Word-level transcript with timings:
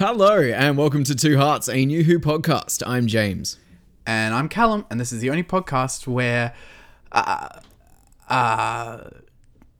Hello, 0.00 0.40
and 0.40 0.78
welcome 0.78 1.02
to 1.02 1.14
Two 1.16 1.38
Hearts, 1.38 1.68
a 1.68 1.84
New 1.84 2.04
Who 2.04 2.20
podcast. 2.20 2.84
I'm 2.86 3.08
James. 3.08 3.58
And 4.06 4.32
I'm 4.32 4.48
Callum, 4.48 4.86
and 4.92 5.00
this 5.00 5.12
is 5.12 5.20
the 5.20 5.28
only 5.28 5.42
podcast 5.42 6.06
where. 6.06 6.54
Uh. 7.10 7.48
Uh. 8.28 9.10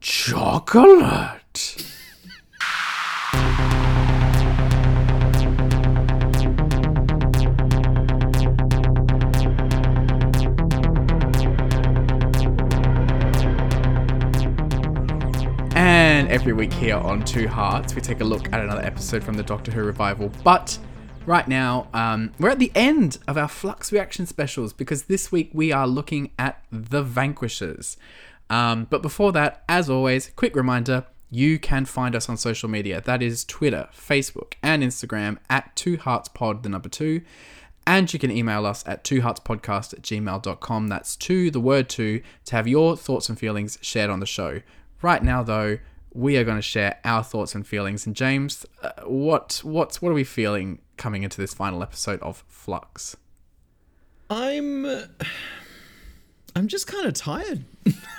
Chocolate. 0.00 1.84
Every 16.28 16.52
week 16.52 16.74
here 16.74 16.96
on 16.96 17.24
Two 17.24 17.48
Hearts, 17.48 17.94
we 17.94 18.02
take 18.02 18.20
a 18.20 18.24
look 18.24 18.52
at 18.52 18.60
another 18.60 18.82
episode 18.82 19.24
from 19.24 19.34
the 19.34 19.42
Doctor 19.42 19.72
Who 19.72 19.82
revival. 19.82 20.30
But 20.44 20.78
right 21.24 21.48
now, 21.48 21.88
um, 21.94 22.34
we're 22.38 22.50
at 22.50 22.58
the 22.58 22.70
end 22.74 23.16
of 23.26 23.38
our 23.38 23.48
Flux 23.48 23.90
reaction 23.92 24.26
specials 24.26 24.74
because 24.74 25.04
this 25.04 25.32
week 25.32 25.48
we 25.54 25.72
are 25.72 25.86
looking 25.86 26.32
at 26.38 26.62
The 26.70 27.02
Vanquishers. 27.02 27.96
Um, 28.50 28.86
but 28.90 29.00
before 29.00 29.32
that, 29.32 29.64
as 29.70 29.88
always, 29.88 30.30
quick 30.36 30.54
reminder 30.54 31.06
you 31.30 31.58
can 31.58 31.86
find 31.86 32.14
us 32.14 32.28
on 32.28 32.36
social 32.36 32.68
media. 32.68 33.00
That 33.00 33.22
is 33.22 33.42
Twitter, 33.42 33.88
Facebook, 33.94 34.52
and 34.62 34.82
Instagram 34.82 35.38
at 35.48 35.74
Two 35.76 35.96
Hearts 35.96 36.28
Pod, 36.28 36.62
the 36.62 36.68
number 36.68 36.90
two. 36.90 37.22
And 37.86 38.12
you 38.12 38.18
can 38.18 38.30
email 38.30 38.66
us 38.66 38.84
at 38.86 39.02
twoheartspodcast 39.02 39.94
at 39.94 40.02
gmail.com. 40.02 40.88
That's 40.88 41.16
two, 41.16 41.50
the 41.50 41.58
word 41.58 41.88
two, 41.88 42.20
to 42.44 42.56
have 42.56 42.68
your 42.68 42.98
thoughts 42.98 43.30
and 43.30 43.38
feelings 43.38 43.78
shared 43.80 44.10
on 44.10 44.20
the 44.20 44.26
show. 44.26 44.60
Right 45.00 45.22
now, 45.22 45.42
though, 45.42 45.78
we 46.18 46.36
are 46.36 46.42
going 46.42 46.58
to 46.58 46.62
share 46.62 46.98
our 47.04 47.22
thoughts 47.22 47.54
and 47.54 47.64
feelings. 47.64 48.04
And 48.04 48.16
James, 48.16 48.66
uh, 48.82 48.90
what 49.04 49.60
what's 49.62 50.02
what 50.02 50.10
are 50.10 50.14
we 50.14 50.24
feeling 50.24 50.80
coming 50.96 51.22
into 51.22 51.40
this 51.40 51.54
final 51.54 51.80
episode 51.80 52.20
of 52.20 52.44
Flux? 52.48 53.16
I'm 54.28 54.84
I'm 56.56 56.66
just 56.66 56.88
kind 56.88 57.06
of 57.06 57.14
tired. 57.14 57.64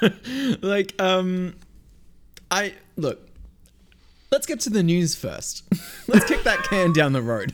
like 0.62 1.00
um 1.02 1.56
I 2.50 2.74
look, 2.96 3.28
let's 4.32 4.48
get 4.48 4.62
to 4.62 4.70
the 4.70 4.82
news 4.82 5.16
first. 5.16 5.64
let's 6.08 6.26
kick 6.26 6.44
that 6.44 6.64
can 6.64 6.94
down 6.94 7.12
the 7.12 7.22
road. 7.22 7.54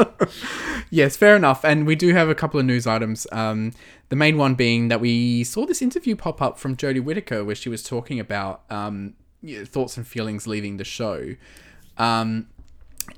yes, 0.90 1.18
fair 1.18 1.36
enough. 1.36 1.66
And 1.66 1.86
we 1.86 1.96
do 1.96 2.14
have 2.14 2.30
a 2.30 2.34
couple 2.34 2.58
of 2.58 2.64
news 2.64 2.86
items. 2.86 3.26
Um, 3.30 3.72
the 4.08 4.16
main 4.16 4.38
one 4.38 4.54
being 4.54 4.88
that 4.88 5.02
we 5.02 5.44
saw 5.44 5.66
this 5.66 5.82
interview 5.82 6.16
pop 6.16 6.40
up 6.40 6.58
from 6.58 6.76
Jodie 6.76 7.04
Whittaker 7.04 7.44
where 7.44 7.54
she 7.54 7.68
was 7.68 7.82
talking 7.82 8.18
about 8.18 8.62
um, 8.70 9.14
thoughts 9.64 9.96
and 9.96 10.06
feelings 10.06 10.46
leaving 10.46 10.76
the 10.76 10.84
show. 10.84 11.34
Um, 11.98 12.48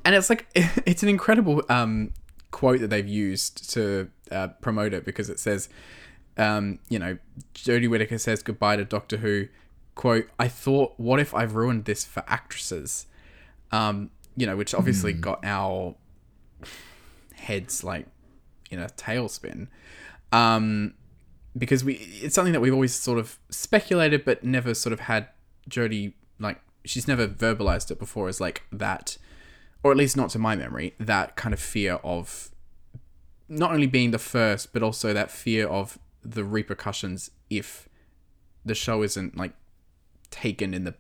and 0.05 0.15
it's 0.15 0.31
like, 0.31 0.47
it's 0.55 1.03
an 1.03 1.09
incredible 1.09 1.63
um, 1.69 2.13
quote 2.51 2.81
that 2.81 2.89
they've 2.89 3.09
used 3.09 3.71
to 3.73 4.11
uh, 4.31 4.49
promote 4.61 4.95
it 4.95 5.05
because 5.05 5.29
it 5.31 5.39
says, 5.39 5.69
um, 6.37 6.79
you 6.89 6.99
know, 6.99 7.19
Jodie 7.55 7.89
Whittaker 7.89 8.19
says 8.19 8.43
goodbye 8.43 8.77
to 8.77 8.85
Doctor 8.85 9.19
Who. 9.19 9.49
Quote, 9.95 10.29
I 10.39 10.49
thought, 10.49 10.95
what 10.97 11.21
if 11.21 11.35
I've 11.35 11.55
ruined 11.55 11.85
this 11.85 12.05
for 12.05 12.25
actresses? 12.27 13.07
Um, 13.71 14.11
you 14.37 14.47
know, 14.47 14.57
which 14.57 14.75
obviously 14.75 15.13
mm. 15.13 15.21
got 15.21 15.45
our 15.45 15.95
heads 17.35 17.85
like 17.85 18.07
in 18.71 18.79
a 18.79 18.87
tailspin. 18.87 19.69
Um, 20.33 20.95
because 21.57 21.85
we 21.85 21.95
it's 22.23 22.35
something 22.35 22.55
that 22.55 22.61
we've 22.61 22.73
always 22.73 22.95
sort 22.95 23.19
of 23.19 23.39
speculated 23.51 24.25
but 24.25 24.43
never 24.43 24.73
sort 24.73 24.95
of 24.95 25.01
had 25.01 25.29
Jodie 25.69 26.15
like 26.39 26.61
she's 26.85 27.07
never 27.07 27.27
verbalized 27.27 27.91
it 27.91 27.99
before 27.99 28.29
as 28.29 28.41
like 28.41 28.63
that 28.73 29.17
or 29.83 29.91
at 29.91 29.97
least 29.97 30.17
not 30.17 30.31
to 30.31 30.39
my 30.39 30.57
memory 30.57 30.95
that 30.99 31.37
kind 31.37 31.53
of 31.53 31.61
fear 31.61 31.95
of 32.05 32.51
not 33.49 33.73
only 33.73 33.87
being 33.87 34.11
the 34.11 34.19
first 34.19 34.73
but 34.73 34.83
also 34.83 35.13
that 35.13 35.31
fear 35.31 35.67
of 35.67 35.99
the 36.25 36.45
repercussions 36.45 37.31
if 37.51 37.89
the 38.65 38.75
show 38.75 39.03
isn't 39.03 39.37
like 39.37 39.53
taken 40.31 40.73
in 40.73 40.85
the 40.85 40.95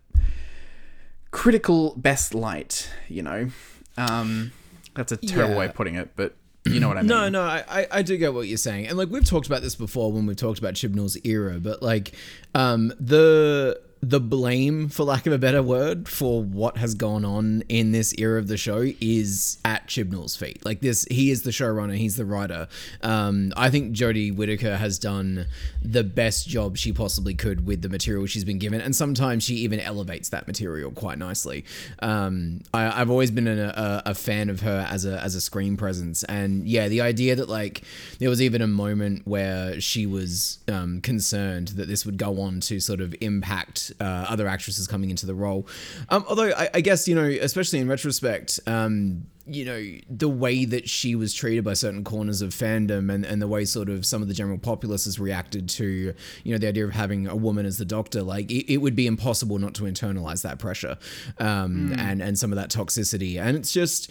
critical 1.31 1.95
best 1.97 2.35
light 2.35 2.91
you 3.09 3.23
know 3.23 3.49
um 3.97 4.53
that's 4.95 5.13
a 5.13 5.17
terrible 5.17 5.55
yeah. 5.55 5.59
way 5.59 5.67
of 5.67 5.75
putting 5.75 5.95
it 5.95 6.11
but 6.15 6.37
you 6.65 6.79
know 6.79 6.87
what 6.87 6.97
I 6.97 7.01
mean? 7.01 7.09
No, 7.09 7.29
no, 7.29 7.43
I, 7.43 7.89
I 7.91 8.03
do 8.03 8.17
get 8.17 8.35
what 8.35 8.47
you're 8.47 8.57
saying, 8.57 8.87
and 8.87 8.97
like 8.97 9.09
we've 9.09 9.25
talked 9.25 9.47
about 9.47 9.63
this 9.63 9.75
before 9.75 10.13
when 10.13 10.27
we've 10.27 10.37
talked 10.37 10.61
about 10.61 10.75
Chibnall's 10.75 11.19
era, 11.25 11.59
but 11.59 11.83
like, 11.83 12.13
um, 12.55 12.93
the 13.01 13.81
the 14.05 14.19
blame, 14.19 14.89
for 14.89 15.05
lack 15.05 15.27
of 15.27 15.33
a 15.33 15.39
better 15.39 15.63
word, 15.63 16.09
for 16.09 16.43
what 16.43 16.77
has 16.77 16.97
gone 16.97 17.25
on 17.25 17.63
in 17.69 17.93
this 17.93 18.13
era 18.19 18.37
of 18.37 18.49
the 18.49 18.57
show 18.57 18.85
is 19.01 19.59
at 19.65 19.87
Chibnall's 19.87 20.35
feet. 20.35 20.65
Like 20.65 20.81
this, 20.81 21.07
he 21.09 21.31
is 21.31 21.43
the 21.43 21.53
showrunner, 21.53 21.97
he's 21.97 22.17
the 22.17 22.25
writer. 22.25 22.67
Um, 23.03 23.53
I 23.57 23.71
think 23.71 23.95
Jodie 23.95 24.35
Whittaker 24.35 24.77
has 24.77 24.99
done 24.99 25.47
the 25.81 26.03
best 26.03 26.49
job 26.49 26.77
she 26.77 26.93
possibly 26.93 27.35
could 27.35 27.65
with 27.65 27.83
the 27.83 27.89
material 27.89 28.27
she's 28.27 28.45
been 28.45 28.59
given, 28.59 28.81
and 28.81 28.95
sometimes 28.95 29.45
she 29.45 29.55
even 29.57 29.79
elevates 29.79 30.31
that 30.31 30.49
material 30.49 30.91
quite 30.91 31.19
nicely. 31.19 31.65
Um, 32.01 32.63
I, 32.75 32.83
have 32.91 33.11
always 33.11 33.31
been 33.31 33.47
a, 33.47 33.69
a, 33.69 34.11
a, 34.11 34.15
fan 34.15 34.51
of 34.51 34.63
her 34.63 34.85
as 34.91 35.05
a 35.05 35.21
as 35.21 35.37
a 35.37 35.41
screen 35.41 35.77
presence, 35.77 36.25
and 36.25 36.67
yeah, 36.67 36.89
the 36.89 37.03
idea 37.03 37.37
that 37.37 37.49
like 37.49 37.83
there 38.19 38.29
was 38.29 38.43
even 38.43 38.63
a 38.63 38.67
moment 38.67 39.29
where 39.29 39.81
she 39.81 40.07
was 40.07 40.59
um, 40.67 41.01
concerned 41.01 41.69
that 41.69 41.87
this 41.87 42.05
would 42.05 42.19
go 42.19 42.41
on 42.41 42.59
to 42.61 42.81
sort 42.81 43.01
of 43.01 43.15
impact 43.21 43.92
uh, 44.01 44.27
other 44.29 44.47
actresses 44.47 44.87
coming 44.87 45.11
into 45.11 45.27
the 45.27 45.35
role. 45.35 45.67
Um, 46.09 46.25
although 46.29 46.51
I, 46.51 46.71
I, 46.75 46.81
guess 46.81 47.09
you 47.09 47.15
know, 47.15 47.25
especially 47.25 47.81
in 47.81 47.89
retrospect, 47.89 48.61
um, 48.67 49.27
you 49.47 49.65
know, 49.65 49.83
the 50.09 50.29
way 50.29 50.65
that 50.65 50.89
she 50.89 51.15
was 51.15 51.35
treated 51.35 51.65
by 51.65 51.75
certain 51.75 52.05
corners 52.05 52.43
of 52.43 52.51
fandom 52.51 53.13
and, 53.13 53.25
and 53.25 53.43
the 53.43 53.49
way 53.49 53.65
sort 53.65 53.89
of 53.89 54.07
some 54.07 54.23
of 54.23 54.29
the 54.29 54.35
general 54.35 54.59
populace 54.59 55.05
has 55.05 55.19
reacted 55.19 55.69
to, 55.69 56.15
you 56.45 56.53
know, 56.53 56.59
the 56.59 56.69
idea 56.69 56.85
of 56.85 56.93
having 56.93 57.27
a 57.27 57.37
woman 57.37 57.67
as 57.67 57.79
the 57.79 57.85
doctor, 57.85 58.23
like 58.23 58.51
it, 58.51 58.73
it 58.73 58.77
would 58.79 58.95
be 58.95 59.07
impossible 59.07 59.59
not 59.59 59.75
to 59.75 59.83
internalize 59.85 60.43
that 60.43 60.59
pressure 60.59 60.97
um, 61.39 61.91
mm. 61.91 61.99
and, 61.99 62.23
and 62.23 62.39
some 62.39 62.53
of 62.53 62.57
that 62.57 62.71
toxicity. 62.71 63.41
And 63.41 63.57
it's 63.57 63.73
just, 63.73 64.11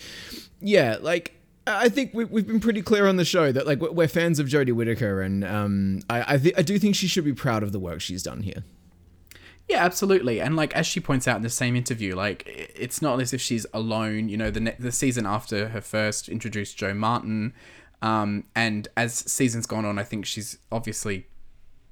yeah, 0.60 0.98
like 1.00 1.34
I 1.68 1.90
think 1.90 2.14
we, 2.14 2.24
have 2.24 2.48
been 2.48 2.60
pretty 2.60 2.82
clear 2.82 3.08
on 3.08 3.18
the 3.18 3.26
show 3.26 3.52
that 3.52 3.68
like 3.68 3.80
we're 3.80 4.08
fans 4.08 4.40
of 4.40 4.48
Jodie 4.48 4.74
Whittaker, 4.74 5.22
and 5.22 5.44
um, 5.44 6.02
I 6.10 6.34
I, 6.34 6.38
th- 6.38 6.56
I, 6.58 6.62
do 6.64 6.80
think 6.80 6.96
she 6.96 7.08
should 7.08 7.24
be 7.24 7.34
proud 7.34 7.62
of 7.62 7.72
the 7.72 7.80
work 7.80 8.02
she's 8.02 8.24
done 8.24 8.42
here. 8.42 8.64
Yeah, 9.72 9.86
absolutely. 9.86 10.42
And 10.42 10.58
like 10.58 10.76
as 10.76 10.86
she 10.86 11.00
points 11.00 11.30
out 11.30 11.38
in 11.38 11.44
the 11.44 11.50
same 11.50 11.78
interview, 11.78 12.14
like 12.14 12.44
it's 12.46 13.02
not 13.02 13.22
as 13.22 13.34
if 13.34 13.40
she's 13.40 13.66
alone. 13.74 14.28
You 14.28 14.36
know, 14.36 14.52
the 14.52 14.60
ne- 14.60 14.76
the 14.78 14.92
season 14.92 15.26
after 15.26 15.70
her 15.70 15.80
first 15.80 16.28
introduced 16.28 16.76
Jo 16.76 16.94
Martin, 16.94 17.54
um, 18.02 18.44
and 18.54 18.90
as 18.98 19.14
seasons 19.14 19.66
gone 19.66 19.86
on, 19.86 19.98
I 19.98 20.04
think 20.04 20.26
she's 20.26 20.58
obviously 20.74 21.26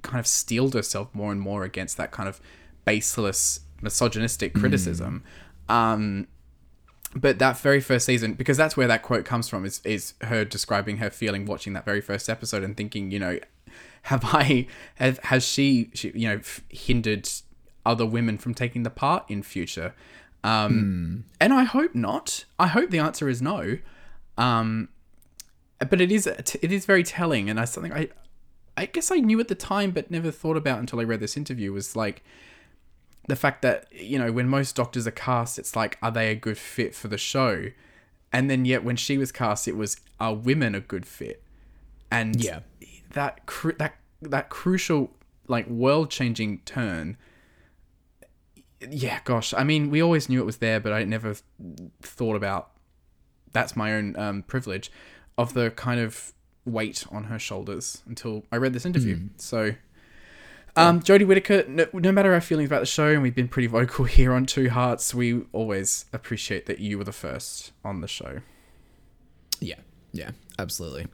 kind 0.02 0.20
of 0.20 0.28
steeled 0.28 0.74
herself 0.74 1.16
more 1.16 1.32
and 1.32 1.40
more 1.40 1.64
against 1.64 1.96
that 1.96 2.12
kind 2.12 2.28
of 2.28 2.42
baseless 2.84 3.62
misogynistic 3.82 4.56
mm. 4.56 4.60
criticism. 4.60 5.24
Um, 5.70 6.28
but 7.16 7.40
that 7.40 7.58
very 7.60 7.80
first 7.80 8.06
season, 8.06 8.34
because 8.34 8.58
that's 8.58 8.76
where 8.76 8.90
that 8.90 9.04
quote 9.04 9.24
comes 9.24 9.48
from, 9.48 9.64
is 9.64 9.80
is 9.86 10.16
her 10.20 10.44
describing 10.44 10.98
her 10.98 11.10
feeling 11.10 11.46
watching 11.46 11.72
that 11.74 11.86
very 11.86 12.02
first 12.02 12.30
episode 12.30 12.62
and 12.62 12.76
thinking, 12.76 13.10
you 13.10 13.20
know, 13.20 13.40
have 14.02 14.26
I 14.26 14.68
have 14.96 15.20
has 15.20 15.46
she, 15.46 15.92
she 15.94 16.12
you 16.14 16.28
know 16.28 16.42
hindered 16.68 17.30
other 17.86 18.06
women 18.06 18.38
from 18.38 18.54
taking 18.54 18.84
the 18.84 18.90
part 18.90 19.26
in 19.30 19.44
future? 19.44 19.94
Um, 20.44 21.26
mm. 21.28 21.36
And 21.40 21.54
I 21.54 21.64
hope 21.64 21.96
not. 21.96 22.46
I 22.58 22.68
hope 22.68 22.90
the 22.90 23.00
answer 23.00 23.30
is 23.30 23.42
no. 23.42 23.78
Um, 24.38 24.90
but 25.80 26.02
it 26.02 26.12
is 26.12 26.28
it 26.28 26.72
is 26.72 26.86
very 26.86 27.04
telling, 27.04 27.50
and 27.50 27.60
I 27.60 27.66
something 27.66 27.94
I 27.94 28.10
I 28.78 28.86
guess 28.86 29.12
I 29.12 29.18
knew 29.18 29.40
at 29.40 29.48
the 29.48 29.56
time, 29.56 29.92
but 29.92 30.10
never 30.10 30.32
thought 30.32 30.58
about 30.58 30.80
until 30.80 31.00
I 31.00 31.04
read 31.04 31.20
this 31.20 31.36
interview 31.36 31.74
was 31.74 31.96
like 31.96 32.24
the 33.28 33.36
fact 33.36 33.62
that 33.62 33.88
you 33.92 34.18
know 34.18 34.32
when 34.32 34.48
most 34.48 34.76
doctors 34.76 35.08
are 35.08 35.12
cast, 35.12 35.60
it's 35.60 35.76
like 35.76 35.98
are 36.02 36.12
they 36.12 36.32
a 36.32 36.36
good 36.36 36.58
fit 36.58 36.96
for 36.96 37.08
the 37.08 37.18
show? 37.18 37.66
And 38.32 38.50
then 38.50 38.66
yet 38.66 38.84
when 38.84 38.96
she 38.96 39.18
was 39.18 39.32
cast, 39.32 39.68
it 39.68 39.76
was 39.76 39.98
are 40.20 40.34
women 40.34 40.76
a 40.76 40.80
good 40.80 41.06
fit? 41.06 41.44
And 42.12 42.42
yeah, 42.42 42.60
that 43.12 43.46
cru- 43.46 43.76
that 43.80 43.96
that 44.22 44.50
crucial 44.50 45.12
like 45.48 45.68
world 45.68 46.10
changing 46.10 46.60
turn 46.60 47.18
yeah, 48.90 49.20
gosh. 49.24 49.54
I 49.54 49.64
mean, 49.64 49.90
we 49.90 50.02
always 50.02 50.30
knew 50.30 50.40
it 50.40 50.46
was 50.46 50.58
there, 50.58 50.80
but 50.80 50.94
I 50.94 51.04
never 51.04 51.36
thought 52.02 52.36
about 52.36 52.72
that's 53.52 53.76
my 53.76 53.94
own 53.94 54.16
um, 54.18 54.44
privilege 54.44 54.92
of 55.38 55.54
the 55.54 55.72
kind 55.72 56.00
of 56.00 56.34
weight 56.66 57.06
on 57.12 57.26
her 57.26 57.40
shoulders 57.40 58.04
until 58.06 58.46
I 58.52 58.58
read 58.58 58.74
this 58.74 58.86
interview. 58.86 59.18
Mm. 59.18 59.30
So, 59.38 59.76
um, 60.76 61.02
Jodie 61.02 61.26
Whittaker, 61.26 61.66
no, 61.68 61.88
no, 61.94 62.12
matter 62.12 62.34
our 62.34 62.42
feelings 62.42 62.68
about 62.68 62.82
the 62.82 62.86
show, 62.86 63.10
and 63.10 63.22
we've 63.22 63.36
been 63.36 63.48
pretty 63.48 63.68
vocal 63.68 64.06
here 64.06 64.34
on 64.34 64.46
Two 64.46 64.70
Hearts, 64.70 65.14
we 65.14 65.44
always 65.52 66.06
appreciate 66.14 66.66
that 66.68 66.80
you 66.80 66.98
were 66.98 67.04
the 67.04 67.12
first 67.12 67.72
on 67.84 68.02
the 68.02 68.08
show. 68.08 68.40
Yeah, 69.60 69.80
yeah, 70.14 70.32
absolutely. 70.58 71.08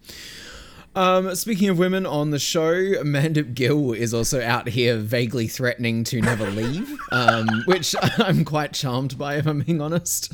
Um, 0.96 1.36
speaking 1.36 1.68
of 1.68 1.78
women 1.78 2.06
on 2.06 2.30
the 2.30 2.40
show, 2.40 2.74
Mandip 3.04 3.54
Gill 3.54 3.92
is 3.92 4.14
also 4.14 4.42
out 4.42 4.70
here 4.70 4.96
vaguely 4.96 5.46
threatening 5.48 6.06
to 6.06 6.22
never 6.22 6.50
leave, 6.50 6.98
um, 7.12 7.48
which 7.66 7.94
I'm 8.02 8.46
quite 8.46 8.72
charmed 8.72 9.18
by, 9.18 9.36
if 9.36 9.46
I'm 9.46 9.60
being 9.60 9.82
honest. 9.82 10.34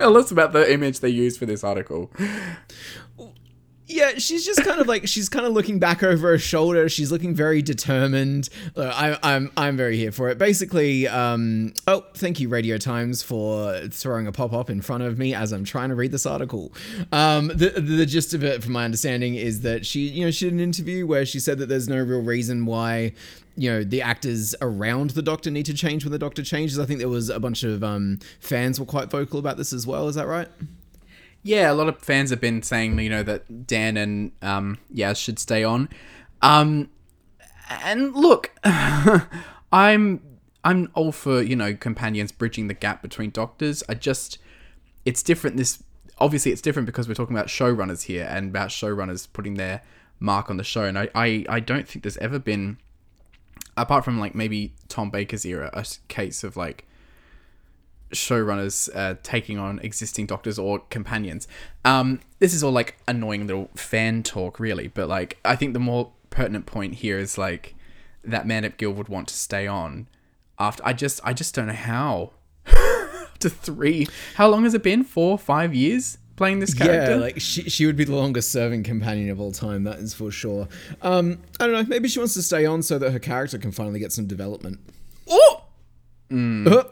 Tell 0.00 0.16
us 0.16 0.32
about 0.32 0.52
the 0.52 0.72
image 0.72 0.98
they 0.98 1.10
used 1.10 1.38
for 1.38 1.46
this 1.46 1.62
article. 1.62 2.10
Yeah, 3.92 4.12
she's 4.16 4.46
just 4.46 4.64
kind 4.64 4.80
of 4.80 4.86
like 4.86 5.06
she's 5.06 5.28
kind 5.28 5.44
of 5.44 5.52
looking 5.52 5.78
back 5.78 6.02
over 6.02 6.28
her 6.28 6.38
shoulder. 6.38 6.88
She's 6.88 7.12
looking 7.12 7.34
very 7.34 7.60
determined. 7.60 8.48
I, 8.74 9.18
I'm 9.22 9.52
I'm 9.54 9.76
very 9.76 9.98
here 9.98 10.10
for 10.10 10.30
it. 10.30 10.38
Basically, 10.38 11.06
um, 11.06 11.74
oh, 11.86 12.04
thank 12.14 12.40
you, 12.40 12.48
Radio 12.48 12.78
Times, 12.78 13.22
for 13.22 13.80
throwing 13.88 14.26
a 14.26 14.32
pop 14.32 14.54
up 14.54 14.70
in 14.70 14.80
front 14.80 15.02
of 15.02 15.18
me 15.18 15.34
as 15.34 15.52
I'm 15.52 15.64
trying 15.64 15.90
to 15.90 15.94
read 15.94 16.10
this 16.10 16.24
article. 16.24 16.72
Um, 17.12 17.48
the 17.48 17.70
the 17.78 18.06
gist 18.06 18.32
of 18.32 18.42
it, 18.42 18.62
from 18.62 18.72
my 18.72 18.86
understanding, 18.86 19.34
is 19.34 19.60
that 19.60 19.84
she 19.84 20.00
you 20.00 20.24
know 20.24 20.30
she 20.30 20.46
did 20.46 20.54
an 20.54 20.60
interview 20.60 21.06
where 21.06 21.26
she 21.26 21.38
said 21.38 21.58
that 21.58 21.66
there's 21.66 21.88
no 21.88 22.02
real 22.02 22.22
reason 22.22 22.64
why 22.64 23.12
you 23.56 23.70
know 23.70 23.84
the 23.84 24.00
actors 24.00 24.54
around 24.62 25.10
the 25.10 25.22
doctor 25.22 25.50
need 25.50 25.66
to 25.66 25.74
change 25.74 26.04
when 26.04 26.12
the 26.12 26.18
doctor 26.18 26.42
changes 26.42 26.78
i 26.78 26.86
think 26.86 26.98
there 26.98 27.08
was 27.10 27.28
a 27.28 27.38
bunch 27.38 27.64
of 27.64 27.84
um, 27.84 28.18
fans 28.40 28.80
were 28.80 28.86
quite 28.86 29.10
vocal 29.10 29.38
about 29.38 29.58
this 29.58 29.74
as 29.74 29.86
well 29.86 30.08
is 30.08 30.14
that 30.14 30.26
right 30.26 30.48
Yeah, 31.42 31.72
a 31.72 31.74
lot 31.74 31.88
of 31.88 31.98
fans 31.98 32.30
have 32.30 32.40
been 32.40 32.62
saying, 32.62 32.98
you 32.98 33.10
know, 33.10 33.22
that 33.24 33.66
Dan 33.66 33.96
and 33.96 34.32
um, 34.42 34.78
Yaz 34.94 35.16
should 35.16 35.38
stay 35.38 35.64
on. 35.64 35.88
Um, 36.40 36.88
and 37.68 38.14
look, 38.14 38.52
I'm 39.72 40.20
I'm 40.64 40.90
all 40.94 41.12
for 41.12 41.42
you 41.42 41.56
know 41.56 41.74
companions 41.74 42.32
bridging 42.32 42.68
the 42.68 42.74
gap 42.74 43.02
between 43.02 43.30
doctors. 43.30 43.82
I 43.88 43.94
just 43.94 44.38
it's 45.04 45.22
different. 45.22 45.56
This 45.56 45.82
obviously 46.18 46.52
it's 46.52 46.60
different 46.60 46.86
because 46.86 47.08
we're 47.08 47.14
talking 47.14 47.34
about 47.34 47.48
showrunners 47.48 48.02
here 48.02 48.26
and 48.30 48.50
about 48.50 48.68
showrunners 48.68 49.26
putting 49.32 49.54
their 49.54 49.82
mark 50.20 50.50
on 50.50 50.56
the 50.56 50.64
show. 50.64 50.84
And 50.84 50.98
I 50.98 51.08
I, 51.14 51.44
I 51.48 51.60
don't 51.60 51.88
think 51.88 52.04
there's 52.04 52.18
ever 52.18 52.38
been, 52.38 52.78
apart 53.76 54.04
from 54.04 54.20
like 54.20 54.34
maybe 54.34 54.74
Tom 54.88 55.10
Baker's 55.10 55.44
era, 55.44 55.70
a 55.72 55.84
case 56.08 56.44
of 56.44 56.56
like 56.56 56.86
showrunners 58.12 58.88
uh, 58.94 59.16
taking 59.22 59.58
on 59.58 59.78
existing 59.80 60.26
doctors 60.26 60.58
or 60.58 60.80
companions. 60.90 61.48
Um, 61.84 62.20
this 62.38 62.54
is 62.54 62.62
all 62.62 62.72
like 62.72 62.96
annoying 63.08 63.46
little 63.46 63.70
fan 63.74 64.22
talk, 64.22 64.60
really. 64.60 64.88
But 64.88 65.08
like, 65.08 65.38
I 65.44 65.56
think 65.56 65.72
the 65.72 65.80
more 65.80 66.12
pertinent 66.30 66.66
point 66.66 66.94
here 66.94 67.18
is 67.18 67.36
like 67.36 67.74
that 68.24 68.46
Mandip 68.46 68.76
Gill 68.76 68.92
would 68.92 69.08
want 69.08 69.28
to 69.28 69.34
stay 69.34 69.66
on 69.66 70.06
after. 70.58 70.82
I 70.86 70.92
just, 70.92 71.20
I 71.24 71.32
just 71.32 71.54
don't 71.54 71.66
know 71.66 71.72
how. 71.72 72.32
to 73.40 73.50
three, 73.50 74.06
how 74.36 74.48
long 74.48 74.62
has 74.62 74.72
it 74.72 74.84
been? 74.84 75.02
Four, 75.02 75.36
five 75.36 75.74
years 75.74 76.16
playing 76.36 76.60
this 76.60 76.74
character. 76.74 77.12
Yeah, 77.12 77.16
like 77.16 77.40
she, 77.40 77.68
she 77.68 77.86
would 77.86 77.96
be 77.96 78.04
the 78.04 78.14
longest 78.14 78.50
serving 78.50 78.82
companion 78.84 79.30
of 79.30 79.40
all 79.40 79.52
time, 79.52 79.84
that 79.84 79.98
is 79.98 80.14
for 80.14 80.30
sure. 80.30 80.68
Um, 81.02 81.38
I 81.60 81.66
don't 81.66 81.74
know, 81.74 81.84
maybe 81.88 82.08
she 82.08 82.18
wants 82.18 82.34
to 82.34 82.42
stay 82.42 82.64
on 82.66 82.82
so 82.82 82.98
that 82.98 83.10
her 83.12 83.18
character 83.18 83.58
can 83.58 83.72
finally 83.72 83.98
get 83.98 84.12
some 84.12 84.26
development. 84.26 84.80
oh, 85.28 85.64
Uh, 86.30 86.84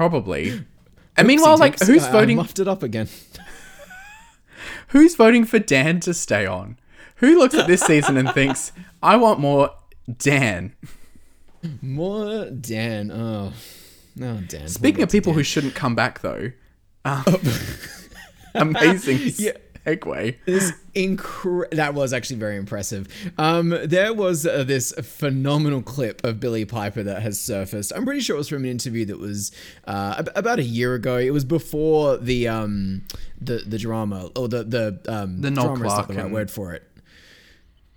probably. 0.00 0.64
And 1.16 1.26
meanwhile, 1.26 1.58
like, 1.58 1.78
who's 1.78 1.88
daisies, 1.88 2.04
I- 2.04 2.08
I 2.08 2.12
voting? 2.12 2.36
muffed 2.36 2.58
it 2.60 2.68
up 2.68 2.82
again. 2.82 3.08
Who's 4.88 5.16
voting 5.16 5.44
for 5.44 5.58
Dan 5.58 6.00
to 6.00 6.14
stay 6.14 6.46
on? 6.46 6.78
Who 7.16 7.38
looks 7.38 7.54
at 7.54 7.66
this 7.66 7.82
season 7.82 8.16
and 8.16 8.30
thinks, 8.32 8.72
I 9.02 9.16
want 9.16 9.38
more 9.38 9.70
Dan? 10.18 10.74
More 11.82 12.46
Dan. 12.46 13.10
Oh, 13.10 13.52
no, 14.16 14.38
Dan. 14.48 14.68
Speaking 14.68 15.02
of 15.02 15.10
people 15.10 15.32
who 15.34 15.42
shouldn't 15.42 15.74
come 15.74 15.94
back, 15.94 16.20
though, 16.20 16.52
um, 17.04 17.26
amazing 18.54 19.18
Yeah. 19.36 19.52
Segue. 19.86 20.36
This 20.46 20.72
incre- 20.94 21.70
that 21.70 21.94
was 21.94 22.12
actually 22.12 22.36
very 22.36 22.56
impressive. 22.56 23.08
Um, 23.38 23.70
there 23.84 24.12
was 24.12 24.46
uh, 24.46 24.64
this 24.64 24.92
phenomenal 25.02 25.82
clip 25.82 26.22
of 26.24 26.38
Billie 26.40 26.64
Piper 26.64 27.02
that 27.02 27.22
has 27.22 27.40
surfaced. 27.40 27.92
I'm 27.94 28.04
pretty 28.04 28.20
sure 28.20 28.36
it 28.36 28.38
was 28.38 28.48
from 28.48 28.64
an 28.64 28.70
interview 28.70 29.04
that 29.06 29.18
was 29.18 29.52
uh, 29.86 30.16
ab- 30.18 30.30
about 30.34 30.58
a 30.58 30.64
year 30.64 30.94
ago. 30.94 31.16
It 31.18 31.30
was 31.30 31.44
before 31.44 32.18
the 32.18 32.48
um, 32.48 33.02
the 33.40 33.58
the 33.58 33.78
drama 33.78 34.30
or 34.36 34.48
the 34.48 34.64
the 34.64 35.00
um, 35.08 35.40
The 35.40 35.50
Noel 35.50 35.66
drama 35.76 35.86
is 35.86 35.92
not 35.92 36.08
the 36.08 36.14
right 36.14 36.32
word 36.32 36.50
for 36.50 36.74
it. 36.74 36.82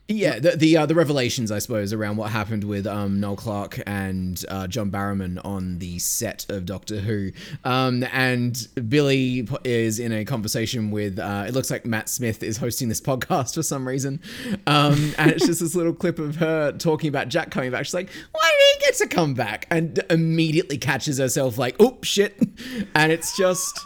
Yeah, 0.09 0.37
the 0.39 0.51
the, 0.51 0.77
uh, 0.77 0.85
the 0.85 0.95
revelations, 0.95 1.49
I 1.49 1.59
suppose, 1.59 1.93
around 1.93 2.17
what 2.17 2.29
happened 2.29 2.65
with 2.65 2.85
um, 2.85 3.21
Noel 3.21 3.37
Clarke 3.37 3.79
and 3.87 4.43
uh, 4.49 4.67
John 4.67 4.91
Barrowman 4.91 5.39
on 5.45 5.79
the 5.79 5.97
set 5.97 6.45
of 6.49 6.65
Doctor 6.65 6.97
Who, 6.97 7.31
um, 7.63 8.03
and 8.11 8.67
Billie 8.89 9.47
is 9.63 9.99
in 9.99 10.11
a 10.11 10.25
conversation 10.25 10.91
with. 10.91 11.19
Uh, 11.19 11.45
it 11.47 11.53
looks 11.53 11.71
like 11.71 11.85
Matt 11.85 12.09
Smith 12.09 12.43
is 12.43 12.57
hosting 12.57 12.89
this 12.89 12.99
podcast 13.13 13.53
for 13.55 13.63
some 13.63 13.87
reason, 13.87 14.19
um, 14.67 15.13
and 15.17 15.31
it's 15.31 15.45
just 15.45 15.61
this 15.61 15.73
little 15.73 15.93
clip 15.93 16.19
of 16.19 16.35
her 16.35 16.73
talking 16.73 17.07
about 17.07 17.29
Jack 17.29 17.49
coming 17.49 17.71
back. 17.71 17.85
She's 17.85 17.93
like, 17.93 18.09
"Why 18.33 18.51
did 18.59 18.81
he 18.81 18.85
get 18.85 18.97
to 18.97 19.07
come 19.07 19.33
back?" 19.33 19.67
And 19.71 20.03
immediately 20.09 20.77
catches 20.77 21.17
herself 21.17 21.57
like, 21.57 21.77
"Oh 21.79 21.97
shit!" 22.01 22.37
And 22.95 23.11
it's 23.11 23.37
just. 23.37 23.79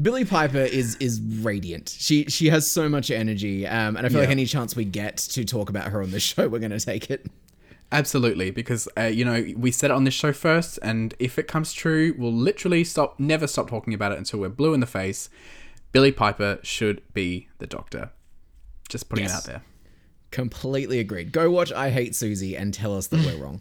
Billie 0.00 0.24
Piper 0.24 0.58
is 0.58 0.96
is 0.96 1.20
radiant. 1.20 1.94
She 1.98 2.24
she 2.24 2.48
has 2.48 2.70
so 2.70 2.88
much 2.88 3.10
energy, 3.10 3.66
um, 3.66 3.96
and 3.96 4.06
I 4.06 4.08
feel 4.08 4.20
like 4.20 4.30
any 4.30 4.46
chance 4.46 4.74
we 4.74 4.84
get 4.84 5.18
to 5.18 5.44
talk 5.44 5.68
about 5.68 5.88
her 5.88 6.02
on 6.02 6.10
the 6.10 6.20
show, 6.20 6.48
we're 6.48 6.60
gonna 6.60 6.80
take 6.80 7.10
it. 7.10 7.26
Absolutely, 7.90 8.50
because 8.50 8.88
uh, 8.96 9.02
you 9.02 9.24
know 9.24 9.44
we 9.54 9.70
said 9.70 9.90
it 9.90 9.94
on 9.94 10.04
this 10.04 10.14
show 10.14 10.32
first, 10.32 10.78
and 10.82 11.14
if 11.18 11.38
it 11.38 11.46
comes 11.46 11.74
true, 11.74 12.14
we'll 12.16 12.32
literally 12.32 12.84
stop, 12.84 13.20
never 13.20 13.46
stop 13.46 13.68
talking 13.68 13.92
about 13.92 14.12
it 14.12 14.18
until 14.18 14.40
we're 14.40 14.48
blue 14.48 14.72
in 14.72 14.80
the 14.80 14.86
face. 14.86 15.28
Billie 15.92 16.12
Piper 16.12 16.58
should 16.62 17.02
be 17.12 17.48
the 17.58 17.66
Doctor. 17.66 18.10
Just 18.88 19.10
putting 19.10 19.26
it 19.26 19.30
out 19.30 19.44
there. 19.44 19.62
Completely 20.30 21.00
agreed. 21.00 21.32
Go 21.32 21.50
watch 21.50 21.70
I 21.70 21.90
Hate 21.90 22.14
Susie 22.14 22.56
and 22.56 22.72
tell 22.72 22.96
us 22.96 23.08
that 23.08 23.24
we're 23.26 23.36
wrong. 23.44 23.60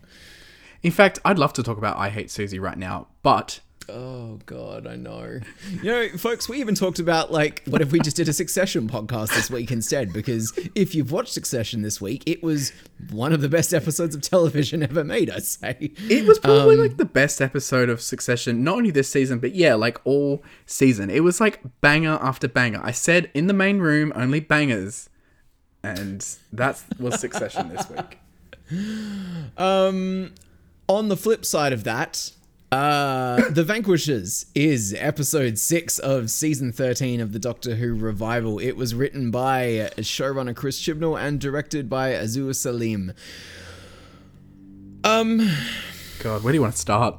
In 0.82 0.92
fact, 0.92 1.20
I'd 1.26 1.38
love 1.38 1.52
to 1.54 1.64
talk 1.64 1.78
about 1.78 1.98
I 1.98 2.10
Hate 2.10 2.32
Susie 2.32 2.58
right 2.58 2.78
now, 2.78 3.08
but 3.22 3.60
Oh 3.94 4.40
god, 4.46 4.88
I 4.88 4.96
know. 4.96 5.40
You 5.84 5.92
know, 5.92 6.10
folks, 6.18 6.48
we 6.48 6.60
even 6.60 6.76
talked 6.76 7.00
about 7.00 7.32
like 7.32 7.64
what 7.66 7.82
if 7.82 7.92
we 7.92 8.00
just 8.00 8.16
did 8.16 8.30
a 8.30 8.34
Succession 8.34 8.88
podcast 8.88 9.30
this 9.30 9.50
week 9.50 9.72
instead? 9.72 10.14
Because 10.14 10.58
if 10.76 10.94
you've 10.94 11.12
watched 11.12 11.34
Succession 11.34 11.82
this 11.82 12.00
week, 12.00 12.24
it 12.26 12.44
was 12.44 12.72
one 13.10 13.34
of 13.34 13.42
the 13.42 13.50
best 13.50 13.74
episodes 13.74 14.14
of 14.16 14.22
television 14.22 14.84
ever 14.84 15.04
made. 15.04 15.30
I 15.30 15.40
say 15.40 15.92
It 16.10 16.28
was 16.28 16.40
probably 16.40 16.76
like 16.78 16.98
the 16.98 17.06
best 17.06 17.42
episode 17.42 17.90
of 17.90 18.02
Succession, 18.02 18.64
not 18.64 18.78
only 18.78 18.92
this 18.92 19.10
season, 19.10 19.40
but 19.40 19.56
yeah, 19.56 19.74
like 19.76 20.00
all 20.06 20.44
season. 20.66 21.10
It 21.10 21.24
was 21.24 21.42
like 21.42 21.62
banger 21.82 22.20
after 22.22 22.48
banger. 22.48 22.82
I 22.84 22.92
said 22.92 23.30
in 23.34 23.48
the 23.48 23.54
main 23.54 23.80
room, 23.80 24.14
only 24.16 24.40
bangers. 24.40 25.10
And 25.84 26.24
that 26.54 26.84
was 27.00 27.20
Succession 27.20 27.70
this 27.70 27.90
week. 27.90 28.18
Um, 29.58 30.34
on 30.88 31.10
the 31.10 31.18
flip 31.18 31.44
side 31.44 31.74
of 31.74 31.84
that, 31.84 32.32
uh, 32.72 33.50
The 33.50 33.64
Vanquishers 33.64 34.46
is 34.56 34.96
episode 34.98 35.58
six 35.58 36.00
of 36.00 36.30
season 36.30 36.72
13 36.72 37.20
of 37.20 37.34
the 37.34 37.40
Doctor 37.40 37.76
Who 37.76 37.96
revival. 37.96 38.60
It 38.60 38.78
was 38.78 38.96
written 38.96 39.32
by 39.32 39.92
showrunner 39.98 40.56
Chris 40.56 40.82
Chibnall 40.82 41.20
and 41.22 41.40
directed 41.40 41.90
by 41.90 42.12
Azhur 42.12 42.52
Saleem. 42.52 43.14
Um, 45.04 45.50
God, 46.20 46.44
where 46.44 46.52
do 46.52 46.58
you 46.58 46.62
want 46.62 46.76
to 46.76 46.80
start? 46.80 47.18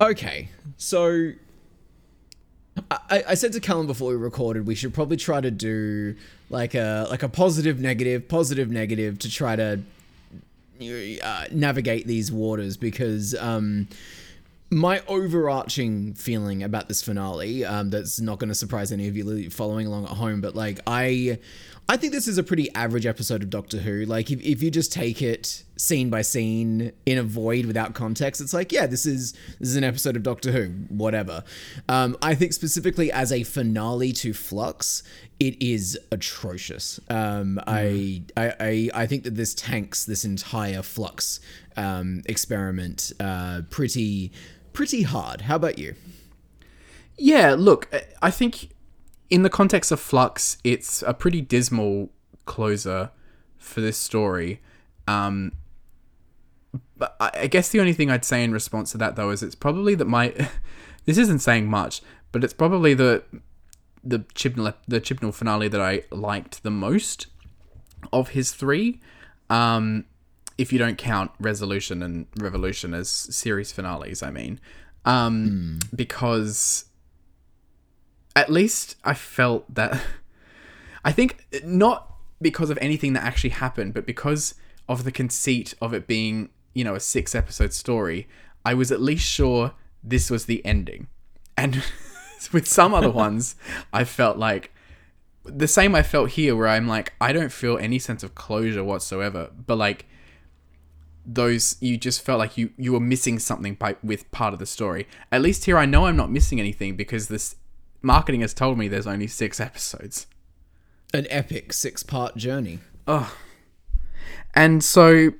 okay, 0.00 0.50
so 0.76 1.32
I, 2.90 3.24
I 3.28 3.34
said 3.34 3.52
to 3.52 3.60
Callum 3.60 3.86
before 3.86 4.10
we 4.10 4.16
recorded 4.16 4.66
we 4.66 4.74
should 4.74 4.92
probably 4.92 5.16
try 5.16 5.40
to 5.40 5.50
do 5.50 6.14
like 6.50 6.74
a 6.74 7.06
like 7.10 7.22
a 7.22 7.28
positive 7.28 7.80
negative 7.80 8.28
positive 8.28 8.70
negative 8.70 9.18
to 9.20 9.30
try 9.30 9.56
to 9.56 9.80
uh, 11.22 11.44
navigate 11.50 12.06
these 12.06 12.30
waters 12.30 12.76
because 12.76 13.34
um 13.36 13.88
my 14.70 15.00
overarching 15.06 16.14
feeling 16.14 16.62
about 16.62 16.88
this 16.88 17.00
finale 17.00 17.64
um 17.64 17.88
that's 17.90 18.20
not 18.20 18.38
going 18.38 18.48
to 18.48 18.54
surprise 18.54 18.90
any 18.90 19.06
of 19.06 19.16
you 19.16 19.48
following 19.48 19.86
along 19.86 20.04
at 20.04 20.10
home 20.10 20.40
but 20.40 20.56
like 20.56 20.80
i 20.86 21.38
i 21.88 21.96
think 21.96 22.12
this 22.12 22.26
is 22.26 22.38
a 22.38 22.42
pretty 22.42 22.72
average 22.74 23.06
episode 23.06 23.42
of 23.42 23.50
doctor 23.50 23.78
who. 23.78 24.04
Like 24.04 24.30
if, 24.30 24.40
if 24.40 24.62
you 24.62 24.70
just 24.70 24.92
take 24.92 25.22
it 25.22 25.62
scene 25.76 26.10
by 26.10 26.22
scene 26.22 26.92
in 27.04 27.18
a 27.18 27.22
void 27.22 27.66
without 27.66 27.94
context 27.94 28.40
it's 28.40 28.54
like 28.54 28.72
yeah 28.72 28.86
this 28.86 29.04
is 29.06 29.32
this 29.58 29.68
is 29.68 29.76
an 29.76 29.84
episode 29.84 30.16
of 30.16 30.22
doctor 30.22 30.52
who 30.52 30.68
whatever. 30.88 31.44
Um 31.88 32.16
i 32.22 32.34
think 32.34 32.52
specifically 32.52 33.12
as 33.12 33.32
a 33.32 33.42
finale 33.42 34.12
to 34.12 34.32
flux 34.32 35.02
it 35.38 35.60
is 35.62 35.98
atrocious. 36.10 36.98
Um 37.08 37.60
I, 37.66 38.22
I 38.36 38.52
i 38.60 38.90
i 38.94 39.06
think 39.06 39.24
that 39.24 39.34
this 39.34 39.54
tanks 39.54 40.04
this 40.04 40.24
entire 40.24 40.82
flux 40.82 41.40
um 41.76 42.22
experiment 42.26 43.12
uh 43.20 43.62
pretty 43.70 44.32
pretty 44.72 45.02
hard. 45.02 45.42
How 45.42 45.56
about 45.56 45.78
you? 45.78 45.94
Yeah, 47.18 47.54
look, 47.58 47.88
I 48.20 48.30
think 48.30 48.68
in 49.30 49.42
the 49.42 49.50
context 49.50 49.90
of 49.90 50.00
Flux, 50.00 50.58
it's 50.64 51.02
a 51.02 51.14
pretty 51.14 51.40
dismal 51.40 52.10
closer 52.44 53.10
for 53.58 53.80
this 53.80 53.96
story. 53.96 54.60
Um, 55.08 55.52
but 56.96 57.16
I 57.20 57.30
I 57.34 57.46
guess 57.46 57.68
the 57.68 57.80
only 57.80 57.92
thing 57.92 58.10
I'd 58.10 58.24
say 58.24 58.42
in 58.42 58.52
response 58.52 58.92
to 58.92 58.98
that, 58.98 59.16
though, 59.16 59.30
is 59.30 59.42
it's 59.42 59.54
probably 59.54 59.94
that 59.94 60.06
my. 60.06 60.34
this 61.04 61.18
isn't 61.18 61.40
saying 61.40 61.66
much, 61.68 62.02
but 62.32 62.44
it's 62.44 62.54
probably 62.54 62.94
the 62.94 63.22
the 64.02 64.20
Chibnall 64.34 64.74
the 64.86 65.00
Chibnall 65.00 65.34
finale 65.34 65.68
that 65.68 65.80
I 65.80 66.02
liked 66.10 66.62
the 66.62 66.70
most 66.70 67.26
of 68.12 68.30
his 68.30 68.52
three. 68.52 69.00
Um, 69.50 70.04
if 70.58 70.72
you 70.72 70.78
don't 70.78 70.96
count 70.96 71.30
Resolution 71.38 72.02
and 72.02 72.26
Revolution 72.38 72.94
as 72.94 73.08
series 73.08 73.72
finales, 73.72 74.22
I 74.22 74.30
mean, 74.30 74.58
um, 75.04 75.80
because 75.94 76.85
at 78.36 78.50
least 78.50 78.96
I 79.02 79.14
felt 79.14 79.74
that. 79.74 80.00
I 81.04 81.12
think 81.12 81.46
not 81.64 82.12
because 82.40 82.68
of 82.68 82.78
anything 82.80 83.12
that 83.14 83.22
actually 83.22 83.50
happened, 83.50 83.94
but 83.94 84.06
because 84.06 84.54
of 84.88 85.04
the 85.04 85.12
conceit 85.12 85.74
of 85.80 85.94
it 85.94 86.06
being, 86.06 86.50
you 86.74 86.84
know, 86.84 86.94
a 86.94 87.00
six 87.00 87.34
episode 87.34 87.72
story, 87.72 88.28
I 88.64 88.74
was 88.74 88.92
at 88.92 89.00
least 89.00 89.24
sure 89.24 89.72
this 90.02 90.30
was 90.30 90.46
the 90.46 90.64
ending. 90.64 91.06
And 91.56 91.82
with 92.52 92.68
some 92.68 92.92
other 92.92 93.10
ones, 93.24 93.56
I 93.92 94.04
felt 94.04 94.36
like 94.36 94.72
the 95.44 95.68
same 95.68 95.94
I 95.94 96.02
felt 96.02 96.30
here, 96.30 96.56
where 96.56 96.68
I'm 96.68 96.88
like, 96.88 97.12
I 97.20 97.32
don't 97.32 97.52
feel 97.52 97.78
any 97.78 97.98
sense 98.00 98.22
of 98.22 98.34
closure 98.34 98.84
whatsoever. 98.84 99.50
But 99.66 99.76
like, 99.76 100.06
those 101.24 101.76
you 101.80 101.96
just 101.96 102.22
felt 102.22 102.38
like 102.38 102.56
you 102.56 102.70
you 102.76 102.92
were 102.92 103.00
missing 103.00 103.38
something 103.38 103.74
by 103.74 103.96
with 104.02 104.30
part 104.30 104.52
of 104.52 104.58
the 104.58 104.66
story. 104.66 105.06
At 105.32 105.42
least 105.42 105.64
here, 105.64 105.78
I 105.78 105.86
know 105.86 106.06
I'm 106.06 106.16
not 106.16 106.30
missing 106.30 106.60
anything 106.60 106.96
because 106.96 107.28
this 107.28 107.56
marketing 108.06 108.40
has 108.40 108.54
told 108.54 108.78
me 108.78 108.88
there's 108.88 109.06
only 109.06 109.26
six 109.26 109.60
episodes. 109.60 110.26
An 111.12 111.26
epic 111.28 111.72
six 111.72 112.02
part 112.02 112.36
journey. 112.36 112.78
Oh, 113.06 113.36
and 114.54 114.82
so 114.82 115.32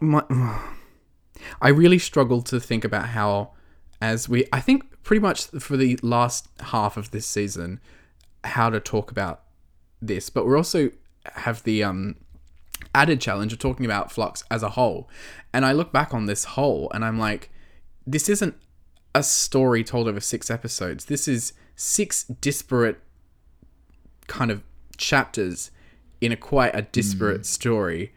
my, 0.00 0.22
I 1.60 1.68
really 1.68 1.98
struggled 1.98 2.46
to 2.46 2.60
think 2.60 2.84
about 2.84 3.10
how, 3.10 3.50
as 4.00 4.28
we, 4.28 4.46
I 4.52 4.60
think 4.60 5.02
pretty 5.02 5.20
much 5.20 5.46
for 5.46 5.76
the 5.76 5.98
last 6.02 6.48
half 6.60 6.96
of 6.96 7.10
this 7.10 7.26
season, 7.26 7.80
how 8.44 8.70
to 8.70 8.80
talk 8.80 9.10
about 9.10 9.42
this. 10.00 10.30
But 10.30 10.46
we 10.46 10.54
also 10.54 10.90
have 11.34 11.62
the 11.64 11.82
um 11.84 12.16
added 12.94 13.20
challenge 13.20 13.52
of 13.52 13.58
talking 13.58 13.84
about 13.84 14.10
Flux 14.10 14.44
as 14.50 14.62
a 14.62 14.70
whole. 14.70 15.10
And 15.52 15.64
I 15.64 15.72
look 15.72 15.92
back 15.92 16.14
on 16.14 16.26
this 16.26 16.44
whole 16.44 16.90
and 16.94 17.04
I'm 17.04 17.18
like, 17.18 17.50
this 18.06 18.28
isn't 18.28 18.54
a 19.14 19.22
story 19.22 19.82
told 19.82 20.08
over 20.08 20.20
six 20.20 20.50
episodes. 20.50 21.06
This 21.06 21.26
is 21.26 21.52
six 21.78 22.24
disparate 22.24 23.00
kind 24.26 24.50
of 24.50 24.62
chapters 24.96 25.70
in 26.20 26.32
a 26.32 26.36
quite 26.36 26.74
a 26.74 26.82
disparate 26.82 27.42
mm. 27.42 27.46
story. 27.46 28.12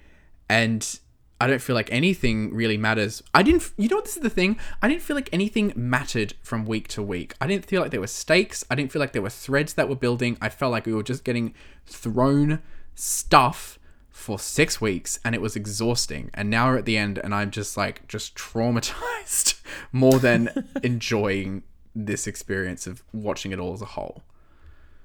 And 0.49 0.99
I 1.39 1.45
don't 1.45 1.61
feel 1.61 1.75
like 1.75 1.91
anything 1.91 2.53
really 2.53 2.75
matters. 2.75 3.21
I 3.35 3.43
didn't, 3.43 3.71
you 3.77 3.87
know 3.87 3.97
what, 3.97 4.05
this 4.05 4.17
is 4.17 4.23
the 4.23 4.31
thing? 4.31 4.57
I 4.81 4.87
didn't 4.87 5.03
feel 5.03 5.15
like 5.15 5.29
anything 5.31 5.71
mattered 5.75 6.33
from 6.41 6.65
week 6.65 6.87
to 6.89 7.03
week. 7.03 7.35
I 7.39 7.45
didn't 7.45 7.65
feel 7.65 7.81
like 7.81 7.91
there 7.91 8.01
were 8.01 8.07
stakes. 8.07 8.65
I 8.69 8.75
didn't 8.75 8.91
feel 8.91 8.99
like 8.99 9.13
there 9.13 9.21
were 9.21 9.29
threads 9.29 9.75
that 9.75 9.87
were 9.87 9.95
building. 9.95 10.37
I 10.41 10.49
felt 10.49 10.71
like 10.71 10.87
we 10.87 10.93
were 10.93 11.03
just 11.03 11.23
getting 11.23 11.53
thrown 11.85 12.61
stuff 12.95 13.77
for 14.09 14.39
six 14.39 14.81
weeks 14.81 15.19
and 15.23 15.35
it 15.35 15.41
was 15.41 15.55
exhausting. 15.55 16.31
And 16.33 16.49
now 16.49 16.67
we're 16.67 16.79
at 16.79 16.85
the 16.85 16.97
end 16.97 17.19
and 17.19 17.33
I'm 17.33 17.51
just 17.51 17.77
like, 17.77 18.07
just 18.07 18.35
traumatized 18.35 19.61
more 19.91 20.17
than 20.17 20.49
enjoying 20.83 21.61
this 21.95 22.27
experience 22.27 22.87
of 22.87 23.03
watching 23.13 23.51
it 23.51 23.59
all 23.59 23.73
as 23.73 23.81
a 23.81 23.85
whole. 23.85 24.23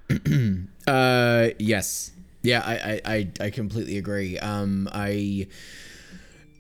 Uh, 0.86 1.48
yes. 1.58 2.12
Yeah, 2.42 2.62
I, 2.64 3.00
I, 3.04 3.30
I, 3.40 3.50
completely 3.50 3.98
agree. 3.98 4.38
Um, 4.38 4.88
I, 4.92 5.48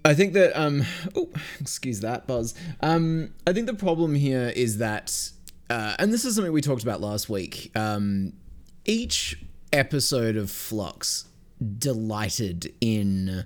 I 0.04 0.14
think 0.14 0.32
that 0.32 0.58
um, 0.60 0.84
oh, 1.14 1.28
excuse 1.60 2.00
that 2.00 2.26
buzz. 2.26 2.56
Um, 2.80 3.34
I 3.46 3.52
think 3.52 3.68
the 3.68 3.74
problem 3.74 4.16
here 4.16 4.48
is 4.48 4.78
that, 4.78 5.30
uh, 5.70 5.94
and 6.00 6.12
this 6.12 6.24
is 6.24 6.34
something 6.34 6.52
we 6.52 6.60
talked 6.60 6.82
about 6.82 7.00
last 7.00 7.28
week. 7.28 7.70
Um, 7.76 8.32
each 8.84 9.38
episode 9.72 10.36
of 10.36 10.50
Flux 10.50 11.26
delighted 11.78 12.74
in 12.80 13.44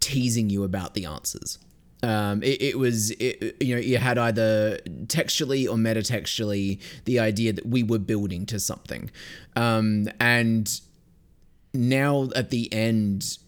teasing 0.00 0.48
you 0.48 0.64
about 0.64 0.94
the 0.94 1.04
answers. 1.04 1.58
Um, 2.06 2.40
it, 2.44 2.62
it 2.62 2.78
was, 2.78 3.10
it, 3.10 3.56
you 3.60 3.74
know, 3.74 3.80
you 3.80 3.98
had 3.98 4.16
either 4.16 4.78
textually 5.08 5.66
or 5.66 5.76
metatextually 5.76 6.78
the 7.04 7.18
idea 7.18 7.52
that 7.52 7.66
we 7.66 7.82
were 7.82 7.98
building 7.98 8.46
to 8.46 8.60
something. 8.60 9.10
Um, 9.56 10.08
and 10.20 10.80
now 11.74 12.28
at 12.36 12.50
the 12.50 12.72
end, 12.72 13.38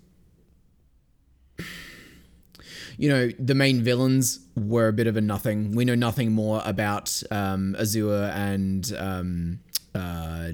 you 2.97 3.09
know, 3.09 3.31
the 3.39 3.55
main 3.55 3.81
villains 3.81 4.41
were 4.57 4.89
a 4.89 4.93
bit 4.93 5.07
of 5.07 5.17
a 5.17 5.21
nothing. 5.21 5.77
We 5.77 5.85
know 5.85 5.95
nothing 5.95 6.33
more 6.33 6.61
about 6.65 7.23
um, 7.31 7.77
Azure 7.79 8.33
and 8.35 8.93
um, 8.99 9.61
uh, 9.95 10.49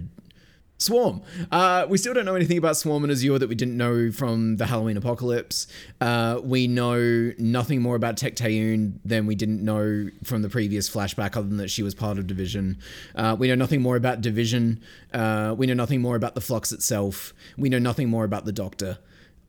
Swarm. 0.85 1.23
Uh, 1.50 1.87
we 1.88 1.99
still 1.99 2.14
don't 2.14 2.25
know 2.25 2.35
anything 2.35 2.59
about 2.59 2.76
Swarm 2.76 3.05
and 3.05 3.11
Azure 3.11 3.38
that 3.38 3.49
we 3.49 3.55
didn't 3.55 3.76
know 3.76 4.11
from 4.11 4.57
the 4.57 4.67
Halloween 4.67 4.97
apocalypse. 4.97 5.67
Uh, 6.00 6.41
we 6.43 6.67
know 6.67 7.33
nothing 7.38 7.81
more 7.81 7.97
about 7.97 8.17
Tecteun 8.17 8.99
than 9.05 9.26
we 9.26 9.35
didn't 9.35 9.64
know 9.64 10.11
from 10.23 10.43
the 10.43 10.49
previous 10.49 10.88
flashback, 10.88 11.37
other 11.37 11.49
than 11.49 11.57
that 11.57 11.71
she 11.71 11.83
was 11.83 11.95
part 11.95 12.19
of 12.19 12.26
Division. 12.26 12.79
Uh, 13.14 13.35
we 13.38 13.49
know 13.49 13.55
nothing 13.55 13.81
more 13.81 13.97
about 13.97 14.21
Division. 14.21 14.81
Uh, 15.12 15.55
we 15.57 15.67
know 15.67 15.75
nothing 15.75 16.03
more 16.03 16.17
about 16.17 16.35
the 16.35 16.41
Flux 16.41 16.71
itself. 16.71 17.33
We 17.57 17.69
know 17.69 17.79
nothing 17.79 18.09
more 18.09 18.25
about 18.25 18.45
the 18.45 18.53
Doctor. 18.53 18.99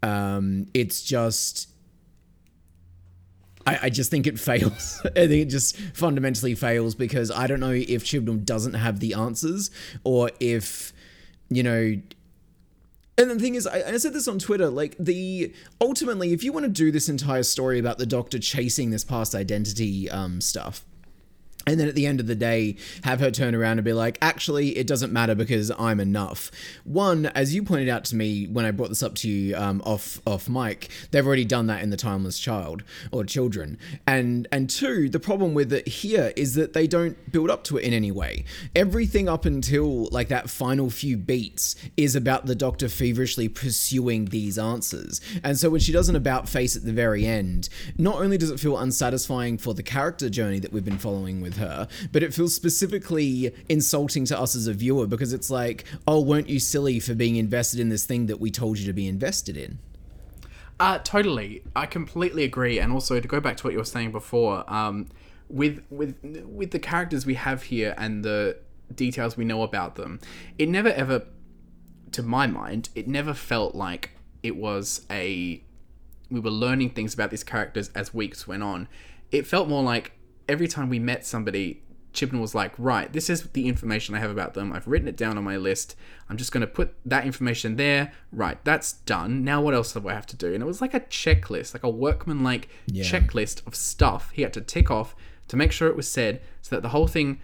Um, 0.01 0.67
it's 0.73 1.03
just 1.03 1.69
I, 3.65 3.79
I 3.83 3.89
just 3.89 4.11
think 4.11 4.27
it 4.27 4.39
fails. 4.39 5.01
I 5.05 5.27
think 5.27 5.31
it 5.31 5.49
just 5.49 5.77
fundamentally 5.93 6.55
fails 6.55 6.95
because 6.95 7.31
I 7.31 7.47
don't 7.47 7.59
know 7.59 7.71
if 7.71 8.03
Chibnall 8.03 8.43
doesn't 8.45 8.73
have 8.73 8.99
the 8.99 9.13
answers 9.13 9.71
or 10.03 10.29
if, 10.39 10.93
you 11.49 11.63
know. 11.63 12.01
And 13.17 13.31
the 13.31 13.39
thing 13.39 13.55
is, 13.55 13.65
I, 13.65 13.81
I 13.81 13.97
said 13.97 14.13
this 14.13 14.27
on 14.27 14.39
Twitter. 14.39 14.69
Like 14.69 14.95
the 14.99 15.53
ultimately, 15.79 16.33
if 16.33 16.43
you 16.43 16.51
want 16.51 16.65
to 16.65 16.71
do 16.71 16.91
this 16.91 17.07
entire 17.07 17.43
story 17.43 17.79
about 17.79 17.97
the 17.97 18.05
Doctor 18.05 18.39
chasing 18.39 18.89
this 18.89 19.05
past 19.05 19.33
identity 19.33 20.09
um, 20.09 20.41
stuff, 20.41 20.83
and 21.67 21.79
then 21.79 21.87
at 21.87 21.95
the 21.95 22.05
end 22.05 22.19
of 22.19 22.27
the 22.27 22.35
day, 22.35 22.75
have 23.03 23.19
her 23.19 23.31
turn 23.31 23.55
around 23.55 23.77
and 23.77 23.85
be 23.85 23.93
like, 23.93 24.17
actually, 24.21 24.77
it 24.77 24.87
doesn't 24.87 25.11
matter 25.11 25.35
because 25.35 25.71
I'm 25.77 25.99
enough. 25.99 26.51
One, 26.83 27.27
as 27.27 27.55
you 27.55 27.63
pointed 27.63 27.89
out 27.89 28.05
to 28.05 28.15
me 28.15 28.45
when 28.45 28.65
I 28.65 28.71
brought 28.71 28.89
this 28.89 29.03
up 29.03 29.15
to 29.15 29.29
you 29.29 29.55
um, 29.55 29.81
off 29.85 30.21
off 30.25 30.47
mic, 30.47 30.89
they've 31.11 31.25
already 31.25 31.45
done 31.45 31.67
that 31.67 31.81
in 31.81 31.89
the 31.89 31.97
Timeless 31.97 32.39
Child 32.39 32.83
or 33.11 33.23
Children. 33.23 33.77
And 34.05 34.47
and 34.51 34.69
two, 34.69 35.09
the 35.09 35.19
problem 35.19 35.53
with 35.53 35.73
it 35.73 35.87
here 35.87 36.33
is 36.35 36.55
that 36.55 36.73
they 36.73 36.87
don't 36.87 37.31
build 37.31 37.49
up 37.49 37.63
to 37.65 37.77
it 37.77 37.83
in 37.83 37.93
any 37.93 38.11
way. 38.11 38.45
Everything 38.75 39.27
up 39.27 39.45
until 39.45 40.05
like 40.11 40.27
that 40.27 40.49
final 40.49 40.89
few 40.89 41.17
beats 41.17 41.75
is 41.97 42.15
about 42.15 42.45
the 42.45 42.55
Doctor 42.55 42.89
feverishly 42.89 43.49
pursuing 43.49 44.25
these 44.25 44.57
answers. 44.57 45.21
And 45.43 45.57
so 45.57 45.69
when 45.69 45.81
she 45.81 45.91
does 45.91 46.09
an 46.09 46.15
about 46.15 46.47
face 46.47 46.75
at 46.75 46.85
the 46.85 46.93
very 46.93 47.25
end, 47.25 47.69
not 47.97 48.15
only 48.15 48.37
does 48.37 48.51
it 48.51 48.59
feel 48.59 48.77
unsatisfying 48.77 49.57
for 49.57 49.73
the 49.73 49.83
character 49.83 50.29
journey 50.29 50.59
that 50.59 50.71
we've 50.71 50.85
been 50.85 50.97
following 50.97 51.41
with 51.41 51.54
her, 51.57 51.87
but 52.11 52.23
it 52.23 52.33
feels 52.33 52.55
specifically 52.55 53.53
insulting 53.69 54.25
to 54.25 54.39
us 54.39 54.55
as 54.55 54.67
a 54.67 54.73
viewer 54.73 55.07
because 55.07 55.33
it's 55.33 55.49
like, 55.49 55.85
oh, 56.07 56.21
weren't 56.21 56.49
you 56.49 56.59
silly 56.59 56.99
for 56.99 57.13
being 57.13 57.35
invested 57.35 57.79
in 57.79 57.89
this 57.89 58.05
thing 58.05 58.27
that 58.27 58.39
we 58.39 58.51
told 58.51 58.77
you 58.77 58.85
to 58.85 58.93
be 58.93 59.07
invested 59.07 59.57
in? 59.57 59.79
Uh, 60.79 60.99
totally. 60.99 61.63
I 61.75 61.85
completely 61.85 62.43
agree. 62.43 62.79
And 62.79 62.91
also 62.91 63.19
to 63.19 63.27
go 63.27 63.39
back 63.39 63.57
to 63.57 63.63
what 63.63 63.73
you 63.73 63.79
were 63.79 63.85
saying 63.85 64.11
before, 64.11 64.71
um, 64.71 65.07
with 65.47 65.83
with 65.89 66.15
with 66.45 66.71
the 66.71 66.79
characters 66.79 67.25
we 67.25 67.35
have 67.35 67.63
here 67.63 67.93
and 67.97 68.23
the 68.25 68.57
details 68.93 69.37
we 69.37 69.45
know 69.45 69.61
about 69.61 69.95
them, 69.95 70.19
it 70.57 70.67
never 70.69 70.89
ever, 70.89 71.25
to 72.11 72.23
my 72.23 72.47
mind, 72.47 72.89
it 72.95 73.07
never 73.07 73.33
felt 73.33 73.75
like 73.75 74.11
it 74.43 74.55
was 74.55 75.05
a 75.09 75.63
we 76.29 76.39
were 76.39 76.51
learning 76.51 76.89
things 76.89 77.13
about 77.13 77.29
these 77.29 77.43
characters 77.43 77.89
as 77.95 78.13
weeks 78.13 78.47
went 78.47 78.63
on. 78.63 78.87
It 79.31 79.45
felt 79.45 79.67
more 79.67 79.83
like 79.83 80.13
every 80.47 80.67
time 80.67 80.89
we 80.89 80.99
met 80.99 81.25
somebody, 81.25 81.81
Chibnall 82.13 82.39
was 82.41 82.55
like, 82.55 82.73
right, 82.77 83.11
this 83.11 83.29
is 83.29 83.43
the 83.49 83.67
information 83.67 84.15
I 84.15 84.19
have 84.19 84.31
about 84.31 84.53
them. 84.53 84.71
I've 84.71 84.87
written 84.87 85.07
it 85.07 85.17
down 85.17 85.37
on 85.37 85.43
my 85.43 85.57
list. 85.57 85.95
I'm 86.29 86.37
just 86.37 86.51
going 86.51 86.61
to 86.61 86.67
put 86.67 86.95
that 87.05 87.25
information 87.25 87.75
there. 87.75 88.13
Right, 88.31 88.63
that's 88.63 88.93
done. 88.93 89.43
Now 89.43 89.61
what 89.61 89.73
else 89.73 89.91
do 89.93 90.07
I 90.07 90.13
have 90.13 90.25
to 90.27 90.35
do? 90.37 90.53
And 90.53 90.63
it 90.63 90.65
was 90.65 90.81
like 90.81 90.93
a 90.93 91.01
checklist, 91.01 91.73
like 91.73 91.83
a 91.83 91.89
workman 91.89 92.43
like 92.43 92.69
Yeah. 92.85 93.03
checklist 93.03 93.65
of 93.67 93.75
stuff 93.75 94.31
he 94.31 94.43
had 94.43 94.53
to 94.53 94.61
tick 94.61 94.89
off 94.89 95.15
to 95.49 95.57
make 95.57 95.71
sure 95.71 95.87
it 95.89 95.95
was 95.97 96.07
said 96.09 96.41
so 96.61 96.75
that 96.75 96.81
the 96.81 96.89
whole 96.89 97.07
thing 97.07 97.39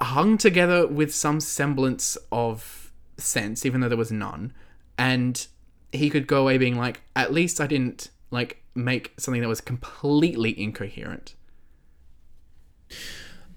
hung 0.00 0.36
together 0.38 0.86
with 0.86 1.14
some 1.14 1.40
semblance 1.40 2.16
of 2.30 2.92
sense, 3.16 3.64
even 3.64 3.80
though 3.80 3.88
there 3.88 3.98
was 3.98 4.12
none. 4.12 4.52
And 4.98 5.46
he 5.92 6.10
could 6.10 6.26
go 6.26 6.42
away 6.42 6.58
being 6.58 6.76
like, 6.76 7.02
at 7.14 7.32
least 7.32 7.60
I 7.60 7.66
didn't 7.66 8.10
like 8.30 8.62
make 8.74 9.14
something 9.18 9.40
that 9.40 9.48
was 9.48 9.60
completely 9.60 10.58
incoherent. 10.60 11.34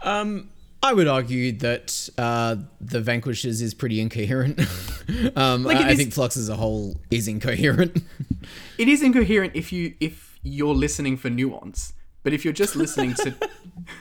Um, 0.02 0.50
I 0.82 0.94
would 0.94 1.08
argue 1.08 1.52
that 1.60 2.10
uh, 2.18 2.56
the 2.80 3.02
Vanquishers 3.02 3.62
is 3.62 3.74
pretty 3.74 4.00
incoherent. 4.00 4.60
um, 5.36 5.64
Like, 5.64 5.78
I, 5.78 5.90
I 5.90 5.96
think 5.96 6.14
Flux 6.14 6.38
as 6.38 6.48
a 6.48 6.56
whole 6.56 6.98
is 7.12 7.28
incoherent. 7.28 8.04
It 8.78 8.88
is 8.88 9.04
incoherent 9.04 9.56
if 9.56 9.74
you 9.74 9.94
if 10.00 10.40
you're 10.42 10.74
listening 10.74 11.18
for 11.18 11.30
nuance, 11.30 11.94
but 12.24 12.34
if 12.34 12.46
you're 12.46 12.54
just 12.54 12.76
listening 12.76 13.14
to 13.16 13.36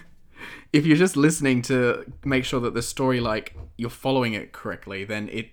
if 0.73 0.87
you're 0.87 0.97
just 0.97 1.17
listening 1.17 1.63
to 1.63 2.11
make 2.25 2.45
sure 2.45 2.61
that 2.61 2.75
the 2.75 2.83
story 2.83 3.21
like 3.21 3.57
you're 3.77 3.91
following 3.91 4.35
it 4.35 4.53
correctly, 4.53 5.05
then 5.05 5.29
it 5.31 5.51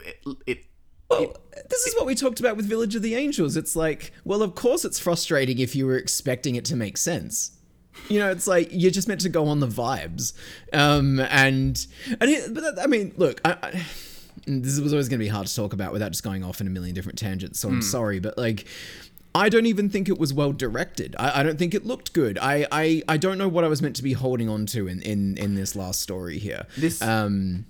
it, 0.00 0.16
it 0.46 0.64
Well, 1.10 1.36
this 1.68 1.86
is 1.86 1.94
what 1.94 2.06
we 2.06 2.14
talked 2.14 2.40
about 2.40 2.56
with 2.56 2.66
Village 2.66 2.94
of 2.94 3.02
the 3.02 3.14
Angels. 3.14 3.56
It's 3.56 3.76
like, 3.76 4.12
well, 4.24 4.42
of 4.42 4.54
course 4.54 4.84
it's 4.84 4.98
frustrating 4.98 5.58
if 5.58 5.76
you 5.76 5.86
were 5.86 5.96
expecting 5.96 6.56
it 6.56 6.64
to 6.66 6.76
make 6.76 6.96
sense. 6.96 7.57
You 8.08 8.18
know, 8.20 8.30
it's 8.30 8.46
like 8.46 8.68
you're 8.70 8.90
just 8.90 9.08
meant 9.08 9.20
to 9.22 9.28
go 9.28 9.48
on 9.48 9.60
the 9.60 9.66
vibes, 9.66 10.32
um, 10.72 11.20
and 11.20 11.86
and 12.20 12.30
it, 12.30 12.54
but 12.54 12.62
that, 12.62 12.82
I 12.82 12.86
mean, 12.86 13.12
look, 13.16 13.40
I, 13.44 13.56
I, 13.62 13.82
this 14.46 14.80
was 14.80 14.92
always 14.92 15.08
going 15.08 15.18
to 15.18 15.24
be 15.24 15.28
hard 15.28 15.46
to 15.46 15.54
talk 15.54 15.72
about 15.72 15.92
without 15.92 16.10
just 16.10 16.22
going 16.22 16.42
off 16.42 16.60
in 16.60 16.66
a 16.66 16.70
million 16.70 16.94
different 16.94 17.18
tangents. 17.18 17.60
So 17.60 17.68
I'm 17.68 17.82
sorry, 17.82 18.18
but 18.18 18.38
like. 18.38 18.66
I 19.34 19.50
don't 19.50 19.66
even 19.66 19.90
think 19.90 20.08
it 20.08 20.18
was 20.18 20.32
well 20.32 20.52
directed. 20.52 21.14
I, 21.18 21.40
I 21.40 21.42
don't 21.42 21.58
think 21.58 21.74
it 21.74 21.84
looked 21.84 22.12
good. 22.14 22.38
I, 22.40 22.66
I, 22.72 23.02
I 23.06 23.18
don't 23.18 23.36
know 23.36 23.46
what 23.46 23.62
I 23.62 23.68
was 23.68 23.80
meant 23.82 23.94
to 23.96 24.02
be 24.02 24.14
holding 24.14 24.48
on 24.48 24.64
to 24.66 24.88
in, 24.88 25.02
in, 25.02 25.36
in 25.36 25.54
this 25.54 25.76
last 25.76 26.00
story 26.00 26.38
here. 26.38 26.66
This 26.76 27.00
Um, 27.02 27.66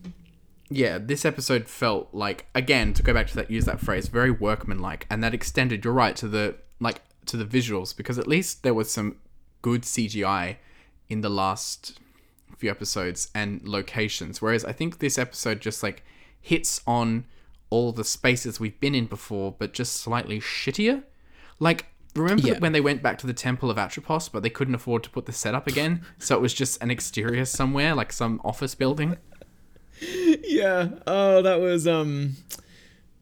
yeah, 0.71 0.99
this 0.99 1.25
episode 1.25 1.69
felt 1.69 2.09
like 2.13 2.47
again 2.55 2.93
to 2.95 3.03
go 3.03 3.13
back 3.13 3.27
to 3.29 3.37
that 3.37 3.51
use 3.51 3.65
that 3.65 3.81
phrase 3.81 4.09
very 4.09 4.31
workmanlike, 4.31 5.07
and 5.11 5.23
that 5.25 5.35
extended. 5.35 5.85
You're 5.85 5.95
right 5.95 6.15
to 6.17 6.29
the 6.29 6.55
like 6.81 7.03
to 7.27 7.37
the 7.37 7.45
visuals 7.45 7.95
because 7.95 8.19
at 8.19 8.27
least 8.27 8.63
there 8.63 8.75
was 8.75 8.91
some 8.91 9.17
good 9.63 9.83
CGI 9.83 10.57
in 11.09 11.21
the 11.23 11.29
last 11.29 11.99
few 12.57 12.71
episodes 12.71 13.31
and 13.35 13.61
locations. 13.67 14.43
Whereas 14.43 14.65
I 14.65 14.73
think 14.73 14.99
this 14.99 15.19
episode 15.19 15.61
just 15.61 15.83
like 15.83 16.03
hits 16.41 16.81
on 16.87 17.25
all 17.71 17.93
the 17.93 18.05
spaces 18.05 18.59
we've 18.59 18.79
been 18.81 18.95
in 18.95 19.07
before, 19.07 19.55
but 19.59 19.73
just 19.73 19.97
slightly 19.97 20.41
shittier. 20.41 21.03
Like 21.61 21.87
remember 22.17 22.49
Yeah. 22.49 22.59
when 22.59 22.73
they 22.73 22.81
went 22.81 23.03
back 23.03 23.19
to 23.19 23.27
the 23.27 23.33
Temple 23.35 23.71
of 23.71 23.79
Atropos, 23.79 24.29
but 24.29 24.43
they 24.43 24.51
couldn't 24.51 24.75
afford 24.75 25.03
to 25.05 25.11
put 25.11 25.27
the 25.27 25.33
setup 25.33 25.67
again, 25.67 26.03
so 26.19 26.35
it 26.35 26.41
was 26.41 26.55
just 26.55 26.83
an 26.83 26.91
exterior 26.91 27.45
somewhere, 27.45 27.95
like 27.95 28.13
some 28.13 28.41
office 28.45 28.75
building. 28.75 29.17
Yeah. 30.01 30.91
Oh, 31.09 31.43
that 31.43 31.61
was 31.61 31.89
um. 31.89 32.37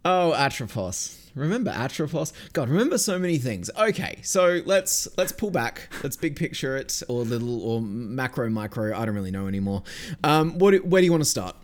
Oh, 0.04 0.34
Atropos. 0.34 1.25
Remember 1.36 1.70
Atropos? 1.70 2.32
God, 2.54 2.70
remember 2.70 2.96
so 2.96 3.18
many 3.18 3.36
things. 3.38 3.70
Okay, 3.78 4.20
so 4.22 4.62
let's 4.64 5.06
let's 5.18 5.32
pull 5.32 5.50
back. 5.50 5.90
Let's 6.02 6.16
big 6.16 6.34
picture 6.34 6.76
it, 6.76 7.02
or 7.08 7.24
little, 7.24 7.62
or 7.62 7.80
macro, 7.82 8.48
micro. 8.48 8.96
I 8.96 9.04
don't 9.04 9.14
really 9.14 9.30
know 9.30 9.46
anymore. 9.46 9.82
Um, 10.24 10.58
what? 10.58 10.84
Where 10.84 11.02
do 11.02 11.04
you 11.04 11.12
want 11.12 11.22
to 11.24 11.28
start? 11.28 11.54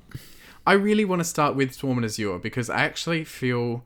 I 0.67 0.75
really 0.75 1.07
want 1.07 1.21
to 1.21 1.25
start 1.25 1.57
with 1.57 1.73
Swarm 1.73 1.99
and 1.99 2.05
Azure 2.05 2.39
because 2.39 2.69
I 2.71 2.83
actually 2.83 3.25
feel 3.25 3.85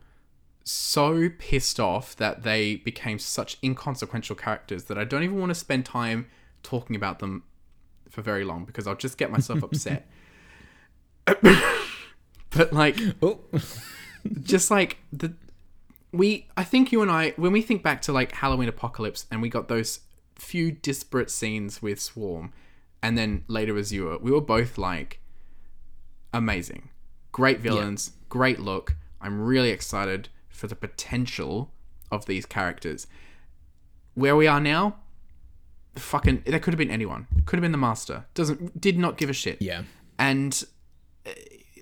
so 0.64 1.30
pissed 1.38 1.78
off 1.78 2.16
that 2.16 2.42
they 2.42 2.76
became 2.76 3.20
such 3.20 3.56
inconsequential 3.62 4.34
characters 4.34 4.84
that 4.84 4.98
I 4.98 5.04
don't 5.04 5.22
even 5.22 5.38
want 5.38 5.50
to 5.50 5.54
spend 5.54 5.86
time 5.86 6.26
talking 6.64 6.96
about 6.96 7.20
them 7.20 7.44
for 8.10 8.20
very 8.22 8.42
long 8.44 8.64
because 8.64 8.88
I'll 8.88 8.96
just 8.96 9.16
get 9.16 9.30
myself 9.30 9.62
upset. 9.62 10.08
but 11.24 12.72
like 12.72 12.98
Oh, 13.22 13.38
just 14.42 14.70
like 14.70 14.98
the 15.12 15.34
we 16.18 16.48
I 16.56 16.64
think 16.64 16.92
you 16.92 17.02
and 17.02 17.10
I 17.10 17.30
when 17.36 17.52
we 17.52 17.62
think 17.62 17.82
back 17.82 18.02
to 18.02 18.12
like 18.12 18.32
Halloween 18.32 18.68
Apocalypse 18.68 19.26
and 19.30 19.42
we 19.42 19.48
got 19.48 19.68
those 19.68 20.00
few 20.34 20.70
disparate 20.70 21.30
scenes 21.30 21.80
with 21.80 22.00
Swarm 22.00 22.52
and 23.02 23.16
then 23.16 23.44
later 23.48 23.78
Azure, 23.78 24.18
we 24.18 24.30
were 24.30 24.40
both 24.40 24.78
like 24.78 25.20
amazing. 26.32 26.90
Great 27.32 27.60
villains, 27.60 28.12
great 28.28 28.58
look. 28.58 28.96
I'm 29.20 29.40
really 29.40 29.70
excited 29.70 30.28
for 30.48 30.66
the 30.66 30.76
potential 30.76 31.72
of 32.10 32.26
these 32.26 32.46
characters. 32.46 33.06
Where 34.14 34.34
we 34.34 34.46
are 34.46 34.60
now, 34.60 34.96
fucking 35.96 36.44
that 36.46 36.62
could 36.62 36.72
have 36.72 36.78
been 36.78 36.90
anyone. 36.90 37.26
Could 37.44 37.56
have 37.56 37.62
been 37.62 37.72
the 37.72 37.78
master. 37.78 38.24
Doesn't 38.34 38.80
did 38.80 38.98
not 38.98 39.18
give 39.18 39.28
a 39.28 39.34
shit 39.34 39.60
yeah. 39.60 39.82
and 40.18 40.64
uh, 41.26 41.30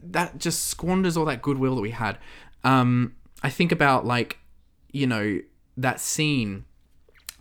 that 0.02 0.38
just 0.38 0.66
squanders 0.66 1.16
all 1.16 1.24
that 1.26 1.42
goodwill 1.42 1.76
that 1.76 1.82
we 1.82 1.90
had. 1.90 2.18
Um, 2.64 3.14
I 3.44 3.50
think 3.50 3.70
about 3.70 4.04
like, 4.04 4.38
you 4.90 5.06
know, 5.06 5.40
that 5.76 6.00
scene 6.00 6.64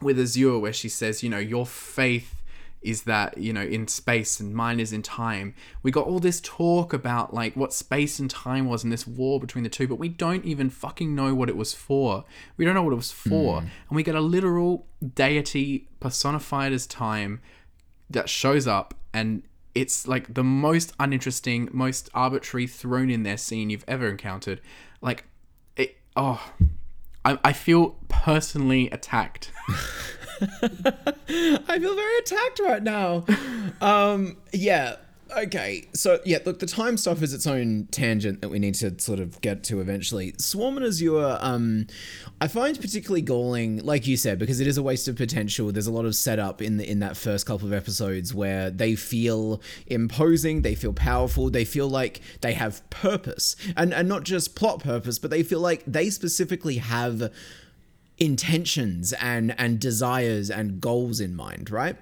with 0.01 0.19
Azure 0.19 0.60
where 0.60 0.74
she 0.74 0.89
says, 0.89 1.24
you 1.24 1.29
know, 1.29 1.39
your 1.39 1.65
faith 1.65 2.43
is 2.81 3.03
that 3.03 3.38
you 3.38 3.53
know 3.53 3.62
in 3.62 3.88
space 3.88 4.41
and 4.41 4.53
mine 4.53 4.77
is 4.79 4.91
in 4.91 5.01
time. 5.01 5.55
We 5.81 5.91
got 5.91 6.05
all 6.05 6.19
this 6.19 6.41
talk 6.41 6.91
about 6.91 7.33
like 7.33 7.55
what 7.55 7.72
space 7.72 8.19
and 8.19 8.29
time 8.29 8.67
was 8.67 8.83
in 8.83 8.89
this 8.89 9.07
war 9.07 9.39
between 9.39 9.63
the 9.63 9.70
two, 9.70 9.87
but 9.87 9.96
we 9.96 10.09
don't 10.09 10.44
even 10.44 10.70
fucking 10.70 11.16
know 11.16 11.33
what 11.33 11.48
it 11.48 11.55
was 11.55 11.74
for. 11.74 12.25
We 12.57 12.66
don't 12.66 12.74
know 12.74 12.83
what 12.83 12.92
it 12.92 12.98
was 12.98 13.11
for, 13.11 13.61
hmm. 13.61 13.68
and 13.68 13.96
we 13.96 14.03
get 14.03 14.16
a 14.16 14.22
literal 14.22 14.85
deity 15.16 15.87
personified 16.01 16.74
as 16.74 16.85
time 16.85 17.42
that 18.09 18.27
shows 18.27 18.68
up 18.68 18.94
and 19.13 19.44
it's 19.74 20.07
like 20.07 20.33
the 20.33 20.44
most 20.44 20.94
uninteresting, 21.00 21.70
most 21.72 22.09
arbitrary 22.13 22.68
thrown 22.68 23.09
in 23.09 23.24
there 23.24 23.37
scene 23.37 23.70
you've 23.70 23.85
ever 23.87 24.07
encountered. 24.07 24.61
Like 25.01 25.25
oh 26.16 26.52
I, 27.26 27.40
I 27.44 27.54
feel 27.54 27.96
personally 28.10 28.90
attacked. 28.90 29.52
I 30.42 31.80
feel 31.80 31.96
very 31.96 32.18
attacked 32.20 32.60
right 32.60 32.84
now. 32.84 33.26
um, 33.82 34.38
yeah. 34.52 34.98
Okay. 35.36 35.88
So 35.94 36.20
yeah, 36.25 36.40
look, 36.46 36.59
the 36.59 36.66
time 36.66 36.98
stuff 36.98 37.22
is 37.22 37.33
its 37.33 37.48
own 37.48 37.88
tangent 37.92 38.42
that 38.42 38.50
we 38.50 38.59
need 38.59 38.75
to 38.75 39.00
sort 39.00 39.20
of 39.20 39.40
get 39.42 39.64
to 39.66 39.81
eventually. 39.81 40.33
Swarm 40.38 40.77
and 40.77 40.86
Azure, 40.86 41.38
um, 41.42 41.88
I 42.40 42.48
find 42.48 42.79
particularly 42.79 43.22
galling, 43.22 43.77
like 43.83 44.05
you 44.05 44.18
said, 44.18 44.38
because 44.38 44.59
it 44.59 44.68
is 44.68 44.77
a 44.77 44.83
waste 44.83 45.07
of 45.07 45.16
potential. 45.16 45.72
There's 45.72 45.88
a 45.88 45.92
lot 45.92 46.05
of 46.05 46.16
setup 46.16 46.62
in 46.62 46.77
the 46.77 46.90
in 46.90 47.00
that 47.00 47.18
first 47.18 47.46
couple 47.46 47.68
of 47.68 47.74
episodes 47.74 48.33
where 48.33 48.70
they 48.70 48.96
feel 48.96 49.62
imposing, 49.88 50.62
they 50.62 50.75
feel 50.75 50.94
powerful, 50.94 51.50
they 51.50 51.66
feel 51.66 51.90
like 51.90 52.22
they 52.42 52.53
have 52.53 52.88
purpose, 52.90 53.55
and 53.75 53.94
and 53.94 54.07
not 54.07 54.24
just 54.24 54.55
plot 54.55 54.83
purpose, 54.83 55.20
but 55.20 55.31
they 55.31 55.44
feel 55.44 55.59
like 55.59 55.83
they 55.88 56.09
specifically 56.09 56.77
have 56.77 57.31
intentions 58.20 59.12
and 59.14 59.59
and 59.59 59.79
desires 59.79 60.51
and 60.51 60.79
goals 60.79 61.20
in 61.20 61.36
mind 61.36 61.72
right 61.72 61.98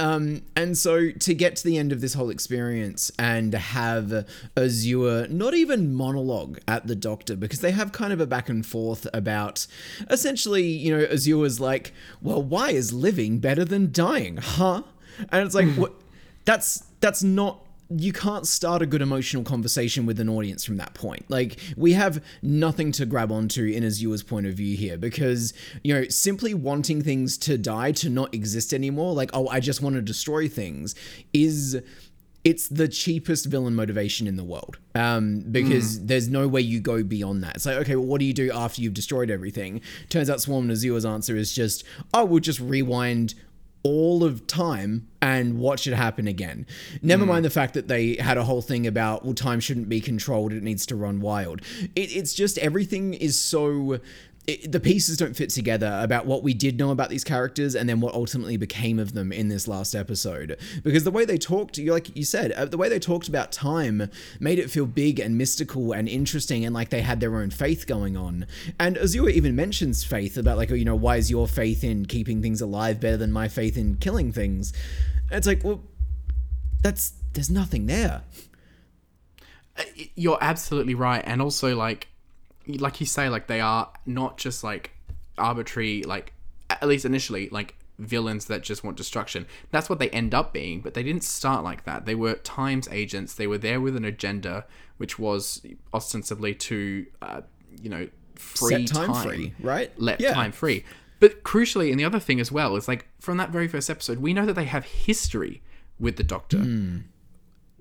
um 0.00 0.42
and 0.56 0.76
so 0.76 1.10
to 1.12 1.34
get 1.34 1.54
to 1.56 1.64
the 1.64 1.78
end 1.78 1.92
of 1.92 2.00
this 2.00 2.14
whole 2.14 2.30
experience 2.30 3.12
and 3.18 3.54
have 3.54 4.26
azure 4.56 5.28
not 5.28 5.54
even 5.54 5.94
monologue 5.94 6.58
at 6.66 6.86
the 6.86 6.96
doctor 6.96 7.36
because 7.36 7.60
they 7.60 7.70
have 7.70 7.92
kind 7.92 8.12
of 8.12 8.20
a 8.20 8.26
back 8.26 8.48
and 8.48 8.66
forth 8.66 9.06
about 9.12 9.66
essentially 10.10 10.64
you 10.64 10.96
know 10.96 11.04
azure's 11.04 11.60
like 11.60 11.92
well 12.20 12.42
why 12.42 12.70
is 12.70 12.92
living 12.92 13.38
better 13.38 13.64
than 13.64 13.92
dying 13.92 14.38
huh? 14.38 14.82
And 15.30 15.44
it's 15.44 15.54
like 15.54 15.68
what 15.74 15.92
that's 16.44 16.84
that's 17.00 17.22
not 17.22 17.64
you 17.90 18.12
can't 18.12 18.46
start 18.46 18.82
a 18.82 18.86
good 18.86 19.02
emotional 19.02 19.42
conversation 19.42 20.06
with 20.06 20.20
an 20.20 20.28
audience 20.28 20.64
from 20.64 20.76
that 20.76 20.94
point. 20.94 21.28
Like 21.28 21.58
we 21.76 21.92
have 21.94 22.22
nothing 22.40 22.92
to 22.92 23.06
grab 23.06 23.32
onto 23.32 23.64
in 23.64 23.82
Azure's 23.82 24.22
point 24.22 24.46
of 24.46 24.54
view 24.54 24.76
here 24.76 24.96
because 24.96 25.52
you 25.82 25.92
know 25.92 26.04
simply 26.08 26.54
wanting 26.54 27.02
things 27.02 27.36
to 27.38 27.58
die 27.58 27.92
to 27.92 28.08
not 28.08 28.32
exist 28.32 28.72
anymore, 28.72 29.12
like 29.14 29.30
oh 29.32 29.48
I 29.48 29.60
just 29.60 29.82
want 29.82 29.96
to 29.96 30.02
destroy 30.02 30.48
things, 30.48 30.94
is 31.32 31.80
it's 32.42 32.68
the 32.68 32.88
cheapest 32.88 33.46
villain 33.46 33.74
motivation 33.74 34.26
in 34.26 34.36
the 34.36 34.44
world 34.44 34.78
um, 34.94 35.40
because 35.50 36.06
there's 36.06 36.28
no 36.28 36.48
way 36.48 36.60
you 36.60 36.80
go 36.80 37.02
beyond 37.02 37.42
that. 37.44 37.56
It's 37.56 37.66
like, 37.66 37.76
okay, 37.78 37.96
well, 37.96 38.06
what 38.06 38.18
do 38.18 38.24
you 38.24 38.32
do 38.32 38.50
after 38.50 38.80
you've 38.80 38.94
destroyed 38.94 39.30
everything? 39.30 39.82
Turns 40.08 40.30
out 40.30 40.40
Swarm 40.40 40.64
and 40.64 40.72
Azure's 40.72 41.04
answer 41.04 41.36
is 41.36 41.52
just, 41.52 41.84
oh, 42.14 42.24
we'll 42.24 42.40
just 42.40 42.60
rewind 42.60 43.34
all 43.82 44.24
of 44.24 44.46
time 44.46 45.08
and 45.22 45.58
watch 45.58 45.86
it 45.86 45.94
happen 45.94 46.26
again. 46.26 46.66
Never 47.02 47.24
hmm. 47.24 47.30
mind 47.30 47.44
the 47.44 47.50
fact 47.50 47.74
that 47.74 47.88
they 47.88 48.16
had 48.16 48.38
a 48.38 48.44
whole 48.44 48.62
thing 48.62 48.86
about, 48.86 49.24
well, 49.24 49.34
time 49.34 49.60
shouldn't 49.60 49.88
be 49.88 50.00
controlled, 50.00 50.52
it 50.52 50.62
needs 50.62 50.86
to 50.86 50.96
run 50.96 51.20
wild. 51.20 51.62
It, 51.94 52.14
it's 52.14 52.34
just 52.34 52.58
everything 52.58 53.14
is 53.14 53.38
so. 53.38 53.98
It, 54.46 54.72
the 54.72 54.80
pieces 54.80 55.16
don't 55.16 55.36
fit 55.36 55.50
together 55.50 56.00
about 56.02 56.26
what 56.26 56.42
we 56.42 56.54
did 56.54 56.78
know 56.78 56.90
about 56.90 57.08
these 57.08 57.22
characters 57.22 57.76
and 57.76 57.88
then 57.88 58.00
what 58.00 58.14
ultimately 58.14 58.56
became 58.56 58.98
of 58.98 59.12
them 59.12 59.32
in 59.32 59.48
this 59.48 59.68
last 59.68 59.94
episode. 59.94 60.58
Because 60.82 61.04
the 61.04 61.10
way 61.10 61.24
they 61.24 61.38
talked, 61.38 61.78
you 61.78 61.92
like 61.92 62.16
you 62.16 62.24
said, 62.24 62.52
uh, 62.52 62.64
the 62.64 62.78
way 62.78 62.88
they 62.88 62.98
talked 62.98 63.28
about 63.28 63.52
time 63.52 64.10
made 64.40 64.58
it 64.58 64.70
feel 64.70 64.86
big 64.86 65.20
and 65.20 65.36
mystical 65.38 65.92
and 65.92 66.08
interesting 66.08 66.64
and 66.64 66.74
like 66.74 66.88
they 66.88 67.02
had 67.02 67.20
their 67.20 67.36
own 67.36 67.50
faith 67.50 67.86
going 67.86 68.16
on. 68.16 68.46
And 68.78 68.96
Azure 68.98 69.28
even 69.28 69.54
mentions 69.54 70.04
faith 70.04 70.36
about 70.36 70.56
like, 70.56 70.70
oh, 70.72 70.74
you 70.74 70.84
know, 70.84 70.96
why 70.96 71.16
is 71.16 71.30
your 71.30 71.46
faith 71.46 71.84
in 71.84 72.06
keeping 72.06 72.42
things 72.42 72.60
alive 72.60 72.98
better 72.98 73.18
than 73.18 73.30
my 73.30 73.46
faith 73.46 73.76
in 73.76 73.96
killing 73.96 74.32
things? 74.32 74.72
It's 75.30 75.46
like, 75.46 75.62
well, 75.62 75.82
that's 76.82 77.12
there's 77.32 77.50
nothing 77.50 77.86
there. 77.86 78.22
You're 80.14 80.38
absolutely 80.40 80.94
right, 80.94 81.22
and 81.24 81.40
also 81.40 81.76
like, 81.76 82.08
like 82.78 83.00
you 83.00 83.06
say, 83.06 83.28
like 83.28 83.46
they 83.46 83.60
are 83.60 83.90
not 84.06 84.36
just 84.38 84.62
like 84.64 84.92
arbitrary, 85.38 86.02
like 86.02 86.32
at 86.68 86.86
least 86.86 87.04
initially, 87.04 87.48
like 87.50 87.74
villains 87.98 88.46
that 88.46 88.62
just 88.62 88.82
want 88.82 88.96
destruction. 88.96 89.46
That's 89.70 89.88
what 89.88 89.98
they 89.98 90.08
end 90.10 90.34
up 90.34 90.52
being, 90.52 90.80
but 90.80 90.94
they 90.94 91.02
didn't 91.02 91.24
start 91.24 91.64
like 91.64 91.84
that. 91.84 92.06
They 92.06 92.14
were 92.14 92.34
times 92.34 92.88
agents. 92.90 93.34
They 93.34 93.46
were 93.46 93.58
there 93.58 93.80
with 93.80 93.96
an 93.96 94.04
agenda, 94.04 94.64
which 94.96 95.18
was 95.18 95.62
ostensibly 95.92 96.54
to, 96.54 97.06
uh, 97.20 97.40
you 97.80 97.90
know, 97.90 98.08
free 98.36 98.86
Set 98.86 98.96
time 98.96 99.28
free, 99.28 99.54
right? 99.60 99.92
let 100.00 100.20
Yeah. 100.20 100.32
time 100.32 100.52
free. 100.52 100.84
But 101.20 101.44
crucially, 101.44 101.90
and 101.90 102.00
the 102.00 102.04
other 102.04 102.18
thing 102.18 102.40
as 102.40 102.50
well 102.50 102.74
is 102.76 102.88
like 102.88 103.06
from 103.20 103.36
that 103.36 103.50
very 103.50 103.68
first 103.68 103.90
episode, 103.90 104.18
we 104.18 104.32
know 104.32 104.46
that 104.46 104.54
they 104.54 104.64
have 104.64 104.84
history 104.86 105.62
with 105.98 106.16
the 106.16 106.24
Doctor. 106.24 106.58
Hmm. 106.58 106.98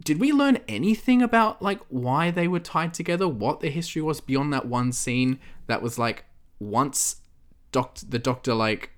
Did 0.03 0.19
we 0.19 0.31
learn 0.31 0.59
anything 0.67 1.21
about 1.21 1.61
like 1.61 1.79
why 1.89 2.31
they 2.31 2.47
were 2.47 2.59
tied 2.59 2.93
together? 2.93 3.27
What 3.27 3.59
their 3.59 3.71
history 3.71 4.01
was 4.01 4.21
beyond 4.21 4.53
that 4.53 4.65
one 4.65 4.91
scene 4.91 5.39
that 5.67 5.81
was 5.81 5.99
like 5.99 6.25
once 6.59 7.17
Doctor 7.71 8.05
the 8.07 8.19
Doctor 8.19 8.53
like 8.53 8.91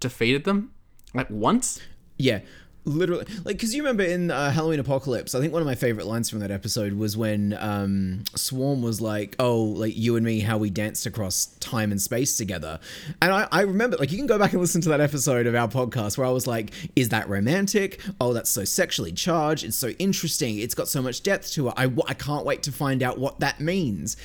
defeated 0.00 0.44
them, 0.44 0.72
like 1.14 1.30
once. 1.30 1.80
Yeah, 2.18 2.40
literally. 2.84 3.26
Like, 3.44 3.56
because 3.56 3.74
you 3.74 3.82
remember 3.82 4.02
in 4.02 4.30
uh, 4.30 4.50
Halloween 4.50 4.80
Apocalypse, 4.80 5.34
I 5.34 5.40
think 5.40 5.52
one 5.52 5.62
of 5.62 5.66
my 5.66 5.74
favorite 5.74 6.06
lines 6.06 6.30
from 6.30 6.40
that 6.40 6.50
episode 6.50 6.92
was 6.94 7.16
when 7.16 7.56
um, 7.58 8.24
Swarm 8.34 8.82
was 8.82 9.00
like, 9.00 9.36
"Oh, 9.38 9.62
like 9.62 9.96
you 9.96 10.16
and 10.16 10.24
me, 10.24 10.40
how 10.40 10.58
we 10.58 10.70
danced 10.70 11.06
across 11.06 11.46
time 11.60 11.90
and 11.90 12.00
space 12.00 12.36
together." 12.36 12.78
And 13.22 13.32
I, 13.32 13.48
I 13.50 13.62
remember, 13.62 13.96
like, 13.96 14.12
you 14.12 14.18
can 14.18 14.26
go 14.26 14.38
back 14.38 14.52
and 14.52 14.60
listen 14.60 14.80
to 14.82 14.88
that 14.90 15.00
episode 15.00 15.46
of 15.46 15.54
our 15.54 15.68
podcast 15.68 16.18
where 16.18 16.26
I 16.26 16.30
was 16.30 16.46
like, 16.46 16.72
"Is 16.96 17.10
that 17.10 17.28
romantic? 17.28 18.00
Oh, 18.20 18.32
that's 18.32 18.50
so 18.50 18.64
sexually 18.64 19.12
charged. 19.12 19.64
It's 19.64 19.76
so 19.76 19.88
interesting. 19.98 20.58
It's 20.58 20.74
got 20.74 20.88
so 20.88 21.02
much 21.02 21.22
depth 21.22 21.52
to 21.52 21.68
it. 21.68 21.74
I, 21.76 21.92
I 22.08 22.14
can't 22.14 22.44
wait 22.44 22.62
to 22.64 22.72
find 22.72 23.02
out 23.02 23.18
what 23.18 23.40
that 23.40 23.60
means." 23.60 24.16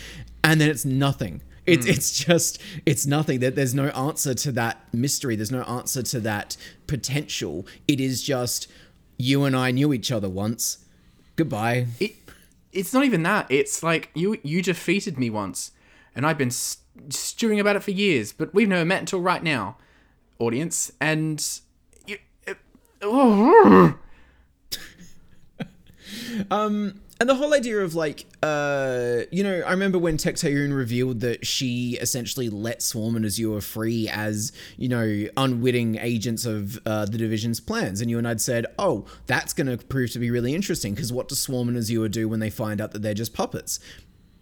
And 0.44 0.60
then 0.60 0.70
it's 0.70 0.86
nothing. 0.86 1.42
It's 1.70 1.86
hmm. 1.86 1.92
it's 1.92 2.24
just 2.24 2.62
it's 2.86 3.06
nothing. 3.06 3.40
That 3.40 3.56
there's 3.56 3.76
no 3.76 3.90
answer 3.90 4.34
to 4.34 4.52
that 4.54 4.94
mystery. 4.94 5.36
There's 5.36 5.52
no 5.52 5.64
answer 5.64 6.04
to 6.04 6.20
that 6.22 6.58
potential. 6.88 7.66
It 7.88 8.00
is 8.00 8.24
just 8.24 8.68
you 9.18 9.44
and 9.44 9.56
I 9.56 9.72
knew 9.72 9.94
each 9.94 10.12
other 10.12 10.30
once. 10.30 10.86
Goodbye. 11.36 11.88
It, 12.00 12.16
it's 12.72 12.94
not 12.94 13.06
even 13.06 13.24
that. 13.24 13.48
It's 13.50 13.84
like 13.84 14.10
you 14.14 14.38
you 14.44 14.62
defeated 14.62 15.18
me 15.18 15.30
once, 15.30 15.72
and 16.16 16.26
I've 16.26 16.38
been 16.38 16.52
st- 16.52 17.14
stewing 17.14 17.60
about 17.60 17.76
it 17.76 17.84
for 17.84 17.92
years. 17.92 18.32
But 18.32 18.54
we've 18.54 18.68
never 18.68 18.86
met 18.86 19.00
until 19.00 19.22
right 19.22 19.44
now, 19.44 19.78
audience. 20.40 20.92
And 21.00 21.46
you, 22.06 22.18
it, 22.46 22.58
oh, 23.02 23.98
um, 26.52 27.02
And 27.22 27.28
the 27.28 27.36
whole 27.36 27.54
idea 27.54 27.80
of 27.80 27.96
like, 27.96 28.26
uh, 28.42 29.24
you 29.30 29.44
know, 29.44 29.62
I 29.68 29.72
remember 29.72 30.00
when 30.00 30.16
Tecteun 30.16 30.74
revealed 30.74 31.20
that 31.20 31.46
she 31.46 31.98
essentially 32.00 32.48
let 32.48 32.82
Swarm 32.82 33.18
and 33.18 33.26
Azure 33.26 33.60
free 33.60 34.08
as, 34.08 34.54
you 34.78 34.88
know, 34.88 35.26
unwitting 35.36 35.98
agents 35.98 36.46
of 36.46 36.80
uh, 36.86 37.06
the 37.06 37.18
division's 37.18 37.60
plans. 37.60 38.00
And 38.00 38.10
you 38.10 38.18
and 38.18 38.26
I'd 38.26 38.40
said, 38.40 38.68
oh, 38.80 39.06
that's 39.28 39.52
going 39.52 39.68
to 39.68 39.86
prove 39.86 40.12
to 40.12 40.20
be 40.20 40.32
really 40.32 40.56
interesting 40.56 40.94
because 40.94 41.12
what 41.12 41.28
do 41.28 41.36
Swarm 41.36 41.68
and 41.68 41.78
Azure 41.78 42.08
do 42.08 42.30
when 42.30 42.40
they 42.40 42.50
find 42.50 42.80
out 42.80 42.92
that 42.92 43.02
they're 43.02 43.14
just 43.14 43.34
puppets? 43.34 43.82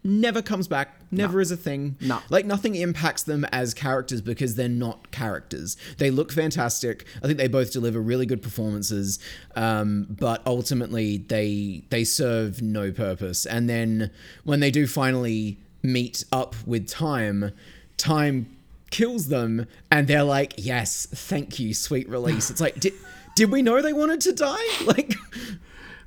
Never 0.10 0.42
comes 0.42 0.70
back, 0.70 0.96
never 1.12 1.42
is 1.42 1.52
a 1.52 1.58
thing. 1.58 1.98
No. 2.00 2.22
Like 2.30 2.46
nothing 2.46 2.76
impacts 2.76 3.24
them 3.24 3.44
as 3.52 3.74
characters 3.74 4.22
because 4.22 4.56
they're 4.56 4.70
not 4.70 5.12
characters. 5.12 5.76
They 5.98 6.12
look 6.12 6.32
fantastic. 6.32 7.06
I 7.22 7.28
think 7.28 7.38
they 7.38 7.50
both 7.50 7.74
deliver 7.74 8.00
really 8.00 8.26
good 8.26 8.42
performances, 8.42 9.20
um, 9.58 10.08
but 10.10 10.42
ultimately 10.48 11.18
they 11.18 11.84
they 11.90 12.06
serve 12.06 12.62
no 12.62 12.90
purpose. 12.90 13.46
And 13.46 13.70
then 13.70 14.10
when 14.46 14.62
they 14.62 14.72
do 14.72 14.88
finally 14.88 15.58
meet 15.84 16.24
up 16.32 16.56
with 16.66 16.88
time, 16.88 17.52
time 17.98 18.56
kills 18.92 19.28
them, 19.28 19.68
and 19.92 20.08
they're 20.08 20.24
like, 20.24 20.54
"Yes, 20.56 21.06
thank 21.12 21.60
you, 21.60 21.74
sweet 21.74 22.08
release." 22.08 22.50
It's 22.50 22.62
like, 22.62 22.80
did 22.80 22.94
did 23.36 23.52
we 23.52 23.62
know 23.62 23.82
they 23.82 23.92
wanted 23.92 24.22
to 24.22 24.32
die? 24.32 24.66
Like, 24.86 25.16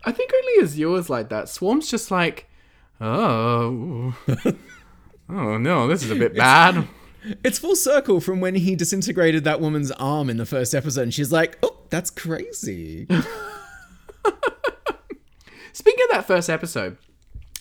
I 0.04 0.12
think 0.12 0.32
only 0.34 0.64
Azure's 0.64 1.10
like 1.10 1.28
that. 1.28 1.50
Swarm's 1.50 1.90
just 1.90 2.10
like, 2.10 2.48
oh, 3.00 4.14
oh 5.28 5.58
no, 5.58 5.86
this 5.88 6.02
is 6.02 6.10
a 6.10 6.16
bit 6.16 6.34
bad. 6.36 6.86
it's 7.44 7.58
full 7.58 7.76
circle 7.76 8.20
from 8.20 8.40
when 8.40 8.54
he 8.54 8.74
disintegrated 8.76 9.44
that 9.44 9.60
woman's 9.60 9.90
arm 9.92 10.28
in 10.30 10.36
the 10.36 10.46
first 10.46 10.74
episode, 10.74 11.02
and 11.02 11.14
she's 11.14 11.32
like, 11.32 11.58
"Oh, 11.62 11.78
that's 11.90 12.10
crazy." 12.10 13.06
Speaking 15.72 16.04
of 16.04 16.10
that 16.10 16.26
first 16.26 16.50
episode, 16.50 16.96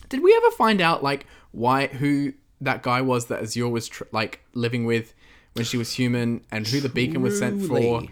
did 0.10 0.21
we 0.23 0.36
ever 0.36 0.52
find 0.52 0.82
out 0.82 1.04
like 1.04 1.25
why 1.52 1.88
who 1.88 2.34
that 2.62 2.84
guy 2.84 3.02
was 3.02 3.28
that 3.28 3.41
Azure 3.41 3.69
was 3.69 3.88
tr- 3.88 4.04
like 4.12 4.41
living 4.54 4.86
with 4.86 5.13
when 5.54 5.65
she 5.65 5.78
was 5.78 5.93
human, 5.93 6.41
and 6.52 6.67
who 6.67 6.80
the 6.80 6.89
beacon 6.89 7.21
was 7.21 7.39
sent 7.39 7.65
for? 7.65 8.04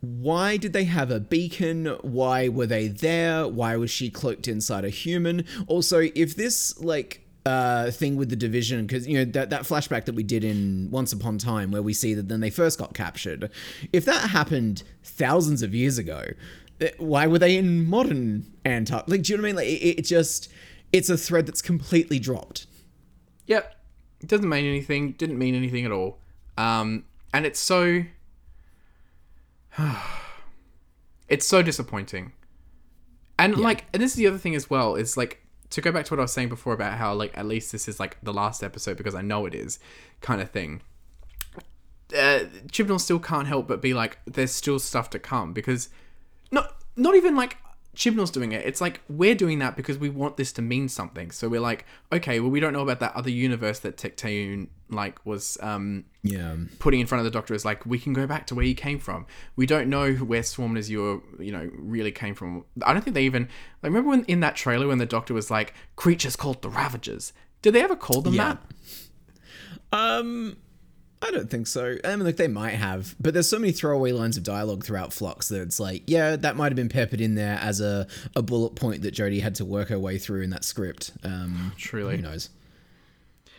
Why 0.00 0.56
did 0.56 0.72
they 0.72 0.84
have 0.84 1.10
a 1.10 1.20
beacon? 1.20 1.86
Why 2.02 2.48
were 2.48 2.66
they 2.66 2.88
there? 2.88 3.46
Why 3.46 3.76
was 3.76 3.90
she 3.90 4.10
cloaked 4.10 4.48
inside 4.48 4.84
a 4.84 4.90
human? 4.90 5.44
Also, 5.66 6.08
if 6.14 6.36
this 6.36 6.78
like 6.80 7.26
uh 7.46 7.90
thing 7.90 8.16
with 8.16 8.28
the 8.28 8.36
division 8.36 8.86
because 8.86 9.08
you 9.08 9.16
know 9.16 9.24
that 9.24 9.48
that 9.48 9.62
flashback 9.62 10.04
that 10.04 10.14
we 10.14 10.22
did 10.22 10.44
in 10.44 10.90
Once 10.90 11.10
Upon 11.10 11.38
Time 11.38 11.70
where 11.70 11.80
we 11.80 11.94
see 11.94 12.12
that 12.12 12.28
then 12.28 12.40
they 12.40 12.50
first 12.50 12.78
got 12.78 12.92
captured. 12.94 13.50
If 13.92 14.04
that 14.04 14.30
happened 14.30 14.82
thousands 15.02 15.62
of 15.62 15.74
years 15.74 15.96
ago, 15.96 16.24
eh, 16.80 16.90
why 16.98 17.26
were 17.26 17.38
they 17.38 17.56
in 17.56 17.88
modern 17.88 18.52
Antarctica? 18.66 19.10
Like, 19.10 19.22
do 19.22 19.32
you 19.32 19.38
know 19.38 19.42
what 19.42 19.48
I 19.48 19.50
mean? 19.50 19.56
Like, 19.56 19.68
it, 19.68 20.00
it 20.00 20.04
just 20.04 20.50
it's 20.92 21.08
a 21.08 21.16
thread 21.16 21.46
that's 21.46 21.62
completely 21.62 22.18
dropped. 22.18 22.66
Yep. 23.46 23.74
It 24.20 24.28
doesn't 24.28 24.48
mean 24.48 24.64
anything. 24.64 25.12
Didn't 25.12 25.38
mean 25.38 25.54
anything 25.54 25.84
at 25.84 25.92
all. 25.92 26.18
Um, 26.58 27.04
and 27.32 27.46
it's 27.46 27.60
so. 27.60 28.04
it's 31.28 31.46
so 31.46 31.62
disappointing. 31.62 32.32
And 33.38 33.56
like, 33.56 33.86
and 33.92 34.02
this 34.02 34.10
is 34.12 34.16
the 34.16 34.26
other 34.26 34.38
thing 34.38 34.54
as 34.54 34.68
well. 34.68 34.96
Is 34.96 35.16
like 35.16 35.42
to 35.70 35.80
go 35.80 35.90
back 35.92 36.04
to 36.06 36.12
what 36.12 36.20
I 36.20 36.22
was 36.22 36.32
saying 36.32 36.50
before 36.50 36.74
about 36.74 36.98
how 36.98 37.14
like 37.14 37.36
at 37.36 37.46
least 37.46 37.72
this 37.72 37.88
is 37.88 37.98
like 37.98 38.18
the 38.22 38.32
last 38.32 38.62
episode 38.62 38.96
because 38.96 39.14
I 39.14 39.22
know 39.22 39.46
it 39.46 39.54
is, 39.54 39.78
kind 40.20 40.40
of 40.40 40.50
thing. 40.50 40.82
Uh, 42.12 42.44
Chibnall 42.66 43.00
still 43.00 43.20
can't 43.20 43.46
help 43.46 43.68
but 43.68 43.80
be 43.80 43.94
like, 43.94 44.18
there's 44.26 44.50
still 44.50 44.78
stuff 44.78 45.10
to 45.10 45.18
come 45.18 45.52
because, 45.52 45.88
not 46.50 46.76
not 46.96 47.14
even 47.14 47.34
like 47.34 47.56
Chibnall's 47.94 48.30
doing 48.30 48.52
it. 48.52 48.64
It's 48.64 48.80
like 48.80 49.00
we're 49.08 49.34
doing 49.34 49.58
that 49.58 49.76
because 49.76 49.98
we 49.98 50.08
want 50.08 50.36
this 50.36 50.52
to 50.52 50.62
mean 50.62 50.88
something. 50.88 51.30
So 51.32 51.48
we're 51.48 51.60
like, 51.60 51.84
okay, 52.12 52.38
well 52.40 52.50
we 52.50 52.60
don't 52.60 52.72
know 52.72 52.82
about 52.82 53.00
that 53.00 53.14
other 53.16 53.30
universe 53.30 53.80
that 53.80 53.96
Tecteun 53.96 54.68
like 54.88 55.24
was 55.26 55.58
um 55.60 56.04
Yeah. 56.22 56.56
putting 56.78 57.00
in 57.00 57.06
front 57.06 57.20
of 57.20 57.24
the 57.24 57.30
Doctor 57.36 57.52
is 57.54 57.64
like 57.64 57.84
we 57.86 57.98
can 57.98 58.12
go 58.12 58.26
back 58.26 58.46
to 58.48 58.54
where 58.54 58.64
you 58.64 58.74
came 58.74 58.98
from. 59.00 59.26
We 59.56 59.66
don't 59.66 59.88
know 59.88 60.12
where 60.14 60.42
Swarm 60.44 60.70
and 60.72 60.78
Azure, 60.78 61.20
you 61.40 61.50
know, 61.52 61.68
really 61.74 62.12
came 62.12 62.34
from. 62.34 62.64
I 62.82 62.92
don't 62.92 63.02
think 63.02 63.14
they 63.14 63.24
even 63.24 63.44
like 63.82 63.90
remember 63.90 64.10
when 64.10 64.24
in 64.24 64.40
that 64.40 64.54
trailer 64.56 64.86
when 64.86 64.98
the 64.98 65.06
Doctor 65.06 65.34
was 65.34 65.50
like 65.50 65.74
creatures 65.96 66.36
called 66.36 66.62
the 66.62 66.68
Ravagers. 66.70 67.32
Did 67.62 67.74
they 67.74 67.82
ever 67.82 67.96
call 67.96 68.22
them 68.22 68.34
Yeah. 68.34 68.54
that? 68.54 68.62
Um, 69.92 70.56
I 71.22 71.30
don't 71.30 71.50
think 71.50 71.66
so. 71.66 71.96
I 72.02 72.16
mean, 72.16 72.24
like 72.24 72.36
they 72.36 72.48
might 72.48 72.70
have, 72.74 73.14
but 73.20 73.34
there's 73.34 73.48
so 73.48 73.58
many 73.58 73.72
throwaway 73.72 74.12
lines 74.12 74.38
of 74.38 74.42
dialogue 74.42 74.84
throughout 74.84 75.12
Flux 75.12 75.48
that 75.48 75.60
it's 75.60 75.78
like, 75.78 76.02
yeah, 76.06 76.34
that 76.36 76.56
might 76.56 76.72
have 76.72 76.76
been 76.76 76.88
peppered 76.88 77.20
in 77.20 77.34
there 77.34 77.58
as 77.60 77.80
a, 77.80 78.06
a 78.34 78.40
bullet 78.42 78.74
point 78.74 79.02
that 79.02 79.14
Jodie 79.14 79.42
had 79.42 79.54
to 79.56 79.64
work 79.66 79.88
her 79.88 79.98
way 79.98 80.16
through 80.16 80.42
in 80.42 80.50
that 80.50 80.64
script. 80.64 81.12
Um, 81.22 81.72
Truly. 81.76 82.16
who 82.16 82.22
knows? 82.22 82.48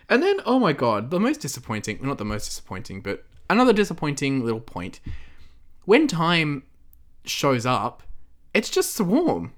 And 0.09 0.23
then, 0.23 0.39
oh 0.45 0.59
my 0.59 0.73
god, 0.73 1.11
the 1.11 1.19
most 1.19 1.39
disappointing, 1.39 1.99
not 2.01 2.17
the 2.17 2.25
most 2.25 2.45
disappointing, 2.45 3.01
but 3.01 3.25
another 3.49 3.73
disappointing 3.73 4.43
little 4.43 4.59
point. 4.59 4.99
When 5.85 6.07
time 6.07 6.63
shows 7.25 7.65
up, 7.65 8.01
it's 8.53 8.69
just 8.69 8.95
Swarm. 8.95 9.53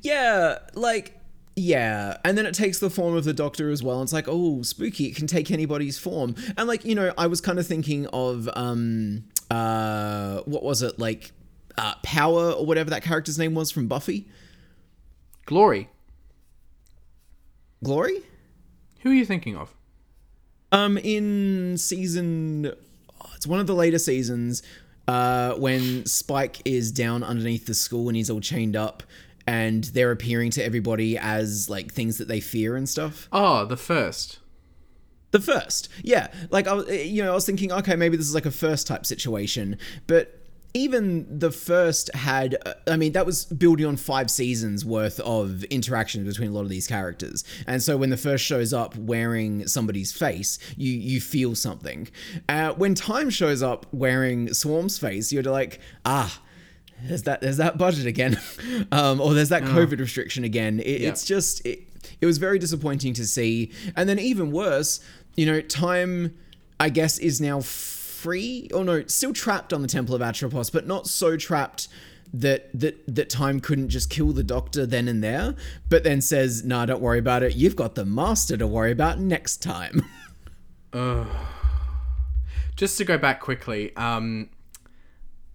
Yeah, 0.00 0.58
like 0.74 1.17
yeah, 1.58 2.16
and 2.24 2.38
then 2.38 2.46
it 2.46 2.54
takes 2.54 2.78
the 2.78 2.88
form 2.88 3.16
of 3.16 3.24
the 3.24 3.34
Doctor 3.34 3.70
as 3.70 3.82
well. 3.82 4.00
It's 4.02 4.12
like, 4.12 4.26
oh, 4.28 4.62
spooky! 4.62 5.06
It 5.06 5.16
can 5.16 5.26
take 5.26 5.50
anybody's 5.50 5.98
form. 5.98 6.34
And 6.56 6.68
like, 6.68 6.84
you 6.84 6.94
know, 6.94 7.12
I 7.18 7.26
was 7.26 7.40
kind 7.40 7.58
of 7.58 7.66
thinking 7.66 8.06
of 8.08 8.48
um, 8.54 9.24
uh, 9.50 10.40
what 10.46 10.62
was 10.62 10.82
it 10.82 10.98
like, 10.98 11.32
uh, 11.76 11.94
Power 12.02 12.52
or 12.52 12.64
whatever 12.64 12.90
that 12.90 13.02
character's 13.02 13.38
name 13.38 13.54
was 13.54 13.70
from 13.70 13.88
Buffy, 13.88 14.28
Glory. 15.46 15.88
Glory. 17.82 18.20
Who 19.00 19.10
are 19.10 19.14
you 19.14 19.24
thinking 19.24 19.56
of? 19.56 19.74
Um, 20.70 20.98
in 20.98 21.78
season, 21.78 22.66
oh, 23.20 23.30
it's 23.34 23.46
one 23.46 23.58
of 23.58 23.66
the 23.66 23.74
later 23.74 23.98
seasons, 23.98 24.62
uh, 25.06 25.54
when 25.54 26.04
Spike 26.04 26.60
is 26.66 26.92
down 26.92 27.24
underneath 27.24 27.64
the 27.64 27.72
school 27.72 28.08
and 28.08 28.16
he's 28.16 28.28
all 28.28 28.40
chained 28.40 28.76
up, 28.76 29.02
and 29.48 29.84
they're 29.84 30.10
appearing 30.12 30.50
to 30.52 30.62
everybody 30.64 31.16
as 31.16 31.70
like 31.70 31.92
things 31.92 32.18
that 32.18 32.28
they 32.28 32.40
fear 32.40 32.76
and 32.76 32.86
stuff. 32.88 33.28
Oh, 33.32 33.64
the 33.64 33.76
first. 33.78 34.38
The 35.30 35.40
first, 35.40 35.88
yeah, 36.02 36.28
like 36.50 36.66
I, 36.66 36.72
was- 36.74 36.88
you 36.90 37.22
know, 37.22 37.32
I 37.32 37.34
was 37.34 37.44
thinking, 37.46 37.70
okay, 37.72 37.96
maybe 37.96 38.16
this 38.16 38.26
is 38.26 38.34
like 38.34 38.46
a 38.46 38.50
first 38.50 38.86
type 38.86 39.04
situation, 39.04 39.76
but 40.06 40.34
even 40.74 41.38
the 41.38 41.50
first 41.50 42.14
had, 42.14 42.56
uh, 42.64 42.74
I 42.86 42.96
mean, 42.96 43.12
that 43.12 43.26
was 43.26 43.44
building 43.46 43.84
on 43.86 43.96
five 43.96 44.30
seasons 44.30 44.84
worth 44.84 45.18
of 45.20 45.64
interaction 45.64 46.24
between 46.24 46.48
a 46.50 46.52
lot 46.52 46.62
of 46.62 46.68
these 46.70 46.86
characters, 46.86 47.44
and 47.66 47.82
so 47.82 47.96
when 47.98 48.08
the 48.10 48.16
first 48.16 48.42
shows 48.44 48.72
up 48.72 48.96
wearing 48.96 49.66
somebody's 49.66 50.12
face, 50.12 50.58
you 50.76 50.92
you 50.92 51.20
feel 51.20 51.54
something. 51.54 52.08
Uh, 52.48 52.72
when 52.74 52.94
Time 52.94 53.28
shows 53.30 53.62
up 53.62 53.84
wearing 53.92 54.52
Swarm's 54.54 54.98
face, 54.98 55.32
you're 55.32 55.42
like, 55.42 55.78
ah. 56.06 56.40
There's 57.02 57.22
that. 57.24 57.40
There's 57.40 57.58
that 57.58 57.78
budget 57.78 58.06
again, 58.06 58.40
um, 58.92 59.20
or 59.20 59.34
there's 59.34 59.50
that 59.50 59.62
COVID 59.62 59.98
restriction 59.98 60.44
again. 60.44 60.80
It, 60.80 61.02
It's 61.02 61.24
just 61.24 61.64
it, 61.64 61.80
it 62.20 62.26
was 62.26 62.38
very 62.38 62.58
disappointing 62.58 63.14
to 63.14 63.26
see, 63.26 63.72
and 63.96 64.08
then 64.08 64.18
even 64.18 64.50
worse, 64.50 65.00
you 65.36 65.46
know, 65.46 65.60
time 65.60 66.36
I 66.80 66.88
guess 66.88 67.18
is 67.18 67.40
now 67.40 67.60
free, 67.60 68.68
or 68.74 68.84
no, 68.84 69.04
still 69.06 69.32
trapped 69.32 69.72
on 69.72 69.82
the 69.82 69.88
Temple 69.88 70.14
of 70.14 70.22
Atropos, 70.22 70.70
but 70.70 70.86
not 70.86 71.06
so 71.06 71.36
trapped 71.36 71.88
that 72.34 72.68
that 72.78 73.14
that 73.14 73.30
time 73.30 73.60
couldn't 73.60 73.88
just 73.88 74.10
kill 74.10 74.32
the 74.32 74.42
Doctor 74.42 74.84
then 74.86 75.08
and 75.08 75.22
there, 75.22 75.54
but 75.88 76.04
then 76.04 76.20
says, 76.20 76.64
"Nah, 76.64 76.86
don't 76.86 77.00
worry 77.00 77.18
about 77.18 77.42
it. 77.42 77.54
You've 77.54 77.76
got 77.76 77.94
the 77.94 78.04
Master 78.04 78.56
to 78.56 78.66
worry 78.66 78.92
about 78.92 79.18
next 79.18 79.58
time." 79.58 80.04
Just 82.76 82.96
to 82.98 83.04
go 83.04 83.18
back 83.18 83.40
quickly, 83.40 83.94
um, 83.96 84.48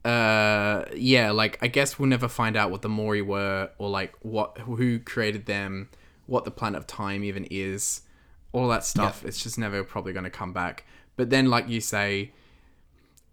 uh 0.06 0.84
yeah 0.96 1.32
like 1.32 1.58
i 1.62 1.68
guess 1.68 1.98
we'll 1.98 2.10
never 2.10 2.28
find 2.28 2.58
out 2.58 2.70
what 2.70 2.82
the 2.82 2.90
Mouri 2.90 3.26
were 3.26 3.70
or 3.78 3.90
like 3.90 4.14
what 4.22 4.58
who 4.58 5.00
created 5.00 5.46
them 5.46 5.90
what 6.26 6.46
the 6.46 6.52
planet 6.52 6.80
of 6.80 6.88
time 6.88 7.24
even 7.24 7.46
is. 7.50 8.02
All 8.52 8.68
that 8.70 8.84
stuff 8.84 9.26
it's 9.26 9.42
just 9.42 9.58
never 9.58 9.84
probably 9.84 10.14
going 10.14 10.24
to 10.26 10.30
come 10.30 10.54
back. 10.54 10.86
But 11.16 11.30
then 11.30 11.50
like 11.50 11.68
you 11.68 11.82
say 11.82 12.32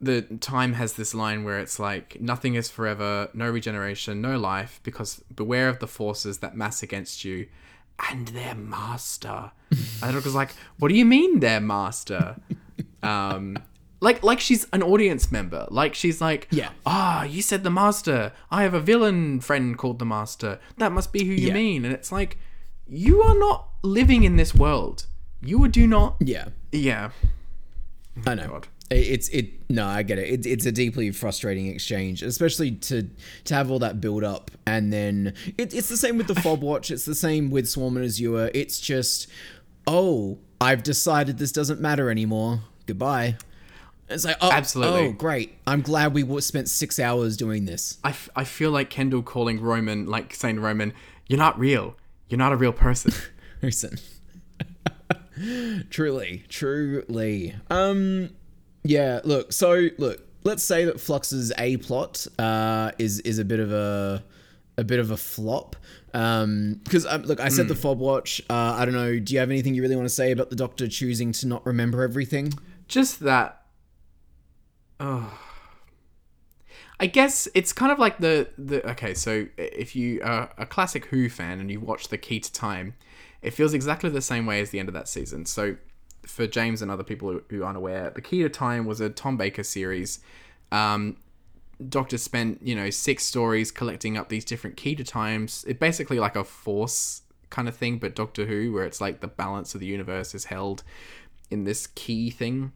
the 0.01 0.23
time 0.23 0.73
has 0.75 0.95
this 0.95 1.15
line 1.15 1.45
where 1.45 1.59
it's 1.59 1.79
like 1.79 2.19
nothing 2.21 2.55
is 2.55 2.71
forever 2.71 3.29
no 3.35 3.51
regeneration 3.51 4.23
no 4.23 4.39
life 4.39 4.81
because 4.83 5.23
beware 5.35 5.69
of 5.69 5.79
the 5.79 5.87
forces 5.87 6.39
that 6.39 6.57
mass 6.57 6.83
against 6.83 7.23
you 7.25 7.47
and 8.11 8.29
their 8.29 8.55
master. 8.55 9.53
And 10.03 10.17
it 10.17 10.25
was 10.25 10.35
like 10.35 10.51
what 10.79 10.89
do 10.89 10.95
you 10.95 11.05
mean 11.05 11.41
their 11.41 11.61
master? 11.61 12.37
Um 13.03 13.59
like 14.01 14.23
like 14.23 14.41
she's 14.41 14.67
an 14.73 14.83
audience 14.83 15.31
member 15.31 15.67
like 15.71 15.95
she's 15.95 16.21
like 16.21 16.49
Yeah. 16.51 16.71
ah 16.87 17.25
you 17.25 17.43
said 17.43 17.63
the 17.65 17.71
master 17.71 18.33
i 18.51 18.63
have 18.63 18.75
a 18.75 18.81
villain 18.81 19.41
friend 19.41 19.77
called 19.77 19.99
the 19.99 20.07
master 20.07 20.59
that 20.79 20.91
must 20.93 21.13
be 21.13 21.25
who 21.25 21.33
you 21.33 21.49
Yeah. 21.49 21.55
mean 21.55 21.85
and 21.85 21.93
it's 21.95 22.11
like 22.11 22.39
you 22.89 23.23
are 23.23 23.39
not 23.39 23.69
living 23.83 24.25
in 24.25 24.37
this 24.37 24.55
world 24.55 25.07
you 25.43 25.69
do 25.69 25.87
not 25.87 26.17
Yeah. 26.21 26.49
yeah 26.73 27.11
I 28.27 28.35
know. 28.35 28.49
God. 28.49 28.67
It's 28.91 29.29
it. 29.29 29.71
No, 29.71 29.87
I 29.87 30.03
get 30.03 30.19
it. 30.19 30.29
it. 30.29 30.45
It's 30.47 30.67
a 30.67 30.73
deeply 30.73 31.13
frustrating 31.13 31.69
exchange, 31.69 32.23
especially 32.25 32.73
to 32.73 33.09
to 33.45 33.55
have 33.55 33.71
all 33.71 33.79
that 33.79 34.01
build 34.01 34.25
up, 34.25 34.51
and 34.67 34.93
then 34.93 35.33
it, 35.57 35.73
it's 35.73 35.89
the 35.89 35.97
same 35.97 36.19
with 36.19 36.27
the 36.27 36.35
fob 36.35 36.61
watch. 36.61 36.91
It's 36.91 37.05
the 37.05 37.15
same 37.15 37.51
with 37.51 37.69
Swarm 37.69 37.97
and 37.97 38.05
Azure. 38.05 38.51
It's 38.53 38.81
just, 38.81 39.29
oh, 39.87 40.39
I've 40.61 40.83
decided 40.83 41.39
this 41.39 41.53
doesn't 41.53 41.81
matter 41.81 42.11
anymore. 42.11 42.63
Goodbye. 42.87 43.37
It's 44.11 44.25
like, 44.25 44.37
oh, 44.41 44.51
Absolutely. 44.53 45.07
Oh, 45.07 45.13
great. 45.13 45.57
I'm 45.67 45.83
glad 45.83 46.15
we 46.15 46.41
spent 46.41 46.69
six 46.69 46.99
hours 46.99 47.37
doing 47.37 47.65
this. 47.65 47.99
I, 48.03 48.11
f- 48.11 48.29
I 48.35 48.45
feel 48.45 48.71
like 48.71 48.91
Kendall 48.91 49.23
calling 49.23 49.61
Roman, 49.61 50.07
like 50.07 50.35
saying 50.35 50.57
to 50.57 50.61
Roman, 50.61 50.93
you're 51.29 51.39
not 51.39 51.59
real. 51.59 51.97
You're 52.29 52.39
not 52.39 52.53
a 52.53 52.57
real 52.57 52.73
person. 52.73 53.13
Listen. 53.63 53.99
truly, 55.91 56.45
truly. 56.49 57.55
Um, 57.71 58.31
yeah. 58.83 59.21
Look. 59.25 59.53
So 59.53 59.89
look. 59.99 60.27
Let's 60.43 60.63
say 60.63 60.87
that 60.87 60.99
Flux's 60.99 61.53
a 61.59 61.77
plot 61.77 62.27
uh, 62.39 62.93
is 62.99 63.21
is 63.21 63.39
a 63.39 63.45
bit 63.45 63.61
of 63.61 63.73
a 63.73 64.25
a 64.79 64.85
bit 64.85 64.99
of 64.99 65.11
a 65.11 65.17
flop. 65.17 65.77
Um, 66.15 66.81
because 66.83 67.07
um, 67.07 67.23
look, 67.23 67.39
I 67.39 67.49
said 67.49 67.69
the 67.69 67.75
fob 67.75 67.99
watch. 67.99 68.41
Uh, 68.51 68.75
I 68.79 68.85
don't 68.85 68.95
know. 68.95 69.19
Do 69.19 69.35
you 69.35 69.41
have 69.41 69.51
anything 69.51 69.75
you 69.75 69.83
really 69.83 69.97
want 69.97 70.09
to 70.09 70.15
say 70.15 70.33
about 70.33 70.51
the 70.51 70.57
Doctor 70.57 70.89
choosing 70.89 71.33
to 71.33 71.47
not 71.47 71.65
remember 71.65 72.03
everything? 72.03 72.53
Just 72.89 73.21
that. 73.21 73.60
Oh. 75.01 75.39
I 77.01 77.07
guess 77.07 77.49
it's 77.55 77.73
kind 77.73 77.91
of 77.91 77.99
like 77.99 78.19
the 78.19 78.49
the 78.59 78.89
okay. 78.91 79.15
So 79.15 79.47
if 79.57 79.97
you 79.97 80.21
are 80.23 80.51
a 80.59 80.67
classic 80.67 81.07
Who 81.07 81.31
fan 81.31 81.59
and 81.59 81.71
you 81.71 81.81
watch 81.81 82.09
the 82.09 82.19
Key 82.19 82.41
to 82.41 82.53
Time, 82.53 82.95
it 83.41 83.53
feels 83.53 83.73
exactly 83.73 84.11
the 84.11 84.21
same 84.21 84.45
way 84.45 84.61
as 84.61 84.69
the 84.69 84.79
end 84.79 84.89
of 84.89 84.93
that 84.93 85.09
season. 85.09 85.47
So 85.47 85.77
for 86.27 86.47
James 86.47 86.83
and 86.83 86.91
other 86.91 87.03
people 87.03 87.31
who, 87.31 87.43
who 87.49 87.65
aren't 87.65 87.79
aware, 87.79 88.11
the 88.11 88.21
Key 88.21 88.43
to 88.43 88.51
Time 88.51 88.85
was 88.85 89.01
a 89.01 89.09
Tom 89.09 89.39
Baker 89.39 89.63
series. 89.63 90.21
Um, 90.71 91.17
Doctor 91.89 92.19
spent 92.19 92.61
you 92.63 92.75
know 92.75 92.91
six 92.91 93.25
stories 93.25 93.71
collecting 93.71 94.19
up 94.19 94.29
these 94.29 94.45
different 94.45 94.77
key 94.77 94.95
to 94.97 95.03
times. 95.03 95.65
It 95.67 95.81
basically 95.81 96.19
like 96.19 96.37
a 96.37 96.45
force 96.45 97.23
kind 97.49 97.67
of 97.67 97.75
thing, 97.75 97.97
but 97.97 98.15
Doctor 98.15 98.45
Who, 98.45 98.75
where 98.75 98.85
it's 98.85 99.01
like 99.01 99.21
the 99.21 99.29
balance 99.29 99.75
of 99.75 99.81
the 99.81 99.87
universe 99.87 100.35
is 100.35 100.45
held 100.45 100.83
in 101.51 101.65
this 101.65 101.87
key 101.87 102.29
thing. 102.29 102.73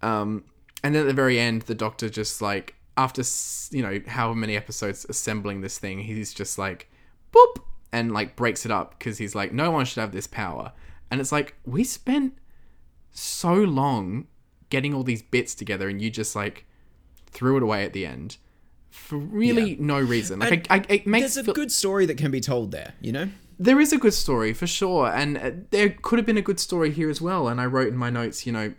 Um, 0.00 0.44
and 0.82 0.94
then 0.94 1.02
at 1.02 1.06
the 1.06 1.14
very 1.14 1.38
end, 1.38 1.62
the 1.62 1.74
Doctor 1.74 2.08
just 2.08 2.40
like 2.42 2.74
after 2.96 3.22
you 3.70 3.82
know 3.82 4.00
however 4.06 4.34
many 4.34 4.56
episodes 4.56 5.06
assembling 5.08 5.60
this 5.60 5.78
thing, 5.78 6.00
he's 6.00 6.32
just 6.34 6.58
like 6.58 6.90
boop 7.32 7.62
and 7.92 8.12
like 8.12 8.36
breaks 8.36 8.64
it 8.64 8.70
up 8.70 8.98
because 8.98 9.18
he's 9.18 9.34
like 9.34 9.52
no 9.52 9.70
one 9.70 9.84
should 9.84 10.00
have 10.00 10.12
this 10.12 10.26
power. 10.26 10.72
And 11.10 11.20
it's 11.20 11.32
like 11.32 11.54
we 11.64 11.84
spent 11.84 12.34
so 13.12 13.54
long 13.54 14.26
getting 14.70 14.94
all 14.94 15.02
these 15.02 15.22
bits 15.22 15.54
together, 15.54 15.88
and 15.88 16.00
you 16.00 16.10
just 16.10 16.36
like 16.36 16.66
threw 17.26 17.56
it 17.56 17.62
away 17.62 17.84
at 17.84 17.92
the 17.92 18.06
end 18.06 18.36
for 18.90 19.16
really 19.18 19.72
Yeah. 19.72 19.76
no 19.80 20.00
reason. 20.00 20.40
Like 20.40 20.66
I, 20.70 20.76
I, 20.76 20.84
it 20.88 21.06
makes 21.06 21.34
There's 21.34 21.48
a 21.48 21.52
good 21.52 21.72
story 21.72 22.06
that 22.06 22.18
can 22.18 22.30
be 22.30 22.40
told 22.40 22.70
there. 22.72 22.94
You 23.00 23.12
know. 23.12 23.28
there 23.58 23.80
is 23.80 23.92
a 23.92 23.98
good 23.98 24.14
story 24.14 24.52
for 24.52 24.66
sure, 24.66 25.06
and 25.08 25.36
uh, 25.38 25.50
there 25.70 25.90
could 25.90 26.18
have 26.18 26.26
been 26.26 26.38
a 26.38 26.42
good 26.42 26.58
story 26.60 26.90
here 26.90 27.10
as 27.10 27.20
well. 27.20 27.48
And 27.48 27.60
I 27.60 27.66
wrote 27.66 27.88
in 27.88 27.96
my 27.96 28.10
notes, 28.10 28.46
you 28.46 28.52
know, 28.52 28.72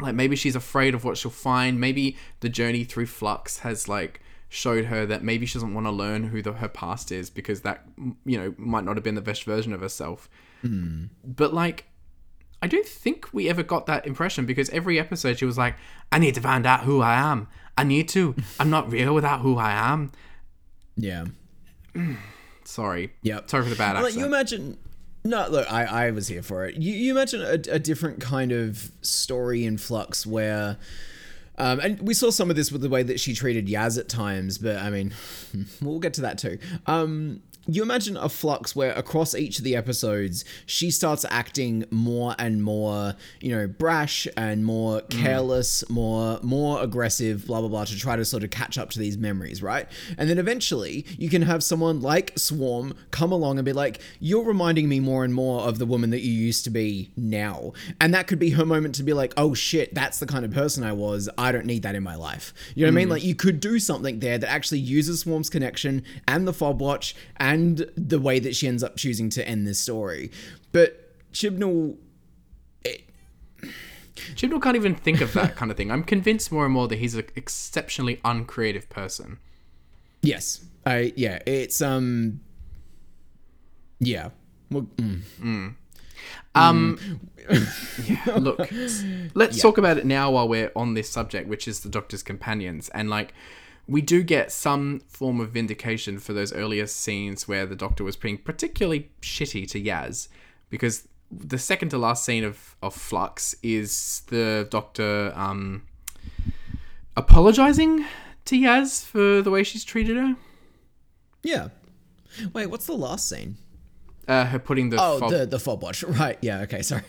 like 0.00 0.14
maybe 0.14 0.36
she's 0.36 0.56
afraid 0.56 0.94
of 0.94 1.04
what 1.04 1.16
she'll 1.16 1.30
find. 1.30 1.80
Maybe 1.80 2.16
the 2.40 2.48
journey 2.48 2.84
through 2.84 3.06
flux 3.06 3.58
has 3.60 3.88
like 3.88 4.20
showed 4.48 4.86
her 4.86 5.04
that 5.06 5.22
maybe 5.22 5.44
she 5.46 5.54
doesn't 5.54 5.74
want 5.74 5.86
to 5.86 5.90
learn 5.90 6.24
who 6.24 6.40
the, 6.40 6.52
her 6.54 6.68
past 6.68 7.12
is 7.12 7.28
because 7.30 7.60
that 7.62 7.84
you 8.24 8.38
know 8.38 8.54
might 8.56 8.84
not 8.84 8.96
have 8.96 9.04
been 9.04 9.14
the 9.14 9.20
best 9.20 9.44
version 9.44 9.72
of 9.72 9.80
herself. 9.80 10.28
Hmm. 10.62 11.04
But 11.24 11.52
like. 11.54 11.84
I 12.60 12.66
don't 12.66 12.84
think 12.88 13.32
we 13.32 13.48
ever 13.48 13.62
got 13.62 13.86
that 13.86 14.04
impression 14.04 14.44
because 14.44 14.68
every 14.70 14.98
episode 14.98 15.38
she 15.38 15.44
was 15.44 15.56
like, 15.56 15.76
I 16.10 16.18
need 16.18 16.34
to 16.34 16.40
find 16.40 16.66
out 16.66 16.80
who 16.80 17.00
I 17.00 17.14
am. 17.14 17.46
I 17.76 17.84
need 17.84 18.08
to. 18.08 18.34
I'm 18.58 18.68
not 18.68 18.90
real 18.90 19.14
without 19.14 19.42
who 19.42 19.56
I 19.58 19.70
am. 19.70 20.10
Yeah. 20.96 21.26
Sorry. 22.64 23.12
yeah 23.22 23.40
Sorry 23.46 23.62
for 23.62 23.70
the 23.70 23.76
bad 23.76 23.94
Like 23.94 24.06
accent. 24.06 24.20
you 24.20 24.26
imagine. 24.26 24.78
No, 25.28 25.46
look, 25.48 25.70
I, 25.70 26.06
I 26.06 26.10
was 26.10 26.26
here 26.28 26.42
for 26.42 26.64
it. 26.64 26.76
You, 26.76 26.92
you 26.92 27.12
imagine 27.12 27.42
a, 27.42 27.74
a 27.74 27.78
different 27.78 28.18
kind 28.20 28.50
of 28.50 28.90
story 29.02 29.64
in 29.64 29.76
Flux 29.76 30.26
where. 30.26 30.78
Um, 31.60 31.80
and 31.80 32.00
we 32.00 32.14
saw 32.14 32.30
some 32.30 32.50
of 32.50 32.56
this 32.56 32.70
with 32.70 32.82
the 32.82 32.88
way 32.88 33.02
that 33.02 33.18
she 33.18 33.34
treated 33.34 33.66
Yaz 33.66 33.98
at 33.98 34.08
times, 34.08 34.58
but 34.58 34.76
I 34.76 34.90
mean, 34.90 35.12
we'll 35.82 35.98
get 35.98 36.14
to 36.14 36.20
that 36.20 36.38
too. 36.38 36.58
Um, 36.86 37.42
you 37.68 37.82
imagine 37.82 38.16
a 38.16 38.30
flux 38.30 38.74
where 38.74 38.92
across 38.92 39.34
each 39.34 39.58
of 39.58 39.64
the 39.64 39.76
episodes, 39.76 40.44
she 40.64 40.90
starts 40.90 41.26
acting 41.30 41.84
more 41.90 42.34
and 42.38 42.62
more, 42.62 43.14
you 43.40 43.54
know, 43.54 43.68
brash 43.68 44.26
and 44.38 44.64
more 44.64 45.02
mm. 45.02 45.10
careless, 45.10 45.88
more 45.90 46.40
more 46.42 46.82
aggressive, 46.82 47.46
blah 47.46 47.60
blah 47.60 47.68
blah, 47.68 47.84
to 47.84 47.96
try 47.96 48.16
to 48.16 48.24
sort 48.24 48.42
of 48.42 48.50
catch 48.50 48.78
up 48.78 48.88
to 48.90 48.98
these 48.98 49.18
memories, 49.18 49.62
right? 49.62 49.86
And 50.16 50.30
then 50.30 50.38
eventually, 50.38 51.04
you 51.18 51.28
can 51.28 51.42
have 51.42 51.62
someone 51.62 52.00
like 52.00 52.38
Swarm 52.38 52.94
come 53.10 53.32
along 53.32 53.58
and 53.58 53.66
be 53.66 53.74
like, 53.74 54.00
"You're 54.18 54.44
reminding 54.44 54.88
me 54.88 54.98
more 54.98 55.22
and 55.22 55.34
more 55.34 55.60
of 55.62 55.78
the 55.78 55.86
woman 55.86 56.08
that 56.10 56.22
you 56.22 56.32
used 56.32 56.64
to 56.64 56.70
be 56.70 57.10
now," 57.16 57.74
and 58.00 58.14
that 58.14 58.26
could 58.26 58.38
be 58.38 58.50
her 58.50 58.64
moment 58.64 58.94
to 58.94 59.02
be 59.02 59.12
like, 59.12 59.34
"Oh 59.36 59.52
shit, 59.52 59.94
that's 59.94 60.18
the 60.18 60.26
kind 60.26 60.46
of 60.46 60.52
person 60.52 60.84
I 60.84 60.92
was. 60.92 61.28
I 61.36 61.52
don't 61.52 61.66
need 61.66 61.82
that 61.82 61.94
in 61.94 62.02
my 62.02 62.14
life." 62.14 62.54
You 62.74 62.86
know 62.86 62.88
what 62.88 62.92
I 62.92 62.96
mean? 62.96 63.08
Mm. 63.08 63.10
Like 63.10 63.24
you 63.24 63.34
could 63.34 63.60
do 63.60 63.78
something 63.78 64.20
there 64.20 64.38
that 64.38 64.50
actually 64.50 64.78
uses 64.78 65.20
Swarm's 65.20 65.50
connection 65.50 66.02
and 66.26 66.48
the 66.48 66.54
fob 66.54 66.80
watch 66.80 67.14
and 67.36 67.57
the 67.96 68.20
way 68.20 68.38
that 68.38 68.54
she 68.56 68.68
ends 68.68 68.82
up 68.82 68.96
choosing 68.96 69.30
to 69.30 69.46
end 69.46 69.66
this 69.66 69.78
story. 69.78 70.30
But 70.72 71.14
Chibnall 71.32 71.96
Chibnall 74.34 74.62
can't 74.62 74.76
even 74.76 74.94
think 74.94 75.20
of 75.20 75.32
that 75.34 75.56
kind 75.56 75.70
of 75.70 75.76
thing. 75.76 75.90
I'm 75.90 76.02
convinced 76.02 76.50
more 76.50 76.64
and 76.64 76.74
more 76.74 76.88
that 76.88 76.98
he's 76.98 77.14
an 77.14 77.24
exceptionally 77.36 78.20
uncreative 78.24 78.88
person. 78.88 79.38
Yes. 80.22 80.64
I 80.84 81.12
yeah, 81.16 81.40
it's 81.46 81.80
um 81.80 82.40
yeah. 84.00 84.30
Well, 84.70 84.86
mm. 84.96 85.74
Look, 88.36 88.68
let's 89.34 89.60
talk 89.60 89.78
about 89.78 89.98
it 89.98 90.04
now 90.04 90.30
while 90.32 90.48
we're 90.48 90.72
on 90.76 90.94
this 90.94 91.08
subject, 91.08 91.48
which 91.48 91.66
is 91.66 91.80
the 91.80 91.88
Doctor's 91.88 92.22
companions. 92.22 92.88
And 92.90 93.08
like, 93.08 93.32
we 93.88 94.02
do 94.02 94.22
get 94.22 94.52
some 94.52 95.00
form 95.08 95.40
of 95.40 95.50
vindication 95.50 96.18
for 96.18 96.32
those 96.34 96.52
earlier 96.52 96.86
scenes 96.86 97.48
where 97.48 97.64
the 97.66 97.74
Doctor 97.74 98.04
was 98.04 98.16
being 98.16 98.36
particularly 98.38 99.10
shitty 99.22 99.66
to 99.70 99.80
Yaz, 99.82 100.28
because 100.70 101.08
the 101.30 101.58
second 101.58 101.88
to 101.90 101.98
last 101.98 102.24
scene 102.24 102.44
of, 102.44 102.76
of 102.82 102.94
Flux 102.94 103.54
is 103.62 104.22
the 104.28 104.68
Doctor 104.70 105.32
um, 105.34 105.82
apologizing 107.16 108.04
to 108.46 108.56
Yaz 108.56 109.04
for 109.04 109.42
the 109.42 109.50
way 109.50 109.62
she's 109.62 109.84
treated 109.84 110.16
her. 110.16 110.36
Yeah. 111.42 111.68
Wait, 112.52 112.66
what's 112.66 112.86
the 112.86 112.94
last 112.94 113.28
scene? 113.28 113.56
Uh, 114.26 114.44
her 114.46 114.58
putting 114.58 114.90
the 114.90 114.98
Oh, 115.00 115.18
fob- 115.18 115.30
the 115.30 115.46
the 115.46 115.58
fob 115.58 115.82
watch. 115.82 116.02
Right. 116.04 116.36
Yeah. 116.42 116.60
Okay. 116.62 116.82
Sorry. 116.82 117.02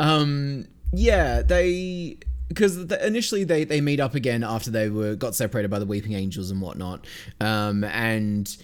Um. 0.00 0.66
Yeah. 0.92 1.42
They 1.42 2.16
because 2.52 2.86
the, 2.86 3.06
initially 3.06 3.44
they 3.44 3.64
they 3.64 3.80
meet 3.80 4.00
up 4.00 4.14
again 4.14 4.42
after 4.44 4.70
they 4.70 4.88
were 4.88 5.14
got 5.14 5.34
separated 5.34 5.70
by 5.70 5.78
the 5.78 5.86
Weeping 5.86 6.12
Angels 6.12 6.50
and 6.50 6.60
whatnot. 6.60 7.06
Um. 7.40 7.84
And 7.84 8.54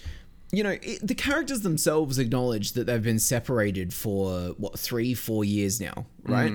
you 0.51 0.63
know 0.63 0.77
it, 0.81 1.05
the 1.05 1.15
characters 1.15 1.61
themselves 1.61 2.17
acknowledge 2.17 2.73
that 2.73 2.87
they've 2.87 3.03
been 3.03 3.19
separated 3.19 3.93
for 3.93 4.49
what 4.57 4.79
three 4.79 5.13
four 5.13 5.43
years 5.43 5.79
now, 5.79 6.05
right? 6.23 6.51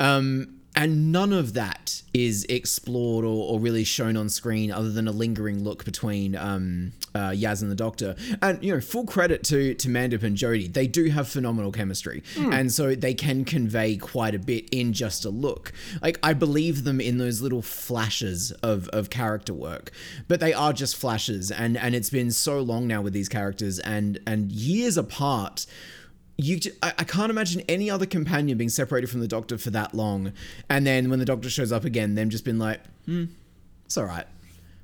Um. 0.00 0.60
And 0.74 1.12
none 1.12 1.32
of 1.32 1.54
that 1.54 2.02
is 2.12 2.44
explored 2.48 3.24
or, 3.24 3.52
or 3.52 3.60
really 3.60 3.84
shown 3.84 4.16
on 4.16 4.28
screen 4.28 4.70
other 4.70 4.90
than 4.90 5.08
a 5.08 5.12
lingering 5.12 5.62
look 5.62 5.84
between 5.84 6.36
um, 6.36 6.92
uh, 7.14 7.30
Yaz 7.30 7.62
and 7.62 7.70
the 7.70 7.76
Doctor. 7.76 8.16
And, 8.42 8.62
you 8.62 8.74
know, 8.74 8.80
full 8.80 9.04
credit 9.04 9.44
to, 9.44 9.74
to 9.74 9.88
Mandip 9.88 10.22
and 10.22 10.36
Jodie. 10.36 10.72
They 10.72 10.86
do 10.86 11.10
have 11.10 11.28
phenomenal 11.28 11.72
chemistry. 11.72 12.22
And 12.52 12.72
so 12.72 12.94
they 12.94 13.14
can 13.14 13.44
convey 13.44 13.96
quite 13.96 14.34
a 14.34 14.38
bit 14.38 14.68
in 14.70 14.92
just 14.92 15.24
a 15.24 15.30
look. 15.30 15.72
Like, 16.02 16.18
I 16.22 16.34
believe 16.34 16.84
them 16.84 17.00
in 17.00 17.18
those 17.18 17.40
little 17.40 17.62
flashes 17.62 18.52
of, 18.62 18.88
of 18.88 19.10
character 19.10 19.54
work, 19.54 19.90
but 20.28 20.40
they 20.40 20.52
are 20.52 20.72
just 20.72 20.96
flashes. 20.96 21.50
And, 21.50 21.76
and 21.76 21.94
it's 21.94 22.10
been 22.10 22.30
so 22.30 22.60
long 22.60 22.86
now 22.86 23.00
with 23.02 23.12
these 23.12 23.28
characters 23.28 23.78
and, 23.78 24.18
and 24.26 24.50
years 24.52 24.96
apart 24.96 25.66
you 26.36 26.58
I 26.82 27.04
can't 27.04 27.30
imagine 27.30 27.62
any 27.68 27.88
other 27.90 28.06
companion 28.06 28.58
being 28.58 28.68
separated 28.68 29.08
from 29.08 29.20
the 29.20 29.28
doctor 29.28 29.56
for 29.56 29.70
that 29.70 29.94
long. 29.94 30.32
And 30.68 30.86
then 30.86 31.08
when 31.10 31.18
the 31.20 31.24
doctor 31.24 31.48
shows 31.48 31.70
up 31.70 31.84
again 31.84 32.14
them 32.16 32.28
just 32.30 32.44
been 32.44 32.58
like 32.58 32.80
hmm 33.06 33.24
it's 33.84 33.96
all 33.96 34.04
right. 34.04 34.26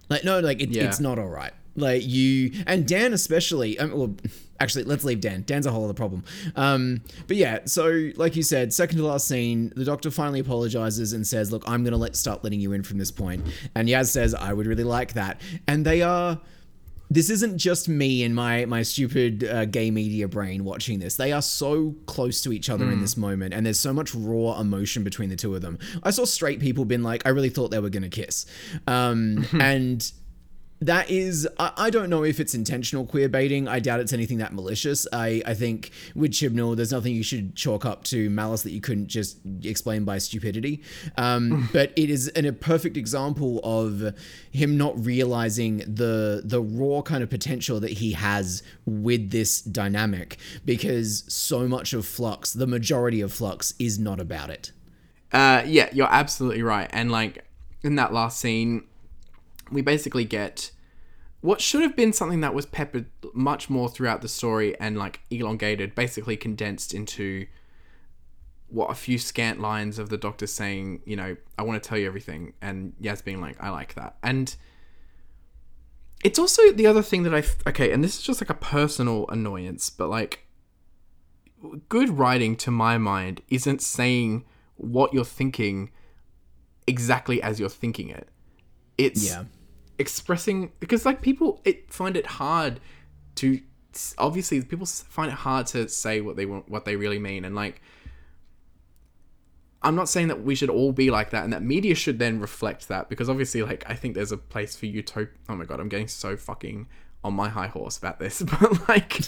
Like 0.09 0.25
no 0.25 0.39
like 0.41 0.61
it, 0.61 0.71
Yeah. 0.71 0.85
it's 0.85 1.01
not 1.01 1.19
all 1.19 1.29
right. 1.29 1.53
Like 1.77 2.07
you 2.07 2.53
and 2.67 2.87
dan 2.87 3.13
especially 3.13 3.79
um, 3.79 3.91
well 3.93 4.15
actually 4.61 4.85
let's 4.85 5.03
leave 5.05 5.21
dan. 5.21 5.43
Dan's 5.43 5.67
a 5.67 5.73
whole 5.73 5.85
other 5.85 5.95
problem. 5.95 6.23
Um 6.55 7.01
but 7.27 7.37
yeah 7.37 7.61
so 7.65 8.11
like 8.17 8.37
you 8.37 8.43
said 8.45 8.73
second 8.73 8.99
to 8.99 9.05
last 9.07 9.27
scene 9.27 9.73
the 9.75 9.85
doctor 9.85 10.11
finally 10.13 10.39
apologizes 10.41 11.13
and 11.15 11.27
says 11.27 11.51
look 11.51 11.65
i'm 11.67 11.83
gonna 11.83 11.97
let 11.97 12.15
start 12.15 12.45
letting 12.45 12.61
you 12.61 12.73
in 12.73 12.83
from 12.85 12.99
this 12.99 13.11
point. 13.11 13.45
And 13.75 13.89
yaz 13.89 14.11
says 14.11 14.35
i 14.35 14.53
would 14.53 14.67
really 14.67 14.85
like 14.85 15.15
that. 15.15 15.41
And 15.67 15.85
they 15.85 16.03
are 16.03 16.39
this 17.11 17.29
isn't 17.29 17.59
just 17.59 17.89
me 17.89 18.23
and 18.23 18.35
my 18.35 18.65
my 18.67 18.83
stupid 18.83 19.43
uh, 19.45 19.65
gay 19.65 19.91
media 19.91 20.29
brain 20.29 20.65
watching 20.65 21.01
this. 21.01 21.17
They 21.17 21.33
are 21.33 21.43
so 21.43 21.97
close 22.07 22.41
to 22.43 22.53
each 22.53 22.71
other 22.71 22.91
in 22.91 23.01
this 23.01 23.17
moment, 23.17 23.53
and 23.53 23.67
there's 23.67 23.81
so 23.81 23.93
much 23.93 24.15
raw 24.15 24.59
emotion 24.61 25.03
between 25.03 25.29
the 25.29 25.37
two 25.37 25.55
of 25.55 25.63
them. 25.63 25.79
I 26.05 26.11
saw 26.11 26.25
straight 26.25 26.61
people 26.61 26.85
being 26.85 27.03
like, 27.03 27.27
I 27.27 27.31
really 27.31 27.49
thought 27.49 27.73
they 27.73 27.81
were 27.81 27.91
gonna 27.91 28.09
kiss, 28.09 28.47
um, 28.87 29.45
and 29.61 30.11
that 30.81 31.11
is 31.11 31.49
I, 31.59 31.73
I 31.77 31.91
don't 31.91 32.11
know 32.11 32.25
if 32.25 32.41
it's 32.41 32.55
intentional 32.55 33.07
queer 33.07 33.29
baiting. 33.29 33.69
I 33.69 33.81
doubt 33.81 34.01
it's 34.01 34.13
anything 34.13 34.39
that 34.39 34.53
malicious. 34.53 35.07
I 35.13 35.43
i 35.47 35.55
think 35.55 35.91
with 36.15 36.33
chibnall 36.33 36.77
there's 36.77 36.93
nothing 36.93 37.15
you 37.15 37.23
should 37.23 37.55
chalk 37.55 37.85
up 37.85 38.05
to 38.05 38.31
malice 38.31 38.63
that 38.63 38.73
you 38.73 38.81
couldn't 38.81 39.09
just 39.09 39.39
explain 39.63 40.05
by 40.05 40.19
stupidity. 40.19 40.83
Um 41.17 41.69
but 41.73 41.93
it 41.97 42.11
is 42.11 42.29
an, 42.29 42.47
a 42.47 42.53
perfect 42.53 42.97
example 42.97 43.61
of 43.63 44.15
him 44.51 44.77
not 44.77 45.05
realizing 45.05 45.79
the 45.79 46.43
the 46.45 46.61
raw 46.61 47.03
kind 47.03 47.23
of 47.23 47.31
potential 47.31 47.81
that 47.81 47.93
he 47.93 48.13
has 48.13 48.63
with 48.87 49.31
this 49.31 49.61
dynamic 49.61 50.39
because 50.65 51.25
so 51.33 51.69
much 51.69 51.93
of 51.93 52.07
flux 52.07 52.53
the 52.53 52.67
majority 52.67 53.21
of 53.21 53.33
flux 53.33 53.75
is 53.79 53.99
not 53.99 54.21
about 54.21 54.51
it. 54.51 54.73
Uh, 55.33 55.63
yeah, 55.65 55.89
you're 55.93 56.09
absolutely 56.11 56.63
right. 56.63 56.89
And 56.93 57.11
like 57.13 57.45
in 57.83 57.97
that 57.97 58.13
last 58.13 58.41
scene, 58.41 58.85
we 59.71 59.83
basically 59.83 60.25
get 60.25 60.71
what 61.41 61.61
should 61.61 61.83
have 61.83 61.97
been 61.97 62.13
something 62.13 62.41
that 62.41 62.55
was 62.55 62.67
peppered 62.67 63.07
much 63.33 63.71
more 63.71 63.89
throughout 63.89 64.21
the 64.21 64.29
story 64.29 64.79
and 64.79 64.99
like 64.99 65.21
elongated, 65.31 65.95
basically 65.95 66.37
condensed 66.37 66.93
into 66.93 67.47
what 68.69 68.91
a 68.91 68.95
few 68.95 69.19
scant 69.19 69.61
lines 69.61 69.99
of 69.99 70.11
the 70.11 70.19
doctor 70.19 70.47
saying, 70.47 71.01
you 71.05 71.17
know, 71.17 71.37
I 71.59 71.63
want 71.63 71.83
to 71.83 71.89
tell 71.89 71.99
you 71.99 72.07
everything, 72.07 72.53
and 72.61 72.93
Yaz 73.01 73.25
being 73.25 73.41
like, 73.41 73.57
I 73.59 73.71
like 73.71 73.95
that, 73.95 74.17
and 74.23 74.55
it's 76.23 76.39
also 76.39 76.71
the 76.73 76.87
other 76.87 77.03
thing 77.03 77.23
that 77.23 77.35
I 77.35 77.43
okay, 77.69 77.91
and 77.91 78.05
this 78.05 78.19
is 78.19 78.23
just 78.23 78.41
like 78.43 78.51
a 78.51 78.55
personal 78.55 79.27
annoyance, 79.31 79.89
but 79.89 80.09
like 80.09 80.47
good 81.89 82.11
writing 82.11 82.55
to 82.57 82.71
my 82.71 82.99
mind 82.99 83.41
isn't 83.49 83.83
saying 83.83 84.45
what 84.77 85.13
you're 85.13 85.25
thinking 85.25 85.91
exactly 86.87 87.43
as 87.43 87.59
you're 87.59 87.69
thinking 87.69 88.11
it. 88.11 88.29
It's 88.99 89.27
yeah 89.27 89.45
expressing 90.01 90.73
because 90.81 91.05
like 91.05 91.21
people 91.21 91.61
it 91.65 91.93
find 91.93 92.17
it 92.17 92.27
hard 92.27 92.81
to 93.35 93.61
obviously 94.17 94.63
people 94.63 94.87
find 94.87 95.31
it 95.31 95.35
hard 95.35 95.67
to 95.67 95.87
say 95.89 96.23
what 96.23 96.37
they 96.37 96.47
want 96.47 96.69
what 96.71 96.87
they 96.87 96.97
really 96.97 97.19
mean 97.19 97.45
and 97.45 97.55
like 97.55 97.83
I'm 99.83 99.95
not 99.95 100.09
saying 100.09 100.29
that 100.29 100.43
we 100.43 100.55
should 100.55 100.71
all 100.71 100.93
be 100.93 101.11
like 101.11 101.31
that 101.31 101.45
and 101.45 101.53
that 101.53 101.63
media 101.63 101.95
should 101.95 102.19
then 102.19 102.41
reflect 102.41 102.89
that 102.89 103.11
because 103.11 103.29
obviously 103.29 103.63
like 103.63 103.85
I 103.87 103.95
think 103.95 104.15
there's 104.15 104.33
a 104.33 104.39
place 104.39 104.75
for 104.75 104.87
utop 104.87 105.29
oh 105.51 105.55
my 105.55 105.67
god 105.67 105.81
I'm 105.81 105.91
getting 105.91 106.09
so 106.09 106.35
fucking 106.35 106.89
on 107.23 107.35
my 107.35 107.51
high 107.51 107.67
horse 107.67 107.99
about 107.99 108.19
this 108.19 108.41
but 108.61 108.89
like 108.89 109.21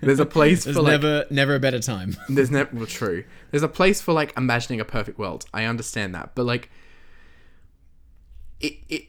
there's 0.00 0.20
a 0.20 0.26
place 0.26 0.62
there's 0.64 0.76
for 0.76 0.82
like 0.82 0.92
never 0.92 1.24
never 1.28 1.56
a 1.56 1.60
better 1.60 1.80
time 1.80 2.16
there's 2.28 2.52
never 2.52 2.70
well, 2.76 2.86
true. 2.86 3.24
There's 3.50 3.64
a 3.64 3.68
place 3.68 4.00
for 4.00 4.12
like 4.12 4.32
imagining 4.36 4.80
a 4.80 4.84
perfect 4.84 5.18
world. 5.18 5.44
I 5.52 5.64
understand 5.64 6.14
that, 6.14 6.36
but 6.36 6.46
like 6.46 6.70
it, 8.60 8.74
it 8.88 9.04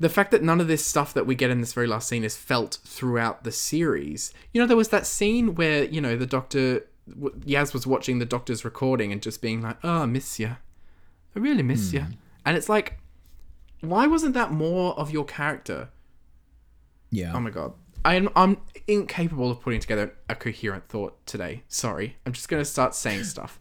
the 0.00 0.08
fact 0.08 0.30
that 0.32 0.42
none 0.42 0.60
of 0.60 0.68
this 0.68 0.84
stuff 0.84 1.14
that 1.14 1.26
we 1.26 1.34
get 1.34 1.50
in 1.50 1.60
this 1.60 1.72
very 1.72 1.86
last 1.86 2.08
scene 2.08 2.24
is 2.24 2.36
felt 2.36 2.78
throughout 2.84 3.44
the 3.44 3.52
series. 3.52 4.32
You 4.52 4.60
know, 4.60 4.66
there 4.66 4.76
was 4.76 4.88
that 4.88 5.06
scene 5.06 5.54
where 5.54 5.84
you 5.84 6.00
know 6.00 6.16
the 6.16 6.26
doctor 6.26 6.86
Yaz 7.08 7.72
was 7.72 7.86
watching 7.86 8.18
the 8.18 8.24
doctor's 8.24 8.64
recording 8.64 9.12
and 9.12 9.22
just 9.22 9.40
being 9.40 9.62
like, 9.62 9.76
"Oh, 9.84 10.02
I 10.02 10.06
miss 10.06 10.38
you. 10.38 10.56
I 11.34 11.38
really 11.38 11.62
miss 11.62 11.92
you." 11.92 12.00
Hmm. 12.00 12.12
And 12.44 12.56
it's 12.56 12.68
like, 12.68 12.98
why 13.80 14.06
wasn't 14.06 14.34
that 14.34 14.50
more 14.50 14.98
of 14.98 15.10
your 15.10 15.24
character? 15.24 15.90
yeah 17.10 17.32
Oh 17.34 17.40
my 17.40 17.50
god. 17.50 17.72
I'm 18.04 18.28
I'm 18.34 18.58
incapable 18.86 19.50
of 19.50 19.60
putting 19.60 19.80
together 19.80 20.14
a 20.28 20.34
coherent 20.34 20.88
thought 20.88 21.24
today. 21.26 21.64
Sorry. 21.68 22.16
I'm 22.24 22.32
just 22.32 22.48
gonna 22.48 22.64
start 22.64 22.94
saying 22.94 23.24
stuff. 23.34 23.59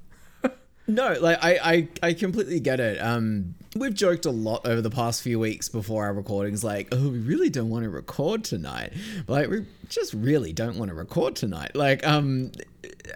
No, 0.89 1.15
like 1.21 1.37
I, 1.43 1.59
I, 1.63 1.87
I 2.07 2.13
completely 2.13 2.59
get 2.59 2.79
it. 2.79 2.97
Um, 2.97 3.53
we've 3.75 3.93
joked 3.93 4.25
a 4.25 4.31
lot 4.31 4.65
over 4.65 4.81
the 4.81 4.89
past 4.89 5.21
few 5.21 5.37
weeks 5.37 5.69
before 5.69 6.05
our 6.05 6.13
recordings, 6.13 6.63
like, 6.63 6.87
oh, 6.91 7.09
we 7.09 7.19
really 7.19 7.51
don't 7.51 7.69
want 7.69 7.83
to 7.83 7.89
record 7.91 8.43
tonight. 8.43 8.93
Like, 9.27 9.49
we 9.49 9.67
just 9.87 10.15
really 10.15 10.51
don't 10.51 10.77
want 10.79 10.89
to 10.89 10.95
record 10.95 11.35
tonight. 11.35 11.75
Like, 11.75 12.05
um, 12.07 12.51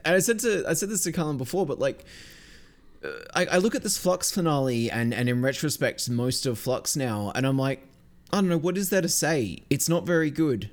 and 0.05 0.15
I 0.15 0.19
said 0.19 0.37
to, 0.39 0.63
I 0.69 0.73
said 0.73 0.89
this 0.89 1.03
to 1.05 1.11
Colin 1.11 1.39
before, 1.39 1.65
but 1.65 1.79
like, 1.79 2.05
uh, 3.03 3.09
I, 3.33 3.45
I 3.47 3.57
look 3.57 3.73
at 3.73 3.81
this 3.81 3.97
Flux 3.97 4.29
finale, 4.29 4.91
and 4.91 5.11
and 5.11 5.27
in 5.27 5.41
retrospect, 5.41 6.07
most 6.11 6.45
of 6.45 6.59
Flux 6.59 6.95
now, 6.95 7.31
and 7.33 7.47
I'm 7.47 7.57
like, 7.57 7.87
I 8.31 8.37
don't 8.37 8.49
know, 8.49 8.57
what 8.57 8.77
is 8.77 8.91
there 8.91 9.01
to 9.01 9.09
say? 9.09 9.63
It's 9.71 9.89
not 9.89 10.05
very 10.05 10.29
good. 10.29 10.69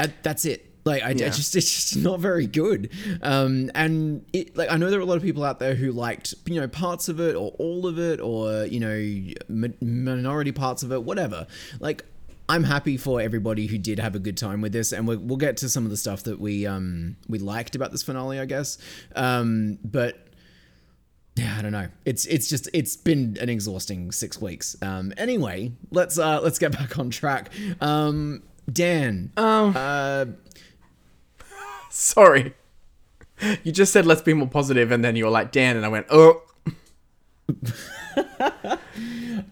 And 0.00 0.14
that's 0.22 0.44
it. 0.44 0.69
Like 0.84 1.02
I, 1.02 1.10
I 1.10 1.14
just 1.14 1.56
it's 1.56 1.90
just 1.90 1.96
not 1.96 2.20
very 2.20 2.46
good. 2.46 2.90
Um, 3.22 3.70
and 3.74 4.24
it 4.32 4.56
like 4.56 4.70
I 4.70 4.76
know 4.76 4.90
there 4.90 4.98
are 4.98 5.02
a 5.02 5.06
lot 5.06 5.16
of 5.16 5.22
people 5.22 5.44
out 5.44 5.58
there 5.58 5.74
who 5.74 5.92
liked 5.92 6.34
you 6.46 6.60
know 6.60 6.68
parts 6.68 7.08
of 7.08 7.20
it 7.20 7.34
or 7.36 7.52
all 7.58 7.86
of 7.86 7.98
it 7.98 8.20
or 8.20 8.64
you 8.66 8.80
know 8.80 8.98
mi- 9.48 9.76
minority 9.80 10.52
parts 10.52 10.82
of 10.82 10.92
it, 10.92 11.02
whatever. 11.02 11.46
Like 11.80 12.04
I'm 12.48 12.64
happy 12.64 12.96
for 12.96 13.20
everybody 13.20 13.66
who 13.66 13.78
did 13.78 14.00
have 14.00 14.16
a 14.16 14.18
good 14.18 14.36
time 14.36 14.60
with 14.60 14.72
this, 14.72 14.92
and 14.92 15.06
we'll, 15.06 15.18
we'll 15.18 15.36
get 15.36 15.56
to 15.58 15.68
some 15.68 15.84
of 15.84 15.90
the 15.90 15.96
stuff 15.96 16.24
that 16.24 16.40
we 16.40 16.66
um 16.66 17.16
we 17.28 17.38
liked 17.38 17.76
about 17.76 17.92
this 17.92 18.02
finale, 18.02 18.40
I 18.40 18.46
guess. 18.46 18.78
Um, 19.14 19.78
but 19.84 20.26
yeah, 21.36 21.54
I 21.58 21.62
don't 21.62 21.72
know. 21.72 21.88
It's 22.04 22.26
it's 22.26 22.48
just 22.48 22.68
it's 22.72 22.96
been 22.96 23.36
an 23.40 23.48
exhausting 23.48 24.10
six 24.12 24.40
weeks. 24.40 24.76
Um, 24.82 25.12
anyway, 25.16 25.72
let's 25.90 26.18
uh 26.18 26.40
let's 26.40 26.58
get 26.58 26.72
back 26.72 26.98
on 26.98 27.10
track. 27.10 27.52
Um, 27.80 28.42
Dan. 28.70 29.30
Um 29.36 29.74
Uh, 29.76 30.24
sorry. 31.94 32.54
You 33.62 33.72
just 33.72 33.92
said 33.92 34.06
let's 34.06 34.22
be 34.22 34.34
more 34.34 34.48
positive 34.48 34.90
and 34.92 35.04
then 35.04 35.16
you 35.16 35.24
were 35.24 35.30
like 35.30 35.50
Dan 35.52 35.76
and 35.76 35.84
I 35.84 35.88
went, 35.88 36.06
"Oh, 36.10 36.42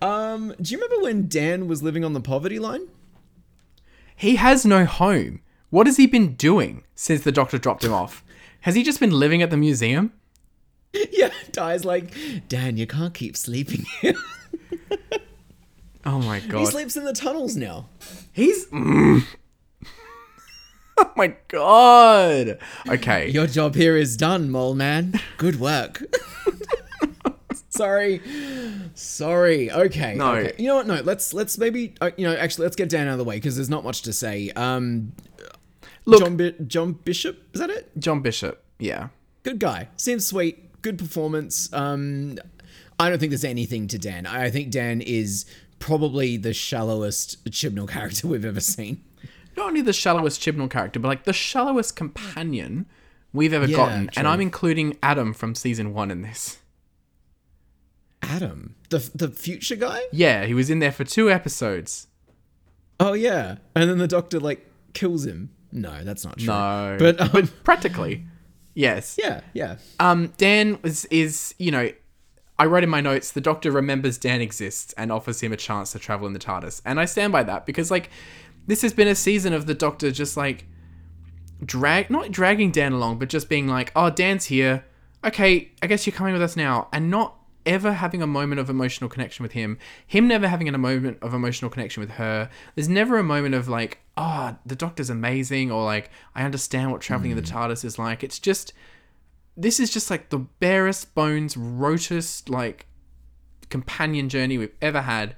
um, 0.03 0.55
do 0.61 0.73
you 0.73 0.79
remember 0.81 1.03
when 1.03 1.29
Dan 1.29 1.69
was 1.69 1.83
living 1.83 2.05
on 2.05 2.13
the 2.13 2.21
poverty 2.21 2.59
line? 2.59 2.89
he 4.17 4.35
has 4.37 4.67
no 4.67 4.85
home. 4.85 5.41
What 5.71 5.87
has 5.87 5.97
he 5.97 6.07
been 6.09 6.35
doing 6.35 6.83
since 6.97 7.23
the 7.23 7.31
doctor 7.31 7.57
dropped 7.57 7.85
him 7.85 7.93
off? 7.93 8.25
Has 8.63 8.75
he 8.75 8.83
just 8.83 8.99
been 8.99 9.13
living 9.13 9.43
at 9.43 9.51
the 9.51 9.57
museum? 9.57 10.13
yeah, 11.13 11.31
Ty's 11.53 11.85
like, 11.85 12.13
Dan, 12.49 12.77
you 12.77 12.87
can't 12.87 13.15
keep 13.15 13.37
sleeping 13.37 13.85
here. 14.01 14.15
Oh 16.05 16.19
my 16.21 16.41
god. 16.41 16.61
he 16.61 16.67
sleeps 16.67 16.97
in 16.97 17.05
the 17.05 17.13
tunnels 17.13 17.55
now. 17.57 17.89
He's 18.33 18.67
Mm. 18.67 19.25
Oh 21.05 21.13
my 21.17 21.35
god. 21.49 22.59
Okay. 22.89 23.29
Your 23.31 23.47
job 23.47 23.75
here 23.75 23.97
is 23.97 24.17
done, 24.17 24.51
mole 24.51 24.75
man. 24.75 25.21
Good 25.37 25.59
work. 25.61 26.03
Sorry, 27.71 28.21
sorry. 28.95 29.71
Okay. 29.71 30.15
No. 30.17 30.35
okay. 30.35 30.53
You 30.59 30.67
know 30.69 30.77
what? 30.77 30.87
No. 30.89 31.01
Let's 31.01 31.33
let's 31.33 31.59
maybe 31.59 31.95
uh, 32.01 32.11
you 32.17 32.27
know 32.27 32.35
actually 32.35 32.65
let's 32.65 32.75
get 32.75 32.89
Dan 32.89 33.07
out 33.07 33.13
of 33.13 33.19
the 33.19 33.25
way 33.25 33.37
because 33.37 33.55
there's 33.57 33.71
not 33.71 33.85
much 33.85 34.03
to 34.03 34.13
say. 34.13 34.51
Um, 34.57 35.13
Look- 36.05 36.21
John 36.25 36.37
Bi- 36.37 36.55
John 36.67 36.93
Bishop 36.93 37.41
is 37.55 37.61
that 37.61 37.71
it? 37.71 37.91
John 37.99 38.21
Bishop. 38.21 38.65
Yeah. 38.81 39.09
good 39.45 39.61
guy. 39.61 39.89
Seems 39.97 40.27
sweet. 40.27 40.83
Good 40.83 40.99
performance. 40.99 41.73
Um, 41.73 42.39
I 42.99 43.09
don't 43.11 43.19
think 43.21 43.31
there's 43.31 43.45
anything 43.45 43.87
to 43.89 43.99
Dan. 43.99 44.27
I 44.27 44.51
think 44.51 44.71
Dan 44.71 45.01
is 45.01 45.45
probably 45.79 46.37
the 46.37 46.53
shallowest 46.55 47.45
Chibnall 47.45 47.89
character 47.89 48.27
we've 48.29 48.45
ever 48.45 48.61
seen. 48.61 49.05
Not 49.59 49.69
only 49.69 49.83
the 49.83 49.93
shallowest 49.93 50.41
Chibnall 50.41 50.71
character, 50.71 51.01
but 51.01 51.09
like 51.09 51.25
the 51.25 51.33
shallowest 51.33 51.97
companion 51.97 52.87
we've 53.33 53.53
ever 53.53 53.67
Yeah, 53.67 53.77
gotten. 53.77 54.03
true. 54.07 54.13
And 54.17 54.29
I'm 54.29 54.41
including 54.41 54.97
Adam 55.03 55.35
from 55.35 55.55
season 55.55 55.93
one 55.93 56.11
in 56.11 56.23
this. 56.23 56.59
Adam, 58.23 58.75
the 58.91 59.11
the 59.15 59.29
future 59.29 59.77
guy. 59.77 60.01
Yeah, 60.13 60.45
he 60.45 60.55
was 60.55 60.71
in 60.71 60.79
there 60.81 60.93
for 60.93 61.05
two 61.05 61.31
episodes. 61.31 62.07
Oh 63.01 63.13
yeah, 63.13 63.57
and 63.75 63.89
then 63.89 63.99
the 63.99 64.09
doctor 64.09 64.41
like 64.41 64.67
kills 64.93 65.25
him. 65.25 65.51
No, 65.73 66.03
that's 66.05 66.25
not 66.25 66.39
true. 66.39 66.47
No, 66.47 66.97
but 66.99 67.21
um, 67.35 67.49
practically, 67.65 68.25
yes. 68.75 69.17
yeah, 69.23 69.41
yeah. 69.55 69.77
Um, 70.01 70.33
Dan 70.37 70.79
is 70.83 71.05
is 71.07 71.55
you 71.59 71.71
know, 71.71 71.91
I 72.59 72.67
wrote 72.67 72.83
in 72.85 72.91
my 72.91 73.01
notes 73.01 73.33
the 73.33 73.41
Doctor 73.41 73.71
remembers 73.71 74.19
Dan 74.19 74.41
exists 74.41 74.93
and 74.99 75.13
offers 75.13 75.41
him 75.41 75.53
a 75.53 75.57
chance 75.57 75.93
to 75.93 75.99
travel 75.99 76.27
in 76.27 76.33
the 76.33 76.39
TARDIS, 76.41 76.83
and 76.85 76.99
I 76.99 77.05
stand 77.05 77.33
by 77.33 77.43
that 77.45 77.67
because 77.67 77.91
like 77.91 78.11
this 78.69 78.83
has 78.83 78.93
been 78.93 79.09
a 79.09 79.15
season 79.15 79.53
of 79.53 79.67
the 79.67 79.75
Doctor 79.75 80.13
just 80.13 80.37
like 80.37 80.67
drag 81.65 82.11
not 82.11 82.31
dragging 82.31 82.71
Dan 82.71 82.93
along, 82.93 83.19
but 83.19 83.29
just 83.29 83.49
being 83.49 83.67
like, 83.67 83.91
oh, 83.97 84.11
Dan's 84.11 84.45
here. 84.45 84.85
Okay, 85.25 85.73
I 85.83 85.89
guess 85.89 86.07
you're 86.07 86.15
coming 86.15 86.35
with 86.35 86.43
us 86.43 86.55
now, 86.55 86.87
and 86.93 87.11
not 87.11 87.35
ever 87.67 87.95
having 87.95 88.23
a 88.23 88.27
moment 88.27 88.61
of 88.61 88.71
emotional 88.71 89.11
connection 89.11 89.43
with 89.43 89.53
him. 89.53 89.79
Him 90.07 90.29
never 90.29 90.47
having 90.47 90.69
a 90.69 90.79
moment 90.79 91.19
of 91.21 91.35
emotional 91.35 91.71
connection 91.71 92.01
with 92.01 92.13
her. 92.13 92.49
There's 92.75 92.89
never 92.89 93.19
a 93.19 93.25
moment 93.25 93.55
of 93.55 93.69
like, 93.69 93.99
oh, 94.17 94.57
the 94.65 94.77
Doctor's 94.77 95.11
amazing, 95.11 95.73
or 95.73 95.85
like, 95.85 96.11
I 96.35 96.45
understand 96.45 96.93
what 96.93 97.01
traveling 97.01 97.33
in 97.33 97.37
the 97.37 97.43
hmm. 97.43 97.57
TARDIS 97.57 97.85
is 97.85 97.99
like. 97.99 98.23
It's 98.23 98.39
just 98.39 98.73
this 99.57 99.81
is 99.81 99.91
just 99.91 100.11
like 100.11 100.29
the 100.29 100.39
barest 100.39 101.15
bones, 101.15 101.57
rotest 101.57 102.49
like 102.49 102.87
companion 103.71 104.29
journey 104.29 104.59
we've 104.59 104.77
ever 104.81 105.01
had. 105.01 105.35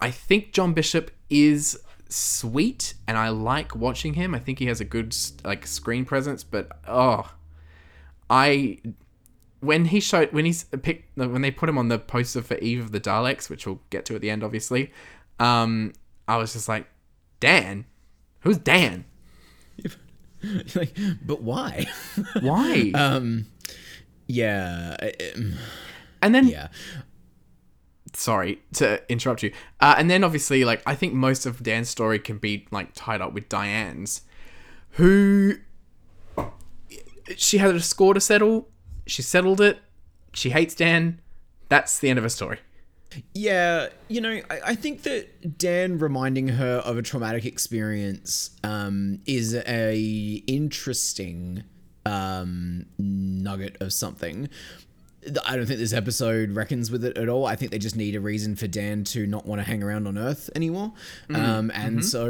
I 0.00 0.10
think 0.10 0.52
John 0.52 0.74
Bishop 0.74 1.10
is 1.30 1.78
sweet, 2.12 2.94
and 3.06 3.16
I 3.16 3.28
like 3.28 3.74
watching 3.74 4.14
him. 4.14 4.34
I 4.34 4.38
think 4.38 4.58
he 4.58 4.66
has 4.66 4.80
a 4.80 4.84
good 4.84 5.14
like 5.44 5.66
screen 5.66 6.04
presence, 6.04 6.44
but 6.44 6.68
oh, 6.86 7.32
I 8.28 8.78
when 9.60 9.86
he 9.86 10.00
showed 10.00 10.32
when 10.32 10.44
he's 10.44 10.64
picked 10.64 11.16
when 11.16 11.42
they 11.42 11.50
put 11.50 11.68
him 11.68 11.78
on 11.78 11.88
the 11.88 11.98
poster 11.98 12.42
for 12.42 12.56
Eve 12.58 12.80
of 12.80 12.92
the 12.92 13.00
Daleks, 13.00 13.48
which 13.48 13.66
we'll 13.66 13.80
get 13.90 14.04
to 14.06 14.14
at 14.14 14.20
the 14.20 14.30
end, 14.30 14.42
obviously. 14.42 14.92
Um, 15.38 15.92
I 16.26 16.36
was 16.36 16.52
just 16.52 16.68
like, 16.68 16.86
Dan, 17.40 17.86
who's 18.40 18.58
Dan? 18.58 19.04
like, 20.74 20.96
but 21.24 21.42
why? 21.42 21.86
Why? 22.40 22.92
um, 22.94 23.46
yeah, 24.26 24.96
um, 25.36 25.54
and 26.22 26.34
then 26.34 26.48
yeah. 26.48 26.68
Sorry 28.12 28.60
to 28.74 29.02
interrupt 29.10 29.42
you. 29.42 29.52
Uh, 29.80 29.94
and 29.98 30.10
then 30.10 30.24
obviously, 30.24 30.64
like 30.64 30.82
I 30.86 30.94
think 30.94 31.14
most 31.14 31.46
of 31.46 31.62
Dan's 31.62 31.88
story 31.88 32.18
can 32.18 32.38
be 32.38 32.66
like 32.70 32.90
tied 32.94 33.20
up 33.20 33.32
with 33.32 33.48
Diane's, 33.48 34.22
who 34.92 35.56
she 37.36 37.58
had 37.58 37.74
a 37.74 37.80
score 37.80 38.14
to 38.14 38.20
settle. 38.20 38.68
She 39.06 39.22
settled 39.22 39.60
it. 39.60 39.78
She 40.32 40.50
hates 40.50 40.74
Dan. 40.74 41.20
That's 41.68 41.98
the 41.98 42.10
end 42.10 42.18
of 42.18 42.24
her 42.24 42.28
story. 42.28 42.58
Yeah, 43.34 43.88
you 44.08 44.20
know, 44.20 44.40
I, 44.50 44.60
I 44.66 44.74
think 44.74 45.02
that 45.02 45.58
Dan 45.58 45.98
reminding 45.98 46.48
her 46.48 46.76
of 46.76 46.96
a 46.96 47.02
traumatic 47.02 47.44
experience 47.44 48.50
um, 48.62 49.20
is 49.26 49.54
a 49.54 50.42
interesting 50.46 51.64
um, 52.06 52.86
nugget 52.98 53.76
of 53.80 53.92
something. 53.92 54.48
I 55.44 55.56
don't 55.56 55.66
think 55.66 55.78
this 55.78 55.92
episode 55.92 56.52
reckons 56.52 56.90
with 56.90 57.04
it 57.04 57.18
at 57.18 57.28
all. 57.28 57.44
I 57.46 57.54
think 57.56 57.70
they 57.70 57.78
just 57.78 57.96
need 57.96 58.14
a 58.16 58.20
reason 58.20 58.56
for 58.56 58.66
Dan 58.66 59.04
to 59.04 59.26
not 59.26 59.44
want 59.46 59.60
to 59.60 59.66
hang 59.66 59.82
around 59.82 60.06
on 60.06 60.16
Earth 60.16 60.48
anymore. 60.56 60.92
Um, 61.34 61.70
and 61.74 62.04
so, 62.04 62.24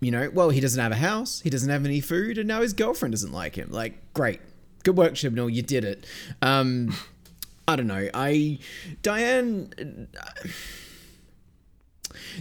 you 0.00 0.10
know, 0.10 0.30
well, 0.32 0.50
he 0.50 0.60
doesn't 0.60 0.80
have 0.80 0.92
a 0.92 0.96
house, 0.96 1.40
he 1.40 1.50
doesn't 1.50 1.70
have 1.70 1.84
any 1.84 2.00
food, 2.00 2.36
and 2.38 2.46
now 2.46 2.60
his 2.60 2.72
girlfriend 2.72 3.12
doesn't 3.12 3.32
like 3.32 3.56
him. 3.56 3.70
Like, 3.70 4.12
great. 4.12 4.40
Good 4.82 4.96
work, 4.96 5.14
Chibnall. 5.14 5.52
You 5.52 5.62
did 5.62 5.84
it. 5.84 6.06
Um, 6.42 6.94
I 7.66 7.76
don't 7.76 7.86
know. 7.86 8.08
I 8.14 8.58
Diane. 9.02 10.08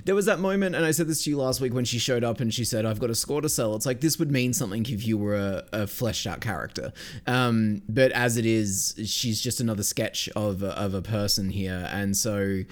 There 0.05 0.15
was 0.15 0.25
that 0.25 0.39
moment, 0.39 0.75
and 0.75 0.85
I 0.85 0.91
said 0.91 1.07
this 1.07 1.23
to 1.23 1.29
you 1.29 1.37
last 1.37 1.61
week 1.61 1.73
when 1.73 1.85
she 1.85 1.99
showed 1.99 2.23
up 2.23 2.39
and 2.39 2.53
she 2.53 2.63
said, 2.65 2.85
"I've 2.85 2.99
got 2.99 3.09
a 3.09 3.15
score 3.15 3.41
to 3.41 3.49
sell." 3.49 3.75
It's 3.75 3.85
like 3.85 4.01
this 4.01 4.19
would 4.19 4.31
mean 4.31 4.53
something 4.53 4.85
if 4.85 5.05
you 5.05 5.17
were 5.17 5.35
a, 5.35 5.63
a 5.73 5.87
fleshed 5.87 6.27
out 6.27 6.41
character, 6.41 6.93
um, 7.27 7.81
but 7.89 8.11
as 8.11 8.37
it 8.37 8.45
is, 8.45 8.95
she's 9.05 9.41
just 9.41 9.59
another 9.59 9.83
sketch 9.83 10.29
of 10.35 10.63
a, 10.63 10.77
of 10.79 10.93
a 10.93 11.01
person 11.01 11.49
here, 11.49 11.87
and 11.91 12.15
so 12.15 12.63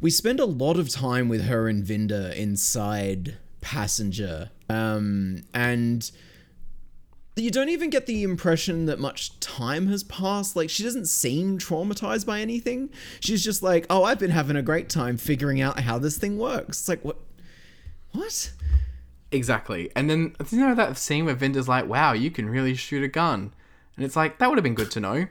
we 0.00 0.10
spend 0.10 0.40
a 0.40 0.44
lot 0.44 0.78
of 0.78 0.88
time 0.88 1.28
with 1.28 1.44
her 1.44 1.68
and 1.68 1.84
Vinder 1.84 2.32
inside 2.34 3.36
Passenger, 3.60 4.50
um, 4.68 5.42
and 5.54 6.10
you 7.42 7.50
don't 7.50 7.68
even 7.68 7.90
get 7.90 8.06
the 8.06 8.22
impression 8.22 8.86
that 8.86 8.98
much 8.98 9.38
time 9.40 9.88
has 9.88 10.02
passed. 10.04 10.56
Like, 10.56 10.70
she 10.70 10.82
doesn't 10.82 11.06
seem 11.06 11.58
traumatized 11.58 12.26
by 12.26 12.40
anything. 12.40 12.90
She's 13.20 13.44
just 13.44 13.62
like, 13.62 13.86
oh, 13.90 14.04
I've 14.04 14.18
been 14.18 14.30
having 14.30 14.56
a 14.56 14.62
great 14.62 14.88
time 14.88 15.16
figuring 15.16 15.60
out 15.60 15.80
how 15.80 15.98
this 15.98 16.16
thing 16.16 16.38
works. 16.38 16.80
It's 16.80 16.88
like, 16.88 17.04
what? 17.04 17.18
What? 18.12 18.52
Exactly. 19.30 19.90
And 19.94 20.08
then 20.08 20.34
you 20.50 20.60
know 20.60 20.74
that 20.74 20.96
scene 20.96 21.24
where 21.24 21.34
Vinder's 21.34 21.68
like, 21.68 21.86
"Wow, 21.86 22.12
you 22.12 22.30
can 22.30 22.48
really 22.48 22.74
shoot 22.74 23.02
a 23.02 23.08
gun," 23.08 23.52
and 23.96 24.04
it's 24.04 24.16
like 24.16 24.38
that 24.38 24.48
would 24.48 24.56
have 24.56 24.64
been 24.64 24.74
good 24.74 24.90
to 24.92 25.00
know. 25.00 25.26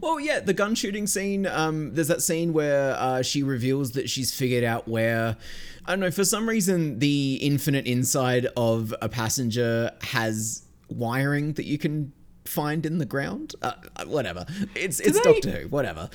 Well, 0.00 0.18
yeah, 0.18 0.40
the 0.40 0.54
gun 0.54 0.74
shooting 0.74 1.06
scene. 1.06 1.46
Um, 1.46 1.94
there's 1.94 2.08
that 2.08 2.22
scene 2.22 2.52
where 2.52 2.94
uh, 2.96 3.22
she 3.22 3.42
reveals 3.42 3.92
that 3.92 4.08
she's 4.08 4.34
figured 4.34 4.64
out 4.64 4.88
where, 4.88 5.36
I 5.84 5.90
don't 5.92 6.00
know, 6.00 6.10
for 6.10 6.24
some 6.24 6.48
reason, 6.48 6.98
the 6.98 7.38
infinite 7.42 7.86
inside 7.86 8.46
of 8.56 8.94
a 9.02 9.08
passenger 9.08 9.90
has 10.02 10.62
wiring 10.88 11.52
that 11.54 11.64
you 11.66 11.78
can 11.78 12.12
find 12.44 12.86
in 12.86 12.98
the 12.98 13.04
ground. 13.04 13.54
Uh, 13.62 13.72
uh, 13.96 14.04
whatever. 14.06 14.46
It's 14.74 15.00
it's 15.00 15.20
they- 15.20 15.32
Doctor 15.32 15.50
Who. 15.50 15.68
Whatever. 15.68 16.08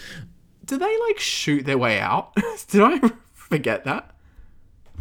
Do 0.66 0.78
they 0.78 1.00
like 1.08 1.20
shoot 1.20 1.66
their 1.66 1.78
way 1.78 2.00
out? 2.00 2.36
Did 2.70 2.82
I 2.82 3.00
forget 3.34 3.86
that? 3.86 4.12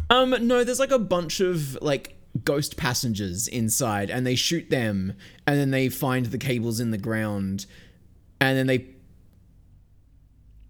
Um, 0.09 0.33
no, 0.47 0.63
there's 0.63 0.79
like 0.79 0.91
a 0.91 0.99
bunch 0.99 1.41
of 1.41 1.77
like 1.81 2.15
ghost 2.45 2.77
passengers 2.77 3.47
inside, 3.47 4.09
and 4.09 4.25
they 4.25 4.35
shoot 4.35 4.69
them, 4.69 5.13
and 5.45 5.59
then 5.59 5.71
they 5.71 5.89
find 5.89 6.27
the 6.27 6.37
cables 6.37 6.79
in 6.79 6.91
the 6.91 6.97
ground, 6.97 7.65
and 8.39 8.57
then 8.57 8.67
they. 8.67 8.87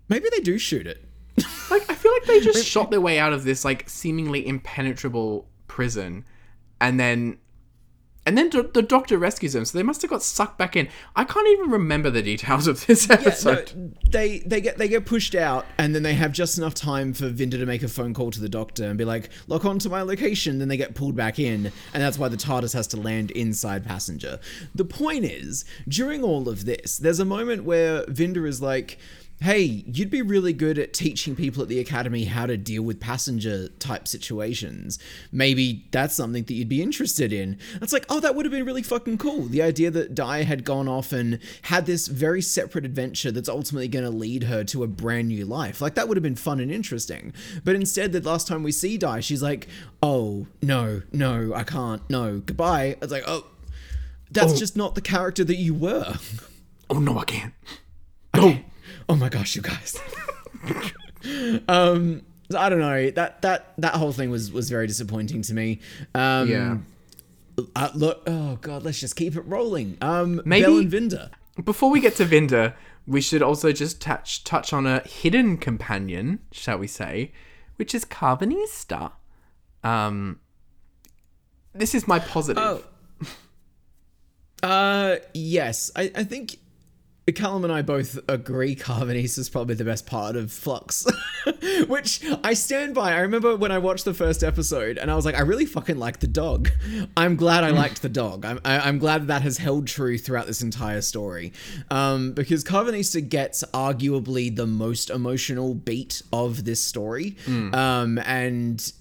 Maybe 0.10 0.30
they 0.32 0.40
do 0.40 0.58
shoot 0.58 0.88
it. 0.88 1.04
Like 1.70 1.90
I 1.90 1.96
feel 1.96 2.14
like 2.14 2.24
they 2.24 2.40
just 2.40 2.66
shot 2.66 2.92
their 2.92 3.02
way 3.02 3.20
out 3.20 3.34
of 3.34 3.44
this 3.44 3.66
like 3.66 3.90
seemingly 3.90 4.48
impenetrable 4.48 5.50
prison, 5.68 6.26
and 6.80 7.00
then. 7.00 7.40
And 8.28 8.38
then 8.38 8.50
the 8.50 8.82
doctor 8.82 9.18
rescues 9.18 9.54
them, 9.54 9.64
so 9.64 9.78
they 9.78 9.84
must 9.84 10.02
have 10.02 10.12
got 10.12 10.22
sucked 10.22 10.58
back 10.58 10.76
in. 10.76 10.90
I 11.16 11.24
can't 11.24 11.48
even 11.48 11.72
remember 11.72 12.10
the 12.10 12.22
details 12.22 12.68
of 12.68 12.86
this 12.86 13.08
Yeah, 13.08 13.14
episode. 13.16 13.72
no, 13.74 13.92
they 14.12 14.40
they 14.40 14.60
get 14.60 14.78
they 14.78 14.90
get 14.90 15.06
pushed 15.06 15.34
out, 15.34 15.66
and 15.78 15.96
then 15.96 16.04
they 16.04 16.14
have 16.16 16.34
just 16.34 16.58
enough 16.58 16.74
time 16.74 17.14
for 17.14 17.30
Vinder 17.30 17.52
to 17.58 17.66
make 17.66 17.84
a 17.84 17.88
phone 17.88 18.14
call 18.14 18.30
to 18.32 18.42
the 18.42 18.50
doctor 18.50 18.84
and 18.84 18.98
be 18.98 19.06
like, 19.06 19.30
"Lock 19.48 19.64
on 19.64 19.80
to 19.80 19.90
my 19.90 20.02
location." 20.02 20.60
Then 20.60 20.68
they 20.68 20.76
get 20.76 20.94
pulled 20.94 21.16
back 21.16 21.40
in, 21.40 21.68
and 21.94 22.04
that's 22.04 22.20
why 22.20 22.28
the 22.28 22.36
TARDIS 22.36 22.74
has 22.74 22.86
to 22.88 22.98
land 22.98 23.32
inside 23.32 23.86
passenger. 23.86 24.42
The 24.76 24.84
point 24.86 25.24
is, 25.24 25.64
during 25.88 26.22
all 26.22 26.50
of 26.50 26.66
this, 26.66 26.98
there's 26.98 27.22
a 27.22 27.26
moment 27.26 27.64
where 27.64 28.04
Vinder 28.08 28.46
is 28.46 28.62
like. 28.62 28.98
Hey, 29.40 29.84
you'd 29.86 30.10
be 30.10 30.24
really 30.24 30.52
good 30.52 30.80
at 30.80 30.94
teaching 30.94 31.36
people 31.36 31.62
at 31.62 31.70
the 31.70 31.80
academy 31.80 32.26
how 32.26 32.48
to 32.48 32.58
deal 32.58 32.82
with 32.82 33.00
passenger 33.00 33.68
type 33.78 34.08
situations. 34.08 34.98
Maybe 35.32 35.86
that's 35.92 36.16
something 36.16 36.44
that 36.44 36.54
you'd 36.54 36.68
be 36.68 36.82
interested 36.82 37.32
in. 37.32 37.60
It's 37.80 37.94
like, 37.94 38.06
oh, 38.10 38.20
that 38.20 38.34
would 38.34 38.46
have 38.46 38.52
been 38.52 38.66
really 38.66 38.82
fucking 38.82 39.20
cool. 39.20 39.44
The 39.44 39.62
idea 39.62 39.92
that 39.92 40.16
Di 40.16 40.42
had 40.42 40.64
gone 40.64 40.88
off 40.88 41.14
and 41.14 41.38
had 41.64 41.86
this 41.86 42.08
very 42.08 42.42
separate 42.42 42.84
adventure 42.84 43.30
that's 43.32 43.48
ultimately 43.48 43.88
going 43.88 44.06
to 44.06 44.10
lead 44.12 44.46
her 44.46 44.64
to 44.66 44.84
a 44.84 44.88
brand 44.88 45.28
new 45.28 45.46
life. 45.46 45.82
Like, 45.82 45.94
that 45.94 46.08
would 46.08 46.18
have 46.18 46.24
been 46.24 46.36
fun 46.36 46.60
and 46.60 46.72
interesting. 46.72 47.32
But 47.64 47.76
instead, 47.76 48.14
the 48.14 48.22
last 48.22 48.48
time 48.48 48.64
we 48.64 48.72
see 48.72 48.98
Di, 48.98 49.20
she's 49.20 49.44
like, 49.44 49.68
oh, 50.02 50.48
no, 50.64 51.04
no, 51.14 51.54
I 51.54 51.64
can't, 51.64 52.02
no, 52.10 52.40
goodbye. 52.40 52.98
It's 53.04 53.12
like, 53.12 53.24
oh, 53.28 53.46
that's 54.32 54.54
Oh. 54.54 54.58
just 54.58 54.76
not 54.76 54.96
the 54.96 55.02
character 55.02 55.44
that 55.44 55.58
you 55.58 55.76
were. 55.76 56.16
Oh 56.90 57.00
no, 57.00 57.20
I 57.20 57.24
can't. 57.26 57.54
No. 58.36 58.58
Oh 59.10 59.16
my 59.16 59.30
gosh, 59.30 59.56
you 59.56 59.62
guys. 59.62 60.00
um, 61.68 62.22
I 62.56 62.70
don't 62.70 62.80
know. 62.80 63.10
That 63.12 63.42
that 63.42 63.74
that 63.78 63.96
whole 63.96 64.12
thing 64.12 64.30
was 64.30 64.52
was 64.52 64.70
very 64.70 64.88
disappointing 64.88 65.42
to 65.44 65.54
me. 65.54 65.80
Um, 66.16 66.50
Yeah. 66.50 66.78
Uh, 67.76 67.90
look, 67.96 68.22
oh 68.28 68.58
god, 68.62 68.84
let's 68.84 69.00
just 69.00 69.16
keep 69.16 69.36
it 69.36 69.42
rolling. 69.42 69.98
Um, 70.02 70.42
Maybe- 70.46 70.66
Bell 70.66 70.78
and 70.78 70.92
Vinder. 70.92 71.30
Before 71.64 71.90
we 71.90 72.00
get 72.00 72.16
to 72.18 72.26
Vinder, 72.26 72.76
we 73.08 73.20
should 73.20 73.42
also 73.42 73.72
just 73.72 74.00
touch 74.00 74.44
touch 74.44 74.74
on 74.74 74.86
a 74.86 75.00
hidden 75.08 75.58
companion, 75.58 76.40
shall 76.52 76.78
we 76.78 76.86
say, 76.86 77.32
which 77.78 77.96
is 77.96 78.06
Karvanista. 78.06 79.12
Um, 79.84 80.40
this 81.74 81.96
is 81.96 82.08
my 82.08 82.20
positive. 82.20 82.62
Oh. 82.64 82.84
Uh, 84.64 85.18
yes, 85.36 85.92
I 85.96 86.12
I 86.16 86.24
think 86.24 86.58
Callum 87.34 87.66
and 87.66 87.74
I 87.74 87.82
both 87.82 88.20
agree 88.30 88.76
Karvanista 88.76 89.40
is 89.40 89.50
probably 89.50 89.76
the 89.76 89.84
best 89.84 90.06
part 90.06 90.36
of 90.36 90.52
Flux, 90.52 91.06
which 91.88 92.24
I 92.44 92.54
stand 92.54 92.96
by. 92.96 93.12
I 93.14 93.20
remember 93.20 93.56
when 93.56 93.72
I 93.72 93.80
watched 93.80 94.06
the 94.06 94.14
first 94.14 94.44
episode 94.44 94.98
and 94.98 95.12
I 95.12 95.16
was 95.16 95.26
like, 95.26 95.36
I 95.36 95.42
really 95.42 95.66
fucking 95.66 95.98
like 95.98 96.20
the 96.20 96.28
dog. 96.28 96.70
I'm 97.18 97.36
glad 97.36 97.66
I 97.66 97.72
liked 97.72 98.02
the 98.02 98.10
dog. 98.10 98.46
I'm, 98.46 98.60
I, 98.64 98.80
I'm 98.80 98.98
glad 98.98 99.24
that, 99.24 99.28
that 99.28 99.42
has 99.42 99.58
held 99.58 99.88
true 99.88 100.18
throughout 100.18 100.48
this 100.48 100.62
entire 100.62 101.02
story. 101.02 101.52
Um, 101.92 102.32
because 102.32 102.64
Karvanista 102.64 103.28
gets 103.28 103.64
arguably 103.74 104.56
the 104.56 104.68
most 104.68 105.10
emotional 105.10 105.74
beat 105.76 106.22
of 106.32 106.64
this 106.64 106.82
story. 106.82 107.36
Um, 107.74 108.20
and 108.20 108.92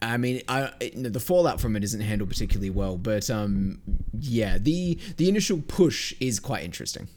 I 0.00 0.16
mean, 0.18 0.42
I 0.48 0.70
the 0.94 1.20
fallout 1.20 1.60
from 1.60 1.76
it 1.76 1.84
isn't 1.84 2.00
handled 2.00 2.30
particularly 2.30 2.70
well, 2.70 2.96
but 2.96 3.28
um, 3.28 3.80
yeah, 4.18 4.58
the 4.58 4.98
the 5.16 5.28
initial 5.28 5.60
push 5.66 6.14
is 6.20 6.40
quite 6.40 6.64
interesting. 6.64 7.08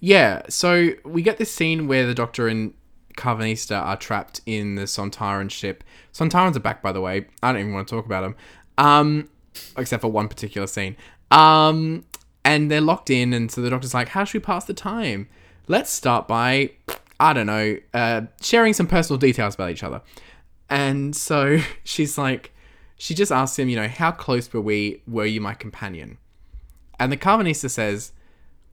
Yeah, 0.00 0.42
so 0.48 0.90
we 1.04 1.22
get 1.22 1.38
this 1.38 1.52
scene 1.52 1.88
where 1.88 2.06
the 2.06 2.14
Doctor 2.14 2.48
and 2.48 2.74
Karvanista 3.16 3.80
are 3.80 3.96
trapped 3.96 4.40
in 4.46 4.76
the 4.76 4.82
Sontaran 4.82 5.50
ship. 5.50 5.82
Sontarans 6.12 6.56
are 6.56 6.60
back, 6.60 6.82
by 6.82 6.92
the 6.92 7.00
way. 7.00 7.26
I 7.42 7.52
don't 7.52 7.60
even 7.60 7.72
want 7.74 7.88
to 7.88 7.94
talk 7.94 8.06
about 8.06 8.22
them, 8.22 8.36
um, 8.78 9.28
except 9.76 10.02
for 10.02 10.08
one 10.08 10.28
particular 10.28 10.66
scene. 10.66 10.96
Um, 11.30 12.04
and 12.44 12.70
they're 12.70 12.80
locked 12.80 13.10
in, 13.10 13.32
and 13.32 13.50
so 13.50 13.60
the 13.60 13.70
Doctor's 13.70 13.94
like, 13.94 14.08
"How 14.08 14.24
should 14.24 14.40
we 14.40 14.44
pass 14.44 14.64
the 14.64 14.74
time? 14.74 15.28
Let's 15.66 15.90
start 15.90 16.28
by, 16.28 16.70
I 17.18 17.32
don't 17.32 17.46
know, 17.46 17.76
uh, 17.92 18.22
sharing 18.40 18.72
some 18.72 18.86
personal 18.86 19.18
details 19.18 19.56
about 19.56 19.70
each 19.70 19.82
other." 19.82 20.00
And 20.70 21.16
so 21.16 21.58
she's 21.84 22.16
like, 22.16 22.52
she 22.98 23.14
just 23.14 23.32
asks 23.32 23.58
him, 23.58 23.68
you 23.68 23.76
know, 23.76 23.88
how 23.88 24.10
close 24.10 24.52
were 24.52 24.60
we? 24.60 25.02
Were 25.06 25.24
you 25.24 25.40
my 25.40 25.54
companion? 25.54 26.18
And 26.98 27.12
the 27.12 27.16
Karvanista 27.16 27.70
says, 27.70 28.12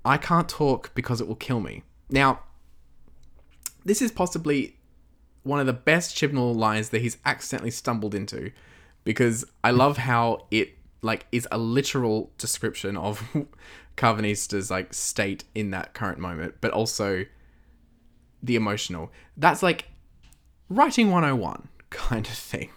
I 0.05 0.17
can't 0.17 0.47
talk 0.47 0.93
because 0.93 1.19
it 1.19 1.27
will 1.27 1.35
kill 1.35 1.59
me. 1.59 1.83
Now, 2.09 2.41
this 3.83 4.01
is 4.01 4.11
possibly 4.11 4.77
one 5.43 5.59
of 5.59 5.65
the 5.65 5.73
best 5.73 6.15
Chibnall 6.15 6.55
lines 6.55 6.89
that 6.89 7.01
he's 7.01 7.17
accidentally 7.25 7.71
stumbled 7.71 8.15
into 8.15 8.51
because 9.03 9.45
I 9.63 9.71
love 9.71 9.97
how 9.97 10.45
it 10.51 10.73
like 11.01 11.27
is 11.31 11.47
a 11.51 11.57
literal 11.57 12.31
description 12.37 12.97
of 12.97 13.23
Karvanista's 13.97 14.71
like 14.71 14.93
state 14.93 15.43
in 15.53 15.71
that 15.71 15.93
current 15.93 16.19
moment, 16.19 16.55
but 16.61 16.71
also 16.71 17.25
the 18.41 18.55
emotional. 18.55 19.11
That's 19.37 19.61
like 19.61 19.85
writing 20.69 21.11
101 21.11 21.67
kind 21.89 22.25
of 22.25 22.33
thing. 22.33 22.69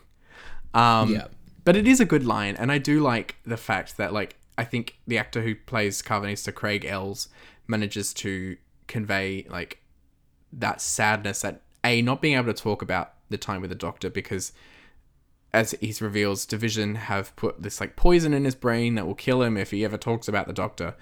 Um, 0.74 1.12
Yeah. 1.12 1.26
But 1.64 1.76
it 1.76 1.86
is 1.86 2.00
a 2.00 2.06
good 2.06 2.24
line, 2.24 2.56
and 2.56 2.72
I 2.72 2.78
do 2.78 3.00
like 3.00 3.36
the 3.44 3.58
fact 3.58 3.98
that, 3.98 4.10
like, 4.10 4.36
I 4.58 4.64
think 4.64 4.98
the 5.06 5.16
actor 5.16 5.42
who 5.42 5.54
plays 5.54 6.02
Karvanista, 6.02 6.52
Craig 6.52 6.84
Els, 6.84 7.28
manages 7.68 8.12
to 8.14 8.56
convey, 8.88 9.46
like, 9.48 9.80
that 10.52 10.80
sadness 10.80 11.42
that, 11.42 11.62
A, 11.84 12.02
not 12.02 12.20
being 12.20 12.36
able 12.36 12.52
to 12.52 12.62
talk 12.62 12.82
about 12.82 13.14
the 13.30 13.38
time 13.38 13.60
with 13.60 13.70
the 13.70 13.76
doctor 13.76 14.10
because, 14.10 14.52
as 15.52 15.70
he 15.80 15.94
reveals, 16.00 16.44
Division 16.44 16.96
have 16.96 17.34
put 17.36 17.62
this, 17.62 17.80
like, 17.80 17.94
poison 17.94 18.34
in 18.34 18.44
his 18.44 18.56
brain 18.56 18.96
that 18.96 19.06
will 19.06 19.14
kill 19.14 19.42
him 19.42 19.56
if 19.56 19.70
he 19.70 19.84
ever 19.84 19.96
talks 19.96 20.26
about 20.26 20.48
the 20.48 20.52
doctor. 20.52 20.96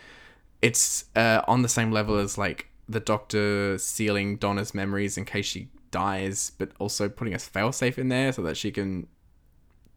It's 0.61 1.07
uh, 1.17 1.41
on 1.49 1.63
the 1.63 1.69
same 1.69 1.91
level 1.91 2.19
as, 2.19 2.37
like, 2.37 2.69
the 2.87 3.01
doctor 3.01 3.79
sealing 3.79 4.37
Donna's 4.37 4.75
memories 4.75 5.17
in 5.17 5.25
case 5.25 5.47
she 5.47 5.71
dies, 5.91 6.53
but 6.59 6.73
also 6.79 7.09
putting 7.09 7.33
a 7.33 7.39
failsafe 7.39 7.97
in 7.97 8.11
there 8.11 8.33
so 8.33 8.43
that 8.43 8.59
she 8.59 8.71
can 8.71 9.07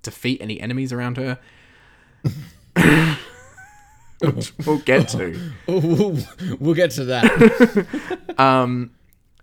defeat 0.02 0.42
any 0.42 0.62
enemies 0.62 0.94
around 0.94 1.18
her. 1.18 1.40
Which 4.22 4.54
we'll 4.66 4.80
get 4.80 5.10
to. 5.10 5.52
We'll, 6.60 6.74
get 6.74 6.92
to 6.92 7.06
that. 7.06 8.20
Um, 8.40 8.92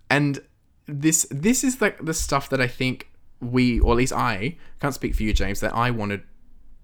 and 0.08 0.40
this 0.86 1.26
this 1.30 1.62
is 1.62 1.82
like 1.82 2.02
the 2.02 2.14
stuff 2.14 2.48
that 2.48 2.62
I 2.62 2.66
think 2.66 3.10
we, 3.40 3.78
or 3.80 3.92
at 3.92 3.98
least 3.98 4.12
I, 4.12 4.56
can't 4.80 4.94
speak 4.94 5.14
for 5.14 5.22
you, 5.22 5.32
James, 5.32 5.60
that 5.60 5.74
I 5.74 5.90
wanted 5.90 6.22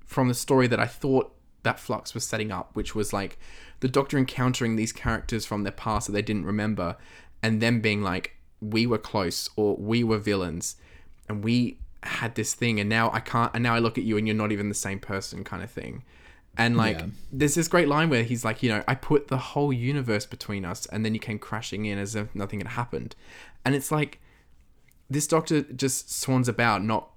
from 0.04 0.28
the 0.28 0.34
story 0.34 0.66
that 0.66 0.78
I 0.78 0.86
thought 0.86 1.34
that 1.62 1.80
Flux 1.80 2.12
was 2.12 2.24
setting 2.24 2.50
up, 2.50 2.74
which 2.74 2.94
was 2.94 3.12
like 3.12 3.38
the 3.80 3.88
Doctor 3.88 4.18
encountering 4.18 4.76
these 4.76 4.92
characters 4.92 5.46
from 5.46 5.62
their 5.62 5.72
past 5.72 6.06
that 6.06 6.12
they 6.12 6.22
didn't 6.22 6.44
remember, 6.44 6.96
and 7.42 7.60
them 7.60 7.80
being 7.80 8.02
like, 8.02 8.36
we 8.60 8.86
were 8.86 8.98
close 8.98 9.48
or 9.56 9.76
we 9.76 10.04
were 10.04 10.18
villains, 10.18 10.76
and 11.28 11.42
we 11.42 11.78
had 12.02 12.34
this 12.34 12.54
thing, 12.54 12.78
and 12.80 12.88
now 12.88 13.10
I 13.12 13.20
can't, 13.20 13.50
and 13.54 13.62
now 13.62 13.74
I 13.74 13.78
look 13.78 13.96
at 13.96 14.04
you 14.04 14.16
and 14.16 14.26
you're 14.26 14.36
not 14.36 14.52
even 14.52 14.68
the 14.68 14.74
same 14.74 14.98
person, 14.98 15.44
kind 15.44 15.62
of 15.62 15.70
thing. 15.70 16.02
And 16.56 16.76
like, 16.76 16.98
Yeah. 16.98 17.06
there's 17.32 17.54
this 17.54 17.68
great 17.68 17.88
line 17.88 18.10
where 18.10 18.22
he's 18.24 18.44
like, 18.44 18.62
you 18.62 18.68
know, 18.68 18.84
I 18.86 18.94
put 18.94 19.28
the 19.28 19.38
whole 19.38 19.72
universe 19.72 20.26
between 20.26 20.64
us, 20.64 20.86
and 20.86 21.04
then 21.04 21.14
you 21.14 21.20
came 21.20 21.38
crashing 21.38 21.86
in 21.86 21.98
as 21.98 22.14
if 22.14 22.34
nothing 22.34 22.60
had 22.60 22.68
happened. 22.68 23.16
And 23.64 23.74
it's 23.74 23.90
like, 23.90 24.20
this 25.08 25.26
doctor 25.26 25.62
just 25.62 26.12
swans 26.12 26.48
about, 26.48 26.84
not 26.84 27.08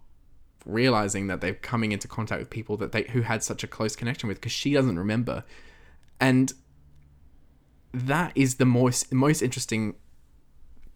realizing 0.66 1.28
that 1.28 1.42
they're 1.42 1.54
coming 1.54 1.92
into 1.92 2.08
contact 2.08 2.40
with 2.40 2.50
people 2.50 2.76
that 2.78 2.92
they 2.92 3.04
who 3.12 3.22
had 3.22 3.44
such 3.44 3.64
a 3.64 3.68
close 3.68 3.96
connection 3.96 4.28
with, 4.28 4.38
because 4.38 4.52
she 4.52 4.74
doesn't 4.74 4.98
remember. 4.98 5.44
And 6.20 6.54
that 7.94 8.32
is 8.36 8.56
the 8.56 8.66
most 8.66 9.14
most 9.14 9.42
interesting 9.42 9.96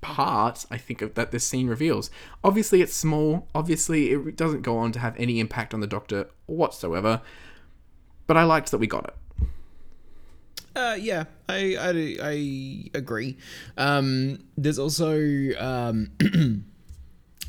part 0.02 0.66
I 0.72 0.78
think 0.78 1.02
of 1.02 1.16
that 1.16 1.32
this 1.32 1.46
scene 1.46 1.68
reveals. 1.68 2.10
Obviously, 2.44 2.82
it's 2.82 2.94
small. 2.94 3.48
Obviously, 3.54 4.12
it 4.12 4.38
doesn't 4.38 4.62
go 4.62 4.78
on 4.78 4.92
to 4.94 5.00
have 5.00 5.16
any 5.18 5.40
impact 5.40 5.74
on 5.74 5.82
the 5.82 5.88
Doctor 5.88 6.30
whatsoever. 6.46 7.22
But 8.30 8.38
I 8.38 8.44
liked 8.44 8.70
that 8.70 8.78
we 8.78 8.86
got 8.86 9.06
it. 9.06 9.48
Uh, 10.76 10.96
yeah, 11.00 11.24
I, 11.50 11.76
I, 11.80 12.18
I 12.22 12.92
agree. 12.94 13.38
Um, 13.76 14.44
there's 14.56 14.78
also, 14.78 15.18
um, 15.58 16.12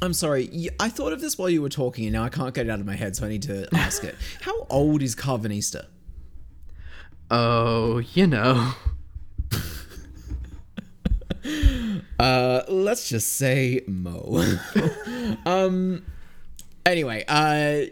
I'm 0.00 0.14
sorry, 0.14 0.70
I 0.80 0.88
thought 0.88 1.12
of 1.12 1.20
this 1.20 1.36
while 1.36 1.50
you 1.50 1.60
were 1.60 1.68
talking, 1.68 2.06
and 2.06 2.14
now 2.14 2.24
I 2.24 2.30
can't 2.30 2.54
get 2.54 2.64
it 2.64 2.70
out 2.70 2.80
of 2.80 2.86
my 2.86 2.96
head, 2.96 3.14
so 3.14 3.26
I 3.26 3.28
need 3.28 3.42
to 3.42 3.68
ask 3.74 4.04
it. 4.04 4.14
How 4.40 4.66
old 4.70 5.02
is 5.02 5.14
Karvanista? 5.14 5.84
Oh, 7.30 7.98
you 7.98 8.26
know. 8.26 8.72
Uh, 12.18 12.62
let's 12.68 13.08
just 13.08 13.32
say 13.38 13.80
Mo. 13.86 14.44
um, 15.46 16.04
anyway, 16.84 17.24
uh, 17.26 17.86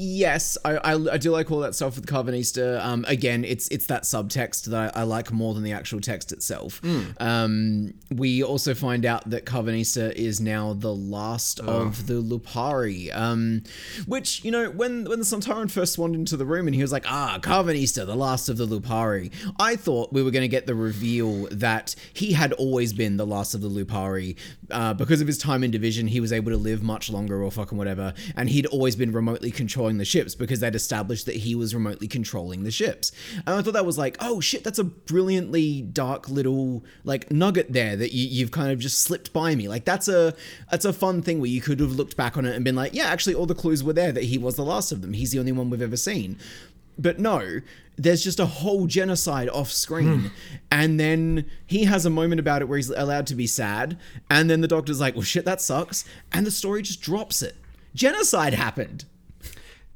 yes, 0.00 0.56
I, 0.64 0.76
I, 0.78 0.94
I 1.12 1.18
do 1.18 1.30
like 1.30 1.50
all 1.50 1.60
that 1.60 1.74
stuff 1.74 1.96
with 1.96 2.06
Karvanista. 2.06 2.82
Um, 2.84 3.04
again, 3.06 3.44
it's 3.44 3.68
it's 3.68 3.86
that 3.86 4.04
subtext 4.04 4.64
that 4.64 4.96
I, 4.96 5.00
I 5.00 5.02
like 5.04 5.30
more 5.30 5.54
than 5.54 5.62
the 5.62 5.72
actual 5.72 6.00
text 6.00 6.32
itself. 6.32 6.80
Um, 7.18 7.94
we 8.10 8.42
also 8.42 8.74
find 8.74 9.04
out 9.04 9.28
that 9.30 9.44
Karvanista 9.44 10.12
is 10.12 10.40
now 10.40 10.72
the 10.72 10.94
last 10.94 11.60
of 11.60 12.06
the 12.06 12.14
Lupari. 12.22 13.14
Um, 13.14 13.62
which 14.06 14.42
you 14.44 14.50
know, 14.50 14.70
when 14.70 15.04
when 15.04 15.18
the 15.18 15.24
Sontaran 15.24 15.70
first 15.70 15.98
wandered 15.98 16.18
into 16.18 16.36
the 16.36 16.46
room 16.46 16.66
and 16.66 16.74
he 16.74 16.82
was 16.82 16.92
like, 16.92 17.04
"Ah, 17.06 17.38
Karvanista, 17.40 18.06
the 18.06 18.16
last 18.16 18.48
of 18.48 18.56
the 18.56 18.66
Lupari," 18.66 19.30
I 19.58 19.76
thought 19.76 20.12
we 20.12 20.22
were 20.22 20.30
going 20.30 20.42
to 20.42 20.48
get 20.48 20.66
the 20.66 20.74
reveal 20.74 21.46
that 21.50 21.94
he 22.14 22.32
had 22.32 22.52
always 22.54 22.92
been 22.92 23.16
the 23.18 23.26
last 23.26 23.54
of 23.54 23.60
the 23.60 23.68
Lupari 23.68 24.36
uh, 24.70 24.94
because 24.94 25.20
of 25.20 25.26
his 25.26 25.38
time 25.38 25.62
in 25.62 25.70
Division. 25.70 26.06
He 26.06 26.20
was 26.20 26.32
able 26.32 26.50
to 26.52 26.56
live 26.56 26.82
much 26.82 27.10
longer 27.10 27.42
or 27.42 27.50
fucking 27.50 27.76
whatever, 27.76 28.14
and 28.36 28.48
he'd 28.48 28.66
always 28.66 28.96
been 28.96 29.12
remotely 29.12 29.50
controlling 29.90 29.98
the 29.98 30.04
ships 30.04 30.34
because 30.34 30.60
they'd 30.60 30.74
established 30.74 31.26
that 31.26 31.36
he 31.36 31.54
was 31.54 31.74
remotely 31.74 32.08
controlling 32.08 32.64
the 32.64 32.70
ships. 32.70 33.12
And 33.46 33.56
I 33.56 33.62
thought 33.62 33.74
that 33.74 33.86
was 33.86 33.98
like, 33.98 34.16
oh 34.20 34.40
shit, 34.40 34.62
that's 34.64 34.78
a 34.78 34.84
brilliantly 34.84 35.82
dark 35.82 36.28
little 36.28 36.84
like 37.04 37.30
nugget 37.30 37.72
there 37.72 37.96
that 37.96 38.12
you, 38.12 38.26
you've 38.26 38.50
kind 38.50 38.70
of 38.70 38.78
just 38.78 39.00
slipped 39.00 39.32
by 39.32 39.54
me. 39.54 39.68
Like 39.68 39.84
that's 39.84 40.08
a 40.08 40.34
that's 40.70 40.84
a 40.84 40.92
fun 40.92 41.22
thing 41.22 41.40
where 41.40 41.50
you 41.50 41.60
could 41.60 41.80
have 41.80 41.92
looked 41.92 42.16
back 42.16 42.36
on 42.36 42.44
it 42.44 42.54
and 42.54 42.64
been 42.64 42.76
like, 42.76 42.94
yeah, 42.94 43.06
actually 43.06 43.34
all 43.34 43.46
the 43.46 43.54
clues 43.54 43.82
were 43.82 43.92
there 43.92 44.12
that 44.12 44.24
he 44.24 44.38
was 44.38 44.54
the 44.54 44.64
last 44.64 44.92
of 44.92 45.02
them. 45.02 45.12
He's 45.12 45.32
the 45.32 45.38
only 45.38 45.52
one 45.52 45.70
we've 45.70 45.82
ever 45.82 45.96
seen. 45.96 46.38
But 46.98 47.18
no, 47.18 47.60
there's 47.96 48.22
just 48.22 48.38
a 48.38 48.46
whole 48.46 48.86
genocide 48.86 49.48
off 49.48 49.70
screen. 49.70 50.20
Hmm. 50.20 50.26
and 50.70 51.00
then 51.00 51.46
he 51.66 51.84
has 51.84 52.04
a 52.04 52.10
moment 52.10 52.40
about 52.40 52.62
it 52.62 52.68
where 52.68 52.76
he's 52.76 52.90
allowed 52.90 53.26
to 53.28 53.34
be 53.34 53.46
sad. 53.46 53.98
And 54.28 54.50
then 54.50 54.60
the 54.60 54.68
doctor's 54.68 55.00
like, 55.00 55.14
well, 55.14 55.22
shit, 55.22 55.44
that 55.46 55.60
sucks. 55.60 56.04
And 56.30 56.46
the 56.46 56.50
story 56.50 56.82
just 56.82 57.00
drops 57.00 57.42
it. 57.42 57.56
Genocide 57.94 58.54
happened. 58.54 59.04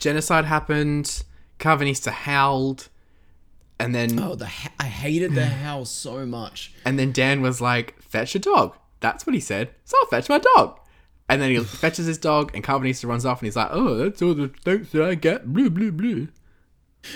Genocide 0.05 0.44
happened. 0.44 1.22
Karvanista 1.59 2.11
howled. 2.12 2.90
And 3.80 3.94
then 3.94 4.18
Oh, 4.20 4.34
the 4.34 4.44
ha- 4.46 4.72
I 4.78 4.84
hated 4.84 5.34
the 5.34 5.40
mm. 5.40 5.61
howl 5.62 5.86
so 5.86 6.26
much. 6.26 6.74
and 6.84 6.98
then 6.98 7.11
Dan 7.11 7.40
was 7.40 7.62
like, 7.62 8.00
"Fetch 8.02 8.34
a 8.34 8.38
dog." 8.38 8.76
That's 9.00 9.26
what 9.26 9.32
he 9.34 9.40
said. 9.40 9.70
So 9.86 9.96
I'll 10.00 10.07
fetch 10.09 10.28
my 10.28 10.38
dog. 10.38 10.78
And 11.26 11.40
then 11.40 11.50
he 11.52 11.59
fetches 11.82 12.05
his 12.05 12.18
dog, 12.18 12.50
and 12.55 12.62
Karvanista 12.62 13.07
runs 13.09 13.24
off, 13.24 13.40
and 13.40 13.46
he's 13.46 13.57
like, 13.57 13.70
"Oh, 13.70 13.94
that's 13.96 14.20
all 14.20 14.34
the 14.34 14.48
thanks 14.62 14.90
that 14.92 15.02
I 15.02 15.14
get." 15.14 15.50
Blue, 15.55 15.70
blue, 15.70 15.90
blue. 15.90 16.28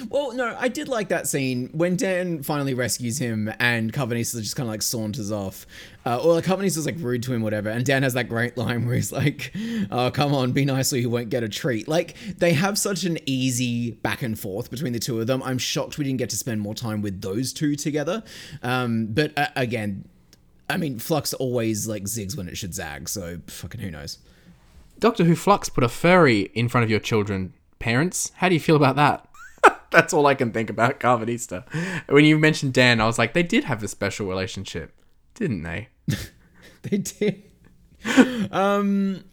Well, 0.08 0.32
no, 0.32 0.56
I 0.58 0.68
did 0.68 0.88
like 0.88 1.08
that 1.08 1.26
scene 1.26 1.70
when 1.72 1.96
Dan 1.96 2.42
finally 2.42 2.74
rescues 2.74 3.18
him 3.18 3.52
and 3.58 3.92
Karvanista 3.92 4.40
just 4.40 4.56
kind 4.56 4.68
of 4.68 4.72
like 4.72 4.82
saunters 4.82 5.32
off. 5.32 5.66
Uh, 6.06 6.16
or 6.22 6.34
like 6.34 6.44
Karvanista's 6.44 6.86
like 6.86 6.96
rude 6.98 7.22
to 7.24 7.34
him, 7.34 7.42
whatever. 7.42 7.68
And 7.68 7.84
Dan 7.84 8.02
has 8.02 8.14
that 8.14 8.28
great 8.28 8.56
line 8.56 8.86
where 8.86 8.94
he's 8.94 9.12
like, 9.12 9.52
oh, 9.90 10.10
come 10.10 10.32
on, 10.34 10.52
be 10.52 10.64
nice 10.64 10.92
or 10.92 10.98
you 10.98 11.10
won't 11.10 11.28
get 11.28 11.42
a 11.42 11.48
treat. 11.48 11.86
Like, 11.86 12.16
they 12.38 12.54
have 12.54 12.78
such 12.78 13.04
an 13.04 13.18
easy 13.26 13.90
back 13.90 14.22
and 14.22 14.38
forth 14.38 14.70
between 14.70 14.92
the 14.92 14.98
two 14.98 15.20
of 15.20 15.26
them. 15.26 15.42
I'm 15.42 15.58
shocked 15.58 15.98
we 15.98 16.04
didn't 16.04 16.18
get 16.18 16.30
to 16.30 16.36
spend 16.36 16.60
more 16.60 16.74
time 16.74 17.02
with 17.02 17.20
those 17.20 17.52
two 17.52 17.74
together. 17.74 18.22
Um, 18.62 19.08
but 19.10 19.36
uh, 19.36 19.48
again, 19.56 20.08
I 20.70 20.76
mean, 20.76 20.98
Flux 20.98 21.34
always 21.34 21.86
like 21.86 22.04
zigs 22.04 22.36
when 22.36 22.48
it 22.48 22.56
should 22.56 22.74
zag, 22.74 23.08
so 23.08 23.38
fucking 23.46 23.80
who 23.80 23.90
knows. 23.90 24.18
Doctor 24.98 25.24
Who 25.24 25.36
Flux 25.36 25.68
put 25.68 25.84
a 25.84 25.88
furry 25.88 26.50
in 26.54 26.68
front 26.68 26.84
of 26.84 26.90
your 26.90 27.00
children, 27.00 27.52
parents. 27.78 28.32
How 28.36 28.48
do 28.48 28.54
you 28.54 28.60
feel 28.60 28.76
about 28.76 28.96
that? 28.96 29.28
That's 29.90 30.12
all 30.12 30.26
I 30.26 30.34
can 30.34 30.52
think 30.52 30.70
about 30.70 31.00
Karvanista. 31.00 31.64
When 32.08 32.24
you 32.24 32.38
mentioned 32.38 32.74
Dan, 32.74 33.00
I 33.00 33.06
was 33.06 33.18
like, 33.18 33.32
they 33.32 33.42
did 33.42 33.64
have 33.64 33.82
a 33.82 33.88
special 33.88 34.26
relationship, 34.26 34.92
didn't 35.34 35.62
they? 35.62 35.88
they 36.82 36.98
did. 36.98 37.42
um, 38.52 39.24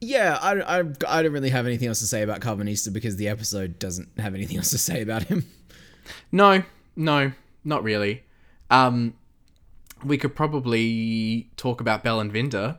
yeah, 0.00 0.38
I, 0.40 0.80
I, 0.80 0.84
I 1.06 1.22
don't 1.22 1.32
really 1.32 1.50
have 1.50 1.66
anything 1.66 1.88
else 1.88 2.00
to 2.00 2.06
say 2.06 2.22
about 2.22 2.40
Karvanista 2.40 2.92
because 2.92 3.16
the 3.16 3.28
episode 3.28 3.78
doesn't 3.78 4.18
have 4.18 4.34
anything 4.34 4.56
else 4.56 4.70
to 4.70 4.78
say 4.78 5.02
about 5.02 5.24
him. 5.24 5.44
No, 6.32 6.62
no, 6.96 7.32
not 7.64 7.82
really. 7.82 8.24
Um, 8.70 9.14
we 10.04 10.18
could 10.18 10.34
probably 10.34 11.50
talk 11.56 11.80
about 11.80 12.02
Bell 12.02 12.20
and 12.20 12.32
Vinder. 12.32 12.78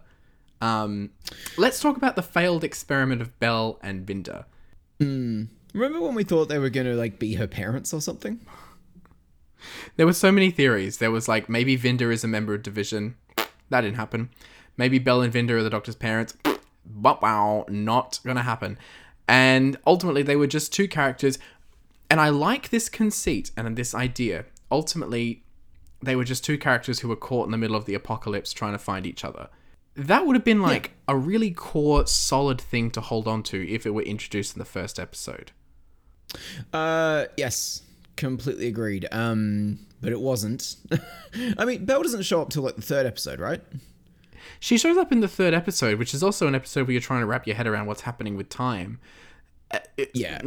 Um, 0.60 1.12
let's 1.58 1.80
talk 1.80 1.98
about 1.98 2.16
the 2.16 2.24
failed 2.24 2.64
experiment 2.64 3.22
of 3.22 3.40
Bell 3.40 3.80
and 3.82 4.06
Vinder. 4.06 4.46
Remember 5.74 6.02
when 6.02 6.16
we 6.16 6.24
thought 6.24 6.50
they 6.50 6.60
were 6.60 6.70
going 6.70 6.88
to 6.88 6.94
like 6.94 7.20
be 7.20 7.36
her 7.36 7.48
parents 7.48 7.94
or 7.94 8.02
something? 8.02 8.40
There 9.96 10.06
were 10.06 10.14
so 10.14 10.32
many 10.32 10.52
theories. 10.52 10.98
There 10.98 11.12
was 11.12 11.28
like 11.28 11.50
maybe 11.50 11.78
Vinder 11.78 12.12
is 12.12 12.24
a 12.24 12.28
member 12.28 12.54
of 12.54 12.64
Division. 12.64 13.16
That 13.70 13.82
didn't 13.82 13.98
happen. 13.98 14.30
Maybe 14.78 15.00
Bel 15.00 15.22
and 15.22 15.34
Vinder 15.34 15.58
are 15.58 15.64
the 15.64 15.70
Doctor's 15.70 15.96
parents. 15.96 16.36
Wow, 16.94 17.20
wow, 17.22 17.66
not 17.70 18.20
gonna 18.26 18.44
happen. 18.44 18.78
And 19.28 19.78
ultimately, 19.88 20.22
they 20.22 20.36
were 20.36 20.48
just 20.48 20.74
two 20.74 20.88
characters. 20.88 21.40
And 22.10 22.20
I 22.20 22.30
like 22.30 22.70
this 22.70 22.90
conceit 22.90 23.52
and 23.56 23.76
this 23.76 23.96
idea. 23.96 24.46
Ultimately, 24.72 25.44
they 26.02 26.16
were 26.16 26.26
just 26.26 26.44
two 26.44 26.58
characters 26.58 27.00
who 27.00 27.08
were 27.08 27.16
caught 27.16 27.46
in 27.46 27.52
the 27.52 27.58
middle 27.58 27.76
of 27.76 27.86
the 27.86 27.94
apocalypse 27.94 28.52
trying 28.52 28.74
to 28.74 28.78
find 28.78 29.08
each 29.08 29.24
other. 29.24 29.48
That 29.96 30.26
would 30.26 30.36
have 30.36 30.44
been 30.44 30.62
like 30.62 30.92
a 31.08 31.16
really 31.16 31.52
core, 31.52 32.06
solid 32.06 32.60
thing 32.60 32.92
to 32.92 33.02
hold 33.02 33.28
on 33.28 33.44
to 33.44 33.68
if 33.68 33.86
it 33.86 33.92
were 33.92 34.02
introduced 34.02 34.56
in 34.56 34.60
the 34.60 34.66
first 34.66 35.00
episode. 35.00 35.52
Uh, 36.72 37.26
yes, 37.38 37.82
completely 38.16 38.68
agreed. 38.68 39.08
Um, 39.12 39.80
but 40.02 40.12
it 40.12 40.20
wasn't. 40.20 40.76
I 41.58 41.66
mean, 41.66 41.86
Belle 41.86 42.04
doesn't 42.04 42.24
show 42.24 42.42
up 42.42 42.50
till 42.50 42.64
like 42.64 42.76
the 42.76 42.82
third 42.82 43.06
episode, 43.06 43.40
right? 43.40 43.62
She 44.60 44.78
shows 44.78 44.98
up 44.98 45.12
in 45.12 45.20
the 45.20 45.28
third 45.28 45.54
episode, 45.54 46.00
which 46.00 46.14
is 46.14 46.24
also 46.24 46.48
an 46.48 46.56
episode 46.56 46.88
where 46.88 46.92
you're 46.94 47.02
trying 47.02 47.22
to 47.22 47.26
wrap 47.26 47.46
your 47.48 47.56
head 47.56 47.68
around 47.68 47.86
what's 47.86 48.02
happening 48.02 48.36
with 48.38 48.50
time. 48.50 49.00
Uh, 49.72 49.80
it- 49.98 50.12
Yeah. 50.14 50.42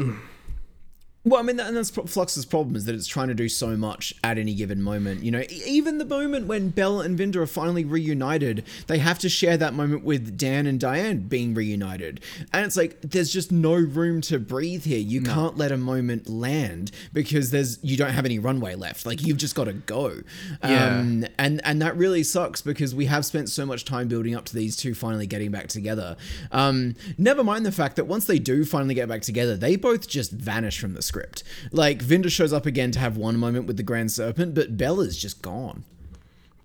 Well, 1.27 1.41
I 1.41 1.43
mean, 1.43 1.57
that, 1.57 1.67
and 1.67 1.77
that's 1.77 1.91
Flux's 1.91 2.45
problem 2.45 2.77
is 2.77 2.85
that 2.85 2.95
it's 2.95 3.09
trying 3.09 3.27
to 3.27 3.35
do 3.35 3.49
so 3.49 3.77
much 3.77 4.15
at 4.23 4.39
any 4.39 4.55
given 4.55 4.81
moment. 4.81 5.25
You 5.25 5.33
know, 5.33 5.43
even 5.51 5.99
the 5.99 6.05
moment 6.05 6.47
when 6.47 6.69
Belle 6.69 7.01
and 7.01 7.19
Vinder 7.19 7.43
are 7.43 7.49
finally 7.49 7.85
reunited, 7.85 8.63
they 8.87 8.99
have 8.99 9.19
to 9.19 9.29
share 9.29 9.57
that 9.57 9.75
moment 9.75 10.05
with 10.05 10.39
Dan 10.39 10.69
and 10.69 10.79
Diane 10.79 11.27
being 11.27 11.53
reunited. 11.53 12.21
And 12.53 12.65
it's 12.65 12.77
like 12.77 13.01
there's 13.01 13.33
just 13.33 13.51
no 13.51 13.75
room 13.75 14.21
to 14.23 14.39
breathe 14.39 14.85
here. 14.85 15.01
You 15.01 15.21
can't 15.21 15.59
let 15.59 15.73
a 15.73 15.77
moment 15.77 16.29
land 16.29 16.93
because 17.13 17.51
there's 17.51 17.83
you 17.83 17.97
don't 17.97 18.13
have 18.13 18.25
any 18.25 18.39
runway 18.39 18.77
left. 18.77 19.05
Like 19.05 19.21
you've 19.21 19.39
just 19.39 19.57
got 19.57 19.65
to 19.65 19.73
go. 19.73 20.21
Yeah. 20.63 20.99
Um, 20.99 21.27
and 21.39 21.61
and 21.65 21.83
that 21.83 21.97
really 21.97 22.23
sucks 22.23 22.63
because 22.63 22.95
we 22.95 23.07
have 23.07 23.27
spent 23.27 23.49
so 23.49 23.67
much 23.67 23.85
time 23.85 24.07
building 24.07 24.37
up 24.37 24.45
to 24.45 24.55
these 24.55 24.77
two 24.77 24.95
finally 24.95 25.27
getting 25.27 25.51
back 25.51 25.67
together. 25.67 26.17
Um, 26.53 26.95
never 27.19 27.43
mind 27.43 27.67
the 27.67 27.73
fact 27.73 27.97
that 27.97 28.05
once 28.05 28.27
they 28.27 28.39
do 28.39 28.65
finally 28.65 28.95
get 28.95 29.09
back 29.09 29.23
together, 29.23 29.57
they 29.57 29.75
both 29.75 30.07
just 30.07 30.31
vanish 30.31 30.79
from 30.79 30.95
the 30.95 31.03
script. 31.17 31.43
Like 31.73 32.03
Vinder 32.03 32.31
shows 32.31 32.53
up 32.53 32.67
again 32.67 32.91
to 32.93 32.99
have 32.99 33.17
one 33.17 33.39
moment 33.39 33.67
with 33.67 33.77
the 33.77 33.83
Grand 33.83 34.13
Serpent, 34.13 34.55
but 34.55 34.77
Bella's 34.77 35.17
just 35.17 35.43
gone. 35.43 35.85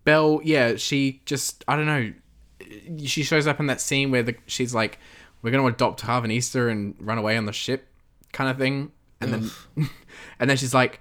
Belle, 0.04 0.42
yeah, 0.44 0.76
she 0.76 1.22
just 1.26 1.64
I 1.68 1.76
don't 1.76 1.86
know. 1.86 2.14
She 3.06 3.24
shows 3.24 3.48
up 3.48 3.60
in 3.60 3.68
that 3.68 3.82
scene 3.82 4.12
where 4.12 4.24
the, 4.24 4.36
she's 4.46 4.74
like, 4.74 5.00
"We're 5.42 5.52
going 5.52 5.64
to 5.64 5.74
adopt 5.74 6.04
Karvanista 6.04 6.70
and 6.70 6.96
run 7.00 7.18
away 7.18 7.38
on 7.38 7.46
the 7.46 7.54
ship," 7.54 7.88
kind 8.34 8.50
of 8.50 8.58
thing, 8.58 8.92
and 9.20 9.34
then 9.34 9.52
and 10.40 10.50
then 10.50 10.58
she's 10.58 10.74
like, 10.74 11.00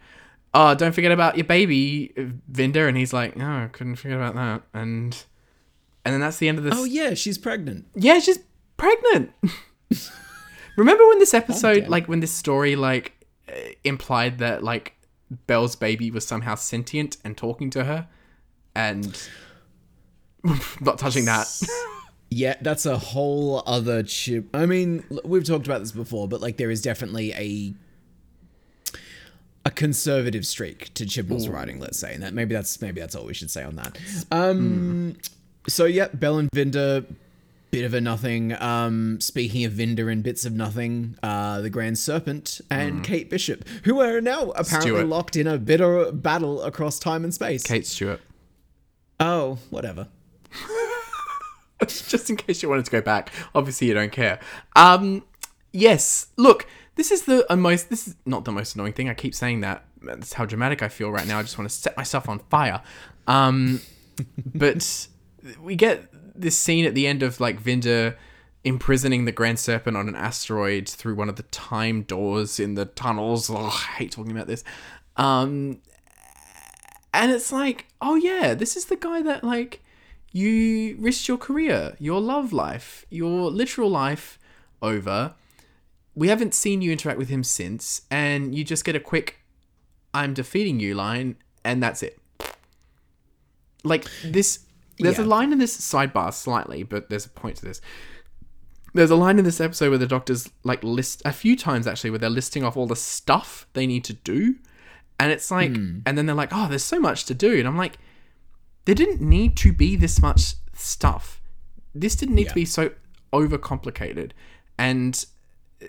"Oh, 0.54 0.74
don't 0.74 0.92
forget 0.92 1.12
about 1.12 1.36
your 1.36 1.44
baby, 1.44 2.12
Vinder," 2.50 2.88
and 2.88 2.96
he's 2.96 3.12
like, 3.12 3.36
"No, 3.36 3.46
I 3.46 3.68
couldn't 3.72 3.96
forget 3.96 4.16
about 4.16 4.34
that," 4.34 4.62
and 4.74 5.16
and 6.04 6.14
then 6.14 6.20
that's 6.20 6.36
the 6.36 6.48
end 6.48 6.58
of 6.58 6.64
this. 6.64 6.74
Oh 6.76 6.84
yeah, 6.84 7.14
she's 7.14 7.38
pregnant. 7.38 7.86
Yeah, 7.94 8.18
she's 8.20 8.38
pregnant. 8.76 9.32
Remember 10.76 11.06
when 11.08 11.18
this 11.18 11.34
episode, 11.34 11.88
like 11.88 12.06
when 12.06 12.20
this 12.20 12.32
story, 12.32 12.76
like 12.76 13.19
implied 13.84 14.38
that 14.38 14.62
like 14.62 14.96
Belle's 15.46 15.76
baby 15.76 16.10
was 16.10 16.26
somehow 16.26 16.54
sentient 16.54 17.16
and 17.24 17.36
talking 17.36 17.70
to 17.70 17.84
her, 17.84 18.08
and 18.74 19.20
not 20.80 20.98
touching 20.98 21.24
that. 21.26 21.46
Yeah, 22.30 22.54
that's 22.60 22.86
a 22.86 22.96
whole 22.96 23.62
other 23.66 24.02
chip. 24.02 24.46
I 24.54 24.66
mean, 24.66 25.04
we've 25.24 25.44
talked 25.44 25.66
about 25.66 25.80
this 25.80 25.92
before, 25.92 26.28
but 26.28 26.40
like 26.40 26.56
there 26.56 26.70
is 26.70 26.80
definitely 26.80 27.32
a 27.32 27.74
a 29.66 29.70
conservative 29.70 30.46
streak 30.46 30.94
to 30.94 31.04
Chibnall's 31.04 31.48
writing, 31.48 31.80
let's 31.80 31.98
say, 31.98 32.14
and 32.14 32.22
that 32.22 32.32
maybe 32.32 32.54
that's 32.54 32.80
maybe 32.80 33.00
that's 33.00 33.14
all 33.14 33.26
we 33.26 33.34
should 33.34 33.50
say 33.50 33.62
on 33.62 33.76
that. 33.76 33.98
Um, 34.30 35.16
so 35.68 35.84
yeah, 35.84 36.08
Bell 36.14 36.38
and 36.38 36.48
Vinder, 36.52 37.04
bit 37.70 37.84
of 37.84 37.94
a 37.94 38.00
nothing. 38.00 38.60
Um, 38.60 39.20
speaking 39.20 39.64
of 39.64 39.72
Vinder 39.72 40.10
and 40.10 40.22
bits 40.22 40.44
of 40.44 40.52
nothing, 40.52 41.16
uh, 41.22 41.60
the 41.60 41.70
Grand 41.70 41.98
Serpent 41.98 42.60
and 42.70 43.04
Kate 43.04 43.30
Bishop, 43.30 43.66
who 43.84 44.00
are 44.00 44.20
now 44.20 44.50
apparently 44.50 44.90
Stewart. 44.90 45.06
locked 45.06 45.36
in 45.36 45.46
a 45.46 45.58
bitter 45.58 46.10
battle 46.12 46.62
across 46.62 46.98
time 46.98 47.24
and 47.24 47.32
space. 47.32 47.62
Kate 47.62 47.86
Stewart. 47.86 48.20
Oh, 49.18 49.58
whatever. 49.70 50.08
Just 51.86 52.28
in 52.28 52.36
case 52.36 52.62
you 52.62 52.68
wanted 52.68 52.84
to 52.84 52.90
go 52.90 53.00
back. 53.00 53.32
Obviously, 53.54 53.86
you 53.86 53.94
don't 53.94 54.12
care. 54.12 54.40
Um, 54.76 55.24
yes. 55.72 56.26
Look, 56.36 56.66
this 56.96 57.10
is 57.10 57.22
the 57.22 57.46
most. 57.56 57.88
This 57.88 58.08
is 58.08 58.16
not 58.26 58.44
the 58.44 58.52
most 58.52 58.74
annoying 58.74 58.92
thing. 58.92 59.08
I 59.08 59.14
keep 59.14 59.34
saying 59.34 59.60
that. 59.60 59.84
That's 60.02 60.32
how 60.32 60.44
dramatic 60.46 60.82
I 60.82 60.88
feel 60.88 61.10
right 61.10 61.26
now. 61.26 61.38
I 61.38 61.42
just 61.42 61.58
want 61.58 61.70
to 61.70 61.74
set 61.74 61.96
myself 61.96 62.28
on 62.28 62.40
fire. 62.50 62.82
Um, 63.26 63.80
but 64.54 65.08
we 65.62 65.76
get 65.76 66.10
this 66.40 66.56
scene 66.56 66.84
at 66.84 66.94
the 66.94 67.06
end 67.06 67.22
of 67.22 67.40
like 67.40 67.60
Vinder 67.60 68.16
imprisoning 68.62 69.24
the 69.24 69.32
Grand 69.32 69.58
Serpent 69.58 69.96
on 69.96 70.08
an 70.08 70.14
asteroid 70.14 70.88
through 70.88 71.14
one 71.14 71.28
of 71.28 71.36
the 71.36 71.44
time 71.44 72.02
doors 72.02 72.60
in 72.60 72.74
the 72.74 72.84
tunnels. 72.84 73.50
I 73.50 73.68
hate 73.68 74.12
talking 74.12 74.32
about 74.32 74.46
this. 74.46 74.64
Um, 75.16 75.80
and 77.12 77.32
it's 77.32 77.52
like, 77.52 77.86
oh 78.00 78.14
yeah, 78.14 78.54
this 78.54 78.76
is 78.76 78.86
the 78.86 78.96
guy 78.96 79.22
that 79.22 79.42
like 79.42 79.82
you 80.32 80.96
risked 80.98 81.28
your 81.28 81.38
career, 81.38 81.96
your 81.98 82.20
love 82.20 82.52
life, 82.52 83.04
your 83.10 83.50
literal 83.50 83.90
life 83.90 84.38
over. 84.80 85.34
We 86.14 86.28
haven't 86.28 86.54
seen 86.54 86.82
you 86.82 86.92
interact 86.92 87.18
with 87.18 87.28
him 87.28 87.44
since, 87.44 88.02
and 88.10 88.54
you 88.54 88.64
just 88.64 88.84
get 88.84 88.96
a 88.96 89.00
quick 89.00 89.40
"I'm 90.12 90.34
defeating 90.34 90.80
you" 90.80 90.94
line, 90.94 91.36
and 91.64 91.82
that's 91.82 92.02
it. 92.02 92.18
Like 93.82 94.06
this, 94.22 94.60
there's 95.02 95.18
a 95.18 95.24
line 95.24 95.52
in 95.52 95.58
this 95.58 95.76
sidebar 95.76 96.32
slightly, 96.32 96.82
but 96.82 97.08
there's 97.10 97.26
a 97.26 97.30
point 97.30 97.56
to 97.56 97.64
this. 97.64 97.80
There's 98.92 99.10
a 99.10 99.16
line 99.16 99.38
in 99.38 99.44
this 99.44 99.60
episode 99.60 99.90
where 99.90 99.98
the 99.98 100.06
doctors 100.06 100.50
like 100.64 100.82
list 100.82 101.22
a 101.24 101.32
few 101.32 101.56
times 101.56 101.86
actually 101.86 102.10
where 102.10 102.18
they're 102.18 102.30
listing 102.30 102.64
off 102.64 102.76
all 102.76 102.86
the 102.86 102.96
stuff 102.96 103.66
they 103.72 103.86
need 103.86 104.04
to 104.04 104.12
do, 104.14 104.56
and 105.18 105.30
it's 105.30 105.50
like, 105.50 105.70
and 106.06 106.18
then 106.18 106.26
they're 106.26 106.34
like, 106.34 106.50
"Oh, 106.52 106.66
there's 106.68 106.84
so 106.84 106.98
much 106.98 107.24
to 107.26 107.34
do," 107.34 107.58
and 107.58 107.68
I'm 107.68 107.76
like, 107.76 107.98
there 108.86 108.94
didn't 108.94 109.20
need 109.20 109.56
to 109.58 109.72
be 109.72 109.94
this 109.96 110.20
much 110.20 110.54
stuff. 110.74 111.40
This 111.94 112.16
didn't 112.16 112.34
need 112.34 112.48
to 112.48 112.54
be 112.54 112.64
so 112.64 112.90
overcomplicated, 113.32 114.32
and 114.78 115.24
uh, 115.82 115.86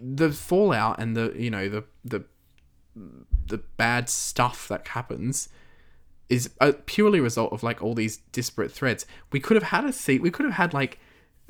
the 0.00 0.30
fallout 0.30 0.98
and 0.98 1.16
the 1.16 1.34
you 1.36 1.50
know 1.50 1.68
the 1.68 1.84
the 2.04 2.24
the 3.46 3.58
bad 3.76 4.08
stuff 4.08 4.68
that 4.68 4.88
happens 4.88 5.48
is 6.32 6.48
a 6.62 6.72
purely 6.72 7.20
result 7.20 7.52
of 7.52 7.62
like 7.62 7.82
all 7.82 7.94
these 7.94 8.16
disparate 8.32 8.72
threads. 8.72 9.04
We 9.32 9.38
could 9.38 9.54
have 9.54 9.64
had 9.64 9.84
a 9.84 9.92
seat. 9.92 10.22
We 10.22 10.30
could 10.30 10.46
have 10.46 10.54
had 10.54 10.72
like 10.72 10.98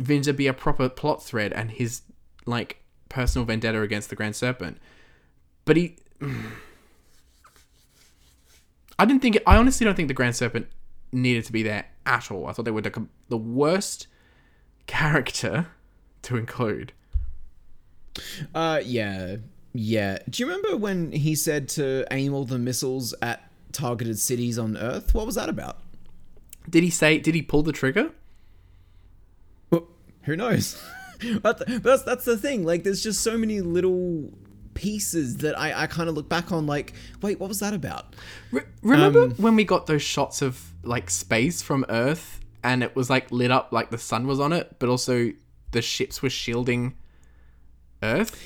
Vinder 0.01 0.37
be 0.37 0.49
a 0.49 0.53
proper 0.53 0.89
plot 0.89 1.23
thread 1.23 1.53
and 1.53 1.71
his 1.71 2.03
like 2.47 2.83
personal 3.09 3.47
vendetta 3.47 3.81
against 3.81 4.11
the 4.11 4.17
Grand 4.17 4.35
Serpent, 4.35 4.79
but 5.65 5.77
he. 5.77 5.99
I 8.99 9.05
didn't 9.05 9.23
think. 9.23 9.39
I 9.47 9.57
honestly 9.57 9.85
don't 9.85 9.95
think 9.95 10.09
the 10.09 10.15
Grand 10.15 10.35
Serpent 10.35 10.67
needed 11.13 11.45
to 11.45 11.53
be 11.53 11.63
there 11.63 11.87
at 12.05 12.33
all. 12.33 12.49
I 12.49 12.53
thought 12.53 12.65
they 12.65 12.73
were 12.73 12.81
the, 12.81 13.07
the 13.29 13.37
worst 13.37 14.09
character 14.89 15.69
to 16.23 16.37
include. 16.37 16.93
Uh, 18.53 18.81
yeah. 18.85 19.37
Yeah. 19.73 20.19
Do 20.29 20.43
you 20.43 20.49
remember 20.49 20.77
when 20.77 21.13
he 21.13 21.37
said 21.37 21.69
to 21.71 22.05
aim 22.11 22.35
all 22.35 22.45
the 22.45 22.59
missiles 22.59 23.15
at 23.23 23.49
targeted 23.73 24.19
cities 24.19 24.59
on 24.59 24.77
Earth? 24.77 25.15
What 25.15 25.27
was 25.27 25.35
that 25.35 25.49
about? 25.49 25.79
Did 26.69 26.83
he 26.85 26.91
say? 26.91 27.19
Did 27.19 27.35
he 27.35 27.43
pull 27.43 27.63
the 27.63 27.73
trigger? 27.73 28.11
Well, 29.71 29.89
who 30.23 30.37
knows? 30.37 30.83
but, 31.43 31.63
that's 31.83 32.03
that's 32.03 32.25
the 32.25 32.37
thing. 32.37 32.65
Like, 32.65 32.85
there's 32.85 33.03
just 33.03 33.23
so 33.23 33.37
many 33.37 33.61
little 33.61 34.31
pieces 34.75 35.39
that 35.39 35.59
I, 35.59 35.83
I 35.83 35.87
kind 35.87 36.09
of 36.09 36.15
look 36.15 36.29
back 36.29 36.53
on. 36.53 36.67
Like, 36.67 36.93
wait, 37.21 37.41
what 37.41 37.49
was 37.49 37.61
that 37.61 37.75
about? 37.75 38.15
Re- 38.51 38.63
remember 38.83 39.25
um, 39.25 39.31
when 39.33 39.57
we 39.57 39.65
got 39.65 39.87
those 39.87 40.03
shots 40.03 40.43
of 40.43 40.73
like 40.83 41.11
space 41.11 41.63
from 41.63 41.85
Earth 41.89 42.41
and 42.65 42.83
it 42.83 42.97
was 42.97 43.11
like 43.11 43.31
lit 43.31 43.51
up 43.51 43.73
like 43.73 43.91
the 43.91 43.99
sun 43.99 44.27
was 44.27 44.41
on 44.41 44.53
it, 44.53 44.77
but 44.79 44.89
also 44.89 45.33
the 45.73 45.83
ships 45.83 46.23
were 46.23 46.31
shielding 46.31 46.95
Earth? 48.03 48.41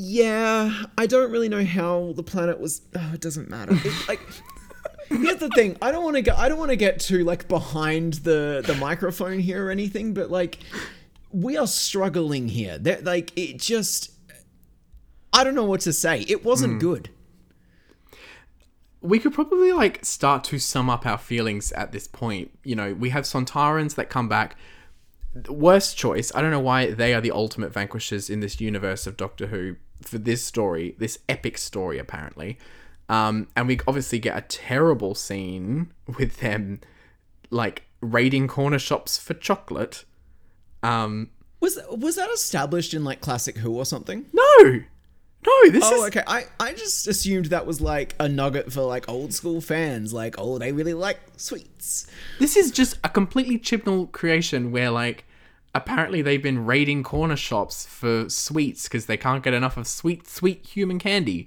Yeah, 0.00 0.84
I 0.96 1.06
don't 1.06 1.32
really 1.32 1.48
know 1.48 1.64
how 1.64 2.12
the 2.14 2.22
planet 2.22 2.60
was. 2.60 2.82
Oh, 2.94 3.10
it 3.14 3.20
doesn't 3.20 3.50
matter. 3.50 3.72
It, 3.72 4.08
like, 4.08 4.20
here's 5.08 5.38
the 5.38 5.48
thing. 5.48 5.76
I 5.82 5.90
don't 5.90 6.04
want 6.04 6.14
to 6.14 6.22
get. 6.22 6.38
I 6.38 6.48
don't 6.48 6.58
want 6.58 6.70
to 6.70 6.76
get 6.76 7.00
too 7.00 7.24
like 7.24 7.48
behind 7.48 8.14
the 8.14 8.62
the 8.64 8.76
microphone 8.76 9.40
here 9.40 9.66
or 9.66 9.70
anything. 9.72 10.14
But 10.14 10.30
like, 10.30 10.58
we 11.32 11.56
are 11.56 11.66
struggling 11.66 12.46
here. 12.46 12.78
That 12.78 13.02
like 13.02 13.32
it 13.36 13.58
just. 13.58 14.12
I 15.32 15.42
don't 15.42 15.56
know 15.56 15.64
what 15.64 15.80
to 15.80 15.92
say. 15.92 16.20
It 16.28 16.44
wasn't 16.44 16.74
hmm. 16.74 16.78
good. 16.78 17.10
we 19.00 19.18
could 19.18 19.34
probably 19.34 19.72
like 19.72 20.04
start 20.04 20.44
to 20.44 20.60
sum 20.60 20.88
up 20.88 21.06
our 21.06 21.18
feelings 21.18 21.72
at 21.72 21.90
this 21.90 22.06
point. 22.06 22.56
You 22.62 22.76
know, 22.76 22.94
we 22.94 23.10
have 23.10 23.24
Sontarans 23.24 23.96
that 23.96 24.10
come 24.10 24.28
back. 24.28 24.56
Worst 25.48 25.96
choice. 25.96 26.30
I 26.36 26.40
don't 26.40 26.52
know 26.52 26.60
why 26.60 26.92
they 26.92 27.14
are 27.14 27.20
the 27.20 27.32
ultimate 27.32 27.72
vanquishers 27.72 28.30
in 28.30 28.38
this 28.38 28.60
universe 28.60 29.08
of 29.08 29.16
Doctor 29.16 29.48
Who 29.48 29.74
for 30.02 30.18
this 30.18 30.44
story, 30.44 30.94
this 30.98 31.18
epic 31.28 31.58
story, 31.58 31.98
apparently. 31.98 32.58
Um, 33.08 33.48
and 33.56 33.66
we 33.68 33.80
obviously 33.86 34.18
get 34.18 34.36
a 34.36 34.42
terrible 34.42 35.14
scene 35.14 35.92
with 36.18 36.38
them 36.40 36.80
like 37.50 37.84
raiding 38.00 38.46
corner 38.48 38.78
shops 38.78 39.18
for 39.18 39.34
chocolate. 39.34 40.04
Um, 40.82 41.30
Was 41.60 41.78
was 41.90 42.16
that 42.16 42.30
established 42.30 42.94
in 42.94 43.04
like 43.04 43.20
classic 43.20 43.56
Who 43.58 43.76
or 43.76 43.84
something? 43.84 44.26
no, 44.32 44.80
no, 45.46 45.70
this 45.70 45.84
Oh, 45.84 46.02
is 46.02 46.08
okay. 46.08 46.22
I, 46.26 46.44
I 46.60 46.72
just 46.74 47.06
assumed 47.08 47.46
that 47.46 47.64
was 47.64 47.80
like 47.80 48.14
a 48.20 48.28
nugget 48.28 48.72
for 48.72 48.82
like 48.82 49.08
old 49.08 49.32
school 49.32 49.60
fans. 49.60 50.12
Like, 50.12 50.34
oh, 50.38 50.58
they 50.58 50.72
really 50.72 50.94
like 50.94 51.18
sweets. 51.36 52.06
This 52.38 52.56
is 52.56 52.70
just 52.70 52.98
a 53.04 53.08
completely 53.08 53.58
Chibnall 53.58 54.10
creation 54.12 54.70
where, 54.72 54.90
like, 54.90 55.24
apparently 55.78 56.22
they've 56.22 56.42
been 56.42 56.66
raiding 56.66 57.02
corner 57.02 57.36
shops 57.36 57.86
for 57.86 58.28
sweets 58.28 58.84
because 58.84 59.06
they 59.06 59.16
can't 59.16 59.42
get 59.42 59.54
enough 59.54 59.76
of 59.76 59.86
sweet, 59.86 60.28
sweet 60.28 60.66
human 60.66 60.98
candy. 60.98 61.46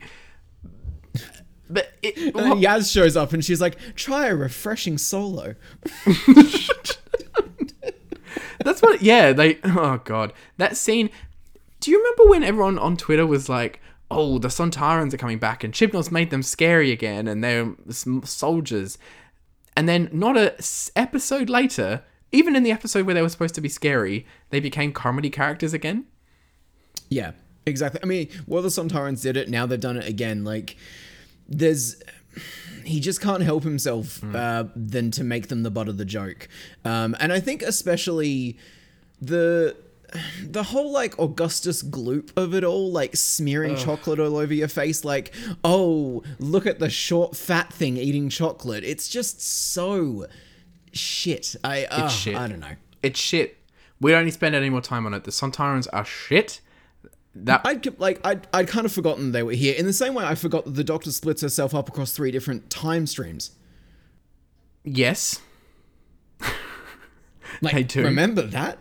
But 1.70 1.94
it, 2.02 2.34
Yaz 2.34 2.92
shows 2.92 3.16
up 3.16 3.32
and 3.32 3.46
she's 3.46 3.62
like, 3.62 3.78
try 3.96 4.28
a 4.28 4.36
refreshing 4.36 4.98
solo. 4.98 5.56
that's 8.64 8.82
what, 8.82 9.02
yeah, 9.02 9.32
they, 9.32 9.58
oh 9.64 10.02
god. 10.04 10.34
That 10.58 10.76
scene, 10.76 11.10
do 11.80 11.92
you 11.92 11.98
remember 11.98 12.30
when 12.30 12.44
everyone 12.44 12.78
on 12.78 12.98
Twitter 12.98 13.26
was 13.26 13.48
like, 13.48 13.80
oh, 14.10 14.38
the 14.38 14.50
Sontarans 14.50 15.14
are 15.14 15.18
coming 15.18 15.40
back 15.40 15.64
and 15.64 15.74
Chibnall's 15.74 16.12
made 16.12 16.30
them 16.30 16.44
scary 16.44 16.92
again 16.92 17.28
and 17.28 17.44
they're 17.44 17.74
soldiers. 18.24 18.98
And 19.76 19.88
then 19.88 20.10
not 20.12 20.36
a 20.36 20.56
s- 20.58 20.92
episode 20.98 21.50
later, 21.50 22.04
even 22.32 22.56
in 22.56 22.64
the 22.64 22.72
episode 22.72 23.06
where 23.06 23.16
they 23.16 23.22
were 23.22 23.30
supposed 23.30 23.56
to 23.56 23.62
be 23.62 23.70
scary, 23.70 24.26
they 24.50 24.60
became 24.60 24.92
comedy 24.92 25.30
characters 25.30 25.74
again. 25.74 26.06
Yeah, 27.10 27.32
exactly. 27.66 28.00
I 28.02 28.06
mean, 28.06 28.30
well, 28.48 28.62
the 28.62 28.70
Sontarans 28.70 29.22
did 29.22 29.38
it. 29.38 29.50
Now 29.50 29.66
they've 29.66 29.80
done 29.80 29.98
it 29.98 30.08
again. 30.08 30.44
Like, 30.44 30.78
there's. 31.48 32.02
He 32.86 33.00
just 33.00 33.22
can't 33.22 33.44
help 33.44 33.64
himself 33.64 34.24
uh, 34.34 34.66
than 34.76 35.12
to 35.12 35.24
make 35.24 35.50
them 35.50 35.62
the 35.62 35.70
butt 35.70 35.88
of 35.88 35.98
the 35.98 36.06
joke. 36.06 36.48
Um, 36.84 37.16
and 37.20 37.32
I 37.32 37.40
think 37.40 37.62
especially 37.62 38.58
the 39.22 39.76
the 40.44 40.64
whole 40.64 40.92
like 40.92 41.18
Augustus 41.20 41.84
gloop 41.84 42.32
of 42.36 42.54
it 42.54 42.64
all, 42.64 42.92
like 42.92 43.16
smearing 43.16 43.76
chocolate 43.76 44.20
all 44.20 44.38
over 44.38 44.54
your 44.54 44.68
face, 44.68 45.06
like, 45.06 45.34
oh, 45.64 46.24
look 46.40 46.66
at 46.66 46.80
the 46.80 46.90
short 46.90 47.36
fat 47.36 47.72
thing 47.72 47.98
eating 47.98 48.30
chocolate. 48.30 48.84
It's 48.84 49.08
just 49.08 49.42
so 49.42 50.28
shit. 50.94 51.56
I 51.64 51.86
uh, 51.86 52.08
shit. 52.08 52.36
I 52.36 52.48
don't 52.48 52.60
know. 52.60 52.76
It's 53.04 53.20
shit. 53.20 53.58
We 54.00 54.12
don't 54.12 54.24
need 54.26 54.32
to 54.32 54.36
spend 54.36 54.56
any 54.56 54.70
more 54.70 54.82
time 54.82 55.06
on 55.06 55.14
it. 55.14 55.24
The 55.26 55.32
Sontarans 55.32 55.88
are 55.94 56.06
shit. 56.06 56.62
That 57.34 57.62
I'd 57.64 58.00
like 58.00 58.20
I'd, 58.26 58.46
I'd 58.54 58.68
kind 58.68 58.86
of 58.86 58.92
forgotten 58.92 59.32
they 59.32 59.44
were 59.44 59.54
here. 59.54 59.74
In 59.76 59.86
the 59.86 59.94
same 59.94 60.14
way, 60.14 60.26
I 60.26 60.36
forgot 60.36 60.66
that 60.66 60.72
the 60.76 60.84
Doctor 60.84 61.12
splits 61.12 61.42
herself 61.42 61.74
up 61.74 61.88
across 61.88 62.12
three 62.12 62.30
different 62.32 62.70
time 62.70 63.08
streams. 63.08 63.52
yes, 64.84 65.40
Like, 67.62 67.74
They 67.74 67.84
do. 67.84 68.04
remember 68.04 68.42
that? 68.44 68.78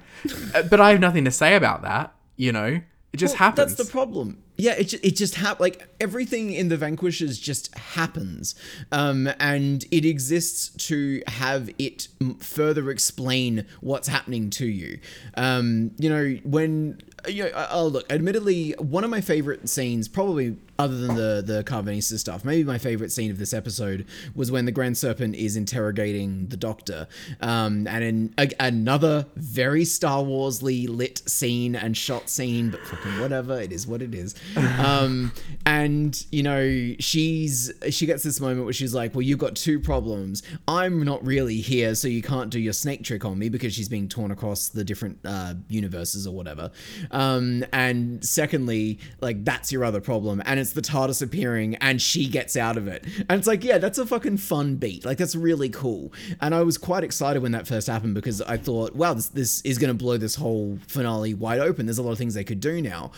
Uh, 0.54 0.62
but 0.64 0.80
I 0.80 0.90
have 0.90 1.00
nothing 1.00 1.24
to 1.24 1.30
say 1.30 1.54
about 1.54 1.82
that. 1.82 2.14
You 2.36 2.52
know, 2.52 2.80
it 3.12 3.16
just 3.16 3.34
Well, 3.34 3.38
happens. 3.50 3.74
That's 3.74 3.88
the 3.88 3.92
problem. 3.92 4.42
Yeah, 4.60 4.72
it, 4.72 4.92
it 5.02 5.16
just 5.16 5.36
hap- 5.36 5.58
like 5.58 5.88
everything 6.00 6.52
in 6.52 6.68
the 6.68 6.76
Vanquishers 6.76 7.38
just 7.38 7.74
happens, 7.76 8.54
um, 8.92 9.28
and 9.38 9.84
it 9.90 10.04
exists 10.04 10.68
to 10.88 11.22
have 11.26 11.70
it 11.78 12.08
further 12.40 12.90
explain 12.90 13.64
what's 13.80 14.08
happening 14.08 14.50
to 14.50 14.66
you. 14.66 14.98
Um, 15.34 15.92
you 15.98 16.10
know, 16.10 16.38
when 16.44 17.00
you 17.26 17.44
know, 17.44 17.66
oh 17.70 17.86
look, 17.86 18.12
admittedly, 18.12 18.72
one 18.78 19.02
of 19.02 19.08
my 19.10 19.22
favorite 19.22 19.68
scenes, 19.68 20.08
probably 20.08 20.56
other 20.80 20.96
than 20.96 21.14
the 21.14 21.42
the 21.44 21.62
Karvanista 21.62 22.18
stuff, 22.18 22.42
maybe 22.42 22.64
my 22.64 22.78
favorite 22.78 23.12
scene 23.12 23.30
of 23.30 23.38
this 23.38 23.52
episode 23.52 24.06
was 24.34 24.50
when 24.50 24.64
the 24.64 24.72
Grand 24.72 24.96
Serpent 24.96 25.36
is 25.36 25.54
interrogating 25.54 26.46
the 26.46 26.56
Doctor, 26.56 27.06
um, 27.42 27.86
and 27.86 28.02
in 28.02 28.34
a, 28.38 28.50
another 28.58 29.26
very 29.36 29.84
Star 29.84 30.22
Warsly 30.22 30.88
lit 30.88 31.28
scene 31.28 31.76
and 31.76 31.94
shot 31.94 32.30
scene, 32.30 32.70
but 32.70 32.80
fucking 32.86 33.20
whatever, 33.20 33.60
it 33.60 33.72
is 33.72 33.86
what 33.86 34.02
it 34.02 34.14
is. 34.14 34.34
Um, 34.80 35.32
and 35.66 36.24
you 36.30 36.42
know, 36.42 36.94
she's 37.00 37.70
she 37.90 38.06
gets 38.06 38.22
this 38.22 38.40
moment 38.40 38.64
where 38.64 38.72
she's 38.72 38.94
like, 38.94 39.14
"Well, 39.14 39.22
you've 39.22 39.38
got 39.38 39.56
two 39.56 39.78
problems. 39.78 40.42
I'm 40.66 41.04
not 41.04 41.24
really 41.24 41.56
here, 41.60 41.94
so 41.94 42.08
you 42.08 42.22
can't 42.22 42.50
do 42.50 42.58
your 42.58 42.72
snake 42.72 43.04
trick 43.04 43.24
on 43.24 43.38
me 43.38 43.50
because 43.50 43.74
she's 43.74 43.88
being 43.88 44.08
torn 44.08 44.30
across 44.30 44.68
the 44.68 44.84
different 44.84 45.18
uh, 45.24 45.54
universes 45.68 46.26
or 46.26 46.34
whatever." 46.34 46.70
Um, 47.10 47.64
and 47.72 48.24
secondly, 48.24 49.00
like 49.20 49.44
that's 49.44 49.70
your 49.70 49.84
other 49.84 50.00
problem, 50.00 50.40
and 50.46 50.58
it's 50.58 50.69
the 50.72 50.82
TARDIS 50.82 51.22
appearing, 51.22 51.76
and 51.76 52.00
she 52.00 52.28
gets 52.28 52.56
out 52.56 52.76
of 52.76 52.88
it, 52.88 53.04
and 53.28 53.32
it's 53.32 53.46
like, 53.46 53.64
yeah, 53.64 53.78
that's 53.78 53.98
a 53.98 54.06
fucking 54.06 54.38
fun 54.38 54.76
beat. 54.76 55.04
Like 55.04 55.18
that's 55.18 55.34
really 55.36 55.68
cool, 55.68 56.12
and 56.40 56.54
I 56.54 56.62
was 56.62 56.78
quite 56.78 57.04
excited 57.04 57.42
when 57.42 57.52
that 57.52 57.66
first 57.66 57.86
happened 57.86 58.14
because 58.14 58.40
I 58.42 58.56
thought, 58.56 58.94
wow, 58.94 59.14
this 59.14 59.28
this 59.28 59.60
is 59.62 59.78
going 59.78 59.88
to 59.88 59.94
blow 59.94 60.16
this 60.16 60.36
whole 60.36 60.78
finale 60.86 61.34
wide 61.34 61.60
open. 61.60 61.86
There's 61.86 61.98
a 61.98 62.02
lot 62.02 62.12
of 62.12 62.18
things 62.18 62.34
they 62.34 62.44
could 62.44 62.60
do 62.60 62.80
now, 62.82 63.12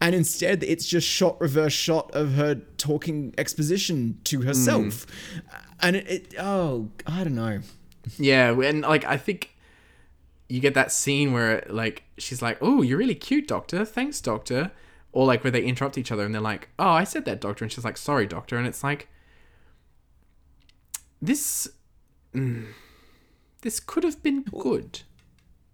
and 0.00 0.14
instead, 0.14 0.62
it's 0.62 0.86
just 0.86 1.06
shot 1.06 1.40
reverse 1.40 1.72
shot 1.72 2.14
of 2.14 2.34
her 2.34 2.56
talking 2.76 3.34
exposition 3.38 4.18
to 4.24 4.40
hmm. 4.40 4.46
herself, 4.46 5.06
and 5.80 5.96
it, 5.96 6.08
it 6.08 6.34
oh, 6.38 6.88
I 7.06 7.24
don't 7.24 7.34
know. 7.34 7.60
yeah, 8.18 8.50
and 8.60 8.82
like 8.82 9.04
I 9.04 9.16
think 9.16 9.54
you 10.48 10.60
get 10.60 10.74
that 10.74 10.90
scene 10.90 11.32
where 11.32 11.64
like 11.68 12.04
she's 12.18 12.42
like, 12.42 12.58
"Oh, 12.60 12.82
you're 12.82 12.98
really 12.98 13.14
cute, 13.14 13.48
Doctor. 13.48 13.84
Thanks, 13.84 14.20
Doctor." 14.20 14.72
Or 15.12 15.26
like 15.26 15.42
where 15.42 15.50
they 15.50 15.62
interrupt 15.62 15.96
each 15.98 16.12
other 16.12 16.24
and 16.24 16.34
they're 16.34 16.40
like, 16.42 16.68
"Oh, 16.78 16.90
I 16.90 17.04
said 17.04 17.24
that, 17.24 17.40
Doctor," 17.40 17.64
and 17.64 17.72
she's 17.72 17.84
like, 17.84 17.96
"Sorry, 17.96 18.26
Doctor," 18.26 18.56
and 18.56 18.66
it's 18.66 18.84
like 18.84 19.08
this. 21.20 21.68
mm, 22.34 22.66
this 23.62 23.80
could 23.80 24.04
have 24.04 24.22
been 24.22 24.42
good. 24.42 25.00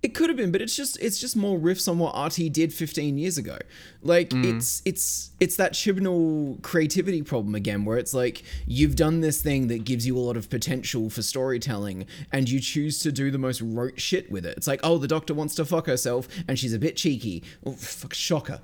It 0.03 0.13
could 0.13 0.29
have 0.29 0.37
been, 0.37 0.53
but 0.53 0.61
it's 0.61 0.77
just 0.77 1.01
it's 1.01 1.19
just 1.19 1.35
more 1.35 1.59
riffs 1.59 1.89
on 1.89 1.99
what 1.99 2.15
RT 2.15 2.53
did 2.53 2.75
15 2.75 3.17
years 3.17 3.39
ago. 3.39 3.57
Like 4.03 4.35
it's 4.35 4.83
it's 4.85 5.31
it's 5.41 5.57
that 5.57 5.73
Chibnall 5.73 6.61
creativity 6.61 7.23
problem 7.23 7.55
again, 7.55 7.87
where 7.87 7.97
it's 7.97 8.13
like 8.13 8.43
you've 8.67 8.97
done 8.97 9.23
this 9.23 9.41
thing 9.41 9.69
that 9.69 9.85
gives 9.85 10.07
you 10.07 10.19
a 10.19 10.21
lot 10.21 10.37
of 10.37 10.51
potential 10.51 11.09
for 11.09 11.23
storytelling, 11.23 12.05
and 12.31 12.51
you 12.51 12.61
choose 12.61 12.99
to 13.01 13.13
do 13.13 13.31
the 13.31 13.39
most 13.39 13.63
rote 13.63 13.99
shit 13.99 14.31
with 14.31 14.45
it. 14.45 14.59
It's 14.59 14.67
like, 14.67 14.81
oh, 14.83 14.99
the 14.99 15.09
Doctor 15.09 15.33
wants 15.33 15.55
to 15.55 15.65
fuck 15.65 15.87
herself, 15.87 16.29
and 16.47 16.59
she's 16.59 16.75
a 16.75 16.79
bit 16.79 16.97
cheeky. 16.97 17.43
Oh, 17.65 17.73
fuck, 17.73 18.13
shocker. 18.13 18.61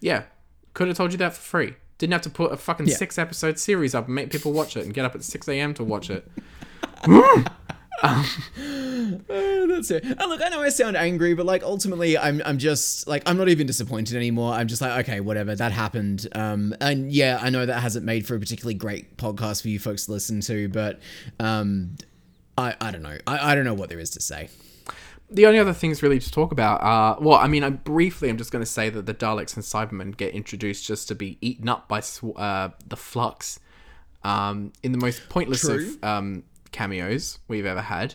Yeah, 0.00 0.22
could 0.74 0.88
have 0.88 0.96
told 0.96 1.12
you 1.12 1.18
that 1.18 1.34
for 1.34 1.40
free. 1.40 1.74
Didn't 1.98 2.12
have 2.14 2.22
to 2.22 2.30
put 2.30 2.52
a 2.52 2.56
fucking 2.56 2.86
Yeah. 2.88 2.96
six 2.96 3.18
episode 3.18 3.58
series 3.58 3.94
up 3.94 4.06
and 4.06 4.14
make 4.14 4.30
people 4.30 4.52
watch 4.52 4.76
it 4.76 4.84
and 4.84 4.94
get 4.94 5.04
up 5.04 5.14
at 5.14 5.22
six 5.22 5.46
a.m. 5.48 5.74
to 5.74 5.84
watch 5.84 6.08
it. 6.10 6.30
Uh, 7.04 7.44
that's 8.56 9.90
it. 9.90 10.04
And 10.04 10.18
look, 10.30 10.40
I 10.42 10.48
know 10.48 10.62
I 10.62 10.70
sound 10.70 10.96
angry, 10.96 11.34
but 11.34 11.44
like 11.44 11.62
ultimately, 11.62 12.16
I'm 12.16 12.40
I'm 12.46 12.56
just 12.58 13.06
like 13.06 13.22
I'm 13.26 13.36
not 13.36 13.48
even 13.50 13.66
disappointed 13.66 14.16
anymore. 14.16 14.54
I'm 14.54 14.68
just 14.68 14.80
like, 14.80 15.04
okay, 15.06 15.20
whatever, 15.20 15.54
that 15.54 15.72
happened. 15.72 16.26
Um, 16.34 16.74
and 16.80 17.12
yeah, 17.12 17.38
I 17.42 17.50
know 17.50 17.66
that 17.66 17.80
hasn't 17.80 18.06
made 18.06 18.26
for 18.26 18.34
a 18.34 18.40
particularly 18.40 18.74
great 18.74 19.16
podcast 19.18 19.60
for 19.62 19.68
you 19.68 19.78
folks 19.78 20.06
to 20.06 20.12
listen 20.12 20.40
to, 20.42 20.68
but 20.68 21.00
um, 21.38 21.96
I 22.56 22.74
I 22.80 22.90
don't 22.90 23.02
know. 23.02 23.18
I 23.26 23.52
I 23.52 23.54
don't 23.54 23.64
know 23.64 23.74
what 23.74 23.90
there 23.90 24.00
is 24.00 24.10
to 24.10 24.20
say. 24.22 24.48
The 25.30 25.46
only 25.46 25.58
other 25.58 25.72
things 25.72 26.02
really 26.02 26.18
to 26.18 26.30
talk 26.30 26.52
about 26.52 26.82
are 26.82 27.16
well, 27.20 27.38
I 27.38 27.46
mean, 27.46 27.62
I 27.62 27.70
briefly, 27.70 28.28
I'm 28.28 28.36
just 28.36 28.50
going 28.50 28.64
to 28.64 28.70
say 28.70 28.90
that 28.90 29.06
the 29.06 29.14
Daleks 29.14 29.54
and 29.54 29.64
Cybermen 29.64 30.16
get 30.16 30.34
introduced 30.34 30.86
just 30.86 31.08
to 31.08 31.14
be 31.14 31.38
eaten 31.40 31.68
up 31.68 31.88
by 31.88 32.00
sw- 32.00 32.36
uh, 32.36 32.70
the 32.86 32.96
Flux, 32.96 33.60
um, 34.24 34.72
in 34.82 34.92
the 34.92 34.98
most 34.98 35.28
pointless 35.28 35.60
True. 35.60 35.96
of 36.02 36.04
um, 36.04 36.42
cameos 36.72 37.38
we've 37.48 37.66
ever 37.66 37.82
had. 37.82 38.14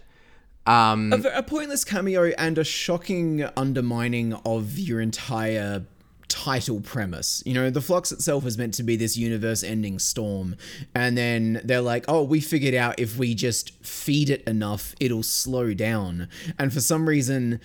Um, 0.65 1.13
A, 1.13 1.39
a 1.39 1.43
pointless 1.43 1.83
cameo 1.83 2.31
and 2.37 2.57
a 2.57 2.63
shocking 2.63 3.47
undermining 3.55 4.33
of 4.45 4.79
your 4.79 4.99
entire 4.99 5.85
title 6.27 6.81
premise. 6.81 7.43
You 7.45 7.53
know, 7.53 7.69
the 7.69 7.81
Flux 7.81 8.11
itself 8.11 8.45
is 8.45 8.57
meant 8.57 8.73
to 8.75 8.83
be 8.83 8.95
this 8.95 9.17
universe 9.17 9.63
ending 9.63 9.99
storm, 9.99 10.55
and 10.93 11.17
then 11.17 11.61
they're 11.63 11.81
like, 11.81 12.05
oh, 12.07 12.23
we 12.23 12.39
figured 12.39 12.75
out 12.75 12.99
if 12.99 13.17
we 13.17 13.35
just 13.35 13.71
feed 13.83 14.29
it 14.29 14.43
enough, 14.43 14.95
it'll 14.99 15.23
slow 15.23 15.73
down. 15.73 16.27
And 16.57 16.73
for 16.73 16.81
some 16.81 17.07
reason, 17.07 17.59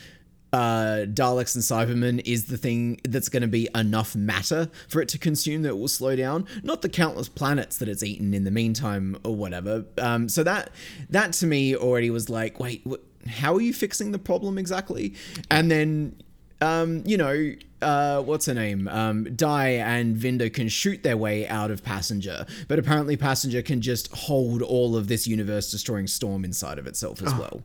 uh, 0.53 1.07
Daleks 1.07 1.55
and 1.55 1.63
Cybermen 1.63 2.23
is 2.25 2.47
the 2.47 2.57
thing 2.57 3.01
that's 3.09 3.29
going 3.29 3.43
to 3.43 3.49
be 3.49 3.69
enough 3.75 4.17
matter 4.17 4.69
for 4.89 5.01
it 5.01 5.09
to 5.11 5.19
consume 5.19 5.63
that 5.63 5.77
will 5.77 5.89
slow 5.89 6.17
down, 6.17 6.47
not 6.63 6.83
the 6.83 6.89
countless 6.89 7.29
planets 7.29 7.79
that 7.79 7.89
it's 7.89 8.03
eaten 8.03 8.35
in 8.35 8.45
the 8.45 8.51
meantime 8.51 9.17
or 9.25 9.35
whatever. 9.35 9.85
Um, 9.99 10.29
so 10.29 10.43
that 10.45 10.71
that 11.11 11.33
to 11.35 11.47
me 11.47 11.77
already 11.77 12.11
was 12.11 12.29
like, 12.29 12.59
wait, 12.59 12.83
wh- 12.89 13.29
how 13.29 13.55
are 13.55 13.61
you 13.61 13.73
fixing 13.73 14.13
the 14.13 14.19
problem 14.19 14.59
exactly? 14.59 15.15
And 15.51 15.71
then, 15.71 16.21
um, 16.61 17.03
you 17.07 17.17
know. 17.17 17.53
Uh, 17.83 18.21
what's 18.21 18.45
her 18.45 18.53
name? 18.53 18.87
Um, 18.89 19.35
Di 19.35 19.69
and 19.69 20.15
Vinder 20.15 20.53
can 20.53 20.69
shoot 20.69 21.03
their 21.03 21.17
way 21.17 21.49
out 21.49 21.71
of 21.71 21.83
Passenger, 21.83 22.45
but 22.69 22.79
apparently 22.79 23.17
Passenger 23.17 23.63
can 23.63 23.81
just 23.81 24.13
hold 24.13 24.61
all 24.61 24.97
of 24.97 25.09
this 25.09 25.27
universe-destroying 25.27 26.07
storm 26.07 26.45
inside 26.45 26.79
of 26.79 26.87
itself 26.87 27.23
as 27.23 27.35
well. 27.35 27.63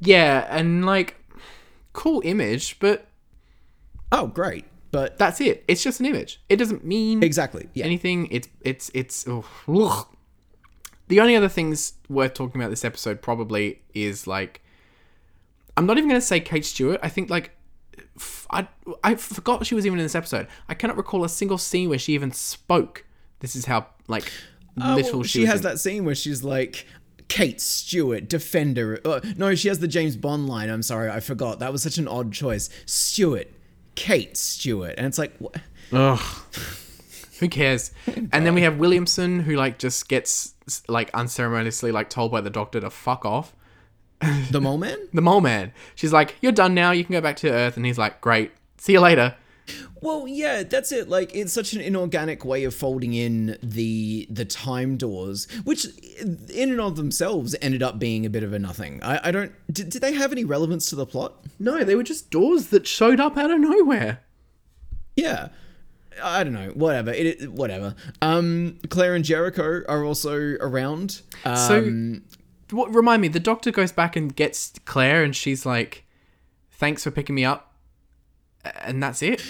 yeah, 0.00 0.46
and 0.48 0.86
like, 0.86 1.16
cool 1.92 2.22
image, 2.24 2.78
but 2.78 3.08
Oh, 4.10 4.26
great! 4.26 4.64
But 4.90 5.18
that's 5.18 5.40
it. 5.40 5.64
It's 5.68 5.82
just 5.82 6.00
an 6.00 6.06
image. 6.06 6.40
It 6.48 6.56
doesn't 6.56 6.84
mean 6.84 7.22
exactly, 7.22 7.68
yeah. 7.74 7.84
anything. 7.84 8.28
It's 8.30 8.48
it's 8.62 8.90
it's. 8.94 9.26
Oh. 9.28 10.08
The 11.08 11.20
only 11.20 11.34
other 11.34 11.48
things 11.48 11.94
worth 12.08 12.34
talking 12.34 12.60
about 12.60 12.70
this 12.70 12.84
episode 12.84 13.22
probably 13.22 13.80
is 13.94 14.26
like, 14.26 14.60
I'm 15.74 15.86
not 15.86 15.96
even 15.96 16.08
going 16.08 16.20
to 16.20 16.26
say 16.26 16.38
Kate 16.38 16.66
Stewart. 16.66 17.00
I 17.02 17.08
think 17.08 17.30
like, 17.30 17.52
I 18.50 18.68
I 19.04 19.14
forgot 19.14 19.66
she 19.66 19.74
was 19.74 19.86
even 19.86 19.98
in 19.98 20.04
this 20.04 20.14
episode. 20.14 20.48
I 20.68 20.74
cannot 20.74 20.96
recall 20.96 21.24
a 21.24 21.28
single 21.28 21.58
scene 21.58 21.88
where 21.88 21.98
she 21.98 22.14
even 22.14 22.32
spoke. 22.32 23.04
This 23.40 23.54
is 23.56 23.66
how 23.66 23.86
like 24.08 24.30
Uh, 24.80 24.94
little 24.96 25.20
well, 25.20 25.22
she, 25.24 25.40
she 25.40 25.44
has 25.46 25.56
in. 25.60 25.62
that 25.64 25.78
scene 25.80 26.04
where 26.04 26.14
she's 26.14 26.42
like 26.44 26.86
Kate 27.28 27.60
Stewart, 27.60 28.28
Defender. 28.28 29.00
Uh, 29.04 29.20
no, 29.36 29.54
she 29.54 29.68
has 29.68 29.80
the 29.80 29.88
James 29.88 30.16
Bond 30.16 30.48
line. 30.48 30.70
I'm 30.70 30.82
sorry, 30.82 31.10
I 31.10 31.20
forgot. 31.20 31.58
That 31.58 31.72
was 31.72 31.82
such 31.82 31.98
an 31.98 32.08
odd 32.08 32.32
choice. 32.32 32.70
Stewart, 32.86 33.48
Kate 33.94 34.36
Stewart, 34.36 34.94
and 34.96 35.06
it's 35.06 35.18
like, 35.18 35.34
Ugh. 35.92 36.20
Who 37.40 37.48
cares? 37.48 37.92
And 38.32 38.44
then 38.44 38.54
we 38.54 38.62
have 38.62 38.78
Williamson 38.78 39.40
who 39.40 39.54
like 39.54 39.78
just 39.78 40.08
gets 40.08 40.54
like 40.88 41.08
unceremoniously 41.14 41.92
like 41.92 42.10
told 42.10 42.32
by 42.32 42.40
the 42.40 42.50
doctor 42.50 42.80
to 42.80 42.90
fuck 42.90 43.24
off. 43.24 43.54
the 44.50 44.60
mole 44.60 44.78
man. 44.78 44.98
The 45.12 45.22
mole 45.22 45.40
man. 45.40 45.72
She's 45.94 46.12
like, 46.12 46.36
"You're 46.40 46.52
done 46.52 46.74
now. 46.74 46.90
You 46.90 47.04
can 47.04 47.12
go 47.12 47.20
back 47.20 47.36
to 47.38 47.50
Earth." 47.50 47.76
And 47.76 47.86
he's 47.86 47.98
like, 47.98 48.20
"Great. 48.20 48.52
See 48.78 48.92
you 48.92 49.00
later." 49.00 49.36
Well, 50.00 50.26
yeah, 50.28 50.62
that's 50.62 50.92
it. 50.92 51.08
Like, 51.08 51.34
it's 51.34 51.52
such 51.52 51.72
an 51.72 51.80
inorganic 51.80 52.44
way 52.44 52.64
of 52.64 52.74
folding 52.74 53.12
in 53.14 53.58
the 53.62 54.26
the 54.30 54.44
time 54.44 54.96
doors, 54.96 55.46
which, 55.64 55.86
in 56.20 56.70
and 56.70 56.80
of 56.80 56.96
themselves, 56.96 57.54
ended 57.60 57.82
up 57.82 57.98
being 57.98 58.24
a 58.24 58.30
bit 58.30 58.42
of 58.42 58.52
a 58.52 58.58
nothing. 58.58 59.02
I, 59.02 59.28
I 59.28 59.30
don't. 59.30 59.52
Did, 59.72 59.90
did 59.90 60.02
they 60.02 60.14
have 60.14 60.32
any 60.32 60.44
relevance 60.44 60.88
to 60.90 60.96
the 60.96 61.04
plot? 61.06 61.44
No, 61.58 61.84
they 61.84 61.94
were 61.96 62.02
just 62.04 62.30
doors 62.30 62.68
that 62.68 62.86
showed 62.86 63.20
up 63.20 63.36
out 63.36 63.50
of 63.50 63.60
nowhere. 63.60 64.20
Yeah. 65.16 65.48
I 66.22 66.42
don't 66.42 66.52
know. 66.52 66.70
Whatever. 66.74 67.12
It, 67.12 67.52
whatever. 67.52 67.94
Um, 68.22 68.78
Claire 68.88 69.14
and 69.14 69.24
Jericho 69.24 69.82
are 69.88 70.04
also 70.04 70.56
around. 70.60 71.22
So, 71.44 71.78
Um, 71.78 72.22
what 72.70 72.94
remind 72.94 73.22
me? 73.22 73.28
The 73.28 73.40
doctor 73.40 73.70
goes 73.70 73.92
back 73.92 74.16
and 74.16 74.34
gets 74.34 74.72
Claire, 74.84 75.22
and 75.24 75.34
she's 75.34 75.64
like, 75.64 76.04
"Thanks 76.70 77.04
for 77.04 77.10
picking 77.10 77.34
me 77.34 77.44
up," 77.44 77.74
and 78.82 79.02
that's 79.02 79.22
it. 79.22 79.42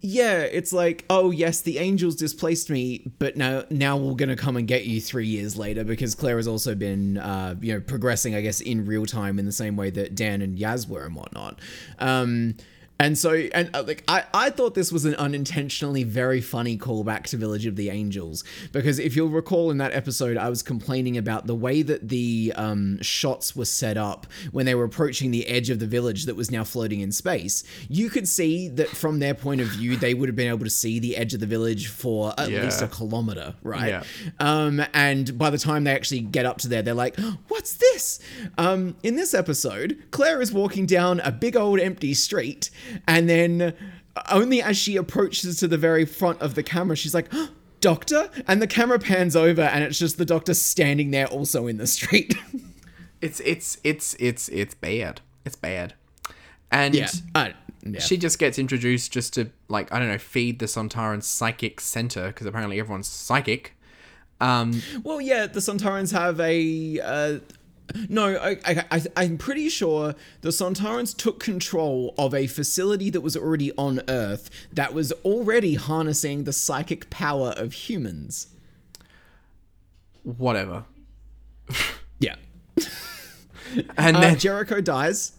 yeah, 0.00 0.40
it's 0.40 0.72
like, 0.72 1.04
oh 1.08 1.30
yes, 1.30 1.62
the 1.62 1.78
angels 1.78 2.14
displaced 2.16 2.68
me, 2.68 3.10
but 3.18 3.36
now 3.36 3.64
now 3.70 3.96
we're 3.96 4.14
gonna 4.14 4.36
come 4.36 4.56
and 4.56 4.68
get 4.68 4.84
you 4.84 5.00
three 5.00 5.26
years 5.26 5.56
later 5.56 5.82
because 5.82 6.14
Claire 6.14 6.36
has 6.36 6.46
also 6.46 6.74
been, 6.74 7.16
uh, 7.18 7.54
you 7.60 7.72
know, 7.72 7.80
progressing, 7.80 8.34
I 8.34 8.42
guess, 8.42 8.60
in 8.60 8.84
real 8.84 9.06
time 9.06 9.38
in 9.38 9.46
the 9.46 9.52
same 9.52 9.76
way 9.76 9.88
that 9.90 10.14
Dan 10.14 10.42
and 10.42 10.58
Yaz 10.58 10.86
were 10.88 11.04
and 11.06 11.14
whatnot. 11.14 11.58
Um, 11.98 12.56
and 13.00 13.18
so, 13.18 13.32
and 13.32 13.70
uh, 13.74 13.82
like, 13.86 14.04
I, 14.06 14.24
I 14.32 14.50
thought 14.50 14.74
this 14.74 14.92
was 14.92 15.04
an 15.04 15.14
unintentionally 15.16 16.04
very 16.04 16.40
funny 16.40 16.78
callback 16.78 17.24
to 17.24 17.36
Village 17.36 17.66
of 17.66 17.74
the 17.76 17.90
Angels 17.90 18.44
because 18.72 18.98
if 18.98 19.16
you'll 19.16 19.28
recall 19.28 19.70
in 19.70 19.78
that 19.78 19.92
episode, 19.92 20.36
I 20.36 20.48
was 20.48 20.62
complaining 20.62 21.18
about 21.18 21.46
the 21.46 21.54
way 21.56 21.82
that 21.82 22.08
the 22.08 22.52
um, 22.56 23.02
shots 23.02 23.56
were 23.56 23.64
set 23.64 23.96
up 23.96 24.26
when 24.52 24.64
they 24.64 24.74
were 24.76 24.84
approaching 24.84 25.32
the 25.32 25.46
edge 25.48 25.70
of 25.70 25.80
the 25.80 25.86
village 25.86 26.26
that 26.26 26.36
was 26.36 26.50
now 26.50 26.62
floating 26.62 27.00
in 27.00 27.10
space. 27.10 27.64
You 27.88 28.10
could 28.10 28.28
see 28.28 28.68
that 28.68 28.88
from 28.88 29.18
their 29.18 29.34
point 29.34 29.60
of 29.60 29.68
view, 29.68 29.96
they 29.96 30.14
would 30.14 30.28
have 30.28 30.36
been 30.36 30.48
able 30.48 30.64
to 30.64 30.70
see 30.70 30.98
the 31.00 31.16
edge 31.16 31.34
of 31.34 31.40
the 31.40 31.46
village 31.46 31.88
for 31.88 32.32
at 32.38 32.48
Yeah. 32.50 32.62
least 32.64 32.80
a 32.80 32.86
kilometer, 32.88 33.54
right? 33.62 33.88
Yeah. 33.88 34.02
Um, 34.38 34.80
and 34.94 35.36
by 35.36 35.50
the 35.50 35.58
time 35.58 35.84
they 35.84 35.92
actually 35.92 36.20
get 36.20 36.46
up 36.46 36.58
to 36.58 36.68
there, 36.68 36.82
they're 36.82 36.94
like, 36.94 37.18
"What's 37.48 37.74
this?" 37.74 38.20
Um, 38.56 38.96
in 39.02 39.16
this 39.16 39.34
episode, 39.34 40.02
Claire 40.12 40.40
is 40.40 40.52
walking 40.52 40.86
down 40.86 41.20
a 41.20 41.32
big 41.32 41.56
old 41.56 41.80
empty 41.80 42.14
street, 42.14 42.70
and 43.06 43.28
then 43.28 43.74
only 44.30 44.62
as 44.62 44.76
she 44.76 44.96
approaches 44.96 45.58
to 45.60 45.68
the 45.68 45.78
very 45.78 46.04
front 46.04 46.40
of 46.40 46.54
the 46.54 46.62
camera, 46.62 46.96
she's 46.96 47.14
like. 47.14 47.32
Doctor, 47.80 48.30
and 48.48 48.62
the 48.62 48.66
camera 48.66 48.98
pans 48.98 49.36
over, 49.36 49.60
and 49.60 49.84
it's 49.84 49.98
just 49.98 50.16
the 50.16 50.24
doctor 50.24 50.54
standing 50.54 51.10
there, 51.10 51.26
also 51.26 51.66
in 51.66 51.76
the 51.76 51.86
street. 51.86 52.34
It's 53.24 53.40
it's 53.40 53.78
it's 53.82 54.14
it's 54.18 54.50
it's 54.50 54.74
bad. 54.74 55.22
It's 55.46 55.56
bad. 55.56 55.94
And 56.70 56.94
yeah, 56.94 57.08
I, 57.34 57.54
yeah. 57.82 57.98
she 57.98 58.18
just 58.18 58.38
gets 58.38 58.58
introduced 58.58 59.12
just 59.12 59.32
to 59.34 59.48
like 59.68 59.90
I 59.90 59.98
don't 59.98 60.08
know 60.08 60.18
feed 60.18 60.58
the 60.58 60.66
Sontaran 60.66 61.22
psychic 61.22 61.80
center 61.80 62.26
because 62.26 62.46
apparently 62.46 62.78
everyone's 62.78 63.08
psychic. 63.08 63.78
Um, 64.42 64.82
Well, 65.02 65.22
yeah, 65.22 65.46
the 65.46 65.60
Sontarans 65.60 66.12
have 66.12 66.38
a. 66.38 67.00
Uh, 67.00 67.38
no, 68.08 68.36
I, 68.36 68.56
I, 68.64 68.84
I, 68.90 69.02
I'm 69.16 69.36
pretty 69.38 69.68
sure 69.68 70.14
the 70.40 70.48
Sontarans 70.50 71.14
took 71.16 71.38
control 71.38 72.14
of 72.16 72.34
a 72.34 72.46
facility 72.46 73.10
that 73.10 73.20
was 73.20 73.36
already 73.36 73.72
on 73.76 74.00
Earth 74.08 74.48
that 74.72 74.94
was 74.94 75.12
already 75.24 75.74
harnessing 75.74 76.44
the 76.44 76.52
psychic 76.52 77.10
power 77.10 77.52
of 77.56 77.72
humans. 77.72 78.48
whatever. 80.22 80.84
Yeah. 82.18 82.36
And 83.98 84.16
Uh, 84.16 84.20
then 84.20 84.38
Jericho 84.38 84.80
dies. 84.80 85.32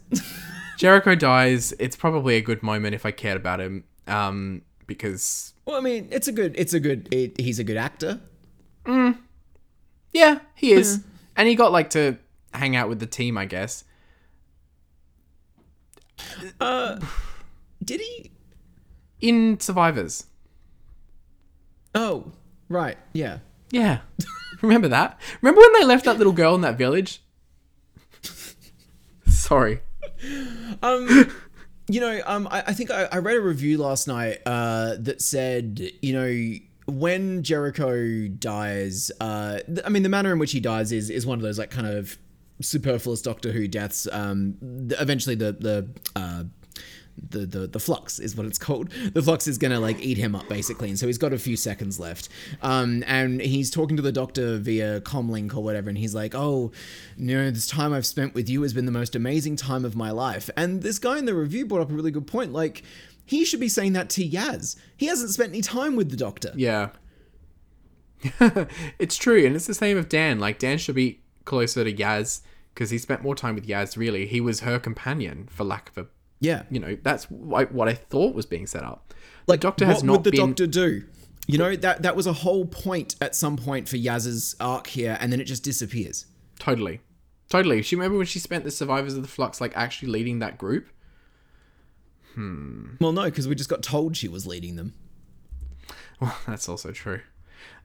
Jericho 0.77 1.15
dies. 1.15 1.73
It's 1.79 1.95
probably 1.95 2.35
a 2.35 2.41
good 2.41 2.61
moment 2.61 2.93
if 2.93 3.05
I 3.05 3.11
cared 3.11 3.37
about 3.37 3.61
him. 3.61 3.85
Um, 4.07 4.61
because 4.87 5.53
Well, 5.65 5.77
I 5.77 5.79
mean, 5.79 6.09
it's 6.11 6.27
a 6.27 6.33
good. 6.33 6.53
It's 6.57 6.73
a 6.73 6.79
good. 6.81 7.07
It, 7.13 7.39
he's 7.39 7.59
a 7.59 7.63
good 7.63 7.77
actor. 7.77 8.19
yeah, 10.11 10.39
he 10.55 10.71
is, 10.73 11.01
and 11.37 11.47
he 11.47 11.55
got 11.55 11.71
like 11.71 11.89
to 11.91 12.17
hang 12.57 12.75
out 12.75 12.89
with 12.89 12.99
the 12.99 13.05
team, 13.05 13.37
I 13.37 13.45
guess. 13.45 13.83
Did 16.59 18.01
he? 18.01 18.31
In 19.21 19.59
Survivors. 19.59 20.25
Oh, 21.93 22.31
right. 22.69 22.97
Yeah. 23.13 23.39
Yeah. 23.71 23.99
Remember 24.61 24.87
that? 24.87 25.19
Remember 25.41 25.61
when 25.61 25.73
they 25.73 25.85
left 25.85 26.05
that 26.05 26.17
little 26.17 26.33
girl 26.33 26.55
in 26.55 26.61
that 26.61 26.77
village? 26.77 27.21
Sorry. 29.27 29.81
Um, 30.81 31.31
you 31.87 31.99
know, 31.99 32.21
um, 32.25 32.47
I, 32.49 32.61
I 32.67 32.73
think 32.73 32.89
I, 32.91 33.07
I 33.11 33.17
read 33.17 33.37
a 33.37 33.41
review 33.41 33.77
last 33.77 34.07
night 34.07 34.39
uh, 34.45 34.95
that 34.99 35.21
said, 35.21 35.81
you 36.01 36.13
know, 36.13 36.55
when 36.87 37.43
Jericho 37.43 38.27
dies, 38.27 39.11
uh, 39.19 39.59
th- 39.65 39.81
I 39.85 39.89
mean, 39.89 40.03
the 40.03 40.09
manner 40.09 40.31
in 40.31 40.39
which 40.39 40.51
he 40.51 40.59
dies 40.59 40.91
is 40.91 41.09
is 41.09 41.25
one 41.25 41.37
of 41.37 41.43
those 41.43 41.59
like 41.59 41.71
kind 41.71 41.87
of 41.87 42.17
superfluous 42.61 43.21
Doctor 43.21 43.51
Who 43.51 43.67
deaths. 43.67 44.07
Um, 44.11 44.57
eventually, 44.99 45.35
the 45.35 45.51
the 45.53 45.89
uh, 46.15 46.43
the, 47.29 47.45
the 47.45 47.67
the 47.67 47.79
flux 47.79 48.19
is 48.19 48.35
what 48.35 48.45
it's 48.45 48.57
called. 48.57 48.89
The 48.91 49.21
flux 49.21 49.47
is 49.47 49.57
gonna 49.57 49.79
like 49.79 49.99
eat 49.99 50.17
him 50.17 50.35
up 50.35 50.47
basically, 50.47 50.89
and 50.89 50.99
so 50.99 51.07
he's 51.07 51.17
got 51.17 51.33
a 51.33 51.37
few 51.37 51.55
seconds 51.55 51.99
left. 51.99 52.29
Um, 52.61 53.03
and 53.07 53.41
he's 53.41 53.69
talking 53.69 53.95
to 53.95 54.01
the 54.01 54.11
doctor 54.11 54.57
via 54.57 55.01
comlink 55.01 55.55
or 55.55 55.63
whatever, 55.63 55.89
and 55.89 55.97
he's 55.97 56.15
like, 56.15 56.35
"Oh, 56.35 56.71
you 57.17 57.35
know, 57.35 57.51
this 57.51 57.67
time 57.67 57.93
I've 57.93 58.05
spent 58.05 58.33
with 58.33 58.49
you 58.49 58.61
has 58.63 58.73
been 58.73 58.85
the 58.85 58.91
most 58.91 59.15
amazing 59.15 59.55
time 59.55 59.85
of 59.85 59.95
my 59.95 60.11
life." 60.11 60.49
And 60.57 60.81
this 60.81 60.99
guy 60.99 61.17
in 61.17 61.25
the 61.25 61.35
review 61.35 61.65
brought 61.65 61.81
up 61.81 61.91
a 61.91 61.93
really 61.93 62.11
good 62.11 62.27
point. 62.27 62.53
Like, 62.53 62.83
he 63.25 63.45
should 63.45 63.59
be 63.59 63.69
saying 63.69 63.93
that 63.93 64.09
to 64.11 64.27
Yaz. 64.27 64.75
He 64.97 65.07
hasn't 65.07 65.31
spent 65.31 65.49
any 65.49 65.61
time 65.61 65.95
with 65.95 66.11
the 66.11 66.17
doctor. 66.17 66.51
Yeah. 66.55 66.89
it's 68.99 69.17
true, 69.17 69.45
and 69.45 69.55
it's 69.55 69.67
the 69.67 69.73
same 69.73 69.97
with 69.97 70.09
Dan. 70.09 70.39
Like 70.39 70.59
Dan 70.59 70.77
should 70.77 70.95
be 70.95 71.21
closer 71.45 71.83
to 71.83 71.93
Yaz 71.93 72.41
because 72.73 72.89
he 72.89 72.97
spent 72.97 73.21
more 73.23 73.35
time 73.35 73.55
with 73.55 73.67
Yaz. 73.67 73.95
Really, 73.97 74.25
he 74.27 74.41
was 74.41 74.61
her 74.61 74.79
companion, 74.79 75.47
for 75.49 75.63
lack 75.63 75.89
of 75.89 75.97
a, 75.97 76.07
Yeah. 76.41 76.63
you 76.69 76.79
know, 76.79 76.97
that's 77.01 77.25
what 77.31 77.87
I 77.87 77.93
thought 77.93 78.35
was 78.35 78.45
being 78.45 78.67
set 78.67 78.83
up. 78.83 79.13
Like, 79.47 79.61
the 79.61 79.67
Doctor 79.67 79.85
what 79.85 79.93
has 79.93 80.03
not 80.03 80.11
would 80.13 80.23
the 80.25 80.31
been 80.31 80.47
Doctor 80.49 80.67
do? 80.67 81.03
You 81.47 81.59
know, 81.59 81.75
that 81.75 82.01
that 82.01 82.15
was 82.15 82.25
a 82.25 82.33
whole 82.33 82.65
point 82.65 83.15
at 83.21 83.35
some 83.35 83.55
point 83.55 83.87
for 83.87 83.97
Yaz's 83.97 84.55
arc 84.59 84.87
here, 84.87 85.15
and 85.21 85.31
then 85.31 85.39
it 85.39 85.43
just 85.45 85.63
disappears. 85.63 86.25
totally, 86.57 87.01
totally. 87.49 87.81
She 87.83 87.95
remember 87.95 88.17
when 88.17 88.25
she 88.25 88.39
spent 88.39 88.63
the 88.63 88.71
survivors 88.71 89.13
of 89.13 89.21
the 89.21 89.27
flux 89.27 89.61
like 89.61 89.71
actually 89.77 90.09
leading 90.11 90.39
that 90.39 90.57
group. 90.57 90.87
Hmm. 92.33 92.95
Well, 92.99 93.11
no, 93.11 93.25
because 93.25 93.47
we 93.47 93.53
just 93.53 93.69
got 93.69 93.83
told 93.83 94.17
she 94.17 94.27
was 94.27 94.47
leading 94.47 94.75
them. 94.75 94.95
Well, 96.19 96.35
that's 96.47 96.67
also 96.67 96.91
true. 96.91 97.21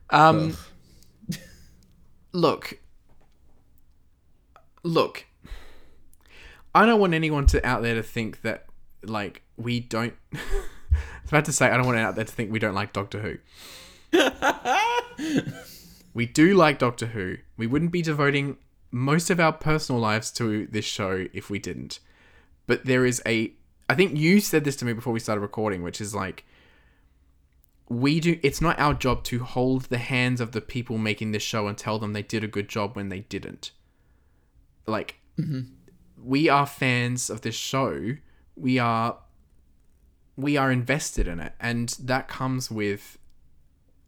Um, 0.09 0.57
look, 2.33 2.79
look. 4.83 5.25
I 6.73 6.85
don't 6.85 6.99
want 6.99 7.13
anyone 7.13 7.45
to 7.47 7.65
out 7.65 7.81
there 7.81 7.95
to 7.95 8.03
think 8.03 8.41
that 8.41 8.65
like 9.03 9.41
we 9.57 9.79
don't. 9.79 10.13
I 10.33 10.37
was 11.21 11.29
about 11.29 11.45
to 11.45 11.53
say 11.53 11.67
I 11.67 11.77
don't 11.77 11.85
want 11.85 11.97
out 11.97 12.15
there 12.15 12.25
to 12.25 12.31
think 12.31 12.51
we 12.51 12.59
don't 12.59 12.75
like 12.75 12.93
Doctor 12.93 13.19
Who. 13.21 13.37
we 16.13 16.25
do 16.25 16.53
like 16.53 16.79
Doctor 16.79 17.07
Who. 17.07 17.37
We 17.57 17.67
wouldn't 17.67 17.91
be 17.91 18.01
devoting 18.01 18.57
most 18.91 19.29
of 19.29 19.39
our 19.39 19.53
personal 19.53 20.01
lives 20.01 20.31
to 20.33 20.67
this 20.67 20.85
show 20.85 21.27
if 21.33 21.49
we 21.49 21.59
didn't. 21.59 21.99
But 22.67 22.85
there 22.85 23.05
is 23.05 23.21
a. 23.25 23.53
I 23.89 23.95
think 23.95 24.17
you 24.17 24.39
said 24.39 24.63
this 24.63 24.77
to 24.77 24.85
me 24.85 24.93
before 24.93 25.11
we 25.11 25.19
started 25.19 25.41
recording, 25.41 25.83
which 25.83 25.99
is 25.99 26.15
like 26.15 26.45
we 27.89 28.21
do 28.21 28.39
it's 28.41 28.61
not 28.61 28.79
our 28.79 28.93
job 28.93 29.21
to 29.21 29.43
hold 29.43 29.83
the 29.83 29.97
hands 29.97 30.39
of 30.39 30.53
the 30.53 30.61
people 30.61 30.97
making 30.97 31.33
this 31.33 31.43
show 31.43 31.67
and 31.67 31.77
tell 31.77 31.99
them 31.99 32.13
they 32.13 32.21
did 32.21 32.41
a 32.41 32.47
good 32.47 32.69
job 32.69 32.95
when 32.95 33.09
they 33.09 33.19
didn't 33.19 33.71
like 34.87 35.19
we 36.23 36.49
are 36.49 36.65
fans 36.65 37.29
of 37.29 37.41
this 37.41 37.55
show 37.55 38.11
we 38.55 38.77
are 38.79 39.17
we 40.35 40.57
are 40.57 40.71
invested 40.71 41.27
in 41.27 41.39
it 41.39 41.53
and 41.59 41.89
that 41.99 42.27
comes 42.27 42.69
with 42.71 43.17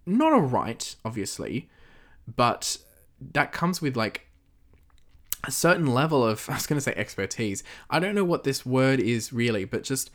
not 0.06 0.34
a 0.34 0.40
right 0.40 0.96
obviously 1.06 1.70
but 2.36 2.78
that 3.20 3.52
comes 3.52 3.82
with 3.82 3.96
like 3.96 4.28
a 5.46 5.52
certain 5.52 5.88
level 5.88 6.24
of 6.26 6.48
i 6.50 6.54
was 6.56 6.68
going 6.68 6.78
to 6.78 6.82
say 6.82 6.94
expertise 6.96 7.64
i 7.90 8.00
don't 8.00 8.16
know 8.16 8.26
what 8.26 8.44
this 8.44 8.66
word 8.66 9.00
is 9.00 9.32
really 9.34 9.66
but 9.66 9.84
just 9.84 10.12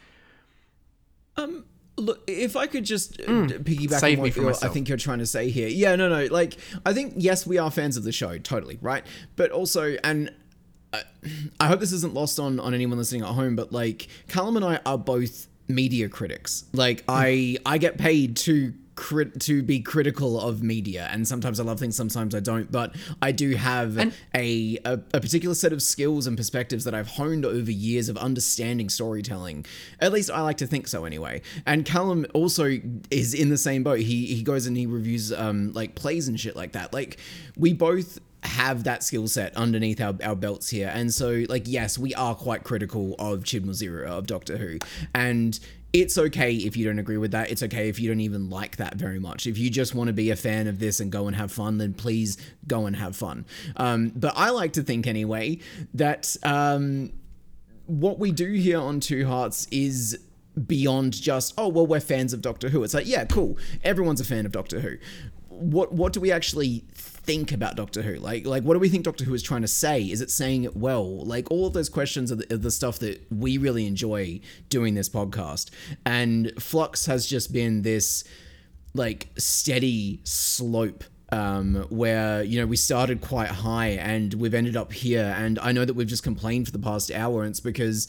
um 1.37 1.65
Look, 2.01 2.23
if 2.29 2.55
I 2.55 2.69
could 2.69 2.85
just 2.85 3.21
uh, 3.23 3.25
piggyback 3.25 3.89
Mm. 3.89 3.99
Save 3.99 4.19
on 4.21 4.23
me 4.23 4.29
what 4.29 4.35
from 4.35 4.43
you're- 4.45 4.57
I 4.63 4.69
think 4.69 4.89
you're 4.89 4.97
trying 4.99 5.19
to 5.19 5.27
say 5.27 5.51
here. 5.51 5.67
Yeah, 5.67 5.97
no, 5.97 6.09
no. 6.09 6.27
Like, 6.33 6.57
I 6.87 6.93
think 6.93 7.15
yes, 7.17 7.45
we 7.45 7.59
are 7.59 7.73
fans 7.73 7.97
of 7.97 8.05
the 8.05 8.13
show, 8.13 8.39
totally, 8.39 8.79
right? 8.81 9.05
But 9.35 9.51
also, 9.51 9.97
and 10.05 10.33
I, 10.93 11.03
I 11.61 11.67
hope 11.69 11.81
this 11.81 11.93
isn't 11.93 12.15
lost 12.15 12.39
on 12.39 12.61
on 12.61 12.75
anyone 12.75 12.99
listening 12.99 13.23
at 13.23 13.29
home, 13.29 13.57
but 13.57 13.73
like, 13.73 14.09
Callum 14.29 14.57
and 14.57 14.65
I 14.65 14.81
are 14.87 14.99
both 14.99 15.49
media 15.69 16.09
critics. 16.09 16.65
Like, 16.73 17.05
I 17.09 17.59
I 17.67 17.79
get 17.79 17.99
paid 17.99 18.37
to. 18.39 18.75
Crit- 18.95 19.39
to 19.43 19.63
be 19.63 19.79
critical 19.79 20.41
of 20.41 20.61
media 20.61 21.09
and 21.13 21.29
sometimes 21.29 21.61
i 21.61 21.63
love 21.63 21.79
things 21.79 21.95
sometimes 21.95 22.35
i 22.35 22.41
don't 22.41 22.73
but 22.73 22.97
i 23.23 23.31
do 23.31 23.55
have 23.55 23.97
a, 23.97 24.77
a 24.85 24.95
a 25.15 25.21
particular 25.21 25.55
set 25.55 25.73
of 25.73 25.81
skills 25.81 26.27
and 26.27 26.37
perspectives 26.37 26.83
that 26.83 26.97
i've 26.97 27.07
honed 27.07 27.45
over 27.45 27.71
years 27.71 28.09
of 28.09 28.17
understanding 28.19 28.89
storytelling 28.89 29.65
at 30.01 30.11
least 30.11 30.33
i 30.33 30.41
like 30.41 30.57
to 30.57 30.67
think 30.67 30.89
so 30.89 31.05
anyway 31.05 31.41
and 31.65 31.85
callum 31.85 32.27
also 32.35 32.77
is 33.13 33.35
in 33.35 33.51
the 33.51 33.57
same 33.57 33.85
boat 33.85 34.01
he 34.01 34.27
he 34.35 34.43
goes 34.43 34.67
and 34.67 34.77
he 34.77 34.85
reviews 34.85 35.33
um 35.33 35.73
like 35.75 35.95
plays 35.95 36.27
and 36.27 36.41
shit 36.41 36.57
like 36.57 36.73
that 36.73 36.93
like 36.93 37.19
we 37.57 37.73
both 37.73 38.19
have 38.49 38.85
that 38.85 39.03
skill 39.03 39.29
set 39.29 39.57
underneath 39.57 40.01
our, 40.01 40.15
our 40.23 40.37
belts 40.37 40.71
here 40.71 40.91
and 40.95 41.13
so 41.13 41.45
like 41.49 41.65
yes 41.67 41.99
we 41.99 42.15
are 42.15 42.35
quite 42.35 42.65
critical 42.65 43.15
of 43.19 43.45
chibnall's 43.45 43.83
era 43.83 44.11
of 44.11 44.27
doctor 44.27 44.57
who 44.57 44.79
and 45.15 45.61
it's 45.93 46.19
okay 46.19 46.53
if 46.53 46.77
you 46.77 46.85
don't 46.85 46.99
agree 46.99 47.17
with 47.17 47.31
that. 47.31 47.51
It's 47.51 47.63
okay 47.63 47.89
if 47.89 47.99
you 47.99 48.09
don't 48.09 48.21
even 48.21 48.51
like 48.51 48.77
that 48.77 48.97
very 48.97 49.19
much. 49.19 49.47
If 49.47 49.57
you 49.57 49.71
just 49.71 49.95
want 49.95 50.09
to 50.09 50.13
be 50.13 50.31
a 50.31 50.37
fan 50.37 50.67
of 50.67 50.79
this 50.79 51.01
and 51.01 51.11
go 51.11 51.27
and 51.27 51.37
have 51.37 51.51
fun, 51.51 51.79
then 51.79 51.95
please 51.95 52.37
go 52.67 52.87
and 52.87 52.95
have 52.95 53.17
fun. 53.17 53.47
Um, 53.77 54.13
but 54.15 54.35
I 54.37 54.51
like 54.51 54.75
to 54.75 54.83
think 54.83 55.07
anyway 55.07 55.61
that 55.95 56.37
um, 56.43 57.13
what 57.87 58.19
we 58.19 58.33
do 58.33 58.53
here 58.53 58.79
on 58.79 59.01
Two 59.01 59.27
Hearts 59.27 59.67
is 59.71 60.19
beyond 60.67 61.13
just 61.13 61.55
oh 61.57 61.69
well 61.69 61.87
we're 61.87 62.01
fans 62.01 62.33
of 62.33 62.43
Doctor 62.43 62.69
Who. 62.69 62.83
It's 62.83 62.93
like 62.93 63.07
yeah 63.07 63.25
cool 63.25 63.57
everyone's 63.85 64.21
a 64.21 64.25
fan 64.25 64.45
of 64.45 64.53
Doctor 64.53 64.81
Who. 64.81 64.97
What 65.59 65.93
what 65.93 66.13
do 66.13 66.21
we 66.21 66.33
actually 66.33 66.85
think 66.95 67.53
about 67.53 67.77
Doctor 67.77 68.03
Who? 68.03 68.17
Like 68.17 68.47
like 68.47 68.63
what 68.63 68.75
do 68.75 68.81
we 68.81 68.89
think 68.89 69.05
Doctor 69.05 69.25
Who 69.25 69.35
is 69.35 69.43
trying 69.43 69.63
to 69.63 69.69
say? 69.69 70.03
Is 70.03 70.21
it 70.21 70.31
saying 70.31 70.65
it 70.65 70.77
well? 70.77 71.25
Like 71.25 71.51
all 71.51 71.67
of 71.67 71.73
those 71.73 71.89
questions 71.89 72.33
are 72.33 72.37
the, 72.37 72.55
are 72.55 72.59
the 72.59 72.71
stuff 72.71 72.99
that 73.01 73.27
we 73.31 73.59
really 73.59 73.87
enjoy 73.87 74.41
doing 74.69 74.95
this 74.95 75.09
podcast. 75.09 75.71
And 76.07 76.53
Flux 76.59 77.07
has 77.07 77.27
just 77.27 77.53
been 77.53 77.83
this 77.83 78.25
like 78.95 79.29
steady 79.37 80.21
slope 80.25 81.05
um, 81.31 81.87
where 81.91 82.43
you 82.43 82.59
know 82.61 82.67
we 82.67 82.77
started 82.77 83.21
quite 83.21 83.49
high 83.49 83.89
and 83.89 84.35
we've 84.35 84.55
ended 84.55 84.77
up 84.77 84.93
here 84.93 85.35
and 85.37 85.59
i 85.59 85.73
know 85.73 85.85
that 85.85 85.95
we've 85.95 86.09
just 86.09 86.23
complained 86.23 86.67
for 86.67 86.73
the 86.73 86.79
past 86.79 87.11
hour 87.11 87.43
and 87.43 87.51
it's 87.51 87.61
because 87.61 88.09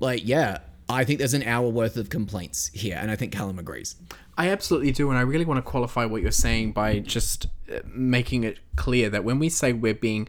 like 0.00 0.26
yeah 0.26 0.58
i 0.88 1.04
think 1.04 1.18
there's 1.18 1.34
an 1.34 1.44
hour 1.44 1.68
worth 1.68 1.96
of 1.96 2.10
complaints 2.10 2.68
here 2.74 2.98
and 3.00 3.10
i 3.10 3.16
think 3.16 3.32
callum 3.32 3.58
agrees 3.58 3.94
I 4.38 4.48
absolutely 4.50 4.92
do, 4.92 5.10
and 5.10 5.18
I 5.18 5.22
really 5.22 5.44
want 5.44 5.58
to 5.58 5.62
qualify 5.68 6.04
what 6.06 6.22
you're 6.22 6.30
saying 6.30 6.72
by 6.72 7.00
just 7.00 7.46
uh, 7.70 7.80
making 7.86 8.44
it 8.44 8.58
clear 8.76 9.10
that 9.10 9.24
when 9.24 9.38
we 9.38 9.48
say 9.48 9.72
we're 9.72 9.92
being 9.94 10.28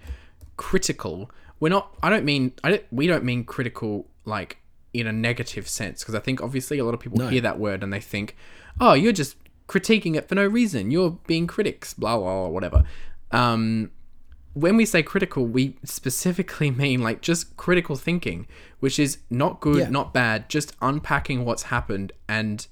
critical, 0.58 1.30
we're 1.60 1.70
not. 1.70 1.96
I 2.04 2.10
don't 2.10 2.26
mean. 2.26 2.54
I 2.64 2.70
don't. 2.72 2.84
We 2.92 3.08
don't 3.08 3.24
mean 3.24 3.44
critical 3.44 4.08
like 4.26 4.58
in 4.94 5.06
a 5.08 5.12
negative 5.14 5.68
sense, 5.68 6.02
because 6.02 6.16
I 6.16 6.20
think 6.20 6.42
obviously 6.42 6.80
a 6.80 6.84
lot 6.86 6.94
of 6.96 7.00
people 7.00 7.28
hear 7.28 7.42
that 7.42 7.60
word 7.60 7.84
and 7.84 7.94
they 7.94 8.00
think, 8.00 8.36
oh, 8.82 8.94
you're 8.94 9.14
just 9.14 9.36
critiquing 9.68 10.16
it 10.16 10.28
for 10.28 10.34
no 10.36 10.46
reason. 10.48 10.90
You're 10.92 11.12
being 11.28 11.46
critics, 11.48 11.94
blah 11.94 12.18
blah, 12.18 12.26
blah 12.42 12.48
whatever. 12.48 12.84
Um, 13.32 13.92
when 14.54 14.76
we 14.76 14.86
say 14.86 15.04
critical, 15.04 15.46
we 15.46 15.78
specifically 15.84 16.72
mean 16.84 17.02
like 17.02 17.22
just 17.22 17.56
critical 17.58 17.96
thinking, 17.96 18.48
which 18.80 18.98
is 18.98 19.20
not 19.30 19.60
good, 19.60 19.78
Yeah. 19.78 19.90
not 19.90 20.14
bad, 20.14 20.50
just 20.50 20.76
unpacking 20.82 21.46
what's 21.46 21.64
happened 21.64 22.12
and 22.28 22.66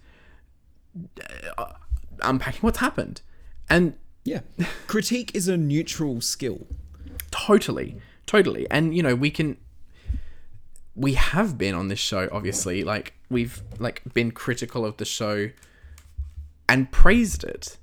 Uh, 1.57 1.73
unpacking 2.21 2.61
what's 2.61 2.79
happened. 2.79 3.21
And 3.69 3.95
yeah 4.23 4.41
critique 4.87 5.31
is 5.33 5.47
a 5.47 5.55
neutral 5.55 6.19
skill 6.19 6.67
totally, 7.31 7.97
totally. 8.25 8.67
And 8.69 8.95
you 8.95 9.03
know, 9.03 9.15
we 9.15 9.31
can 9.31 9.57
we 10.95 11.13
have 11.13 11.57
been 11.57 11.75
on 11.75 11.87
this 11.87 11.99
show 11.99 12.27
obviously, 12.31 12.83
like 12.83 13.13
we've 13.29 13.61
like 13.79 14.01
been 14.13 14.31
critical 14.31 14.85
of 14.85 14.97
the 14.97 15.05
show 15.05 15.49
and 16.67 16.91
praised 16.91 17.43
it. 17.43 17.77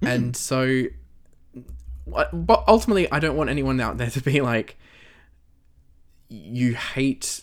Hmm. 0.00 0.06
And 0.06 0.36
so 0.36 0.84
but 2.32 2.64
ultimately 2.66 3.10
I 3.12 3.18
don't 3.18 3.36
want 3.36 3.50
anyone 3.50 3.80
out 3.80 3.98
there 3.98 4.10
to 4.10 4.22
be 4.22 4.40
like 4.40 4.78
you 6.30 6.74
hate 6.74 7.42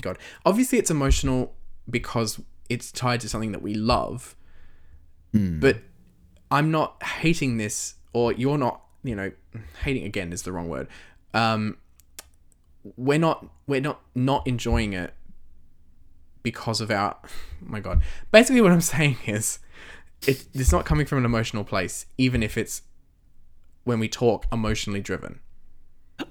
god 0.00 0.18
obviously 0.44 0.78
it's 0.78 0.90
emotional 0.90 1.54
because 1.88 2.40
it's 2.68 2.92
tied 2.92 3.20
to 3.20 3.28
something 3.28 3.52
that 3.52 3.62
we 3.62 3.74
love. 3.74 4.36
But 5.60 5.78
i'm 6.50 6.70
not 6.70 7.02
hating 7.02 7.56
this 7.56 7.96
or 8.12 8.32
you're 8.32 8.56
not 8.56 8.80
you 9.02 9.16
know 9.16 9.32
hating 9.82 10.04
again 10.04 10.32
is 10.32 10.42
the 10.42 10.52
wrong 10.52 10.68
word. 10.68 10.88
Um 11.34 11.76
we're 12.96 13.18
not 13.18 13.46
we're 13.66 13.80
not 13.80 14.00
not 14.14 14.46
enjoying 14.46 14.92
it 14.92 15.12
because 16.42 16.80
of 16.80 16.90
our 16.90 17.16
oh 17.24 17.28
my 17.60 17.80
god. 17.80 18.02
Basically 18.30 18.60
what 18.60 18.72
i'm 18.72 18.80
saying 18.96 19.18
is 19.26 19.58
it, 20.26 20.46
it's 20.54 20.72
not 20.72 20.86
coming 20.86 21.04
from 21.04 21.18
an 21.18 21.24
emotional 21.24 21.64
place 21.64 22.06
even 22.16 22.42
if 22.42 22.56
it's 22.56 22.82
when 23.84 24.00
we 24.00 24.08
talk 24.08 24.46
emotionally 24.50 25.00
driven 25.00 25.40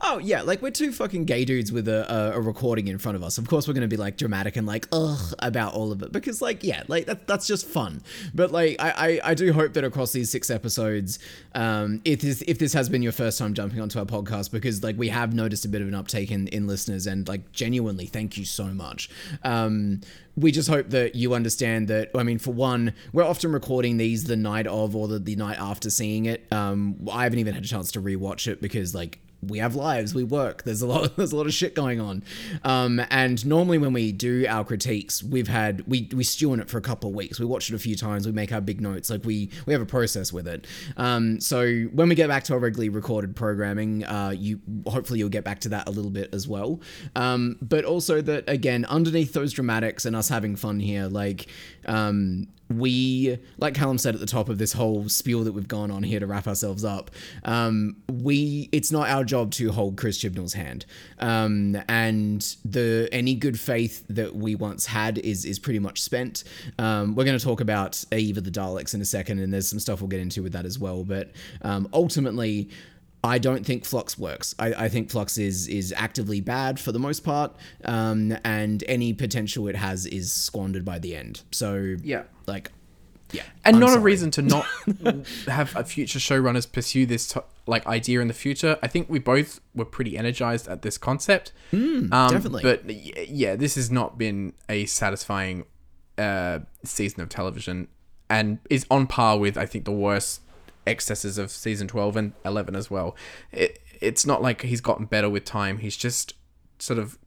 Oh 0.02 0.18
yeah, 0.18 0.42
like 0.42 0.62
we're 0.62 0.72
two 0.72 0.92
fucking 0.92 1.26
gay 1.26 1.46
dudes 1.46 1.72
with 1.72 1.88
a, 1.88 2.12
a, 2.12 2.38
a 2.38 2.42
recording 2.42 2.88
in 2.88 2.98
front 2.98 3.16
of 3.16 3.24
us. 3.24 3.38
Of 3.38 3.48
course, 3.48 3.68
we're 3.68 3.76
gonna 3.76 3.88
be 3.88 3.98
like 3.98 4.18
dramatic 4.18 4.56
and 4.56 4.66
like 4.66 4.88
ugh 4.92 5.34
about 5.40 5.74
all 5.74 5.92
of 5.92 6.02
it 6.02 6.12
because 6.12 6.42
like 6.42 6.64
yeah, 6.64 6.84
like 6.88 7.06
that, 7.06 7.28
that's 7.28 7.46
just 7.46 7.68
fun. 7.68 8.02
But 8.34 8.52
like 8.52 8.78
I, 8.80 9.20
I 9.24 9.32
I 9.32 9.34
do 9.36 9.54
hope 9.54 9.74
that 9.74 9.84
across 9.84 10.12
these 10.12 10.32
six 10.32 10.50
episodes, 10.50 11.20
um, 11.54 12.02
if 12.04 12.22
this 12.22 12.44
if 12.48 12.58
this 12.58 12.74
has 12.74 12.90
been 12.90 13.04
your 13.04 13.12
first 13.12 13.38
time 13.38 13.54
jumping 13.54 13.80
onto 13.80 14.00
our 14.00 14.06
podcast 14.06 14.52
because 14.52 14.82
like 14.84 14.98
we 14.98 15.10
have 15.10 15.36
noticed 15.36 15.66
a 15.66 15.70
bit 15.70 15.82
of 15.82 15.88
an 15.88 15.94
uptake 15.94 16.32
in 16.32 16.48
in 16.48 16.66
listeners 16.66 17.06
and 17.06 17.28
like 17.28 17.52
genuinely 17.52 18.08
thank 18.08 18.38
you 18.38 18.46
so 18.46 18.66
much. 18.66 19.10
Um, 19.44 20.02
we 20.36 20.52
just 20.52 20.68
hope 20.68 20.90
that 20.90 21.16
you 21.16 21.34
understand 21.34 21.88
that. 21.88 22.10
I 22.14 22.24
mean, 22.24 22.40
for 22.40 22.52
one, 22.52 22.94
we're 23.14 23.24
often 23.24 23.52
recording 23.52 23.98
these 23.98 24.26
the 24.26 24.36
night 24.36 24.68
of 24.68 24.96
or 24.96 25.08
the, 25.08 25.20
the 25.20 25.36
night 25.36 25.58
after 25.60 25.90
seeing 25.90 26.26
it. 26.26 26.46
Um, 26.52 27.08
I 27.12 27.24
haven't 27.24 27.40
even 27.40 27.54
had 27.54 27.64
a 27.64 27.68
chance 27.68 27.92
to 27.94 28.02
rewatch 28.02 28.48
it 28.48 28.62
because 28.62 28.94
like 28.94 29.20
we 29.48 29.60
have 29.60 29.76
lives, 29.76 30.14
we 30.14 30.24
work. 30.24 30.64
There's 30.64 30.82
a 30.82 30.88
lot, 30.88 31.16
there's 31.18 31.32
a 31.32 31.38
lot 31.38 31.46
of 31.46 31.54
shit 31.54 31.76
going 31.76 32.00
on. 32.00 32.24
Um, 32.64 33.02
and 33.10 33.46
normally 33.46 33.78
when 33.78 33.94
we 33.94 34.12
do 34.12 34.46
our 34.48 34.64
critiques, 34.64 35.24
we've 35.24 35.48
had 35.48 35.84
we 35.88 36.10
we 36.14 36.24
stew 36.24 36.52
on 36.52 36.60
it 36.60 36.70
for 36.70 36.78
a 36.78 36.82
couple 36.82 37.10
of 37.10 37.16
weeks. 37.16 37.40
We 37.40 37.46
watch 37.46 37.70
it 37.70 37.76
a 37.76 37.80
few 37.80 37.96
times. 37.96 38.26
We 38.26 38.32
make 38.32 38.52
our 38.52 38.62
big 38.62 38.82
notes. 38.82 39.10
Like 39.10 39.24
we 39.26 39.50
we 39.66 39.74
have 39.74 39.82
a 39.82 39.86
process 39.86 40.32
with 40.32 40.48
it. 40.48 40.68
Um, 40.98 41.40
so 41.40 41.84
when 41.94 42.10
we 42.10 42.16
get 42.16 42.28
back 42.28 42.44
to 42.46 42.54
our 42.54 42.60
regularly 42.60 42.90
recorded 42.90 43.36
programming, 43.36 44.04
uh, 44.04 44.34
you 44.36 44.60
hopefully 44.88 45.20
you'll 45.20 45.30
get 45.30 45.44
back 45.44 45.60
to 45.62 45.70
that 45.70 45.88
a 45.88 45.92
little 45.92 46.12
bit 46.12 46.34
as 46.34 46.48
well. 46.48 46.82
Um, 47.16 47.58
but 47.62 47.86
also 47.86 48.22
that 48.22 48.48
again, 48.48 48.86
underneath 48.86 49.34
those 49.34 49.54
dramatics 49.54 50.06
and 50.06 50.16
us 50.16 50.30
having 50.30 50.56
fun 50.56 50.80
here, 50.80 51.08
like 51.08 51.48
um, 51.86 52.48
we, 52.70 53.38
like 53.58 53.76
Callum 53.76 53.98
said 53.98 54.16
at 54.16 54.20
the 54.20 54.26
top 54.26 54.50
of 54.50 54.58
this 54.58 54.74
whole 54.74 55.08
spiel 55.08 55.44
that 55.44 55.52
we've 55.52 55.68
gone 55.68 55.92
on 55.92 56.04
here 56.04 56.20
to 56.20 56.28
wrap 56.28 56.48
ourselves 56.48 56.84
up, 56.84 57.12
um, 57.44 57.98
we 58.12 58.70
it's 58.72 58.92
not 58.92 59.08
our 59.10 59.24
job 59.24 59.52
to 59.52 59.72
hold 59.72 59.98
Chris 59.98 60.18
Chibnall's 60.18 60.54
hand, 60.54 60.86
um, 61.20 61.78
and 61.88 62.56
the 62.66 63.08
any 63.12 63.36
good 63.36 63.60
faith 63.60 64.04
that 64.10 64.36
we 64.36 64.56
once 64.56 64.88
had 64.88 65.18
is 65.20 65.46
is 65.46 65.60
pretty 65.60 65.80
much 65.80 66.02
spent. 66.02 66.44
Um, 66.80 67.16
we're 67.16 67.26
going 67.26 67.38
to 67.38 67.44
talk 67.44 67.62
about 67.62 68.04
Eve 68.12 68.38
of 68.38 68.44
the 68.44 68.52
Daleks 68.52 68.94
in 68.94 69.02
a 69.02 69.06
second, 69.06 69.40
and 69.40 69.54
there's 69.54 69.70
some 69.70 69.80
stuff 69.80 70.02
we'll 70.02 70.08
get 70.08 70.20
into 70.20 70.42
with 70.42 70.54
that 70.54 70.66
as 70.66 70.80
well. 70.80 71.04
But 71.04 71.32
um, 71.62 71.88
ultimately. 71.94 72.70
I 73.26 73.38
don't 73.38 73.66
think 73.66 73.86
Flux 73.86 74.18
works. 74.18 74.54
I, 74.60 74.74
I, 74.86 74.90
think 74.90 75.10
Flux 75.10 75.38
is 75.38 75.68
is 75.68 75.94
actively 75.96 76.42
bad 76.42 76.80
for 76.80 76.92
the 76.92 77.00
most 77.00 77.24
part, 77.24 77.56
um, 77.86 78.36
and 78.44 78.84
any 78.88 79.14
potential 79.14 79.68
it 79.68 79.76
has 79.76 80.06
is 80.06 80.32
squandered 80.32 80.86
by 80.86 81.00
the 81.00 81.16
end. 81.16 81.42
So 81.52 81.96
Yeah. 82.04 82.24
like, 82.48 82.72
yeah, 83.32 83.44
and 83.66 83.76
I'm 83.78 83.80
not 83.80 83.98
a 83.98 84.00
reason 84.00 84.32
to 84.32 84.42
not 84.42 84.66
have 85.48 85.76
a 85.76 85.84
future 85.84 86.20
showrunners 86.20 86.72
pursue 86.72 87.06
this 87.06 87.28
to- 87.30 87.44
like 87.68 87.86
idea 87.88 88.22
in 88.22 88.28
the 88.28 88.34
future. 88.34 88.78
I 88.84 88.88
think 88.88 89.10
we 89.10 89.20
both 89.20 89.60
were 89.74 89.86
pretty 89.86 90.18
energized 90.18 90.68
at 90.68 90.84
this 90.84 90.98
concept. 90.98 91.52
um, 91.74 92.10
definitely. 92.10 92.62
But 92.64 92.90
yeah, 93.30 93.56
this 93.56 93.76
has 93.76 93.90
not 93.92 94.18
been 94.18 94.54
a 94.70 94.86
satisfying 94.86 95.66
uh, 96.18 96.60
season 96.84 97.22
of 97.22 97.30
television, 97.30 97.88
and 98.30 98.60
is 98.70 98.86
on 98.92 99.08
par 99.08 99.38
with 99.40 99.58
I 99.58 99.66
think 99.66 99.86
the 99.86 99.92
worst 99.92 100.42
excesses 100.88 101.38
of 101.38 101.52
season 101.52 101.88
twelve 101.88 102.16
and 102.16 102.34
eleven 102.44 102.76
as 102.76 102.90
well. 102.90 103.16
It, 103.52 103.80
it's 104.02 104.26
not 104.26 104.42
like 104.42 104.62
he's 104.64 104.82
gotten 104.82 105.06
better 105.06 105.30
with 105.30 105.46
time. 105.46 105.80
He's 105.80 105.98
just 105.98 106.34
sort 106.80 107.00
of 107.00 107.18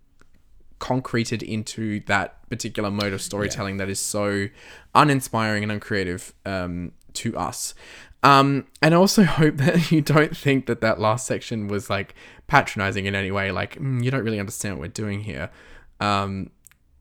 concreted 0.79 1.43
into 1.43 2.01
that 2.07 2.49
particular 2.49 2.91
mode 2.91 3.13
of 3.13 3.21
storytelling 3.21 3.79
that 3.79 3.89
is 3.89 3.99
so 3.99 4.47
uninspiring 4.95 5.63
and 5.63 5.73
uncreative 5.73 6.35
um, 6.47 6.93
to 7.15 7.37
us. 7.37 7.75
Um, 8.23 8.67
and 8.83 8.95
I 8.95 8.97
also 8.97 9.23
hope 9.41 9.57
that 9.59 9.91
you 9.91 10.01
don't 10.01 10.37
think 10.37 10.67
that 10.67 10.81
that 10.81 11.01
last 11.01 11.27
section 11.27 11.69
was 11.69 11.91
like 11.91 12.15
patronizing 12.47 13.07
in 13.07 13.15
any 13.15 13.31
way. 13.31 13.51
Like 13.51 13.77
"Mm, 13.77 14.03
you 14.05 14.11
don't 14.11 14.25
really 14.25 14.41
understand 14.41 14.77
what 14.77 14.83
we're 14.83 14.89
doing 14.89 15.21
here. 15.21 15.51
Um, 16.01 16.51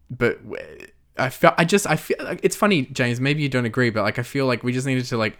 but 0.09 0.43
w- 0.43 0.87
I 1.17 1.29
felt 1.29 1.55
I 1.57 1.65
just 1.65 1.87
I 1.87 1.95
feel 1.95 2.17
like 2.21 2.39
it's 2.43 2.55
funny, 2.55 2.83
James. 2.85 3.19
Maybe 3.19 3.41
you 3.41 3.49
don't 3.49 3.65
agree, 3.65 3.89
but 3.89 4.03
like 4.03 4.19
I 4.19 4.23
feel 4.23 4.45
like 4.45 4.63
we 4.63 4.71
just 4.71 4.87
needed 4.87 5.05
to 5.05 5.17
like 5.17 5.37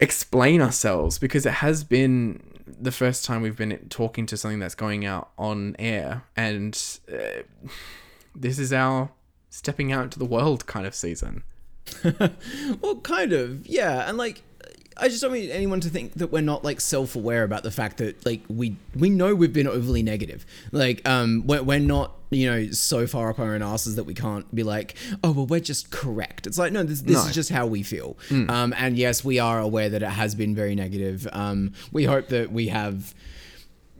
explain 0.00 0.60
ourselves 0.60 1.18
because 1.18 1.44
it 1.46 1.54
has 1.54 1.84
been 1.84 2.40
the 2.66 2.92
first 2.92 3.24
time 3.24 3.42
we've 3.42 3.56
been 3.56 3.76
talking 3.88 4.26
to 4.26 4.36
something 4.36 4.58
that's 4.58 4.74
going 4.74 5.04
out 5.04 5.30
on 5.38 5.74
air 5.78 6.24
and 6.36 6.98
uh, 7.12 7.42
this 8.34 8.58
is 8.58 8.72
our 8.72 9.10
stepping 9.50 9.90
out 9.90 10.04
into 10.04 10.18
the 10.18 10.24
world 10.24 10.66
kind 10.66 10.86
of 10.86 10.94
season 10.94 11.42
Well, 12.80 12.96
kind 13.02 13.32
of, 13.32 13.66
yeah. 13.66 14.08
And 14.08 14.18
like, 14.18 14.42
I 15.00 15.08
just 15.08 15.22
don't 15.22 15.30
want 15.30 15.44
anyone 15.50 15.80
to 15.80 15.88
think 15.88 16.14
that 16.14 16.32
we're 16.32 16.40
not 16.42 16.64
like 16.64 16.80
self-aware 16.80 17.44
about 17.44 17.62
the 17.62 17.70
fact 17.70 17.98
that 17.98 18.24
like 18.26 18.40
we 18.48 18.76
we 18.96 19.10
know 19.10 19.34
we've 19.34 19.52
been 19.52 19.68
overly 19.68 20.02
negative. 20.02 20.44
Like, 20.72 21.08
um, 21.08 21.44
we're, 21.46 21.62
we're 21.62 21.78
not 21.78 22.12
you 22.30 22.50
know 22.50 22.70
so 22.72 23.06
far 23.06 23.30
up 23.30 23.38
our 23.38 23.54
own 23.54 23.62
asses 23.62 23.96
that 23.96 24.04
we 24.04 24.14
can't 24.14 24.52
be 24.54 24.62
like, 24.62 24.94
oh 25.22 25.32
well, 25.32 25.46
we're 25.46 25.60
just 25.60 25.90
correct. 25.90 26.46
It's 26.46 26.58
like 26.58 26.72
no, 26.72 26.82
this 26.82 27.00
this 27.02 27.16
No. 27.22 27.28
is 27.28 27.34
just 27.34 27.50
how 27.50 27.66
we 27.66 27.82
feel. 27.82 28.16
Um, 28.30 28.74
and 28.76 28.96
yes, 28.98 29.24
we 29.24 29.38
are 29.38 29.60
aware 29.60 29.88
that 29.88 30.02
it 30.02 30.08
has 30.10 30.34
been 30.34 30.54
very 30.54 30.74
negative. 30.74 31.26
Um, 31.32 31.72
we 31.92 32.04
hope 32.04 32.28
that 32.28 32.50
we 32.52 32.68
have 32.68 33.14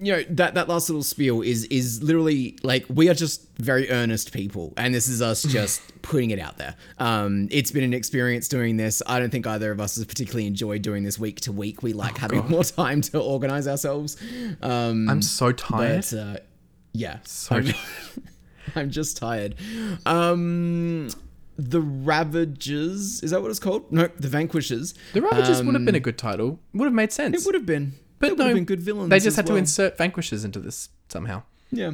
you 0.01 0.13
know 0.13 0.23
that 0.31 0.55
that 0.55 0.69
last 0.69 0.89
little 0.89 1.03
spiel 1.03 1.43
is 1.43 1.65
is 1.65 2.03
literally 2.03 2.57
like 2.63 2.85
we 2.89 3.09
are 3.09 3.15
just 3.15 3.47
very 3.59 3.91
earnest 3.91 4.33
people 4.33 4.73
and 4.77 4.95
this 4.95 5.09
is 5.09 5.21
us 5.21 5.43
just 5.43 5.81
putting 6.03 6.31
it 6.31 6.39
out 6.39 6.59
there. 6.59 6.75
Um 6.99 7.49
it's 7.51 7.71
been 7.71 7.85
an 7.85 7.95
experience 7.95 8.49
doing 8.49 8.77
this. 8.77 9.03
I 9.07 9.19
don't 9.19 9.31
think 9.31 9.47
either 9.47 9.71
of 9.73 9.81
us 9.81 9.97
has 9.97 10.05
particularly 10.05 10.47
enjoyed 10.47 10.83
doing 10.83 11.03
this 11.05 11.19
week 11.19 11.41
to 11.43 11.53
week. 11.53 11.83
We 11.83 11.93
like 11.93 12.19
having 12.19 12.47
more 12.49 12.65
time 12.65 13.01
to 13.03 13.21
organize 13.21 13.67
ourselves. 13.67 14.17
Um 14.63 15.09
i'm 15.09 15.23
so 15.23 15.53
tired. 15.53 16.05
but 16.11 16.19
uh 16.19 16.37
yeah. 16.93 17.19
So 17.25 17.57
I'm. 17.57 17.67
I'm 18.77 18.91
just 18.91 19.17
tired. 19.17 19.55
Um 20.07 21.09
the 21.59 21.81
Ravagers, 21.81 23.21
is 23.23 23.33
that 23.33 23.43
what 23.43 23.51
it's 23.51 23.59
called? 23.59 23.91
No, 23.91 24.09
the 24.17 24.29
Vanquishers. 24.29 24.95
the 25.13 25.21
ravagers 25.21 25.63
would 25.63 25.75
have 25.75 25.85
been 25.85 25.97
a 25.97 26.01
good 26.01 26.17
title. 26.17 26.61
Would 26.73 26.85
have 26.85 26.95
made 26.95 27.13
sense. 27.13 27.43
It 27.43 27.47
would 27.47 27.57
have 27.57 27.67
been, 27.67 27.95
but 28.19 28.31
would 28.31 28.39
no 28.39 28.55
been 28.55 28.65
good 28.65 28.81
villains. 28.81 29.11
they 29.11 29.21
just 29.21 29.37
had 29.37 29.47
to 29.47 29.57
insert 29.57 29.97
vanquishers 29.99 30.45
into 30.45 30.59
this 30.59 30.89
somehow 31.09 31.43
Yeah. 31.71 31.93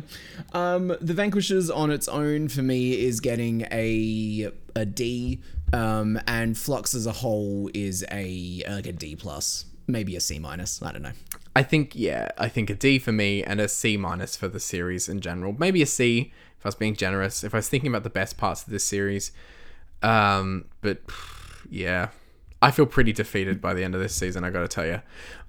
Um, 0.53 0.97
the 1.01 1.15
Vanquishers 1.15 1.69
on 1.71 1.91
its 1.91 2.07
own 2.09 2.49
for 2.49 2.63
me 2.63 3.05
is 3.05 3.21
getting 3.21 3.63
a 3.73 4.51
a 4.77 4.85
D, 4.87 5.41
um, 5.73 6.21
and 6.27 6.57
Flux 6.57 6.95
as 6.95 7.07
a 7.07 7.13
whole 7.13 7.71
is 7.75 8.05
a 8.11 8.63
like 8.69 8.87
a 8.87 8.93
D 8.93 9.17
plus, 9.17 9.67
maybe 9.87 10.15
a 10.17 10.21
C 10.21 10.39
minus. 10.39 10.81
I 10.83 10.93
don't 10.93 11.03
know. 11.03 11.13
I 11.57 11.63
think 11.63 11.95
yeah, 11.95 12.29
I 12.39 12.49
think 12.49 12.71
a 12.71 12.75
D 12.75 12.99
for 12.99 13.13
me 13.13 13.43
and 13.43 13.61
a 13.61 13.69
C 13.69 13.97
minus 13.97 14.37
for 14.37 14.49
the 14.49 14.61
series 14.61 15.09
in 15.09 15.21
general. 15.21 15.55
Maybe 15.59 15.83
a 15.83 15.87
C 15.87 16.33
if 16.59 16.65
I 16.65 16.69
was 16.69 16.75
being 16.77 16.95
generous. 16.95 17.43
If 17.45 17.55
I 17.55 17.59
was 17.59 17.69
thinking 17.69 17.89
about 17.89 18.05
the 18.05 18.11
best 18.11 18.37
parts 18.37 18.63
of 18.63 18.71
this 18.71 18.85
series, 18.85 19.33
um, 20.03 20.67
but 20.83 21.01
yeah, 21.69 22.09
I 22.63 22.71
feel 22.71 22.87
pretty 22.87 23.13
defeated 23.13 23.61
by 23.61 23.75
the 23.75 23.85
end 23.85 23.95
of 23.95 24.01
this 24.01 24.15
season. 24.15 24.45
I 24.45 24.51
got 24.51 24.61
to 24.61 24.69
tell 24.69 24.87
you, 24.87 25.01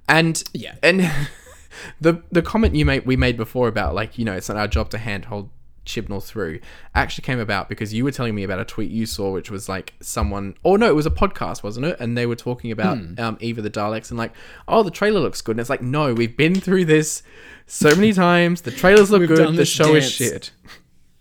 and 0.08 0.44
Yeah. 0.54 0.76
and 0.84 1.10
the 2.02 2.22
the 2.32 2.42
comment 2.42 2.76
you 2.76 2.86
made 2.86 3.06
we 3.06 3.16
made 3.16 3.38
before 3.38 3.68
about 3.68 3.94
like 3.96 4.18
you 4.18 4.26
know 4.26 4.34
it's 4.34 4.48
not 4.50 4.58
our 4.58 4.68
job 4.68 4.90
to 4.92 4.98
handhold 4.98 5.50
Chibnall 5.86 6.24
through 6.24 6.60
actually 6.96 7.22
came 7.24 7.38
about 7.40 7.70
because 7.70 7.94
you 7.94 8.04
were 8.04 8.12
telling 8.12 8.34
me 8.34 8.44
about 8.44 8.60
a 8.60 8.66
tweet 8.66 8.90
you 8.90 9.06
saw 9.06 9.32
which 9.32 9.52
was 9.52 9.70
like 9.70 9.94
someone 10.02 10.56
or 10.64 10.80
no 10.80 10.88
it 10.90 10.96
was 10.96 11.06
a 11.06 11.12
podcast 11.12 11.62
wasn't 11.62 11.86
it? 11.86 11.98
And 12.00 12.18
they 12.18 12.26
were 12.26 12.36
talking 12.36 12.72
about 12.72 12.98
um 13.20 13.38
Eve 13.40 13.60
of 13.60 13.64
the 13.64 13.70
Daleks 13.70 14.10
and 14.10 14.18
like 14.18 14.34
oh 14.68 14.82
the 14.82 14.90
trailer 14.90 15.20
looks 15.20 15.42
good. 15.42 15.52
And 15.52 15.60
it's 15.60 15.70
like 15.70 15.84
no 15.84 16.14
we've 16.14 16.36
been 16.36 16.56
through 16.56 16.86
this 16.86 17.22
so 17.68 17.90
many 17.96 18.14
times. 18.14 18.62
The 18.62 18.72
trailers 18.72 19.12
look 19.12 19.28
good. 19.28 19.56
the 19.56 19.66
show 19.66 19.94
is 19.94 20.10
shit 20.10 20.52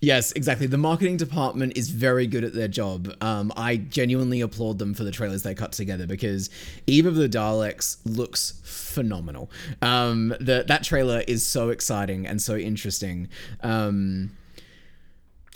Yes, 0.04 0.32
exactly. 0.32 0.66
The 0.66 0.76
marketing 0.76 1.16
department 1.16 1.78
is 1.78 1.88
very 1.88 2.26
good 2.26 2.44
at 2.44 2.52
their 2.52 2.68
job. 2.68 3.14
Um, 3.22 3.50
I 3.56 3.78
genuinely 3.78 4.42
applaud 4.42 4.78
them 4.78 4.92
for 4.92 5.02
the 5.02 5.10
trailers 5.10 5.44
they 5.44 5.54
cut 5.54 5.72
together 5.72 6.06
because 6.06 6.50
Eve 6.86 7.06
of 7.06 7.14
the 7.14 7.26
Daleks 7.26 7.96
looks 8.04 8.60
phenomenal. 8.64 9.50
Um, 9.80 10.34
the, 10.40 10.62
that 10.68 10.84
trailer 10.84 11.22
is 11.26 11.46
so 11.46 11.70
exciting 11.70 12.26
and 12.26 12.42
so 12.42 12.54
interesting. 12.54 13.28
Um, 13.62 14.36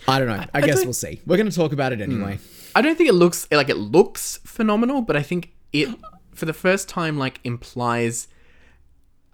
I 0.07 0.19
don't 0.19 0.29
know. 0.29 0.45
I, 0.55 0.63
guess 0.63 0.77
don't- 0.77 0.87
we'll 0.87 0.93
see. 0.95 1.21
We're 1.27 1.37
going 1.37 1.51
to 1.51 1.55
talk 1.55 1.73
about 1.73 1.93
it 1.93 2.01
anyway. 2.01 2.39
I 2.75 2.81
don't 2.81 2.97
think 2.97 3.11
it 3.11 3.15
looks 3.15 3.47
like 3.51 3.69
it 3.69 3.77
looks 3.77 4.39
phenomenal, 4.45 5.03
but 5.03 5.15
I 5.15 5.23
think 5.23 5.53
it 5.75 5.89
for 6.35 6.47
the 6.47 6.55
first 6.55 6.89
time 6.89 7.19
like 7.19 7.41
implies 7.45 8.29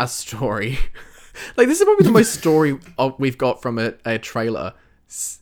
a 0.01 0.09
story. 0.09 0.77
like 1.57 1.69
this 1.69 1.79
is 1.79 1.85
probably 1.85 2.05
the 2.05 2.11
most 2.11 2.35
story 2.35 2.81
of, 2.99 3.15
we've 3.21 3.39
got 3.39 3.63
from 3.63 3.79
a, 3.79 3.95
a 4.05 4.19
trailer 4.19 4.73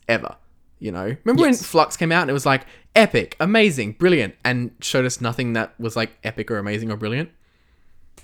ever. 0.07 0.35
You 0.79 0.91
know, 0.91 1.15
remember 1.23 1.43
when 1.43 1.53
Flux 1.53 1.95
came 1.95 2.11
out 2.11 2.23
and 2.23 2.29
it 2.29 2.33
was 2.33 2.45
like 2.45 2.65
epic, 2.95 3.37
amazing, 3.39 3.93
brilliant, 3.93 4.35
and 4.43 4.71
showed 4.81 5.05
us 5.05 5.21
nothing 5.21 5.53
that 5.53 5.79
was 5.79 5.95
like 5.95 6.11
epic 6.25 6.51
or 6.51 6.57
amazing 6.57 6.91
or 6.91 6.97
brilliant. 6.97 7.29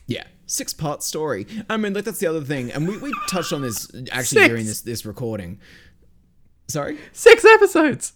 Yeah, 0.08 0.26
six 0.46 0.74
part 0.74 1.02
story. 1.02 1.48
I 1.70 1.78
mean, 1.78 1.94
like 1.94 2.04
that's 2.04 2.20
the 2.20 2.28
other 2.28 2.42
thing, 2.42 2.72
and 2.72 2.86
we, 2.88 2.98
we 2.98 3.14
touched 3.30 3.54
on 3.54 3.62
this 3.62 3.90
actually 4.12 4.42
Six. 4.42 4.48
during 4.48 4.66
this 4.66 4.82
this 4.82 5.06
recording. 5.06 5.60
Sorry, 6.68 6.98
Six 7.14 7.46
episodes. 7.46 8.14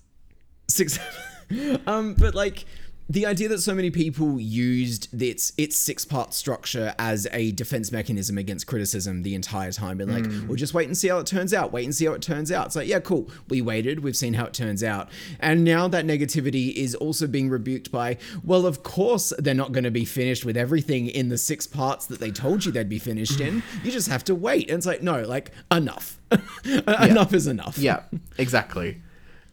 six. 0.67 0.99
um, 1.87 2.13
but 2.15 2.35
like 2.35 2.65
the 3.09 3.25
idea 3.25 3.49
that 3.49 3.59
so 3.59 3.75
many 3.75 3.91
people 3.91 4.39
used 4.39 5.09
its 5.21 5.51
its 5.57 5.75
six 5.75 6.05
part 6.05 6.33
structure 6.33 6.95
as 6.97 7.27
a 7.31 7.51
defense 7.51 7.91
mechanism 7.91 8.37
against 8.37 8.65
criticism 8.65 9.23
the 9.23 9.35
entire 9.35 9.71
time, 9.71 9.99
and 9.99 10.11
like, 10.11 10.25
we'll 10.47 10.55
just 10.55 10.73
wait 10.73 10.87
and 10.87 10.97
see 10.97 11.09
how 11.09 11.19
it 11.19 11.27
turns 11.27 11.53
out. 11.53 11.71
Wait 11.71 11.83
and 11.83 11.93
see 11.93 12.05
how 12.05 12.13
it 12.13 12.21
turns 12.21 12.51
out. 12.51 12.67
It's 12.67 12.75
like, 12.75 12.87
yeah, 12.87 12.99
cool. 12.99 13.29
We 13.49 13.61
waited. 13.61 14.03
We've 14.03 14.15
seen 14.15 14.35
how 14.35 14.45
it 14.45 14.53
turns 14.53 14.83
out, 14.83 15.09
and 15.39 15.63
now 15.63 15.87
that 15.89 16.05
negativity 16.05 16.73
is 16.73 16.95
also 16.95 17.27
being 17.27 17.49
rebuked 17.49 17.91
by, 17.91 18.17
well, 18.43 18.65
of 18.65 18.83
course 18.83 19.33
they're 19.37 19.53
not 19.53 19.73
going 19.73 19.83
to 19.83 19.91
be 19.91 20.05
finished 20.05 20.45
with 20.45 20.55
everything 20.55 21.07
in 21.07 21.29
the 21.29 21.37
six 21.37 21.67
parts 21.67 22.05
that 22.05 22.19
they 22.19 22.31
told 22.31 22.65
you 22.65 22.71
they'd 22.71 22.89
be 22.89 22.99
finished 22.99 23.39
in. 23.39 23.63
You 23.83 23.91
just 23.91 24.07
have 24.07 24.23
to 24.25 24.35
wait. 24.35 24.69
And 24.69 24.77
it's 24.77 24.85
like, 24.85 25.01
no, 25.01 25.23
like 25.23 25.51
enough. 25.69 26.17
enough 26.63 27.33
is 27.33 27.47
enough. 27.47 27.77
Yeah, 27.77 28.03
exactly. 28.37 29.01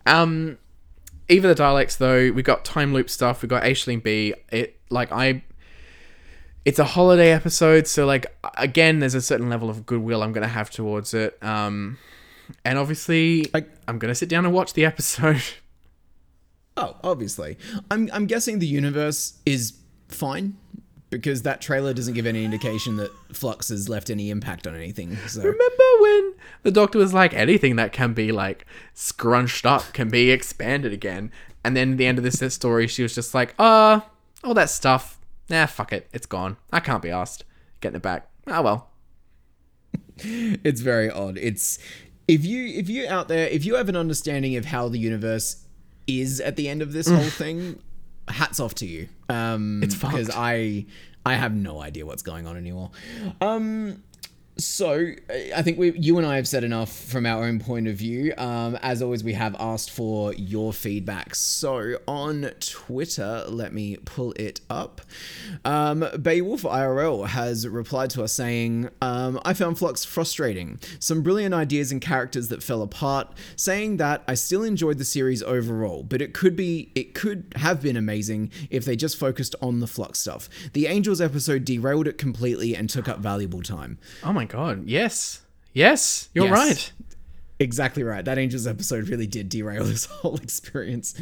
Um, 0.07 0.59
Eve 1.31 1.45
of 1.45 1.57
the 1.57 1.63
Daleks, 1.63 1.97
though, 1.99 2.31
we've 2.33 2.45
got 2.45 2.65
time 2.65 2.93
loop 2.93 3.09
stuff. 3.09 3.43
we've 3.43 3.49
got 3.49 3.63
Aisling 3.63 4.03
Bea. 4.03 4.35
It 4.51 4.79
like 4.91 5.13
I, 5.13 5.43
it's 6.65 6.79
a 6.79 6.85
holiday 6.85 7.31
episode, 7.33 7.87
so 7.87 8.05
like 8.07 8.27
again, 8.59 8.99
there's 8.99 9.15
a 9.15 9.21
certain 9.23 9.49
level 9.49 9.71
of 9.71 9.87
goodwill 9.87 10.23
I'm 10.23 10.33
gonna 10.33 10.49
have 10.49 10.71
towards 10.71 11.15
it. 11.15 11.39
Um, 11.43 11.99
and 12.65 12.79
obviously, 12.79 13.47
Like- 13.55 13.71
I'm 13.89 13.99
gonna 13.99 14.15
sit 14.15 14.29
down 14.29 14.45
and 14.45 14.53
watch 14.53 14.73
the 14.75 14.85
episode. 14.85 15.43
Oh, 16.77 16.97
obviously. 17.03 17.59
I'm 17.91 18.09
I'm 18.13 18.27
guessing 18.27 18.59
the 18.59 18.67
universe 18.67 19.39
is 19.45 19.75
fine 20.09 20.57
because 21.11 21.43
that 21.43 21.61
trailer 21.61 21.93
doesn't 21.93 22.15
give 22.15 22.27
any 22.27 22.45
indication 22.45 22.97
that 22.97 23.11
Flux 23.33 23.69
has 23.69 23.89
left 23.89 24.11
any 24.11 24.31
impact 24.31 24.67
on 24.67 24.75
anything. 24.75 25.17
So 25.27 25.43
Remember 25.43 25.85
when 26.01 26.35
the 26.63 26.71
doctor 26.71 26.99
was 26.99 27.13
like, 27.13 27.35
anything 27.35 27.77
that 27.77 27.93
can 27.93 28.15
be 28.15 28.33
like 28.33 28.65
scrunched 28.95 29.67
up 29.67 29.93
can 29.93 30.09
be 30.09 30.31
expanded 30.31 30.93
again? 30.93 31.33
And 31.65 31.77
then 31.77 31.93
at 31.93 31.99
the 31.99 32.07
end 32.07 32.19
of 32.19 32.25
this 32.25 32.55
story, 32.55 32.87
she 32.87 33.03
was 33.03 33.15
just 33.15 33.35
like, 33.35 33.55
uh, 33.59 34.01
all 34.43 34.55
that 34.55 34.71
stuff, 34.71 35.19
nah, 35.51 35.67
fuck 35.67 35.93
it, 35.93 36.09
it's 36.13 36.27
gone. 36.27 36.57
I 36.73 36.81
can't 36.81 37.03
be 37.03 37.11
asked. 37.11 37.45
Getting 37.81 37.97
it 37.97 38.03
back. 38.03 38.29
Oh 38.47 38.63
well. 38.63 38.91
it's 40.19 40.81
very 40.81 41.11
odd. 41.11 41.39
It's 41.39 41.79
if 42.29 42.45
you 42.45 42.67
if 42.67 42.89
you 42.89 43.09
out 43.09 43.29
there 43.29 43.49
if 43.49 43.65
you 43.65 43.75
have 43.75 43.89
an 43.89 43.97
understanding 43.97 44.57
of 44.57 44.67
how 44.67 44.89
the 44.89 44.99
universe 44.99 45.65
is 46.07 46.41
at 46.41 46.57
the 46.57 46.69
end 46.69 46.83
of 46.83 46.93
this 46.93 47.09
whole 47.11 47.25
thing, 47.25 47.81
hats 48.31 48.61
off 48.61 48.75
to 48.77 48.87
you. 48.87 49.09
Um, 49.29 49.83
It's 49.83 49.95
because 49.95 50.27
fucked. 50.29 50.39
I 50.39 50.87
I 51.25 51.35
have 51.35 51.55
no 51.55 51.81
idea 51.83 52.07
what's 52.07 52.23
going 52.23 52.47
on 52.47 52.57
anymore. 52.57 52.91
Um, 53.41 54.03
so 54.63 55.13
I 55.55 55.63
think 55.63 55.79
we, 55.79 55.93
you 55.93 56.19
and 56.19 56.27
I 56.27 56.37
have 56.37 56.47
said 56.47 56.65
enough 56.65 56.93
from 56.93 57.27
our 57.27 57.45
own 57.45 57.59
point 57.59 57.89
of 57.89 57.97
view. 57.97 58.33
Um, 58.37 58.77
as 58.83 59.03
always, 59.03 59.25
we 59.25 59.33
have 59.33 59.57
asked 59.59 59.91
for 59.91 60.35
your 60.35 60.73
feedback. 60.73 61.35
So 61.35 61.97
on 62.07 62.51
Twitter, 62.61 63.45
let 63.49 63.73
me 63.73 63.97
pull 64.05 64.33
it 64.33 64.61
up. 64.69 65.01
Um, 65.65 66.07
Beowulf 66.21 66.63
IRL 66.63 67.29
has 67.29 67.67
replied 67.67 68.11
to 68.11 68.23
us 68.23 68.33
saying, 68.33 68.91
um, 69.01 69.41
"I 69.45 69.55
found 69.55 69.79
Flux 69.79 70.05
frustrating. 70.05 70.79
Some 70.99 71.23
brilliant 71.23 71.55
ideas 71.55 71.91
and 71.93 72.01
characters 72.01 72.49
that 72.49 72.63
fell 72.63 72.83
apart. 72.83 73.33
Saying 73.57 73.97
that 73.97 74.23
I 74.29 74.35
still 74.35 74.63
enjoyed 74.63 74.99
the 74.99 75.05
series 75.05 75.43
overall, 75.43 76.03
but 76.03 76.21
it 76.21 76.35
could 76.35 76.57
be, 76.57 76.91
it 76.95 77.15
could 77.15 77.53
have 77.57 77.83
been 77.83 77.97
amazing 77.97 78.51
if 78.71 78.85
they 78.85 78.97
just 78.97 79.17
focused 79.17 79.55
on 79.63 79.81
the 79.81 79.87
Flux 79.87 80.19
stuff. 80.19 80.49
The 80.73 80.87
Angels 80.87 81.21
episode 81.21 81.65
derailed 81.65 82.07
it 82.07 82.19
completely 82.19 82.77
and 82.77 82.89
took 82.89 83.09
up 83.09 83.21
valuable 83.21 83.63
time." 83.63 83.99
Oh 84.23 84.33
my 84.33 84.45
god. 84.51 84.87
Yes. 84.87 85.41
Yes. 85.73 86.29
You're 86.35 86.47
Yes. 86.47 86.53
right. 86.53 86.93
Exactly 87.63 88.03
right. 88.03 88.25
That 88.25 88.39
Angels 88.39 88.67
episode 88.67 89.09
really 89.11 89.27
did 89.27 89.51
derail 89.51 89.85
this 89.93 90.07
whole 90.07 90.37
experience. 90.37 91.15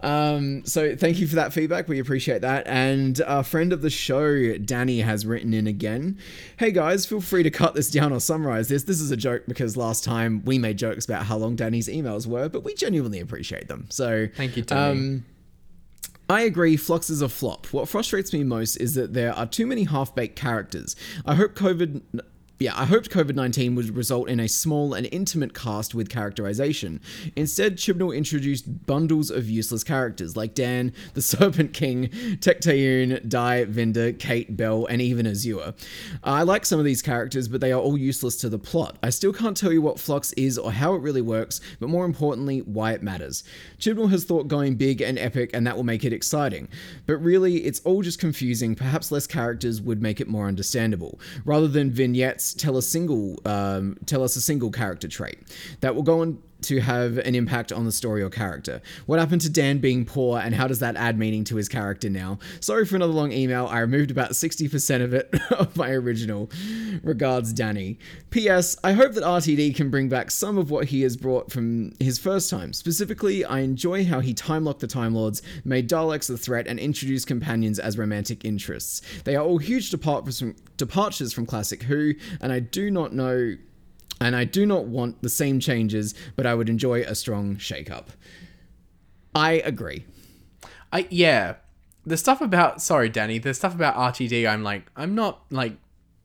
Um, 0.00 0.64
so 0.64 0.94
thank 0.94 1.18
you 1.18 1.26
for 1.26 1.34
that 1.34 1.52
feedback. 1.52 1.88
We 1.88 1.98
appreciate 1.98 2.42
that. 2.42 2.64
And 2.68 3.18
a 3.26 3.42
friend 3.42 3.72
of 3.72 3.82
the 3.82 3.90
show, 3.90 4.56
Danny, 4.58 5.00
has 5.00 5.26
written 5.26 5.52
in 5.52 5.66
again. 5.66 6.16
Hey 6.58 6.70
guys, 6.70 7.06
feel 7.06 7.20
free 7.20 7.42
to 7.42 7.50
cut 7.50 7.74
this 7.74 7.90
down 7.90 8.12
or 8.12 8.20
summarize 8.20 8.68
this. 8.68 8.84
This 8.84 9.00
is 9.00 9.10
a 9.10 9.16
joke 9.16 9.42
because 9.48 9.76
last 9.76 10.04
time 10.04 10.42
we 10.44 10.58
made 10.58 10.76
jokes 10.78 11.04
about 11.06 11.26
how 11.26 11.36
long 11.38 11.56
Danny's 11.56 11.88
emails 11.88 12.24
were, 12.26 12.48
but 12.48 12.62
we 12.62 12.74
genuinely 12.74 13.18
appreciate 13.18 13.66
them. 13.66 13.86
So 13.90 14.28
Thank 14.36 14.56
you, 14.56 14.62
Danny. 14.62 14.90
Um, 14.92 15.24
I 16.30 16.42
agree, 16.42 16.76
Flux 16.76 17.10
is 17.10 17.20
a 17.20 17.28
flop. 17.28 17.66
What 17.66 17.88
frustrates 17.88 18.32
me 18.32 18.44
most 18.44 18.76
is 18.76 18.94
that 18.94 19.12
there 19.12 19.34
are 19.34 19.46
too 19.46 19.66
many 19.66 19.84
half 19.84 20.14
baked 20.14 20.36
characters. 20.36 20.94
I 21.26 21.34
hope 21.34 21.54
COVID. 21.54 22.00
Yeah, 22.60 22.72
I 22.76 22.84
hoped 22.84 23.10
COVID 23.10 23.34
19 23.34 23.74
would 23.74 23.96
result 23.96 24.28
in 24.28 24.38
a 24.38 24.48
small 24.48 24.94
and 24.94 25.08
intimate 25.10 25.54
cast 25.54 25.92
with 25.92 26.08
characterization. 26.08 27.00
Instead, 27.34 27.78
Chibnall 27.78 28.16
introduced 28.16 28.86
bundles 28.86 29.28
of 29.28 29.50
useless 29.50 29.82
characters 29.82 30.36
like 30.36 30.54
Dan, 30.54 30.92
the 31.14 31.22
Serpent 31.34 31.72
King, 31.72 32.10
Tecteun, 32.38 33.28
Di, 33.28 33.64
Vinder, 33.64 34.12
Kate, 34.12 34.56
Bel, 34.56 34.86
and 34.86 35.02
even 35.02 35.26
Azhur. 35.26 35.74
I 36.22 36.44
like 36.44 36.64
some 36.64 36.78
of 36.78 36.84
these 36.84 37.02
characters, 37.02 37.48
but 37.48 37.60
they 37.60 37.72
are 37.72 37.80
all 37.80 37.98
useless 37.98 38.36
to 38.36 38.48
the 38.48 38.58
plot. 38.58 38.98
I 39.02 39.10
still 39.10 39.32
can't 39.32 39.56
tell 39.56 39.72
you 39.72 39.82
what 39.82 39.98
Flux 39.98 40.32
is 40.34 40.56
or 40.56 40.70
how 40.70 40.94
it 40.94 41.02
really 41.02 41.22
works, 41.22 41.60
but 41.80 41.88
more 41.88 42.04
importantly, 42.04 42.60
why 42.60 42.92
it 42.92 43.02
matters. 43.02 43.42
Chibnall 43.80 44.10
has 44.10 44.24
thought 44.24 44.46
going 44.46 44.76
big 44.76 45.00
and 45.00 45.18
epic, 45.18 45.50
and 45.54 45.66
that 45.66 45.74
will 45.74 45.82
make 45.82 46.04
it 46.04 46.12
exciting. 46.12 46.68
But 47.06 47.16
really, 47.16 47.64
it's 47.64 47.80
all 47.80 48.02
just 48.02 48.20
confusing. 48.20 48.76
Perhaps 48.76 49.10
less 49.10 49.26
characters 49.26 49.82
would 49.82 50.00
make 50.00 50.20
it 50.20 50.28
more 50.28 50.46
understandable. 50.46 51.18
Rather 51.44 51.66
than 51.66 51.90
vignettes, 51.90 52.43
tell 52.52 52.76
a 52.76 52.82
single, 52.82 53.40
um, 53.46 53.96
tell 54.06 54.22
us 54.22 54.36
a 54.36 54.40
single 54.40 54.70
character 54.70 55.08
trait 55.08 55.38
that 55.80 55.94
will 55.94 56.02
go 56.02 56.20
on 56.20 56.38
to 56.64 56.80
have 56.80 57.18
an 57.18 57.34
impact 57.34 57.72
on 57.72 57.84
the 57.84 57.92
story 57.92 58.22
or 58.22 58.30
character. 58.30 58.80
What 59.06 59.18
happened 59.18 59.42
to 59.42 59.50
Dan 59.50 59.78
being 59.78 60.04
poor, 60.04 60.38
and 60.38 60.54
how 60.54 60.66
does 60.66 60.78
that 60.80 60.96
add 60.96 61.18
meaning 61.18 61.44
to 61.44 61.56
his 61.56 61.68
character 61.68 62.10
now? 62.10 62.38
Sorry 62.60 62.84
for 62.84 62.96
another 62.96 63.12
long 63.12 63.32
email. 63.32 63.66
I 63.66 63.80
removed 63.80 64.10
about 64.10 64.32
60% 64.32 65.02
of 65.02 65.14
it 65.14 65.34
of 65.52 65.76
my 65.76 65.90
original. 65.90 66.50
Regards, 67.02 67.52
Danny. 67.52 67.98
P.S. 68.30 68.76
I 68.82 68.92
hope 68.92 69.12
that 69.12 69.24
RTD 69.24 69.74
can 69.76 69.90
bring 69.90 70.08
back 70.08 70.30
some 70.30 70.58
of 70.58 70.70
what 70.70 70.86
he 70.86 71.02
has 71.02 71.16
brought 71.16 71.52
from 71.52 71.92
his 72.00 72.18
first 72.18 72.50
time. 72.50 72.72
Specifically, 72.72 73.44
I 73.44 73.60
enjoy 73.60 74.04
how 74.04 74.20
he 74.20 74.34
time 74.34 74.64
locked 74.64 74.80
the 74.80 74.86
Time 74.86 75.14
Lords, 75.14 75.42
made 75.64 75.88
Daleks 75.88 76.32
a 76.32 76.36
threat, 76.36 76.66
and 76.66 76.78
introduced 76.78 77.26
companions 77.26 77.78
as 77.78 77.98
romantic 77.98 78.44
interests. 78.44 79.02
They 79.24 79.36
are 79.36 79.44
all 79.44 79.58
huge 79.58 79.90
departures 79.90 80.40
from, 80.40 80.56
departures 80.76 81.32
from 81.32 81.46
classic 81.46 81.82
Who, 81.84 82.14
and 82.40 82.52
I 82.52 82.60
do 82.60 82.90
not 82.90 83.12
know 83.12 83.56
and 84.20 84.34
I 84.36 84.44
do 84.44 84.66
not 84.66 84.84
want 84.84 85.22
the 85.22 85.28
same 85.28 85.60
changes, 85.60 86.14
but 86.36 86.46
I 86.46 86.54
would 86.54 86.68
enjoy 86.68 87.02
a 87.02 87.14
strong 87.14 87.56
shake-up. 87.58 88.10
I 89.34 89.52
agree. 89.52 90.04
I 90.92 91.06
yeah. 91.10 91.56
The 92.06 92.16
stuff 92.16 92.40
about 92.40 92.82
sorry, 92.82 93.08
Danny, 93.08 93.38
the 93.38 93.54
stuff 93.54 93.74
about 93.74 93.96
RTD, 93.96 94.48
I'm 94.48 94.62
like 94.62 94.90
I'm 94.96 95.14
not 95.14 95.42
like 95.50 95.76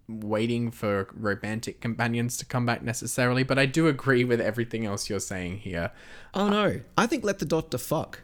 waiting 0.07 0.71
for 0.71 1.07
romantic 1.13 1.81
companions 1.81 2.35
to 2.37 2.45
come 2.45 2.65
back 2.65 2.81
necessarily, 2.81 3.43
but 3.43 3.57
I 3.57 3.65
do 3.65 3.87
agree 3.87 4.23
with 4.23 4.41
everything 4.41 4.85
else 4.85 5.09
you're 5.09 5.19
saying 5.19 5.59
here. 5.59 5.91
Oh 6.33 6.49
no, 6.49 6.81
I 6.97 7.07
think 7.07 7.23
let 7.23 7.39
the 7.39 7.45
doctor 7.45 7.77
fuck. 7.77 8.21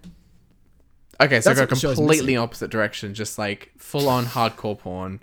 Okay, 1.21 1.39
so 1.39 1.49
That's 1.49 1.59
go 1.59 1.63
what 1.63 1.69
the 1.69 1.75
show's 1.77 1.95
completely 1.95 2.35
opposite 2.35 2.69
direction, 2.69 3.13
just 3.13 3.37
like 3.37 3.71
full 3.77 4.09
on 4.09 4.25
hardcore 4.25 4.77
porn. 4.77 5.21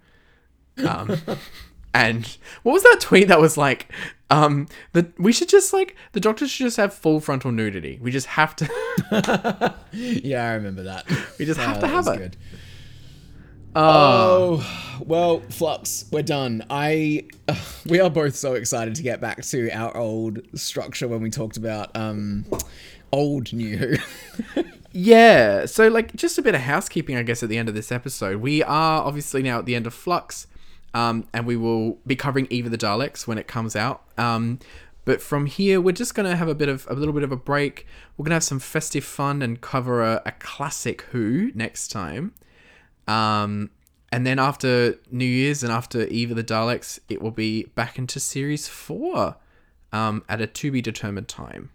Um, 0.87 1.19
and 1.95 2.39
what 2.63 2.73
was 2.73 2.83
that 2.83 2.99
tweet 3.01 3.29
that 3.29 3.41
was 3.41 3.59
like, 3.59 3.93
um, 4.33 4.67
we 5.19 5.33
should 5.33 5.49
just 5.49 5.73
like 5.73 5.97
the 6.13 6.21
doctor 6.21 6.49
should 6.49 6.65
just 6.65 6.79
have 6.79 6.95
full 6.95 7.21
frontal 7.21 7.53
nudity. 7.53 7.99
We 8.01 8.11
just 8.11 8.27
have 8.29 8.57
to. 8.57 9.75
Yeah, 9.95 10.49
I 10.49 10.55
remember 10.55 10.85
that. 10.85 11.05
We 11.39 11.45
just 11.45 11.61
have 11.61 11.81
to 11.81 11.87
have 11.87 12.07
it. 12.07 12.19
Good. 12.19 12.37
Oh 13.75 15.01
well, 15.05 15.41
Flux, 15.41 16.07
we're 16.11 16.23
done. 16.23 16.65
I 16.71 17.29
uh, 17.49 17.57
we 17.87 18.01
are 18.01 18.11
both 18.11 18.35
so 18.35 18.55
excited 18.55 18.95
to 18.95 19.03
get 19.03 19.21
back 19.21 19.43
to 19.43 19.71
our 19.71 19.95
old 19.97 20.41
structure 20.59 21.09
when 21.09 21.21
we 21.21 21.31
talked 21.31 21.57
about 21.57 21.95
um 21.95 22.47
old 23.13 23.53
New 23.53 23.99
Yeah, 24.93 25.65
so 25.67 25.89
like 25.89 26.15
just 26.15 26.39
a 26.39 26.43
bit 26.43 26.55
of 26.55 26.61
housekeeping, 26.63 27.17
I 27.17 27.23
guess, 27.23 27.43
at 27.43 27.49
the 27.49 27.57
end 27.59 27.69
of 27.69 27.75
this 27.75 27.91
episode. 27.91 28.41
We 28.41 28.63
are 28.63 29.03
obviously 29.03 29.43
now 29.43 29.59
at 29.59 29.67
the 29.67 29.75
end 29.75 29.87
of 29.87 29.95
Flux, 29.95 30.47
um, 30.95 31.27
and 31.33 31.47
we 31.47 31.57
will 31.57 31.99
be 32.07 32.17
covering 32.17 32.47
Eve 32.51 32.67
of 32.67 32.73
the 32.73 32.79
Daleks 32.79 33.27
when 33.27 33.39
it 33.39 33.47
comes 33.47 33.77
out. 33.77 34.03
Um, 34.19 34.59
but 35.05 35.21
from 35.21 35.47
here, 35.47 35.81
we're 35.81 35.93
just 35.93 36.15
gonna 36.15 36.37
have 36.37 36.49
a 36.49 36.55
bit 36.55 36.69
of 36.69 36.87
a 36.89 36.95
little 36.95 37.15
bit 37.15 37.25
of 37.25 37.33
a 37.33 37.37
break. 37.37 37.87
We're 38.17 38.25
gonna 38.25 38.37
have 38.37 38.45
some 38.45 38.61
festive 38.61 39.05
fun 39.05 39.43
and 39.43 39.61
cover 39.61 40.03
a, 40.03 40.23
a 40.25 40.33
classic 40.33 41.03
Who 41.11 41.51
next 41.55 41.89
time. 41.89 42.35
Um, 43.09 43.71
and 44.13 44.27
then 44.27 44.39
after 44.39 44.99
New 45.11 45.25
Year's 45.25 45.63
and 45.63 45.73
after 45.73 46.07
Eve 46.07 46.31
of 46.31 46.37
the 46.37 46.45
Daleks, 46.45 47.01
it 47.09 47.23
will 47.23 47.31
be 47.31 47.65
back 47.75 47.99
into 47.99 48.21
series 48.21 48.69
four 48.69 49.37
um, 49.93 50.23
at 50.29 50.41
a 50.41 50.47
to 50.47 50.71
be 50.71 50.81
determined 50.81 51.29
time. 51.29 51.71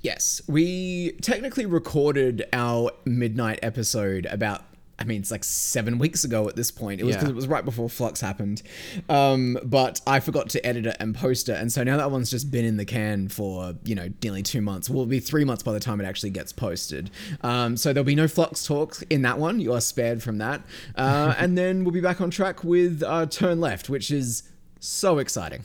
Yes, 0.00 0.42
we 0.48 1.12
technically 1.22 1.66
recorded 1.66 2.44
our 2.52 2.90
midnight 3.04 3.60
episode 3.62 4.26
about. 4.26 4.64
I 4.98 5.04
mean, 5.04 5.20
it's 5.20 5.30
like 5.30 5.42
seven 5.44 5.98
weeks 5.98 6.22
ago 6.24 6.48
at 6.48 6.54
this 6.56 6.70
point. 6.70 7.00
It 7.00 7.04
was 7.04 7.16
because 7.16 7.28
Yeah. 7.28 7.32
it 7.32 7.36
was 7.36 7.48
right 7.48 7.64
before 7.64 7.88
Flux 7.90 8.20
happened. 8.20 8.62
Um, 9.08 9.58
but 9.64 10.00
I 10.06 10.20
forgot 10.20 10.48
to 10.50 10.64
edit 10.64 10.86
it 10.86 10.96
and 11.00 11.14
post 11.14 11.48
it, 11.48 11.58
and 11.60 11.72
so 11.72 11.82
now 11.82 11.96
that 11.96 12.10
one's 12.10 12.30
just 12.30 12.50
been 12.50 12.64
in 12.64 12.76
the 12.76 12.84
can 12.84 13.28
for 13.28 13.74
you 13.84 13.94
know 13.94 14.08
nearly 14.22 14.42
two 14.42 14.60
months. 14.60 14.88
Well, 14.88 15.00
it'll 15.00 15.10
be 15.10 15.20
three 15.20 15.44
months 15.44 15.62
by 15.62 15.72
the 15.72 15.80
time 15.80 16.00
it 16.00 16.04
actually 16.04 16.30
gets 16.30 16.52
posted. 16.52 17.10
Um, 17.42 17.76
so 17.76 17.92
there'll 17.92 18.04
be 18.04 18.14
no 18.14 18.28
Flux 18.28 18.64
talk 18.64 19.02
in 19.10 19.22
that 19.22 19.38
one. 19.38 19.60
You 19.60 19.72
are 19.72 19.80
spared 19.80 20.22
from 20.22 20.38
that. 20.38 20.62
Uh, 20.94 21.34
and 21.38 21.58
then 21.58 21.84
we'll 21.84 21.92
be 21.94 22.00
back 22.00 22.20
on 22.20 22.30
track 22.30 22.62
with 22.62 23.02
uh, 23.04 23.26
Turn 23.26 23.60
Left, 23.60 23.88
which 23.88 24.10
is 24.10 24.44
so 24.80 25.18
exciting. 25.18 25.62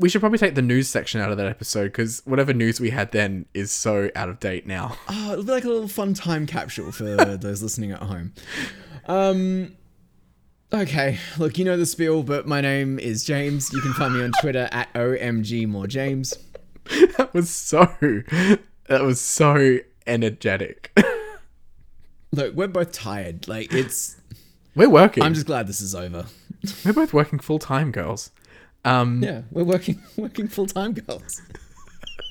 We 0.00 0.08
should 0.08 0.22
probably 0.22 0.38
take 0.38 0.54
the 0.54 0.62
news 0.62 0.88
section 0.88 1.20
out 1.20 1.30
of 1.30 1.36
that 1.36 1.46
episode 1.46 1.84
because 1.84 2.22
whatever 2.24 2.54
news 2.54 2.80
we 2.80 2.88
had 2.88 3.12
then 3.12 3.44
is 3.52 3.70
so 3.70 4.10
out 4.16 4.30
of 4.30 4.40
date 4.40 4.66
now. 4.66 4.96
Oh, 5.12 5.32
it'll 5.32 5.44
be 5.44 5.52
like 5.52 5.64
a 5.64 5.68
little 5.68 5.88
fun 5.88 6.14
time 6.14 6.46
capsule 6.46 6.90
for 6.90 7.04
those 7.36 7.62
listening 7.62 7.92
at 7.92 8.02
home. 8.02 8.32
Um, 9.06 9.76
okay, 10.72 11.18
look, 11.38 11.58
you 11.58 11.64
know 11.64 11.76
the 11.76 11.84
spiel, 11.84 12.22
but 12.22 12.46
my 12.46 12.60
name 12.60 12.98
is 12.98 13.24
James. 13.24 13.70
You 13.72 13.80
can 13.80 13.92
find 13.92 14.14
me 14.14 14.22
on 14.22 14.32
Twitter 14.40 14.68
at 14.72 14.92
omgmorejames. 14.94 16.38
that 17.16 17.34
was 17.34 17.50
so. 17.50 17.86
That 18.88 19.02
was 19.02 19.20
so 19.20 19.78
energetic. 20.06 20.98
Look, 22.32 22.54
we're 22.54 22.68
both 22.68 22.92
tired. 22.92 23.46
Like 23.46 23.72
it's 23.74 24.16
We're 24.74 24.88
working. 24.88 25.22
I'm 25.22 25.34
just 25.34 25.46
glad 25.46 25.66
this 25.66 25.80
is 25.80 25.94
over. 25.94 26.26
We're 26.84 26.92
both 26.92 27.12
working 27.12 27.38
full 27.38 27.58
time, 27.58 27.92
girls. 27.92 28.30
Um, 28.84 29.22
Yeah, 29.22 29.42
we're 29.50 29.64
working 29.64 30.00
working 30.16 30.48
full 30.48 30.66
time, 30.66 30.92
girls. 30.94 31.42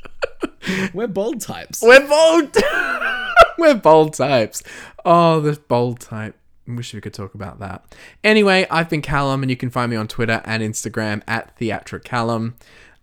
we're 0.93 1.07
bold 1.07 1.41
types. 1.41 1.81
We're 1.81 2.07
bold. 2.07 2.55
We're 3.57 3.75
bold 3.75 4.13
types. 4.13 4.63
Oh, 5.03 5.41
the 5.41 5.59
bold 5.67 5.99
type. 5.99 6.33
Wish 6.65 6.93
we 6.93 7.01
could 7.01 7.13
talk 7.13 7.33
about 7.33 7.59
that. 7.59 7.83
Anyway, 8.23 8.65
I've 8.71 8.89
been 8.89 9.01
Callum, 9.01 9.43
and 9.43 9.49
you 9.49 9.57
can 9.57 9.69
find 9.69 9.91
me 9.91 9.97
on 9.97 10.07
Twitter 10.07 10.41
and 10.45 10.63
Instagram 10.63 11.23
at 11.27 11.57
theatricallum. 11.59 12.53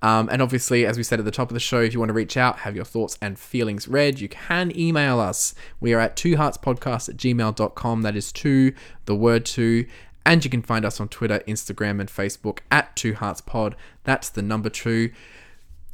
Um, 0.01 0.29
and 0.31 0.41
obviously, 0.41 0.87
as 0.87 0.97
we 0.97 1.03
said 1.03 1.19
at 1.19 1.25
the 1.27 1.31
top 1.31 1.51
of 1.51 1.55
the 1.55 1.61
show, 1.61 1.81
if 1.81 1.93
you 1.93 1.99
want 1.99 2.09
to 2.11 2.15
reach 2.15 2.37
out, 2.39 2.61
have 2.61 2.75
your 2.75 2.85
thoughts 2.87 3.19
and 3.21 3.39
feelings 3.39 3.87
read, 3.87 4.19
you 4.19 4.29
can 4.31 4.75
email 4.79 5.21
us. 5.21 5.55
We 5.81 5.93
are 5.93 6.01
at 6.01 6.17
two 6.17 6.37
heartspodcast 6.37 7.09
at 7.11 7.17
gmail.com. 7.17 8.03
That 8.03 8.17
is 8.17 8.33
two, 8.33 8.73
the 9.05 9.15
word 9.15 9.45
two. 9.45 9.87
And 10.27 10.45
you 10.45 10.51
can 10.51 10.61
find 10.61 10.85
us 10.85 11.01
on 11.01 11.09
Twitter, 11.09 11.41
Instagram, 11.47 12.01
and 12.01 12.09
Facebook 12.09 12.59
at 12.69 12.97
two 12.97 13.15
hearts 13.15 13.41
pod. 13.41 13.77
That's 14.03 14.29
the 14.29 14.43
number 14.43 14.69
two. 14.69 15.13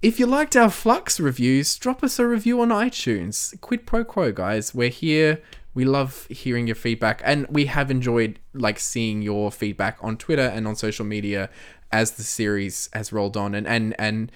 If 0.00 0.18
you 0.18 0.26
liked 0.26 0.56
our 0.56 0.70
Flux 0.70 1.20
reviews, 1.20 1.76
drop 1.76 2.02
us 2.02 2.18
a 2.18 2.26
review 2.26 2.62
on 2.62 2.70
iTunes. 2.70 3.60
Quid 3.60 3.86
pro 3.86 4.04
quo, 4.04 4.32
guys. 4.32 4.74
We're 4.74 4.88
here. 4.88 5.42
We 5.74 5.84
love 5.84 6.26
hearing 6.30 6.66
your 6.66 6.76
feedback, 6.76 7.20
and 7.24 7.46
we 7.48 7.66
have 7.66 7.90
enjoyed 7.90 8.38
like 8.54 8.78
seeing 8.78 9.20
your 9.20 9.52
feedback 9.52 9.98
on 10.00 10.16
Twitter 10.16 10.42
and 10.42 10.66
on 10.66 10.76
social 10.76 11.04
media 11.04 11.50
as 11.92 12.12
the 12.12 12.22
series 12.22 12.88
has 12.94 13.12
rolled 13.12 13.36
on, 13.36 13.54
and 13.54 13.66
and 13.66 13.94
and 13.98 14.32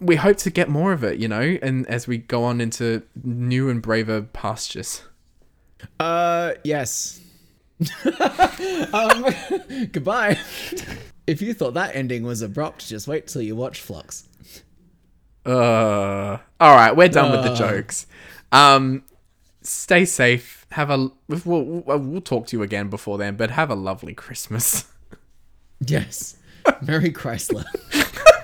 we 0.00 0.16
hope 0.16 0.36
to 0.38 0.50
get 0.50 0.68
more 0.68 0.92
of 0.92 1.04
it. 1.04 1.18
You 1.18 1.28
know, 1.28 1.58
and 1.62 1.86
as 1.86 2.08
we 2.08 2.18
go 2.18 2.42
on 2.42 2.60
into 2.60 3.02
new 3.22 3.70
and 3.70 3.80
braver 3.80 4.22
pastures. 4.22 5.02
Uh, 6.00 6.54
yes. 6.64 7.20
um, 8.92 9.26
goodbye. 9.92 10.38
If 11.26 11.42
you 11.42 11.52
thought 11.54 11.74
that 11.74 11.94
ending 11.94 12.22
was 12.22 12.40
abrupt, 12.42 12.86
just 12.88 13.06
wait 13.08 13.26
till 13.26 13.42
you 13.42 13.54
watch 13.56 13.80
Flux. 13.80 14.28
Uh, 15.44 16.38
all 16.60 16.74
right, 16.74 16.96
we're 16.96 17.08
done 17.08 17.30
with 17.32 17.42
the 17.44 17.52
Uh. 17.52 17.56
jokes. 17.56 18.06
Um, 18.52 19.04
stay 19.62 20.04
safe. 20.04 20.66
Have 20.72 20.90
a 20.90 21.10
we'll, 21.28 21.64
we'll 21.64 21.98
we'll 21.98 22.20
talk 22.20 22.46
to 22.48 22.56
you 22.56 22.62
again 22.62 22.88
before 22.88 23.18
then, 23.18 23.36
but 23.36 23.50
have 23.50 23.70
a 23.70 23.74
lovely 23.74 24.14
Christmas. 24.14 24.84
Yes. 25.80 26.36
Merry 26.82 27.12
Chrysler. 27.12 27.64